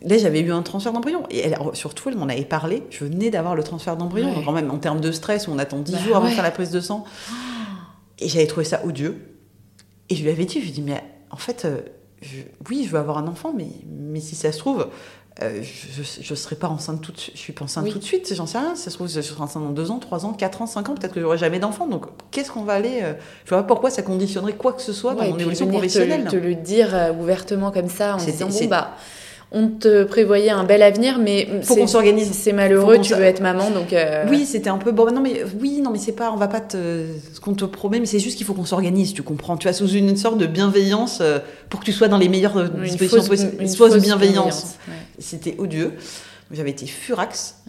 là 0.03 0.17
j'avais 0.17 0.39
eu 0.39 0.51
un 0.51 0.63
transfert 0.63 0.91
d'embryon. 0.91 1.23
Et 1.29 1.39
elle, 1.39 1.57
surtout, 1.73 2.09
elle 2.09 2.17
m'en 2.17 2.27
avait 2.27 2.45
parlé. 2.45 2.83
Je 2.89 3.05
venais 3.05 3.29
d'avoir 3.29 3.55
le 3.55 3.63
transfert 3.63 3.95
d'embryon. 3.95 4.41
Quand 4.43 4.51
même, 4.51 4.71
en 4.71 4.77
termes 4.77 5.01
de 5.01 5.11
stress, 5.11 5.47
on 5.47 5.59
attend 5.59 5.79
10 5.79 5.91
bah 5.91 5.97
jours 5.99 6.15
avant 6.17 6.29
de 6.29 6.33
faire 6.33 6.43
la 6.43 6.51
prise 6.51 6.71
de 6.71 6.79
sang. 6.79 7.03
Et 8.17 8.27
j'avais 8.27 8.47
trouvé 8.47 8.65
ça 8.65 8.83
odieux. 8.85 9.17
Et 10.09 10.15
je 10.15 10.23
lui 10.23 10.29
avais 10.29 10.45
dit, 10.45 10.55
je 10.55 10.65
lui 10.65 10.69
ai 10.69 10.73
dit, 10.73 10.81
mais 10.81 11.03
en 11.29 11.37
fait, 11.37 11.65
euh, 11.65 11.81
oui, 12.69 12.83
je 12.85 12.89
veux 12.89 12.97
avoir 12.97 13.17
un 13.19 13.27
enfant, 13.27 13.53
mais, 13.55 13.67
mais 13.87 14.19
si 14.19 14.35
ça 14.35 14.51
se 14.51 14.57
trouve, 14.57 14.87
euh, 15.43 15.61
je 15.61 16.31
ne 16.31 16.35
serai 16.35 16.55
pas 16.55 16.67
enceinte 16.67 17.01
tout 17.01 17.11
de 17.11 17.19
suite. 17.19 17.35
Je 17.35 17.39
suis 17.39 17.53
pas 17.53 17.65
enceinte 17.65 17.87
tout 17.89 17.99
de 17.99 18.03
suite, 18.03 18.33
j'en 18.33 18.47
sais 18.47 18.57
rien. 18.57 18.75
Si 18.75 18.83
ça 18.83 18.89
se 18.89 18.95
trouve, 18.95 19.07
je 19.07 19.21
serai 19.21 19.41
enceinte 19.41 19.63
dans 19.63 19.69
2 19.69 19.91
ans, 19.91 19.99
3 19.99 20.25
ans, 20.25 20.33
4 20.33 20.63
ans, 20.63 20.65
5 20.65 20.89
ans, 20.89 20.95
peut-être 20.95 21.13
que 21.13 21.21
j'aurai 21.21 21.37
jamais 21.37 21.59
d'enfant. 21.59 21.85
Donc, 21.87 22.07
qu'est-ce 22.31 22.51
qu'on 22.51 22.63
va 22.63 22.73
aller. 22.73 23.01
Euh, 23.03 23.13
je 23.45 23.49
vois 23.49 23.59
pas 23.59 23.67
pourquoi 23.67 23.91
ça 23.91 24.01
conditionnerait 24.01 24.53
quoi 24.53 24.73
que 24.73 24.81
ce 24.81 24.91
soit 24.91 25.13
dans 25.13 25.25
mon 25.25 25.37
évolution 25.37 25.67
professionnelle. 25.67 26.25
Te, 26.25 26.31
te 26.31 26.35
le 26.35 26.55
dire 26.55 27.13
ouvertement 27.19 27.71
comme 27.71 27.89
ça, 27.89 28.15
en 28.15 28.17
disant, 28.17 28.49
bon, 28.49 28.65
bah 28.65 28.95
on 29.51 29.67
te 29.67 30.03
prévoyait 30.03 30.51
un 30.51 30.63
bel 30.63 30.83
avenir, 30.83 31.17
mais 31.17 31.47
faut 31.63 31.75
qu'on 31.75 31.87
s'organise. 31.87 32.31
C'est 32.33 32.53
malheureux, 32.53 32.99
tu 32.99 33.15
veux 33.15 33.23
être 33.23 33.41
maman, 33.41 33.71
donc. 33.71 33.93
Euh, 33.93 34.25
oui, 34.29 34.45
c'était 34.45 34.69
un 34.69 34.77
peu 34.77 34.91
bon. 34.91 35.11
Non 35.11 35.21
mais 35.21 35.43
oui, 35.59 35.81
non 35.81 35.89
mais 35.89 35.97
c'est 35.97 36.11
pas, 36.11 36.31
on 36.31 36.35
va 36.35 36.47
pas 36.47 36.61
te, 36.61 37.05
ce 37.33 37.39
qu'on 37.39 37.55
te 37.55 37.65
promet, 37.65 37.99
mais 37.99 38.05
c'est 38.05 38.19
juste 38.19 38.37
qu'il 38.37 38.45
faut 38.45 38.53
qu'on 38.53 38.65
s'organise. 38.65 39.13
Tu 39.13 39.23
comprends 39.23 39.57
Tu 39.57 39.67
as 39.67 39.73
sous 39.73 39.89
une 39.89 40.15
sorte 40.17 40.37
de 40.37 40.45
bienveillance 40.45 41.19
euh, 41.21 41.39
pour 41.69 41.79
que 41.79 41.85
tu 41.85 41.91
sois 41.91 42.07
dans 42.07 42.19
les 42.19 42.29
meilleures 42.29 42.57
euh, 42.57 42.67
dispositions 42.67 43.25
possibles. 43.25 43.55
Une, 43.59 43.67
fausse, 43.67 43.97
bienveillance. 43.97 44.77
C'était 45.17 45.55
odieux. 45.57 45.93
J'avais 46.51 46.71
été 46.71 46.85
furax. 46.85 47.63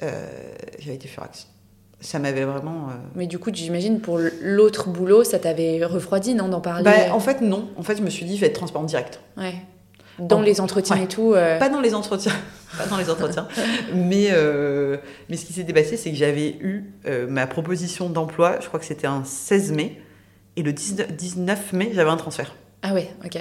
J'avais 0.00 0.94
été 0.94 1.08
furax 1.08 1.48
ça 2.00 2.18
m'avait 2.18 2.44
vraiment. 2.44 2.88
Mais 3.14 3.26
du 3.26 3.38
coup, 3.38 3.48
j'imagine 3.50 3.98
pour 3.98 4.20
l'autre 4.42 4.90
boulot, 4.90 5.24
ça 5.24 5.38
t'avait 5.38 5.82
refroidi, 5.86 6.34
non, 6.34 6.48
d'en 6.48 6.60
parler? 6.60 6.84
Bah, 6.84 7.14
En 7.14 7.20
fait, 7.20 7.40
non. 7.40 7.70
En 7.78 7.82
fait, 7.82 7.96
je 7.96 8.02
me 8.02 8.10
suis 8.10 8.26
dit, 8.26 8.36
je 8.36 8.42
vais 8.42 8.48
être 8.48 8.56
transparente 8.56 8.88
direct. 8.88 9.20
Ouais. 9.38 9.54
Dans 10.18 10.40
les 10.40 10.60
entretiens 10.60 10.96
et 10.96 11.08
tout 11.08 11.34
euh. 11.34 11.58
Pas 11.58 11.68
dans 11.68 11.80
les 11.80 11.94
entretiens. 11.94 12.32
pas 12.78 12.86
dans 12.86 12.96
les 12.96 13.10
entretiens. 13.10 13.48
mais, 13.94 14.28
euh, 14.30 14.96
mais 15.28 15.36
ce 15.36 15.44
qui 15.44 15.52
s'était 15.52 15.72
passé, 15.72 15.96
c'est 15.96 16.10
que 16.10 16.16
j'avais 16.16 16.56
eu 16.60 16.92
euh, 17.06 17.26
ma 17.28 17.46
proposition 17.46 18.08
d'emploi, 18.08 18.58
je 18.60 18.68
crois 18.68 18.80
que 18.80 18.86
c'était 18.86 19.06
un 19.06 19.24
16 19.24 19.72
mai, 19.72 20.00
et 20.56 20.62
le 20.62 20.72
19 20.72 21.72
mai, 21.72 21.90
j'avais 21.94 22.10
un 22.10 22.16
transfert. 22.16 22.54
Ah 22.82 22.94
ouais, 22.94 23.10
ok. 23.24 23.34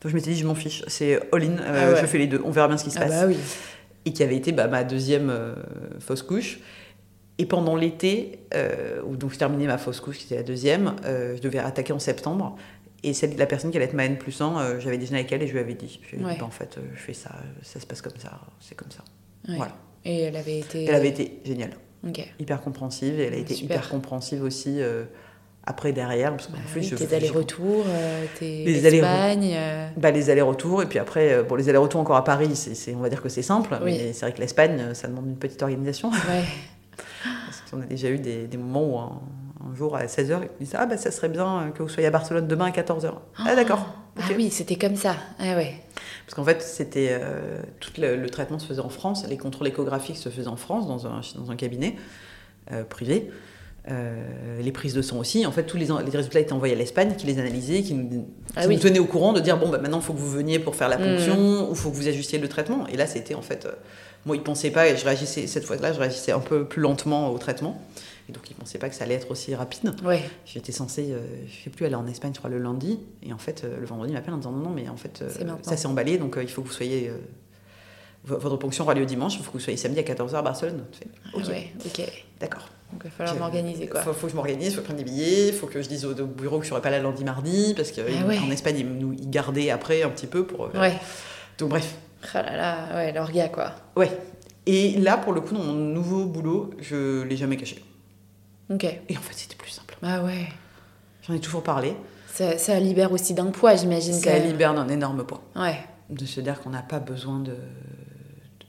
Donc 0.00 0.10
je 0.10 0.14
m'étais 0.14 0.30
dit, 0.30 0.38
je 0.38 0.46
m'en 0.46 0.54
fiche, 0.54 0.84
c'est 0.86 1.20
all-in, 1.32 1.56
ah 1.66 1.94
je 2.00 2.06
fais 2.06 2.18
les 2.18 2.28
deux, 2.28 2.40
on 2.44 2.50
verra 2.50 2.68
bien 2.68 2.78
ce 2.78 2.84
qui 2.84 2.90
se 2.90 2.98
ah 2.98 3.02
passe. 3.02 3.20
Bah 3.20 3.26
oui. 3.26 3.36
Et 4.04 4.12
qui 4.12 4.22
avait 4.22 4.36
été 4.36 4.52
bah, 4.52 4.68
ma 4.68 4.84
deuxième 4.84 5.32
fausse 6.00 6.22
couche. 6.22 6.60
Et 7.40 7.46
pendant 7.46 7.76
l'été, 7.76 8.40
où 9.06 9.16
donc 9.16 9.32
je 9.32 9.38
terminais 9.38 9.66
ma 9.66 9.78
fausse 9.78 10.00
couche, 10.00 10.18
qui 10.18 10.26
était 10.26 10.36
la 10.36 10.42
deuxième, 10.42 10.94
je 11.04 11.40
devais 11.40 11.58
attaquer 11.58 11.92
en 11.92 11.98
septembre. 11.98 12.56
Et 13.04 13.12
celle, 13.14 13.36
la 13.36 13.46
personne 13.46 13.70
qui 13.70 13.76
allait 13.76 13.86
être 13.86 13.94
ma 13.94 14.04
N 14.06 14.18
plus 14.18 14.40
1, 14.40 14.58
euh, 14.58 14.80
j'avais 14.80 14.98
déjeuné 14.98 15.20
avec 15.20 15.30
elle 15.32 15.42
et 15.42 15.46
je 15.46 15.52
lui 15.52 15.60
avais 15.60 15.74
dit. 15.74 16.00
Je 16.02 16.16
lui 16.16 16.22
ai 16.24 16.26
dit, 16.34 16.38
bah, 16.38 16.44
en 16.44 16.50
fait, 16.50 16.76
euh, 16.78 16.82
je 16.94 17.00
fais 17.00 17.14
ça, 17.14 17.30
ça 17.62 17.78
se 17.80 17.86
passe 17.86 18.02
comme 18.02 18.16
ça, 18.18 18.40
c'est 18.60 18.74
comme 18.74 18.90
ça. 18.90 19.04
Voilà. 19.46 19.72
Et 20.04 20.22
elle 20.22 20.36
avait 20.36 20.58
été. 20.58 20.84
Elle 20.84 20.94
avait 20.94 21.08
été 21.08 21.40
géniale. 21.44 21.70
Ok. 22.06 22.20
Hyper 22.38 22.60
compréhensive 22.60 23.18
et 23.20 23.24
elle 23.24 23.34
a 23.34 23.38
été 23.38 23.54
hyper 23.54 23.88
compréhensive 23.88 24.42
aussi. 24.42 24.80
Euh, 24.80 25.04
après 25.64 25.92
derrière 25.92 26.30
parce 26.30 26.46
qu'en 26.46 26.54
Bah 26.54 26.58
fait 26.66 26.80
oui, 26.80 26.86
je 26.86 26.96
tes 26.96 27.14
allers-retours, 27.14 27.84
euh, 27.86 28.24
tes 28.38 28.64
Les 28.64 28.86
allers- 28.86 29.00
Espagne. 29.04 29.52
euh, 29.54 29.88
bah, 29.98 30.10
les 30.10 30.30
allers-retours 30.30 30.82
et 30.82 30.86
puis 30.86 30.98
après 30.98 31.30
euh, 31.34 31.42
bon 31.42 31.56
les 31.56 31.68
allers-retours 31.68 32.00
encore 32.00 32.16
à 32.16 32.24
Paris 32.24 32.56
c'est 32.56 32.94
on 32.94 33.00
va 33.00 33.10
dire 33.10 33.20
que 33.20 33.28
c'est 33.28 33.42
simple 33.42 33.76
Oui. 33.82 33.98
mais 33.98 34.12
c'est 34.14 34.20
vrai 34.24 34.32
que 34.32 34.40
l'Espagne 34.40 34.78
euh, 34.80 34.94
ça 34.94 35.08
demande 35.08 35.26
une 35.26 35.36
petite 35.36 35.62
organisation 35.62 36.10
ouais. 36.10 36.44
parce 37.44 37.60
qu'on 37.70 37.82
a 37.82 37.84
déjà 37.84 38.08
eu 38.08 38.18
des, 38.18 38.46
des 38.46 38.56
moments 38.56 38.84
où 38.86 38.98
un, 38.98 39.20
un 39.64 39.74
jour 39.74 39.96
à 39.96 40.04
16h 40.06 40.40
ils 40.60 40.64
disent 40.64 40.74
ah 40.78 40.86
bah 40.86 40.96
ça 40.96 41.10
serait 41.10 41.28
bien 41.28 41.60
euh, 41.60 41.70
que 41.70 41.82
vous 41.82 41.88
soyez 41.88 42.06
à 42.06 42.10
Barcelone 42.10 42.46
demain 42.46 42.66
à 42.66 42.70
14h 42.70 43.12
ah 43.44 43.56
d'accord 43.56 43.86
Ah 44.16 44.22
oui, 44.36 44.50
c'était 44.50 44.76
comme 44.76 44.96
ça. 44.96 45.14
Ah 45.38 45.54
ouais. 45.56 45.74
Parce 46.26 46.34
qu'en 46.34 46.44
fait, 46.44 46.60
c'était 46.62 47.08
euh, 47.12 47.60
tout 47.80 47.92
le, 48.00 48.16
le 48.16 48.28
traitement 48.30 48.58
se 48.58 48.66
faisait 48.66 48.80
en 48.80 48.88
France, 48.88 49.24
les 49.28 49.36
contrôles 49.38 49.68
échographiques 49.68 50.16
se 50.16 50.28
faisaient 50.28 50.48
en 50.48 50.56
France 50.56 50.86
dans 50.86 51.06
un, 51.06 51.20
dans 51.36 51.50
un 51.50 51.56
cabinet 51.56 51.94
euh, 52.72 52.84
privé. 52.84 53.30
Euh, 53.90 54.60
les 54.60 54.70
prises 54.72 54.92
de 54.92 55.00
sang 55.00 55.18
aussi. 55.18 55.46
En 55.46 55.52
fait, 55.52 55.62
tous 55.62 55.78
les, 55.78 55.86
les 55.86 56.10
résultats 56.16 56.40
étaient 56.40 56.52
envoyés 56.52 56.74
à 56.74 56.76
l'Espagne, 56.78 57.14
qui 57.16 57.26
les 57.26 57.38
analysait, 57.38 57.80
qui 57.82 57.94
nous, 57.94 58.08
qui 58.08 58.18
Ah 58.56 58.64
oui. 58.66 58.74
nous 58.74 58.82
tenait 58.82 58.98
au 58.98 59.06
courant 59.06 59.32
de 59.32 59.40
dire 59.40 59.56
bon, 59.56 59.70
bah, 59.70 59.78
maintenant, 59.78 60.00
il 60.00 60.04
faut 60.04 60.12
que 60.12 60.18
vous 60.18 60.30
veniez 60.30 60.58
pour 60.58 60.74
faire 60.76 60.90
la 60.90 60.98
ponction 60.98 61.68
ou 61.68 61.70
il 61.70 61.76
faut 61.76 61.90
que 61.90 61.96
vous 61.96 62.06
ajustiez 62.08 62.38
le 62.38 62.48
traitement. 62.48 62.86
Et 62.88 62.96
là, 62.98 63.06
c'était 63.06 63.34
en 63.34 63.40
fait. 63.40 63.66
moi, 64.26 64.36
ils 64.36 64.40
ne 64.40 64.44
pensaient 64.44 64.70
pas, 64.72 64.88
et 64.88 64.96
je 64.96 65.04
réagissais, 65.06 65.46
cette 65.46 65.64
fois-là, 65.64 65.92
je 65.94 65.98
réagissais 66.00 66.32
un 66.32 66.40
peu 66.40 66.66
plus 66.66 66.82
lentement 66.82 67.30
au 67.32 67.38
traitement. 67.38 67.80
Et 68.28 68.32
donc, 68.32 68.50
ils 68.50 68.54
ne 68.54 68.58
pensaient 68.60 68.78
pas 68.78 68.88
que 68.90 68.94
ça 68.94 69.04
allait 69.04 69.14
être 69.14 69.30
aussi 69.30 69.54
rapide. 69.54 69.94
Ouais. 70.04 70.22
J'étais 70.44 70.72
censée, 70.72 71.08
euh, 71.12 71.20
je 71.46 71.64
sais 71.64 71.70
plus, 71.70 71.86
aller 71.86 71.94
en 71.94 72.06
Espagne, 72.06 72.32
je 72.34 72.38
crois, 72.38 72.50
le 72.50 72.58
lundi. 72.58 73.00
Et 73.22 73.32
en 73.32 73.38
fait, 73.38 73.64
euh, 73.64 73.78
le 73.80 73.86
vendredi, 73.86 74.12
il 74.12 74.14
m'appelle 74.16 74.34
en 74.34 74.38
disant 74.38 74.52
non, 74.52 74.68
non, 74.68 74.70
mais 74.70 74.88
en 74.88 74.96
fait, 74.98 75.22
euh, 75.22 75.30
ça 75.62 75.76
s'est 75.76 75.86
emballé, 75.86 76.18
donc 76.18 76.38
il 76.40 76.48
faut 76.48 76.60
que 76.62 76.68
vous 76.68 76.72
soyez. 76.74 77.10
vo- 78.24 78.38
votre 78.38 78.56
ponction 78.56 78.84
aura 78.84 78.94
lieu 78.94 79.06
dimanche, 79.06 79.36
il 79.36 79.42
faut 79.42 79.50
que 79.50 79.56
vous 79.56 79.62
soyez 79.62 79.76
samedi 79.78 80.00
à 80.00 80.02
14h 80.02 80.34
à 80.34 80.42
Barcelone. 80.42 80.84
Fais, 80.92 81.06
ok, 81.32 81.42
Ah 81.46 81.48
ouais, 81.50 81.72
ok. 81.86 82.02
d'accord. 82.40 82.68
Donc 82.92 83.02
il 83.04 83.10
va 83.10 83.10
falloir 83.10 83.36
m'organiser 83.36 83.86
quoi. 83.86 84.02
Faut, 84.02 84.12
faut 84.12 84.26
que 84.26 84.30
je 84.32 84.36
m'organise, 84.36 84.68
il 84.68 84.70
faut 84.72 84.76
que 84.76 84.80
je 84.82 84.84
prenne 84.92 84.96
des 84.96 85.04
billets, 85.04 85.48
il 85.48 85.54
faut 85.54 85.66
que 85.66 85.80
je 85.80 85.88
dise 85.88 86.04
au, 86.04 86.12
au 86.14 86.26
bureau 86.26 86.58
que 86.58 86.64
je 86.64 86.70
serai 86.70 86.80
pas 86.82 86.90
là 86.90 86.98
lundi, 87.00 87.22
mardi, 87.24 87.74
parce 87.76 87.92
qu'en 87.92 88.02
Ah 88.22 88.26
ouais. 88.26 88.38
Espagne, 88.52 88.76
ils 88.80 88.86
nous 88.86 89.12
ils 89.12 89.30
gardaient 89.30 89.70
après 89.70 90.02
un 90.02 90.08
petit 90.10 90.26
peu 90.26 90.44
pour. 90.46 90.66
euh, 90.66 90.80
Ouais. 90.80 90.94
Donc, 91.58 91.70
bref. 91.70 91.96
Ah 92.34 92.42
là 92.42 92.56
là, 92.56 92.94
ouais, 92.96 93.12
l'orga 93.12 93.48
quoi. 93.48 93.72
Ouais. 93.96 94.10
Et 94.66 94.96
là, 94.98 95.16
pour 95.16 95.32
le 95.32 95.40
coup, 95.40 95.54
dans 95.54 95.62
mon 95.62 95.72
nouveau 95.72 96.26
boulot, 96.26 96.70
je 96.80 97.22
l'ai 97.22 97.36
jamais 97.36 97.56
caché. 97.56 97.82
Ok. 98.70 98.84
Et 98.84 99.16
en 99.16 99.20
fait, 99.20 99.34
c'était 99.34 99.56
plus 99.56 99.70
simple. 99.70 99.96
Ah 100.02 100.22
ouais. 100.22 100.48
J'en 101.26 101.34
ai 101.34 101.40
toujours 101.40 101.62
parlé. 101.62 101.94
Ça, 102.32 102.56
ça 102.58 102.78
libère 102.78 103.12
aussi 103.12 103.34
d'un 103.34 103.46
poids, 103.46 103.74
j'imagine. 103.76 104.12
Ça 104.14 104.38
libère 104.38 104.74
d'un 104.74 104.88
énorme 104.88 105.24
poids. 105.24 105.42
Ouais. 105.56 105.78
De 106.10 106.24
se 106.24 106.40
dire 106.40 106.60
qu'on 106.60 106.70
n'a 106.70 106.82
pas 106.82 107.00
besoin 107.00 107.40
de, 107.40 107.54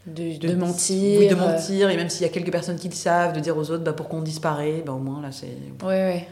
De, 0.08 0.38
de 0.38 0.56
mentir. 0.56 1.20
Oui, 1.20 1.28
de 1.28 1.36
euh, 1.36 1.38
mentir, 1.38 1.90
et 1.90 1.96
même 1.98 2.10
s'il 2.10 2.24
y 2.24 2.26
a 2.26 2.30
quelques 2.30 2.52
personnes 2.52 2.78
qui 2.78 2.90
le 2.90 2.96
savent, 2.96 3.34
de 3.34 3.40
dire 3.40 3.56
aux 3.58 3.70
autres 3.72 3.84
bah, 3.84 3.94
pour 3.94 4.08
qu'on 4.10 4.22
disparaît, 4.22 4.82
bah, 4.86 4.94
au 4.94 4.98
moins 5.00 5.22
là 5.22 5.32
c'est. 5.32 5.48
Ouais, 5.84 5.88
ouais. 5.88 6.28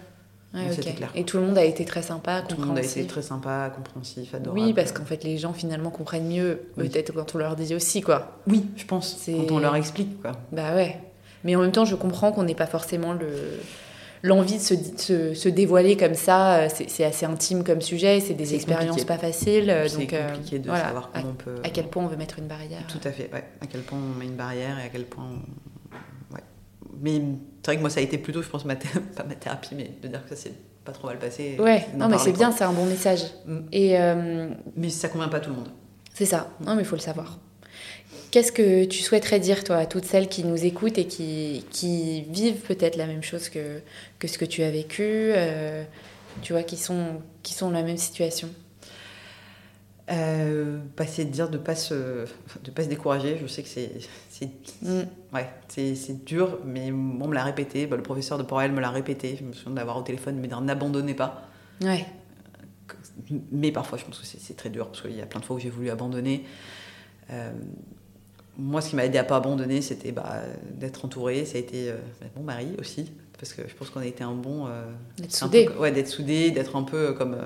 Clair. 0.96 1.12
Et 1.14 1.24
tout 1.24 1.38
le 1.38 1.44
monde 1.46 1.58
a 1.58 1.64
été 1.64 1.86
très 1.86 2.02
sympa, 2.02 2.42
Tout 2.42 2.60
le 2.60 2.66
monde 2.66 2.78
a 2.78 2.82
été 2.82 2.88
compréhensif. 2.88 3.12
très 3.12 3.22
sympa, 3.22 3.72
compréhensif, 3.76 4.34
adorable. 4.34 4.60
Oui, 4.60 4.74
parce 4.74 4.92
qu'en 4.92 5.04
fait, 5.06 5.24
les 5.24 5.38
gens 5.38 5.54
finalement 5.54 5.92
comprennent 5.92 6.28
mieux, 6.28 6.62
Oui. 6.78 6.90
peut-être 6.90 7.14
quand 7.14 7.36
on 7.36 7.38
leur 7.38 7.56
dit 7.56 7.76
aussi, 7.76 8.02
quoi. 8.02 8.40
Oui, 8.48 8.66
je 8.76 8.86
pense, 8.86 9.20
quand 9.28 9.52
on 9.54 9.60
leur 9.60 9.76
explique 9.76 10.20
quoi. 10.22 10.32
Bah 10.52 10.74
ouais. 10.74 11.00
Mais 11.44 11.56
en 11.56 11.62
même 11.62 11.72
temps, 11.72 11.86
je 11.86 11.96
comprends 11.96 12.32
qu'on 12.32 12.44
n'ait 12.44 12.56
pas 12.56 12.68
forcément 12.68 13.14
le 13.14 13.28
l'envie 14.24 14.56
de 14.58 14.62
se, 14.62 14.74
se, 14.98 15.34
se 15.36 15.48
dévoiler 15.48 15.96
comme 15.96 16.16
ça. 16.16 16.56
Euh, 16.58 16.68
C'est 16.74 16.90
c'est 16.90 17.04
assez 17.06 17.26
intime 17.26 17.64
comme 17.64 17.82
sujet, 17.82 18.20
c'est 18.20 18.34
des 18.34 18.46
C'est 18.46 18.56
expériences 18.56 18.90
compliqué. 19.04 19.08
pas 19.08 19.18
faciles. 19.20 19.70
euh, 19.70 19.88
C'est 19.88 19.98
Donc, 20.00 20.14
euh, 20.14 20.28
compliqué 20.32 20.60
de 20.60 20.68
voilà, 20.68 20.86
savoir 20.86 21.12
à, 21.14 21.22
comment 21.22 21.34
on 21.34 21.44
peut. 21.44 21.56
à 21.64 21.70
quel 21.70 21.88
point 21.88 22.04
on 22.04 22.08
veut 22.08 22.18
mettre 22.18 22.40
une 22.40 22.48
barrière. 22.48 22.82
Tout 22.88 23.00
à 23.08 23.12
fait, 23.12 23.30
ouais. 23.32 23.44
À 23.62 23.68
quel 23.68 23.82
point 23.82 24.00
on 24.00 24.18
met 24.20 24.26
une 24.26 24.36
barrière 24.36 24.80
et 24.80 24.86
à 24.86 24.90
quel 24.90 25.06
point. 25.06 25.24
on- 25.26 26.34
Ouais. 26.36 26.42
Mais 27.00 27.22
c'est 27.62 27.66
vrai 27.68 27.76
que 27.78 27.82
moi 27.82 27.90
ça 27.92 28.00
a 28.00 28.04
été 28.04 28.18
plutôt, 28.18 28.42
je 28.42 28.50
pense, 28.50 28.66
ma 28.66 28.76
pas 29.16 29.24
ma 29.28 29.36
thérapie, 29.36 29.76
mais 29.76 29.92
de 30.02 30.08
dire 30.08 30.24
que 30.24 30.30
ça 30.36 30.36
s'est 30.36 30.54
pas 30.84 30.92
trop 30.94 31.08
mal 31.08 31.20
passé. 31.20 31.56
Ouais, 31.60 31.86
non, 31.96 32.08
mais 32.10 32.18
c'est 32.18 32.32
bien, 32.32 32.52
c'est 32.52 32.64
un 32.64 32.72
bon 32.74 32.86
message. 32.86 33.22
Mm. 33.46 33.58
Et 33.72 34.00
euh, 34.00 34.50
Mais 34.76 34.90
ça 34.90 35.10
convient 35.10 35.28
pas 35.28 35.38
à 35.38 35.42
tout 35.42 35.52
le 35.52 35.58
monde. 35.58 35.70
c'est 36.14 36.26
ça. 36.26 36.48
Non, 36.66 36.74
mais 36.76 36.82
il 36.82 36.86
faut 36.86 36.96
le 36.96 37.02
savoir. 37.02 37.38
Qu'est-ce 38.32 38.52
que 38.52 38.86
tu 38.86 39.02
souhaiterais 39.02 39.40
dire, 39.40 39.64
toi, 39.64 39.78
à 39.78 39.86
toutes 39.86 40.06
celles 40.06 40.28
qui 40.28 40.44
nous 40.44 40.66
écoutent 40.66 40.98
et 40.98 41.08
qui, 41.08 41.66
qui 41.72 42.22
vivent 42.24 42.62
peut-être 42.62 42.96
la 42.98 43.08
même 43.08 43.24
chose 43.24 43.50
que, 43.50 43.80
que 44.20 44.28
ce 44.28 44.38
que 44.38 44.46
tu 44.46 44.64
as 44.64 44.72
vécu, 44.72 45.04
euh, 45.04 45.84
tu 46.42 46.54
vois, 46.54 46.64
qui 46.64 46.78
sont, 46.78 47.22
qui 47.44 47.54
sont 47.54 47.68
dans 47.68 47.78
la 47.78 47.84
même 47.84 47.98
situation? 47.98 48.50
Euh, 50.10 50.78
bah, 50.96 51.06
c'est 51.06 51.26
de 51.26 51.32
dire 51.32 51.50
de 51.50 51.58
pas 51.58 51.76
se, 51.76 52.26
de 52.64 52.72
pas 52.72 52.84
se 52.84 52.88
décourager. 52.90 53.38
Je 53.42 53.48
sais 53.48 53.62
que 53.64 53.70
c'est, 53.70 53.92
c'est, 54.30 54.50
Mm. 54.82 55.02
ouais, 55.34 55.50
c'est, 55.70 56.24
dur, 56.24 56.60
mais 56.66 56.92
on 56.92 57.28
me 57.28 57.34
l'a 57.34 57.44
répété. 57.44 57.88
Bah, 57.88 57.96
le 57.98 58.04
professeur 58.04 58.38
de 58.38 58.44
Port-Royal 58.44 58.72
me 58.72 58.80
l'a 58.80 58.92
répété. 58.92 59.38
Je 59.40 59.44
me 59.44 59.54
souviens 59.54 59.74
d'avoir 59.74 59.98
au 59.98 60.02
téléphone, 60.04 60.38
mais 60.40 60.48
n'abandonnez 60.48 61.14
pas. 61.16 61.48
Ouais, 61.82 62.06
Mais 63.52 63.72
parfois, 63.72 63.98
je 63.98 64.06
pense 64.06 64.20
que 64.20 64.26
c'est, 64.26 64.40
c'est 64.40 64.56
très 64.56 64.70
dur 64.70 64.88
parce 64.88 65.02
qu'il 65.02 65.16
y 65.16 65.22
a 65.22 65.26
plein 65.26 65.40
de 65.40 65.46
fois 65.46 65.56
où 65.56 65.60
j'ai 65.60 65.70
voulu 65.70 65.90
abandonner. 65.90 66.44
Euh, 67.32 67.52
moi, 68.58 68.82
ce 68.82 68.90
qui 68.90 68.96
m'a 68.96 69.06
aidé 69.06 69.18
à 69.18 69.24
pas 69.24 69.38
abandonner, 69.38 69.82
c'était 69.82 70.12
bah, 70.12 70.42
d'être 70.72 71.06
entourée. 71.06 71.46
Ça 71.46 71.58
a 71.58 71.60
été 71.62 71.90
euh, 71.90 71.96
bah, 72.22 72.28
mon 72.36 72.44
mari 72.44 72.68
aussi, 72.80 73.12
parce 73.40 73.54
que 73.54 73.62
je 73.68 73.74
pense 73.76 73.90
qu'on 73.90 74.00
a 74.02 74.06
été 74.06 74.24
un 74.24 74.34
bon. 74.34 74.66
euh, 74.68 74.84
d'être 75.18 75.74
peu- 75.74 75.80
ouais, 75.80 75.92
d'être 75.92 76.08
soudé, 76.08 76.52
d'être 76.52 76.76
un 76.76 76.84
peu 76.84 77.14
comme. 77.14 77.34
euh, 77.36 77.46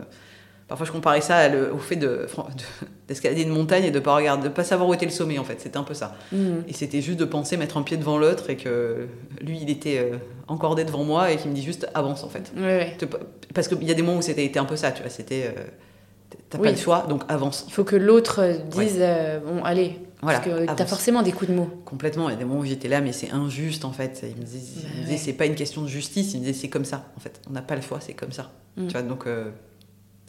parfois, 0.70 0.86
je 0.88 0.91
comparais 0.93 1.20
ça 1.20 1.49
le- 1.49 1.74
au 1.74 1.78
fait 1.80 1.97
de, 1.97 2.07
de- 2.07 2.28
d'escalader 3.09 3.41
une 3.41 3.49
montagne 3.49 3.84
et 3.84 3.91
de 3.91 3.99
pas 3.99 4.16
regarder, 4.16 4.43
de 4.47 4.53
pas 4.53 4.64
savoir 4.64 4.88
où 4.88 4.93
était 4.93 5.05
le 5.05 5.12
sommet 5.12 5.38
en 5.38 5.43
fait. 5.43 5.59
C'était 5.59 5.76
un 5.78 5.84
peu 5.84 5.93
ça. 5.93 6.16
Mm. 6.32 6.59
Et 6.70 6.74
c'était 6.74 7.01
juste 7.01 7.20
de 7.20 7.26
penser 7.26 7.57
mettre 7.57 7.76
un 7.78 7.84
pied 7.84 7.97
devant 7.97 8.18
l'autre 8.18 8.49
et 8.49 8.55
que 8.55 9.07
lui, 9.41 9.59
il 9.62 9.70
était 9.70 9.97
euh, 9.99 10.18
encordé 10.47 10.86
devant 10.86 11.03
moi 11.03 11.30
et 11.32 11.36
qu'il 11.36 11.49
me 11.51 11.55
dit 11.55 11.64
juste 11.64 11.88
avance 11.93 12.24
en 12.24 12.30
fait. 12.30 12.53
Parce 13.53 13.68
qu'il 13.68 13.84
y 13.84 13.91
a 13.91 13.95
des 13.95 14.01
moments 14.01 14.20
où 14.20 14.22
c'était 14.22 14.57
un 14.57 14.64
peu 14.66 14.78
ça, 14.78 14.91
tu 14.93 15.01
vois. 15.01 15.12
C'était 15.12 15.47
euh, 15.57 15.62
t'as 16.49 16.57
Oui. 16.57 16.64
pas 16.68 16.72
le 16.72 16.78
choix, 16.78 17.05
donc 17.09 17.24
avance. 17.28 17.66
Il 17.68 17.74
faut 17.74 17.84
que 17.84 17.97
l'autre 17.97 18.41
dise 18.70 18.95
euh, 18.99 19.39
bon, 19.41 19.62
allez. 19.66 19.97
Voilà, 20.22 20.39
parce 20.39 20.51
que 20.51 20.65
t'as 20.65 20.72
avance. 20.72 20.89
forcément 20.89 21.22
des 21.24 21.32
coups 21.32 21.49
de 21.49 21.55
mots. 21.55 21.69
Complètement. 21.86 22.30
Il 22.30 22.34
y 22.34 22.36
a 22.36 22.38
des 22.38 22.45
moments 22.45 22.61
où 22.61 22.65
j'étais 22.65 22.88
là, 22.88 23.01
mais 23.01 23.11
c'est 23.11 23.32
injuste 23.32 23.86
en 23.86 23.91
fait. 23.91 24.24
Il 24.24 24.39
me 24.39 24.45
disait, 24.45 24.88
ouais. 25.07 25.17
c'est 25.17 25.34
pas 25.34 25.45
une 25.45 25.55
question 25.55 25.82
de 25.82 25.88
justice. 25.88 26.34
Il 26.34 26.41
me 26.41 26.45
disait, 26.45 26.59
c'est 26.59 26.69
comme 26.69 26.86
ça 26.86 27.11
en 27.17 27.19
fait. 27.19 27.41
On 27.49 27.53
n'a 27.53 27.61
pas 27.61 27.76
le 27.76 27.82
choix, 27.82 27.99
c'est 27.99 28.13
comme 28.13 28.32
ça. 28.32 28.51
Mm. 28.78 28.88
Tu 28.88 28.91
vois, 28.93 29.01
donc 29.01 29.26
euh, 29.26 29.51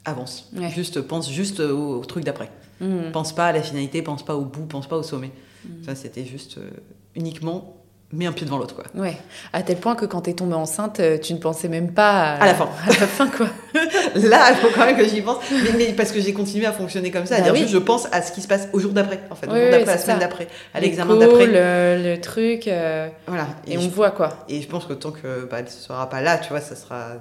avance. 0.05 0.51
Ouais. 0.57 0.71
Juste 0.71 1.01
pense 1.03 1.31
juste 1.31 1.61
au, 1.61 2.01
au 2.01 2.05
truc 2.05 2.25
d'après. 2.25 2.51
Mm. 2.81 3.11
Pense 3.13 3.35
pas 3.35 3.49
à 3.49 3.53
la 3.53 3.63
finalité, 3.63 4.03
pense 4.03 4.25
pas 4.25 4.37
au 4.37 4.45
bout, 4.45 4.65
pense 4.65 4.89
pas 4.89 4.97
au 4.97 5.03
sommet. 5.03 5.31
Mm. 5.65 5.85
Ça, 5.85 5.95
c'était 5.95 6.25
juste 6.25 6.59
euh, 6.59 6.71
uniquement 7.15 7.82
mets 8.13 8.27
un 8.27 8.33
pied 8.33 8.45
devant 8.47 8.59
l'autre 8.59 8.75
quoi. 8.75 8.85
Ouais. 8.95 9.17
À 9.53 9.63
tel 9.63 9.77
point 9.79 9.95
que 9.95 10.05
quand 10.07 10.23
t'es 10.23 10.33
tombée 10.35 10.55
enceinte, 10.55 11.01
euh, 11.01 11.19
tu 11.19 11.33
ne 11.35 11.39
pensais 11.39 11.69
même 11.69 11.93
pas 11.93 12.11
à, 12.35 12.43
À 12.43 12.47
la 12.47 12.55
fin. 12.55 12.69
À 12.87 12.89
la 12.89 13.07
fin, 13.07 13.27
quoi. 13.29 13.47
Là, 14.15 14.51
il 14.51 14.57
faut 14.57 14.69
quand 14.75 14.85
même 14.87 14.97
que 14.97 15.07
j'y 15.07 15.23
pense. 15.23 15.39
Mais, 15.51 15.73
mais 15.77 15.93
parce 15.93 16.13
que 16.13 16.21
j'ai 16.21 16.33
continué 16.33 16.67
à 16.67 16.73
fonctionner 16.73 17.11
comme 17.11 17.25
ça. 17.27 17.37
Bah 17.37 17.43
C'est-à-dire 17.43 17.53
oui. 17.55 17.61
juste, 17.61 17.73
je 17.73 17.79
pense 17.79 18.07
à 18.13 18.21
ce 18.23 18.33
qui 18.33 18.41
se 18.43 18.49
passe 18.49 18.69
au 18.73 18.79
jour 18.81 18.93
d'après, 18.93 19.21
en 19.31 19.35
fait. 19.35 19.47
Au 19.47 19.51
jour 19.51 19.59
oui, 19.65 19.71
d'après, 19.71 19.87
la 19.87 19.99
semaine 19.99 20.19
d'après, 20.19 20.49
à 20.75 20.81
l'examen 20.81 21.17
d'après. 21.17 21.47
Le, 21.47 22.03
le 22.15 22.21
truc. 22.21 22.69
euh, 22.69 23.09
Voilà. 23.27 23.47
et, 23.67 23.75
Et, 23.75 23.79
on 23.79 23.81
je, 23.83 23.89
voit, 23.89 24.11
quoi. 24.11 24.45
et 24.49 24.61
je 24.61 24.69
pense 24.69 24.85
que 24.87 24.93
tant 24.93 25.11
que 25.11 25.47
bah, 25.51 25.59
elle 25.61 25.65
ne 25.65 25.71
sera 25.71 26.09
pas 26.11 26.21
là, 26.21 26.39
tu 26.39 26.51
vois, 26.51 26.61
ça 26.61 26.77
sera. 26.77 27.13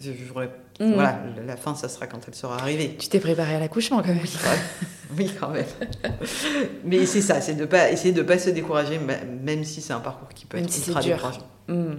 je- 0.00 0.10
Mm. 0.80 0.94
Voilà, 0.94 1.20
la 1.46 1.56
fin, 1.56 1.74
ça 1.74 1.88
sera 1.88 2.06
quand 2.06 2.20
elle 2.26 2.34
sera 2.34 2.58
arrivée. 2.58 2.96
Tu 2.98 3.08
t'es 3.08 3.20
préparée 3.20 3.54
à 3.54 3.60
l'accouchement, 3.60 3.98
quand 4.02 4.08
même. 4.08 4.18
Oui, 5.16 5.30
quand 5.38 5.50
même. 5.50 5.66
Mais 6.84 7.04
c'est 7.06 7.20
ça, 7.20 7.40
c'est 7.40 7.54
de 7.54 7.66
pas 7.66 7.90
essayer 7.90 8.12
de 8.12 8.22
pas 8.22 8.38
se 8.38 8.50
décourager, 8.50 8.98
même 8.98 9.64
si 9.64 9.82
c'est 9.82 9.92
un 9.92 10.00
parcours 10.00 10.30
qui 10.30 10.46
peut 10.46 10.56
Même 10.56 10.66
être 10.66 10.72
si 10.72 10.88
ultra 10.88 11.02
décourageant. 11.02 11.46
Mm. 11.68 11.94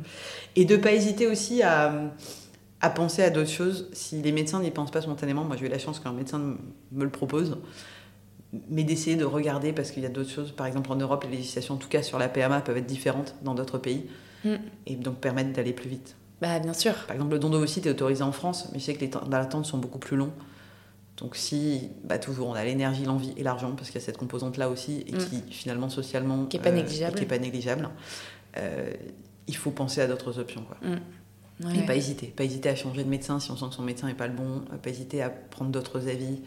Et 0.56 0.66
de 0.66 0.78
pas 0.78 0.92
hésiter 0.92 1.28
aussi 1.28 1.62
à, 1.62 1.94
à 2.82 2.90
penser 2.90 3.24
à 3.24 3.30
d'autres 3.30 3.50
choses. 3.52 3.90
Si 3.94 4.22
les 4.22 4.32
médecins 4.32 4.60
n'y 4.60 4.72
pensent 4.72 4.92
pas 4.92 5.02
spontanément, 5.02 5.44
moi 5.44 5.56
j'ai 5.58 5.68
eu 5.68 5.70
la 5.70 5.80
chance 5.80 6.00
qu'un 6.00 6.14
médecin 6.14 6.40
me 6.92 7.04
le 7.04 7.12
propose, 7.12 7.58
mais 8.70 8.84
d'essayer 8.84 9.16
de 9.16 9.26
regarder 9.26 9.74
parce 9.74 9.92
qu'il 9.92 10.04
y 10.04 10.08
a 10.08 10.10
d'autres 10.10 10.32
choses. 10.32 10.52
Par 10.52 10.66
exemple 10.66 10.92
en 10.92 10.96
Europe, 10.96 11.24
les 11.30 11.38
législations, 11.38 11.76
en 11.76 11.78
tout 11.78 11.90
cas 11.90 12.02
sur 12.02 12.18
la 12.18 12.30
PMA, 12.30 12.62
peuvent 12.62 12.78
être 12.78 12.88
différentes 12.88 13.36
dans 13.44 13.54
d'autres 13.54 13.78
pays 13.78 14.08
Mm. 14.44 14.56
et 14.88 14.96
donc 14.96 15.18
permettre 15.18 15.52
d'aller 15.52 15.74
plus 15.74 15.90
vite. 15.90 16.16
Bah, 16.42 16.60
bien 16.60 16.74
sûr. 16.74 16.94
Par 17.08 17.16
exemple, 17.16 17.34
le 17.34 17.40
don 17.40 17.50
d'ovocytes 17.50 17.86
est 17.86 17.92
autorisé 17.92 18.24
en 18.24 18.32
France, 18.32 18.68
mais 18.74 18.80
je 18.80 18.86
sais 18.86 18.94
que 18.96 19.02
les 19.02 19.10
temps 19.12 19.26
d'attente 19.28 19.66
sont 19.66 19.78
beaucoup 19.78 20.00
plus 20.00 20.18
longs. 20.18 20.32
Donc 21.18 21.36
si, 21.36 21.90
bah, 22.04 22.18
toujours, 22.18 22.48
on 22.48 22.54
a 22.54 22.64
l'énergie, 22.66 23.06
l'envie 23.06 23.34
et 23.38 23.44
l'argent, 23.44 23.72
parce 23.76 23.90
qu'il 23.92 24.00
y 24.00 24.04
a 24.04 24.06
cette 24.06 24.18
composante-là 24.18 24.70
aussi, 24.70 25.04
et 25.08 25.14
Mm. 25.14 25.18
qui 25.20 25.44
finalement 25.54 25.90
socialement... 25.90 26.46
Qui 26.46 26.58
est 26.58 26.60
pas 26.62 26.70
euh, 26.70 26.74
négligeable. 26.74 27.16
qui 27.16 27.24
est 27.24 27.28
pas 27.28 27.38
négligeable. 27.38 27.90
Euh, 28.58 28.92
il 29.48 29.56
faut 29.56 29.72
penser 29.72 30.02
à 30.02 30.08
d'autres 30.08 30.40
options. 30.40 30.64
Quoi. 30.64 30.78
Ouais. 30.90 31.78
Et 31.78 31.86
pas 31.86 31.96
hésiter. 31.96 32.28
Pas 32.28 32.44
hésiter 32.44 32.70
à 32.70 32.76
changer 32.76 33.04
de 33.04 33.10
médecin 33.10 33.40
si 33.40 33.52
on 33.52 33.56
sent 33.58 33.66
que 33.70 33.76
son 33.76 33.84
médecin 33.84 34.08
n'est 34.08 34.16
pas 34.16 34.26
le 34.28 34.34
bon. 34.34 34.64
euh, 34.74 34.78
Pas 34.82 34.90
hésiter 34.90 35.22
à 35.22 35.30
prendre 35.30 35.70
d'autres 35.70 36.08
avis. 36.08 36.42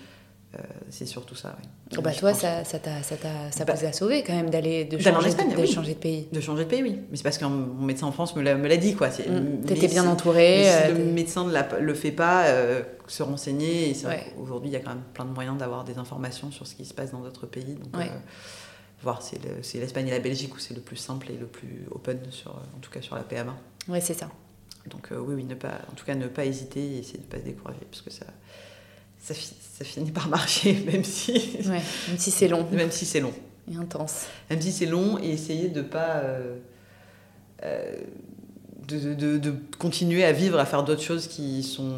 Euh, 0.56 0.62
c'est 0.88 1.06
surtout 1.06 1.34
ça, 1.34 1.56
oui. 1.60 1.68
Oh, 1.98 2.00
bah, 2.00 2.12
toi, 2.12 2.32
ça, 2.32 2.64
ça, 2.64 2.78
t'a, 2.78 3.02
ça, 3.02 3.16
t'a, 3.16 3.50
ça 3.50 3.64
Bah, 3.64 3.74
vous 3.74 3.86
a 3.86 3.92
sauvé 3.92 4.22
quand 4.22 4.34
même 4.34 4.50
d'aller 4.50 4.84
de 4.84 4.96
d'aller 4.96 5.08
en 5.10 5.14
changer, 5.14 5.28
Espagne, 5.30 5.50
de, 5.50 5.56
de 5.56 5.60
oui. 5.62 5.66
changer 5.66 5.94
de 5.94 5.98
pays. 5.98 6.28
De 6.32 6.40
changer 6.40 6.64
de 6.64 6.68
pays, 6.68 6.82
oui. 6.82 7.00
Mais 7.10 7.16
c'est 7.16 7.22
parce 7.24 7.38
que 7.38 7.44
mon 7.44 7.84
médecin 7.84 8.06
en 8.06 8.12
France 8.12 8.36
me 8.36 8.42
l'a, 8.42 8.76
dit, 8.76 8.94
quoi. 8.94 9.08
Mm. 9.08 9.12
mais 9.62 9.66
T'étais 9.66 9.88
bien 9.88 10.06
entourée. 10.06 10.62
si 10.64 10.68
euh, 10.70 10.94
le 10.94 11.04
médecin 11.04 11.44
ne 11.44 11.52
l'a 11.52 11.66
le 11.80 11.94
fait 11.94 12.12
pas, 12.12 12.44
euh, 12.46 12.82
se 13.08 13.22
renseigner. 13.24 13.96
Ouais. 14.06 14.32
qu'aujourd'hui, 14.36 14.70
il 14.70 14.72
y 14.72 14.76
a 14.76 14.80
quand 14.80 14.90
même 14.90 15.02
plein 15.12 15.24
de 15.24 15.30
moyens 15.32 15.56
d'avoir 15.58 15.82
des 15.84 15.98
informations 15.98 16.50
sur 16.52 16.66
ce 16.66 16.74
qui 16.76 16.84
se 16.84 16.94
passe 16.94 17.10
dans 17.10 17.20
d'autres 17.20 17.46
pays. 17.46 17.74
Donc, 17.74 17.96
Ouais. 17.96 18.06
euh, 18.12 18.18
voir 19.02 19.22
si 19.22 19.30
c'est, 19.36 19.44
le- 19.48 19.62
c'est 19.62 19.78
l'Espagne 19.80 20.06
et 20.08 20.12
la 20.12 20.20
Belgique 20.20 20.54
où 20.54 20.58
c'est 20.60 20.74
le 20.74 20.80
plus 20.80 20.96
simple 20.96 21.30
et 21.32 21.36
le 21.36 21.46
plus 21.46 21.86
open, 21.90 22.20
sur, 22.30 22.52
en 22.52 22.78
tout 22.80 22.90
cas 22.90 23.02
sur 23.02 23.16
la 23.16 23.22
PMA. 23.22 23.56
Ouais, 23.88 24.00
c'est 24.00 24.14
ça. 24.14 24.28
Donc 24.88 25.08
oui, 25.10 25.34
oui, 25.34 25.44
ne 25.44 25.54
pas, 25.54 25.80
en 25.90 25.94
tout 25.94 26.04
cas, 26.04 26.14
ne 26.14 26.28
pas 26.28 26.44
hésiter 26.44 26.80
et 26.80 26.98
essayer 26.98 27.18
de 27.18 27.24
ne 27.24 27.28
pas 27.30 27.38
se 27.38 27.42
décourager, 27.44 27.80
parce 27.90 28.02
que 28.02 28.10
ça, 28.10 28.26
ça, 29.24 29.34
ça 29.34 29.84
finit 29.84 30.10
par 30.10 30.28
marcher, 30.28 30.74
même 30.92 31.04
si... 31.04 31.58
même 31.66 31.82
si 32.18 32.30
c'est 32.30 32.48
long. 32.48 32.66
Même 32.70 32.90
si 32.90 33.04
c'est 33.06 33.20
long. 33.20 33.32
Et 33.72 33.76
intense. 33.76 34.26
Même 34.50 34.60
si 34.60 34.72
c'est 34.72 34.86
long, 34.86 35.18
et 35.22 35.30
essayer 35.30 35.68
de 35.68 35.80
ne 35.80 35.86
pas... 35.86 36.22
de, 38.86 39.14
de, 39.14 39.38
de, 39.38 39.54
continuer 39.78 40.24
à 40.24 40.32
vivre, 40.32 40.58
à 40.58 40.66
faire 40.66 40.84
d'autres 40.84 41.02
choses 41.02 41.26
qui 41.26 41.62
sont 41.62 41.96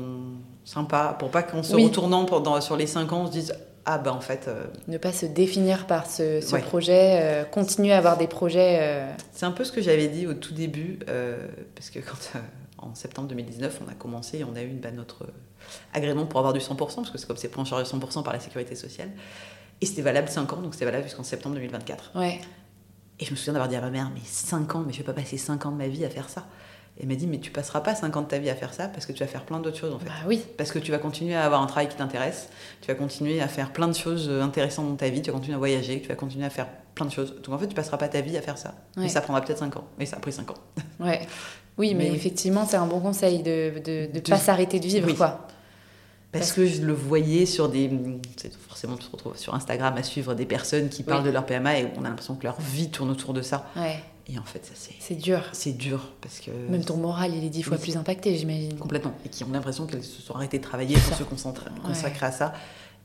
sympas, 0.65 1.15
pour 1.15 1.31
pas 1.31 1.43
qu'en 1.43 1.63
se 1.63 1.75
retournant 1.75 2.25
pendant, 2.25 2.61
sur 2.61 2.77
les 2.77 2.87
5 2.87 3.13
ans, 3.13 3.23
on 3.23 3.27
se 3.27 3.33
dise 3.33 3.53
ah 3.87 3.99
ben 3.99 4.11
en 4.11 4.21
fait... 4.21 4.49
Euh, 4.49 4.65
ne 4.89 4.99
pas 4.99 5.13
se 5.13 5.27
définir 5.27 5.87
par 5.87 6.11
ce, 6.11 6.41
projet, 6.63 7.21
euh, 7.23 7.45
continuer 7.45 7.93
à 7.93 7.99
avoir 7.99 8.19
des 8.19 8.27
projets... 8.27 8.79
Euh, 8.81 9.13
C'est 9.33 9.47
un 9.47 9.53
peu 9.53 9.65
ce 9.65 9.71
que 9.71 9.81
j'avais 9.81 10.09
dit 10.09 10.27
au 10.27 10.35
tout 10.35 10.53
début, 10.53 10.99
parce 11.75 11.91
que 11.91 12.01
quand 12.01 12.39
en 12.79 12.95
septembre 12.95 13.29
2019, 13.29 13.81
on 13.87 13.91
a 13.91 13.95
commencé, 13.95 14.45
on 14.45 14.57
a 14.57 14.63
eu 14.63 14.71
bah, 14.71 14.91
notre 14.91 15.27
agrément 15.93 16.27
pour 16.27 16.39
avoir 16.39 16.53
du 16.53 16.61
100%, 16.61 16.77
parce 16.77 17.11
que 17.11 17.19
c'est 17.19 17.27
comme 17.27 17.37
c'est 17.37 17.49
pris 17.49 17.61
en 17.61 17.65
charge 17.65 17.89
100% 17.89 18.23
par 18.23 18.33
la 18.33 18.41
sécurité 18.41 18.75
sociale. 18.75 19.11
Et 19.81 19.87
c'était 19.87 20.03
valable 20.03 20.29
5 20.29 20.53
ans, 20.53 20.63
donc 20.63 20.75
c'était 20.75 20.87
valable 20.87 21.05
jusqu'en 21.05 21.23
septembre 21.23 21.57
2024. 21.57 22.13
Ouais. 22.15 22.41
Et 23.19 23.25
je 23.25 23.31
me 23.31 23.37
souviens 23.37 23.55
d'avoir 23.55 23.69
dit 23.69 23.77
à 23.77 23.81
ma 23.81 23.91
mère, 23.91 24.11
mais 24.15 24.21
5 24.25 24.75
ans, 24.75 24.85
mais 24.87 24.93
je 24.93 24.99
vais 24.99 25.05
pas 25.05 25.13
passer 25.13 25.37
5 25.37 25.67
ans 25.67 25.71
de 25.71 25.77
ma 25.77 25.89
vie 25.89 26.05
à 26.05 26.11
faire 26.11 26.29
ça. 26.29 26.47
Et 26.99 27.03
elle 27.03 27.09
m'a 27.09 27.15
dit, 27.15 27.27
mais 27.27 27.39
tu 27.39 27.51
passeras 27.51 27.81
pas 27.81 27.95
50 27.95 28.25
de 28.25 28.31
ta 28.31 28.39
vie 28.39 28.49
à 28.49 28.55
faire 28.55 28.73
ça 28.73 28.89
parce 28.89 29.05
que 29.05 29.13
tu 29.13 29.21
vas 29.21 29.27
faire 29.27 29.45
plein 29.45 29.61
d'autres 29.61 29.77
choses 29.77 29.93
en 29.93 29.99
fait. 29.99 30.07
Bah 30.07 30.15
oui. 30.27 30.43
Parce 30.57 30.73
que 30.73 30.79
tu 30.79 30.91
vas 30.91 30.99
continuer 30.99 31.35
à 31.35 31.45
avoir 31.45 31.61
un 31.61 31.67
travail 31.67 31.89
qui 31.89 31.97
t'intéresse, 31.97 32.49
tu 32.81 32.89
vas 32.89 32.95
continuer 32.95 33.43
à 33.43 33.49
faire 33.49 33.73
plein 33.73 33.89
de 33.89 33.95
choses 33.95 34.31
intéressantes 34.31 34.89
dans 34.89 34.97
ta 34.97 35.11
vie, 35.11 35.21
tu 35.21 35.31
vas 35.31 35.37
continuer 35.37 35.57
à 35.57 35.59
voyager, 35.59 36.01
tu 36.01 36.09
vas 36.09 36.15
continuer 36.15 36.47
à 36.47 36.51
faire 36.51 36.69
plein 36.95 37.05
de 37.05 37.13
choses. 37.13 37.37
Donc 37.43 37.55
en 37.55 37.59
fait, 37.59 37.69
tu 37.69 37.75
passeras 37.75 37.99
pas 37.99 38.09
ta 38.09 38.23
vie 38.23 38.39
à 38.39 38.41
faire 38.41 38.57
ça. 38.57 38.75
Mais 38.97 39.11
ça 39.11 39.21
prendra 39.21 39.43
peut-être 39.43 39.59
5 39.59 39.77
ans. 39.77 39.85
Mais 39.99 40.07
ça 40.07 40.17
a 40.17 40.21
pris 40.21 40.33
5 40.33 40.51
ans. 40.51 40.57
Ouais. 40.99 41.27
Oui, 41.77 41.95
mais, 41.95 42.11
effectivement, 42.11 42.65
c'est 42.65 42.79
un 42.79 42.87
bon 42.87 43.01
conseil 43.01 43.43
de 43.43 43.73
ne 44.15 44.21
pas 44.21 44.39
s'arrêter 44.39 44.81
de 44.81 44.87
vivre, 44.87 45.13
quoi. 45.13 45.47
Parce, 46.33 46.53
que 46.53 46.67
je 46.67 46.83
le 46.83 46.93
voyais 46.93 47.47
sur 47.47 47.69
des. 47.69 47.91
Forcément, 48.69 48.97
tu 48.97 49.07
te 49.07 49.13
retrouves 49.13 49.39
sur 49.39 49.55
Instagram 49.55 49.97
à 49.97 50.03
suivre 50.03 50.35
des 50.35 50.45
personnes 50.45 50.89
qui 50.89 51.03
parlent 51.03 51.25
de 51.25 51.31
leur 51.31 51.47
PMA 51.47 51.79
et 51.79 51.93
on 51.97 52.05
a 52.05 52.09
l'impression 52.09 52.35
que 52.35 52.45
leur 52.45 52.61
vie 52.61 52.91
tourne 52.91 53.11
autour 53.11 53.33
de 53.33 53.43
ça. 53.43 53.71
Ouais. 53.77 54.03
Et 54.29 54.39
en 54.39 54.45
fait, 54.45 54.65
ça 54.65 54.73
c'est. 54.75 54.95
C'est 54.99 55.15
dur. 55.15 55.41
C'est 55.53 55.73
dur 55.73 56.13
parce 56.21 56.41
que. 56.41 56.51
Même 56.69 56.85
ton 56.85 56.97
moral, 56.97 57.35
il 57.35 57.45
est 57.45 57.49
dix 57.49 57.63
fois 57.63 57.79
plus 57.79 57.97
impacté, 57.97 58.37
j'imagine. 58.37 58.77
Complètement. 58.77 59.15
Et 59.25 59.29
qui 59.29 59.45
ont 59.45 59.51
l'impression 59.53 59.87
qu'elles 59.87 60.05
se 60.05 60.21
sont 60.21 60.35
arrêtées 60.35 60.59
de 60.59 60.65
travailler 60.65 60.97
pour 60.99 61.17
se 61.17 61.23
concentrer, 61.23 61.71
consacrer 61.85 62.27
à 62.27 62.33
ça. 62.33 62.53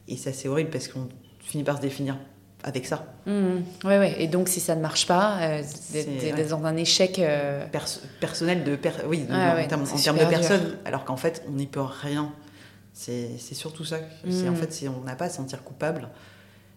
Et 0.07 0.17
ça, 0.17 0.33
c'est 0.33 0.47
horrible 0.47 0.71
parce 0.71 0.87
qu'on 0.87 1.07
finit 1.39 1.63
par 1.63 1.77
se 1.77 1.81
définir 1.81 2.17
avec 2.63 2.85
ça. 2.85 3.05
Oui, 3.25 3.33
mmh. 3.33 3.63
Ouais, 3.85 3.99
ouais. 3.99 4.15
Et 4.19 4.27
donc, 4.27 4.49
si 4.49 4.59
ça 4.59 4.75
ne 4.75 4.81
marche 4.81 5.07
pas, 5.07 5.37
euh, 5.41 5.63
dans 6.49 6.65
un 6.65 6.75
échec. 6.75 7.19
Euh, 7.19 7.65
personnel 8.19 8.63
de. 8.63 8.77
Oui, 9.07 9.25
en 9.29 9.67
termes, 9.67 9.83
de 9.83 10.29
personne, 10.29 10.77
alors 10.85 11.05
qu'en 11.05 11.17
fait, 11.17 11.43
on 11.47 11.53
n'y 11.53 11.67
peut 11.67 11.81
rien. 11.81 12.31
C'est 13.01 13.55
surtout 13.55 13.83
ça. 13.83 13.97
c'est 14.29 14.47
En 14.47 14.51
mmh. 14.51 14.55
fait, 14.55 14.89
on 14.89 15.03
n'a 15.03 15.15
pas 15.15 15.25
à 15.25 15.29
se 15.29 15.37
sentir 15.37 15.63
coupable. 15.63 16.09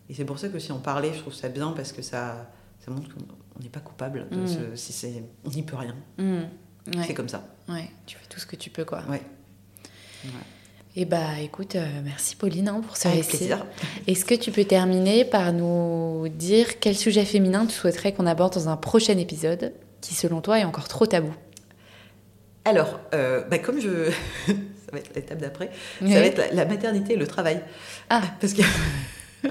Et 0.08 0.14
c'est 0.14 0.24
pour 0.24 0.38
ça 0.38 0.48
que 0.48 0.58
si 0.58 0.72
on 0.72 0.80
parlait, 0.80 1.12
je 1.14 1.20
trouve 1.20 1.34
ça 1.34 1.48
bien 1.48 1.72
parce 1.72 1.92
que 1.92 2.02
ça 2.02 2.50
ça 2.84 2.90
montre 2.90 3.08
qu'on 3.14 3.62
n'est 3.62 3.68
pas 3.68 3.80
coupable. 3.80 4.26
De 4.30 4.36
mm. 4.36 4.76
si 4.76 4.92
c'est, 4.92 5.24
on 5.44 5.50
n'y 5.50 5.62
peut 5.62 5.76
rien. 5.76 5.96
Mm. 6.18 6.42
C'est 7.06 7.14
comme 7.14 7.28
ça. 7.28 7.46
Ouais, 7.68 7.88
tu 8.04 8.16
fais 8.16 8.26
tout 8.28 8.38
ce 8.38 8.46
que 8.46 8.56
tu 8.56 8.68
peux, 8.68 8.84
quoi. 8.84 9.02
Ouais. 9.08 9.22
Et 10.96 11.02
eh 11.02 11.04
bah 11.06 11.40
écoute, 11.40 11.74
euh, 11.74 11.86
merci 12.04 12.36
Pauline 12.36 12.68
hein, 12.68 12.80
pour 12.86 12.96
ce 12.96 13.08
récit. 13.08 13.50
Est-ce 14.06 14.24
que 14.24 14.34
tu 14.34 14.52
peux 14.52 14.64
terminer 14.64 15.24
par 15.24 15.52
nous 15.52 16.28
dire 16.28 16.78
quel 16.78 16.94
sujet 16.94 17.24
féminin 17.24 17.66
tu 17.66 17.74
souhaiterais 17.74 18.12
qu'on 18.12 18.26
aborde 18.26 18.54
dans 18.54 18.68
un 18.68 18.76
prochain 18.76 19.18
épisode 19.18 19.72
qui 20.00 20.14
selon 20.14 20.40
toi 20.40 20.60
est 20.60 20.64
encore 20.64 20.86
trop 20.86 21.06
tabou? 21.06 21.34
Alors, 22.64 23.00
euh, 23.12 23.42
bah, 23.48 23.58
comme 23.58 23.80
je... 23.80 24.12
va 24.94 25.00
être 25.00 25.14
l'étape 25.14 25.38
d'après, 25.38 25.70
ça 26.00 26.06
va 26.06 26.26
être 26.26 26.38
la, 26.38 26.52
la, 26.52 26.64
maternité 26.64 27.14
et 27.14 27.16
le 27.16 27.26
travail. 27.26 27.60
Ah. 28.10 28.22
Parce 28.40 28.54
que 28.54 28.62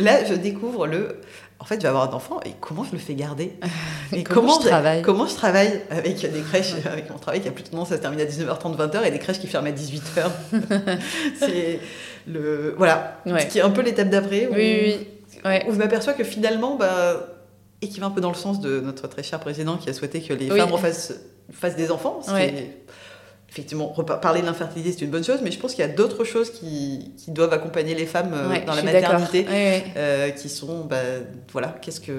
là, 0.00 0.24
je 0.24 0.34
découvre 0.34 0.86
le 0.86 1.20
en 1.58 1.64
fait, 1.64 1.76
je 1.76 1.80
vais 1.80 1.88
avoir 1.88 2.10
un 2.10 2.14
enfant 2.14 2.38
et 2.44 2.52
comment 2.60 2.84
je 2.84 2.92
le 2.92 2.98
fais 2.98 3.14
garder. 3.14 3.52
Et 4.12 4.22
comment, 4.22 4.60
je 4.60 4.68
travaille 4.68 5.02
Comment 5.02 5.26
je 5.26 5.34
travaille 5.34 5.80
avec 5.90 6.20
des 6.20 6.40
crèches, 6.40 6.74
avec 6.84 7.10
mon 7.10 7.18
travail 7.18 7.40
qui 7.40 7.48
a 7.48 7.50
plutôt 7.50 7.70
tendance 7.70 7.92
à 7.92 7.96
se 7.96 8.00
terminer 8.00 8.22
à 8.22 8.26
19h30, 8.26 8.76
20h 8.76 9.04
et 9.04 9.10
des 9.10 9.18
crèches 9.18 9.40
qui 9.40 9.46
ferment 9.46 9.68
à 9.68 9.72
18h. 9.72 10.30
c'est 11.38 11.80
le 12.28 12.74
voilà, 12.76 13.20
ce 13.26 13.46
qui 13.46 13.58
est 13.58 13.62
un 13.62 13.70
peu 13.70 13.82
l'étape 13.82 14.10
d'après 14.10 14.46
où, 14.46 14.54
oui, 14.54 15.08
oui. 15.44 15.58
où 15.66 15.72
je 15.72 15.78
m'aperçois 15.78 16.12
que 16.12 16.24
finalement, 16.24 16.76
bah, 16.76 17.36
et 17.82 17.88
qui 17.88 18.00
va 18.00 18.06
un 18.06 18.10
peu 18.10 18.20
dans 18.20 18.30
le 18.30 18.36
sens 18.36 18.60
de 18.60 18.80
notre 18.80 19.08
très 19.08 19.22
cher 19.22 19.40
président 19.40 19.76
qui 19.76 19.88
a 19.88 19.92
souhaité 19.92 20.20
que 20.20 20.34
les 20.34 20.48
femmes 20.48 20.76
fassent, 20.78 21.14
fassent 21.50 21.76
des 21.76 21.90
enfants, 21.90 22.20
ce 22.22 22.30
effectivement, 23.48 23.88
parler 24.20 24.40
de 24.40 24.46
l'infertilité, 24.46 24.92
c'est 24.92 25.04
une 25.04 25.10
bonne 25.10 25.24
chose, 25.24 25.40
mais 25.42 25.50
je 25.50 25.58
pense 25.58 25.74
qu'il 25.74 25.84
y 25.84 25.88
a 25.88 25.92
d'autres 25.92 26.24
choses 26.24 26.50
qui, 26.50 27.12
qui, 27.16 27.30
doivent 27.30 27.52
accompagner 27.52 27.94
les 27.94 28.06
femmes 28.06 28.32
euh, 28.34 28.66
dans 28.66 28.74
la 28.74 28.82
maternité, 28.82 29.46
euh, 29.96 30.30
qui 30.30 30.48
sont, 30.48 30.84
bah, 30.84 30.96
voilà, 31.52 31.76
qu'est-ce 31.80 32.00
que... 32.00 32.12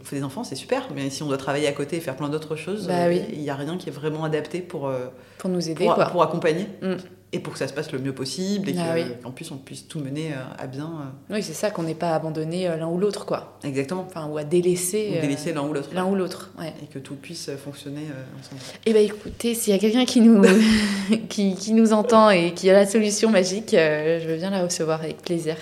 On 0.00 0.04
fait 0.04 0.16
des 0.16 0.24
enfants, 0.24 0.44
c'est 0.44 0.56
super, 0.56 0.88
mais 0.94 1.10
si 1.10 1.22
on 1.22 1.26
doit 1.26 1.36
travailler 1.36 1.68
à 1.68 1.72
côté 1.72 1.96
et 1.96 2.00
faire 2.00 2.16
plein 2.16 2.28
d'autres 2.28 2.56
choses, 2.56 2.86
bah 2.86 3.04
euh, 3.04 3.12
il 3.12 3.40
n'y 3.40 3.50
a 3.50 3.54
rien 3.54 3.76
qui 3.76 3.88
est 3.88 3.92
vraiment 3.92 4.24
adapté 4.24 4.60
pour... 4.60 4.90
pour 5.38 5.50
nous 5.50 5.68
aider, 5.68 5.84
pour, 5.84 5.94
quoi. 5.94 6.06
pour 6.06 6.22
accompagner. 6.22 6.66
Mm 6.82 6.96
et 7.32 7.38
pour 7.38 7.52
que 7.52 7.58
ça 7.58 7.68
se 7.68 7.72
passe 7.72 7.92
le 7.92 8.00
mieux 8.00 8.12
possible 8.12 8.68
et 8.68 8.74
ah 8.78 8.94
qu'en 9.22 9.30
plus 9.30 9.50
on 9.52 9.56
puisse 9.56 9.86
tout 9.86 10.00
mener 10.00 10.32
euh, 10.32 10.42
à 10.58 10.66
bien. 10.66 10.86
Euh. 10.86 11.34
Oui, 11.34 11.42
c'est 11.42 11.52
ça, 11.52 11.70
qu'on 11.70 11.84
n'ait 11.84 11.94
pas 11.94 12.14
abandonné 12.14 12.68
euh, 12.68 12.76
l'un 12.76 12.88
ou 12.88 12.98
l'autre, 12.98 13.24
quoi. 13.24 13.58
Exactement. 13.62 14.04
Enfin, 14.08 14.26
ou 14.26 14.36
à 14.36 14.42
délaisser. 14.42 15.14
Ou 15.16 15.20
délaisser 15.20 15.52
l'un 15.52 15.62
ou 15.62 15.72
l'autre. 15.72 15.90
L'un 15.94 16.06
ou 16.06 16.16
l'autre, 16.16 16.50
ouais. 16.58 16.74
Et 16.82 16.86
que 16.86 16.98
tout 16.98 17.14
puisse 17.14 17.50
fonctionner 17.64 18.06
ensemble. 18.38 18.60
Eh 18.84 18.92
bien, 18.92 19.02
écoutez, 19.02 19.54
s'il 19.54 19.72
y 19.72 19.76
a 19.76 19.78
quelqu'un 19.78 20.04
qui 20.04 20.20
nous, 20.20 20.42
qui, 21.28 21.54
qui, 21.54 21.72
nous 21.72 21.92
entend 21.92 22.30
et 22.30 22.52
qui 22.52 22.68
a 22.68 22.72
la 22.72 22.86
solution 22.86 23.30
magique, 23.30 23.70
je 23.70 24.26
veux 24.26 24.36
bien 24.36 24.50
la 24.50 24.64
recevoir 24.64 25.00
avec 25.00 25.22
plaisir. 25.22 25.56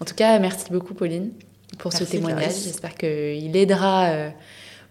En 0.00 0.04
tout 0.04 0.14
cas, 0.14 0.38
merci 0.38 0.66
beaucoup, 0.70 0.92
Pauline, 0.92 1.30
pour 1.78 1.94
ce 1.94 2.04
témoignage. 2.04 2.64
J'espère 2.64 2.94
qu'il 2.94 3.56
aidera 3.56 4.30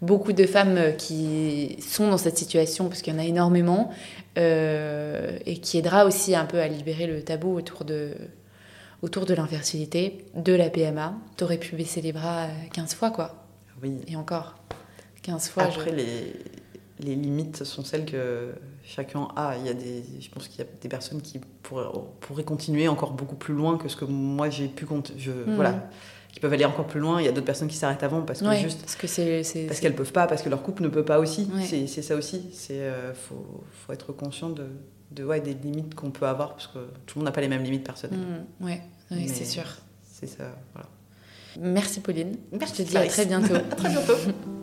beaucoup 0.02 0.34
de 0.34 0.46
femmes 0.46 0.96
qui 0.98 1.78
sont 1.80 2.10
dans 2.10 2.18
cette 2.18 2.38
situation, 2.38 2.88
parce 2.90 3.02
qu'il 3.02 3.14
y 3.14 3.16
en 3.16 3.20
a 3.20 3.26
énormément, 3.26 3.92
euh, 4.38 5.38
et 5.46 5.58
qui 5.58 5.78
aidera 5.78 6.06
aussi 6.06 6.36
un 6.36 6.46
peu 6.46 6.60
à 6.60 6.68
libérer 6.68 7.08
le 7.08 7.24
tabou 7.24 7.56
autour 7.56 7.86
de, 7.86 8.14
autour 9.02 9.26
de 9.26 9.34
l'infertilité, 9.34 10.26
de 10.36 10.54
la 10.54 10.70
PMA. 10.70 11.16
Tu 11.38 11.44
aurais 11.44 11.58
pu 11.58 11.76
baisser 11.76 12.02
les 12.02 12.14
bras 12.14 12.48
15 12.74 12.96
fois, 12.96 13.12
quoi. 13.12 13.46
Oui. 13.82 14.02
Et 14.08 14.16
encore. 14.16 14.56
15 15.22 15.50
fois. 15.50 15.64
Après, 15.64 15.92
les, 15.92 16.34
les 17.00 17.16
limites 17.16 17.64
sont 17.64 17.84
celles 17.84 18.06
que 18.06 18.54
chacun 18.84 19.28
a. 19.36 19.56
Il 19.58 19.66
y 19.66 19.70
a 19.70 19.74
des, 19.74 20.04
je 20.20 20.30
pense 20.30 20.48
qu'il 20.48 20.60
y 20.60 20.68
a 20.68 20.68
des 20.82 20.90
personnes 20.90 21.22
qui 21.22 21.40
pourraient, 21.62 21.88
pourraient 22.20 22.44
continuer 22.44 22.88
encore 22.88 23.14
beaucoup 23.14 23.36
plus 23.36 23.54
loin 23.54 23.78
que 23.78 23.88
ce 23.88 23.96
que 23.96 24.06
moi 24.06 24.50
j'ai 24.50 24.68
pu. 24.68 24.86
Je, 25.18 25.32
hmm. 25.32 25.56
Voilà 25.56 25.90
qui 26.34 26.40
peuvent 26.40 26.52
aller 26.52 26.66
encore 26.66 26.88
plus 26.88 27.00
loin. 27.00 27.22
Il 27.22 27.26
y 27.26 27.28
a 27.28 27.32
d'autres 27.32 27.46
personnes 27.46 27.68
qui 27.68 27.78
s'arrêtent 27.78 28.04
avant 28.04 28.24
parce 28.24 28.42
que 28.42 28.54
juste 28.56 28.82
parce 28.82 28.96
que 28.96 29.08
c'est 29.08 29.66
parce 29.68 29.80
qu'elles 29.80 29.96
peuvent 29.96 30.12
pas, 30.12 30.28
parce 30.28 30.42
que 30.42 30.50
leur 30.50 30.64
couple 30.64 30.84
ne 30.84 30.90
peut 30.90 31.06
pas 31.06 31.20
aussi. 31.20 31.48
C'est 31.66 32.02
ça 32.02 32.16
aussi. 32.16 32.50
C'est 32.52 32.82
euh, 32.82 33.14
faut, 33.14 33.64
faut, 33.86 33.94
être 33.94 34.12
conscient 34.12 34.50
de, 34.50 34.66
de 35.12 35.24
ouais, 35.24 35.40
des 35.40 35.54
limites 35.54 35.94
qu'on 35.94 36.12
peut 36.12 36.26
avoir 36.26 36.54
parce 36.54 36.68
que 36.68 36.80
tout 37.06 37.18
le 37.18 37.20
monde 37.20 37.26
n'a 37.26 37.32
pas 37.32 37.42
les 37.42 37.48
mêmes 37.48 37.64
limites 37.64 37.84
personnelles. 37.84 38.20
Mmh, 38.60 38.66
ouais, 38.66 38.82
c'est 39.28 39.46
sûr. 39.46 39.66
C'est 40.12 40.28
ça. 40.28 40.56
Voilà. 40.74 40.90
Merci 41.60 42.00
Pauline. 42.00 42.36
Merci. 42.52 42.78
Je 42.80 42.84
te 42.84 42.90
dis 42.90 42.98
à 42.98 43.06
très 43.06 43.26
bientôt. 43.26 43.56
à 43.72 43.76
très 43.76 43.90
bientôt. 43.90 44.14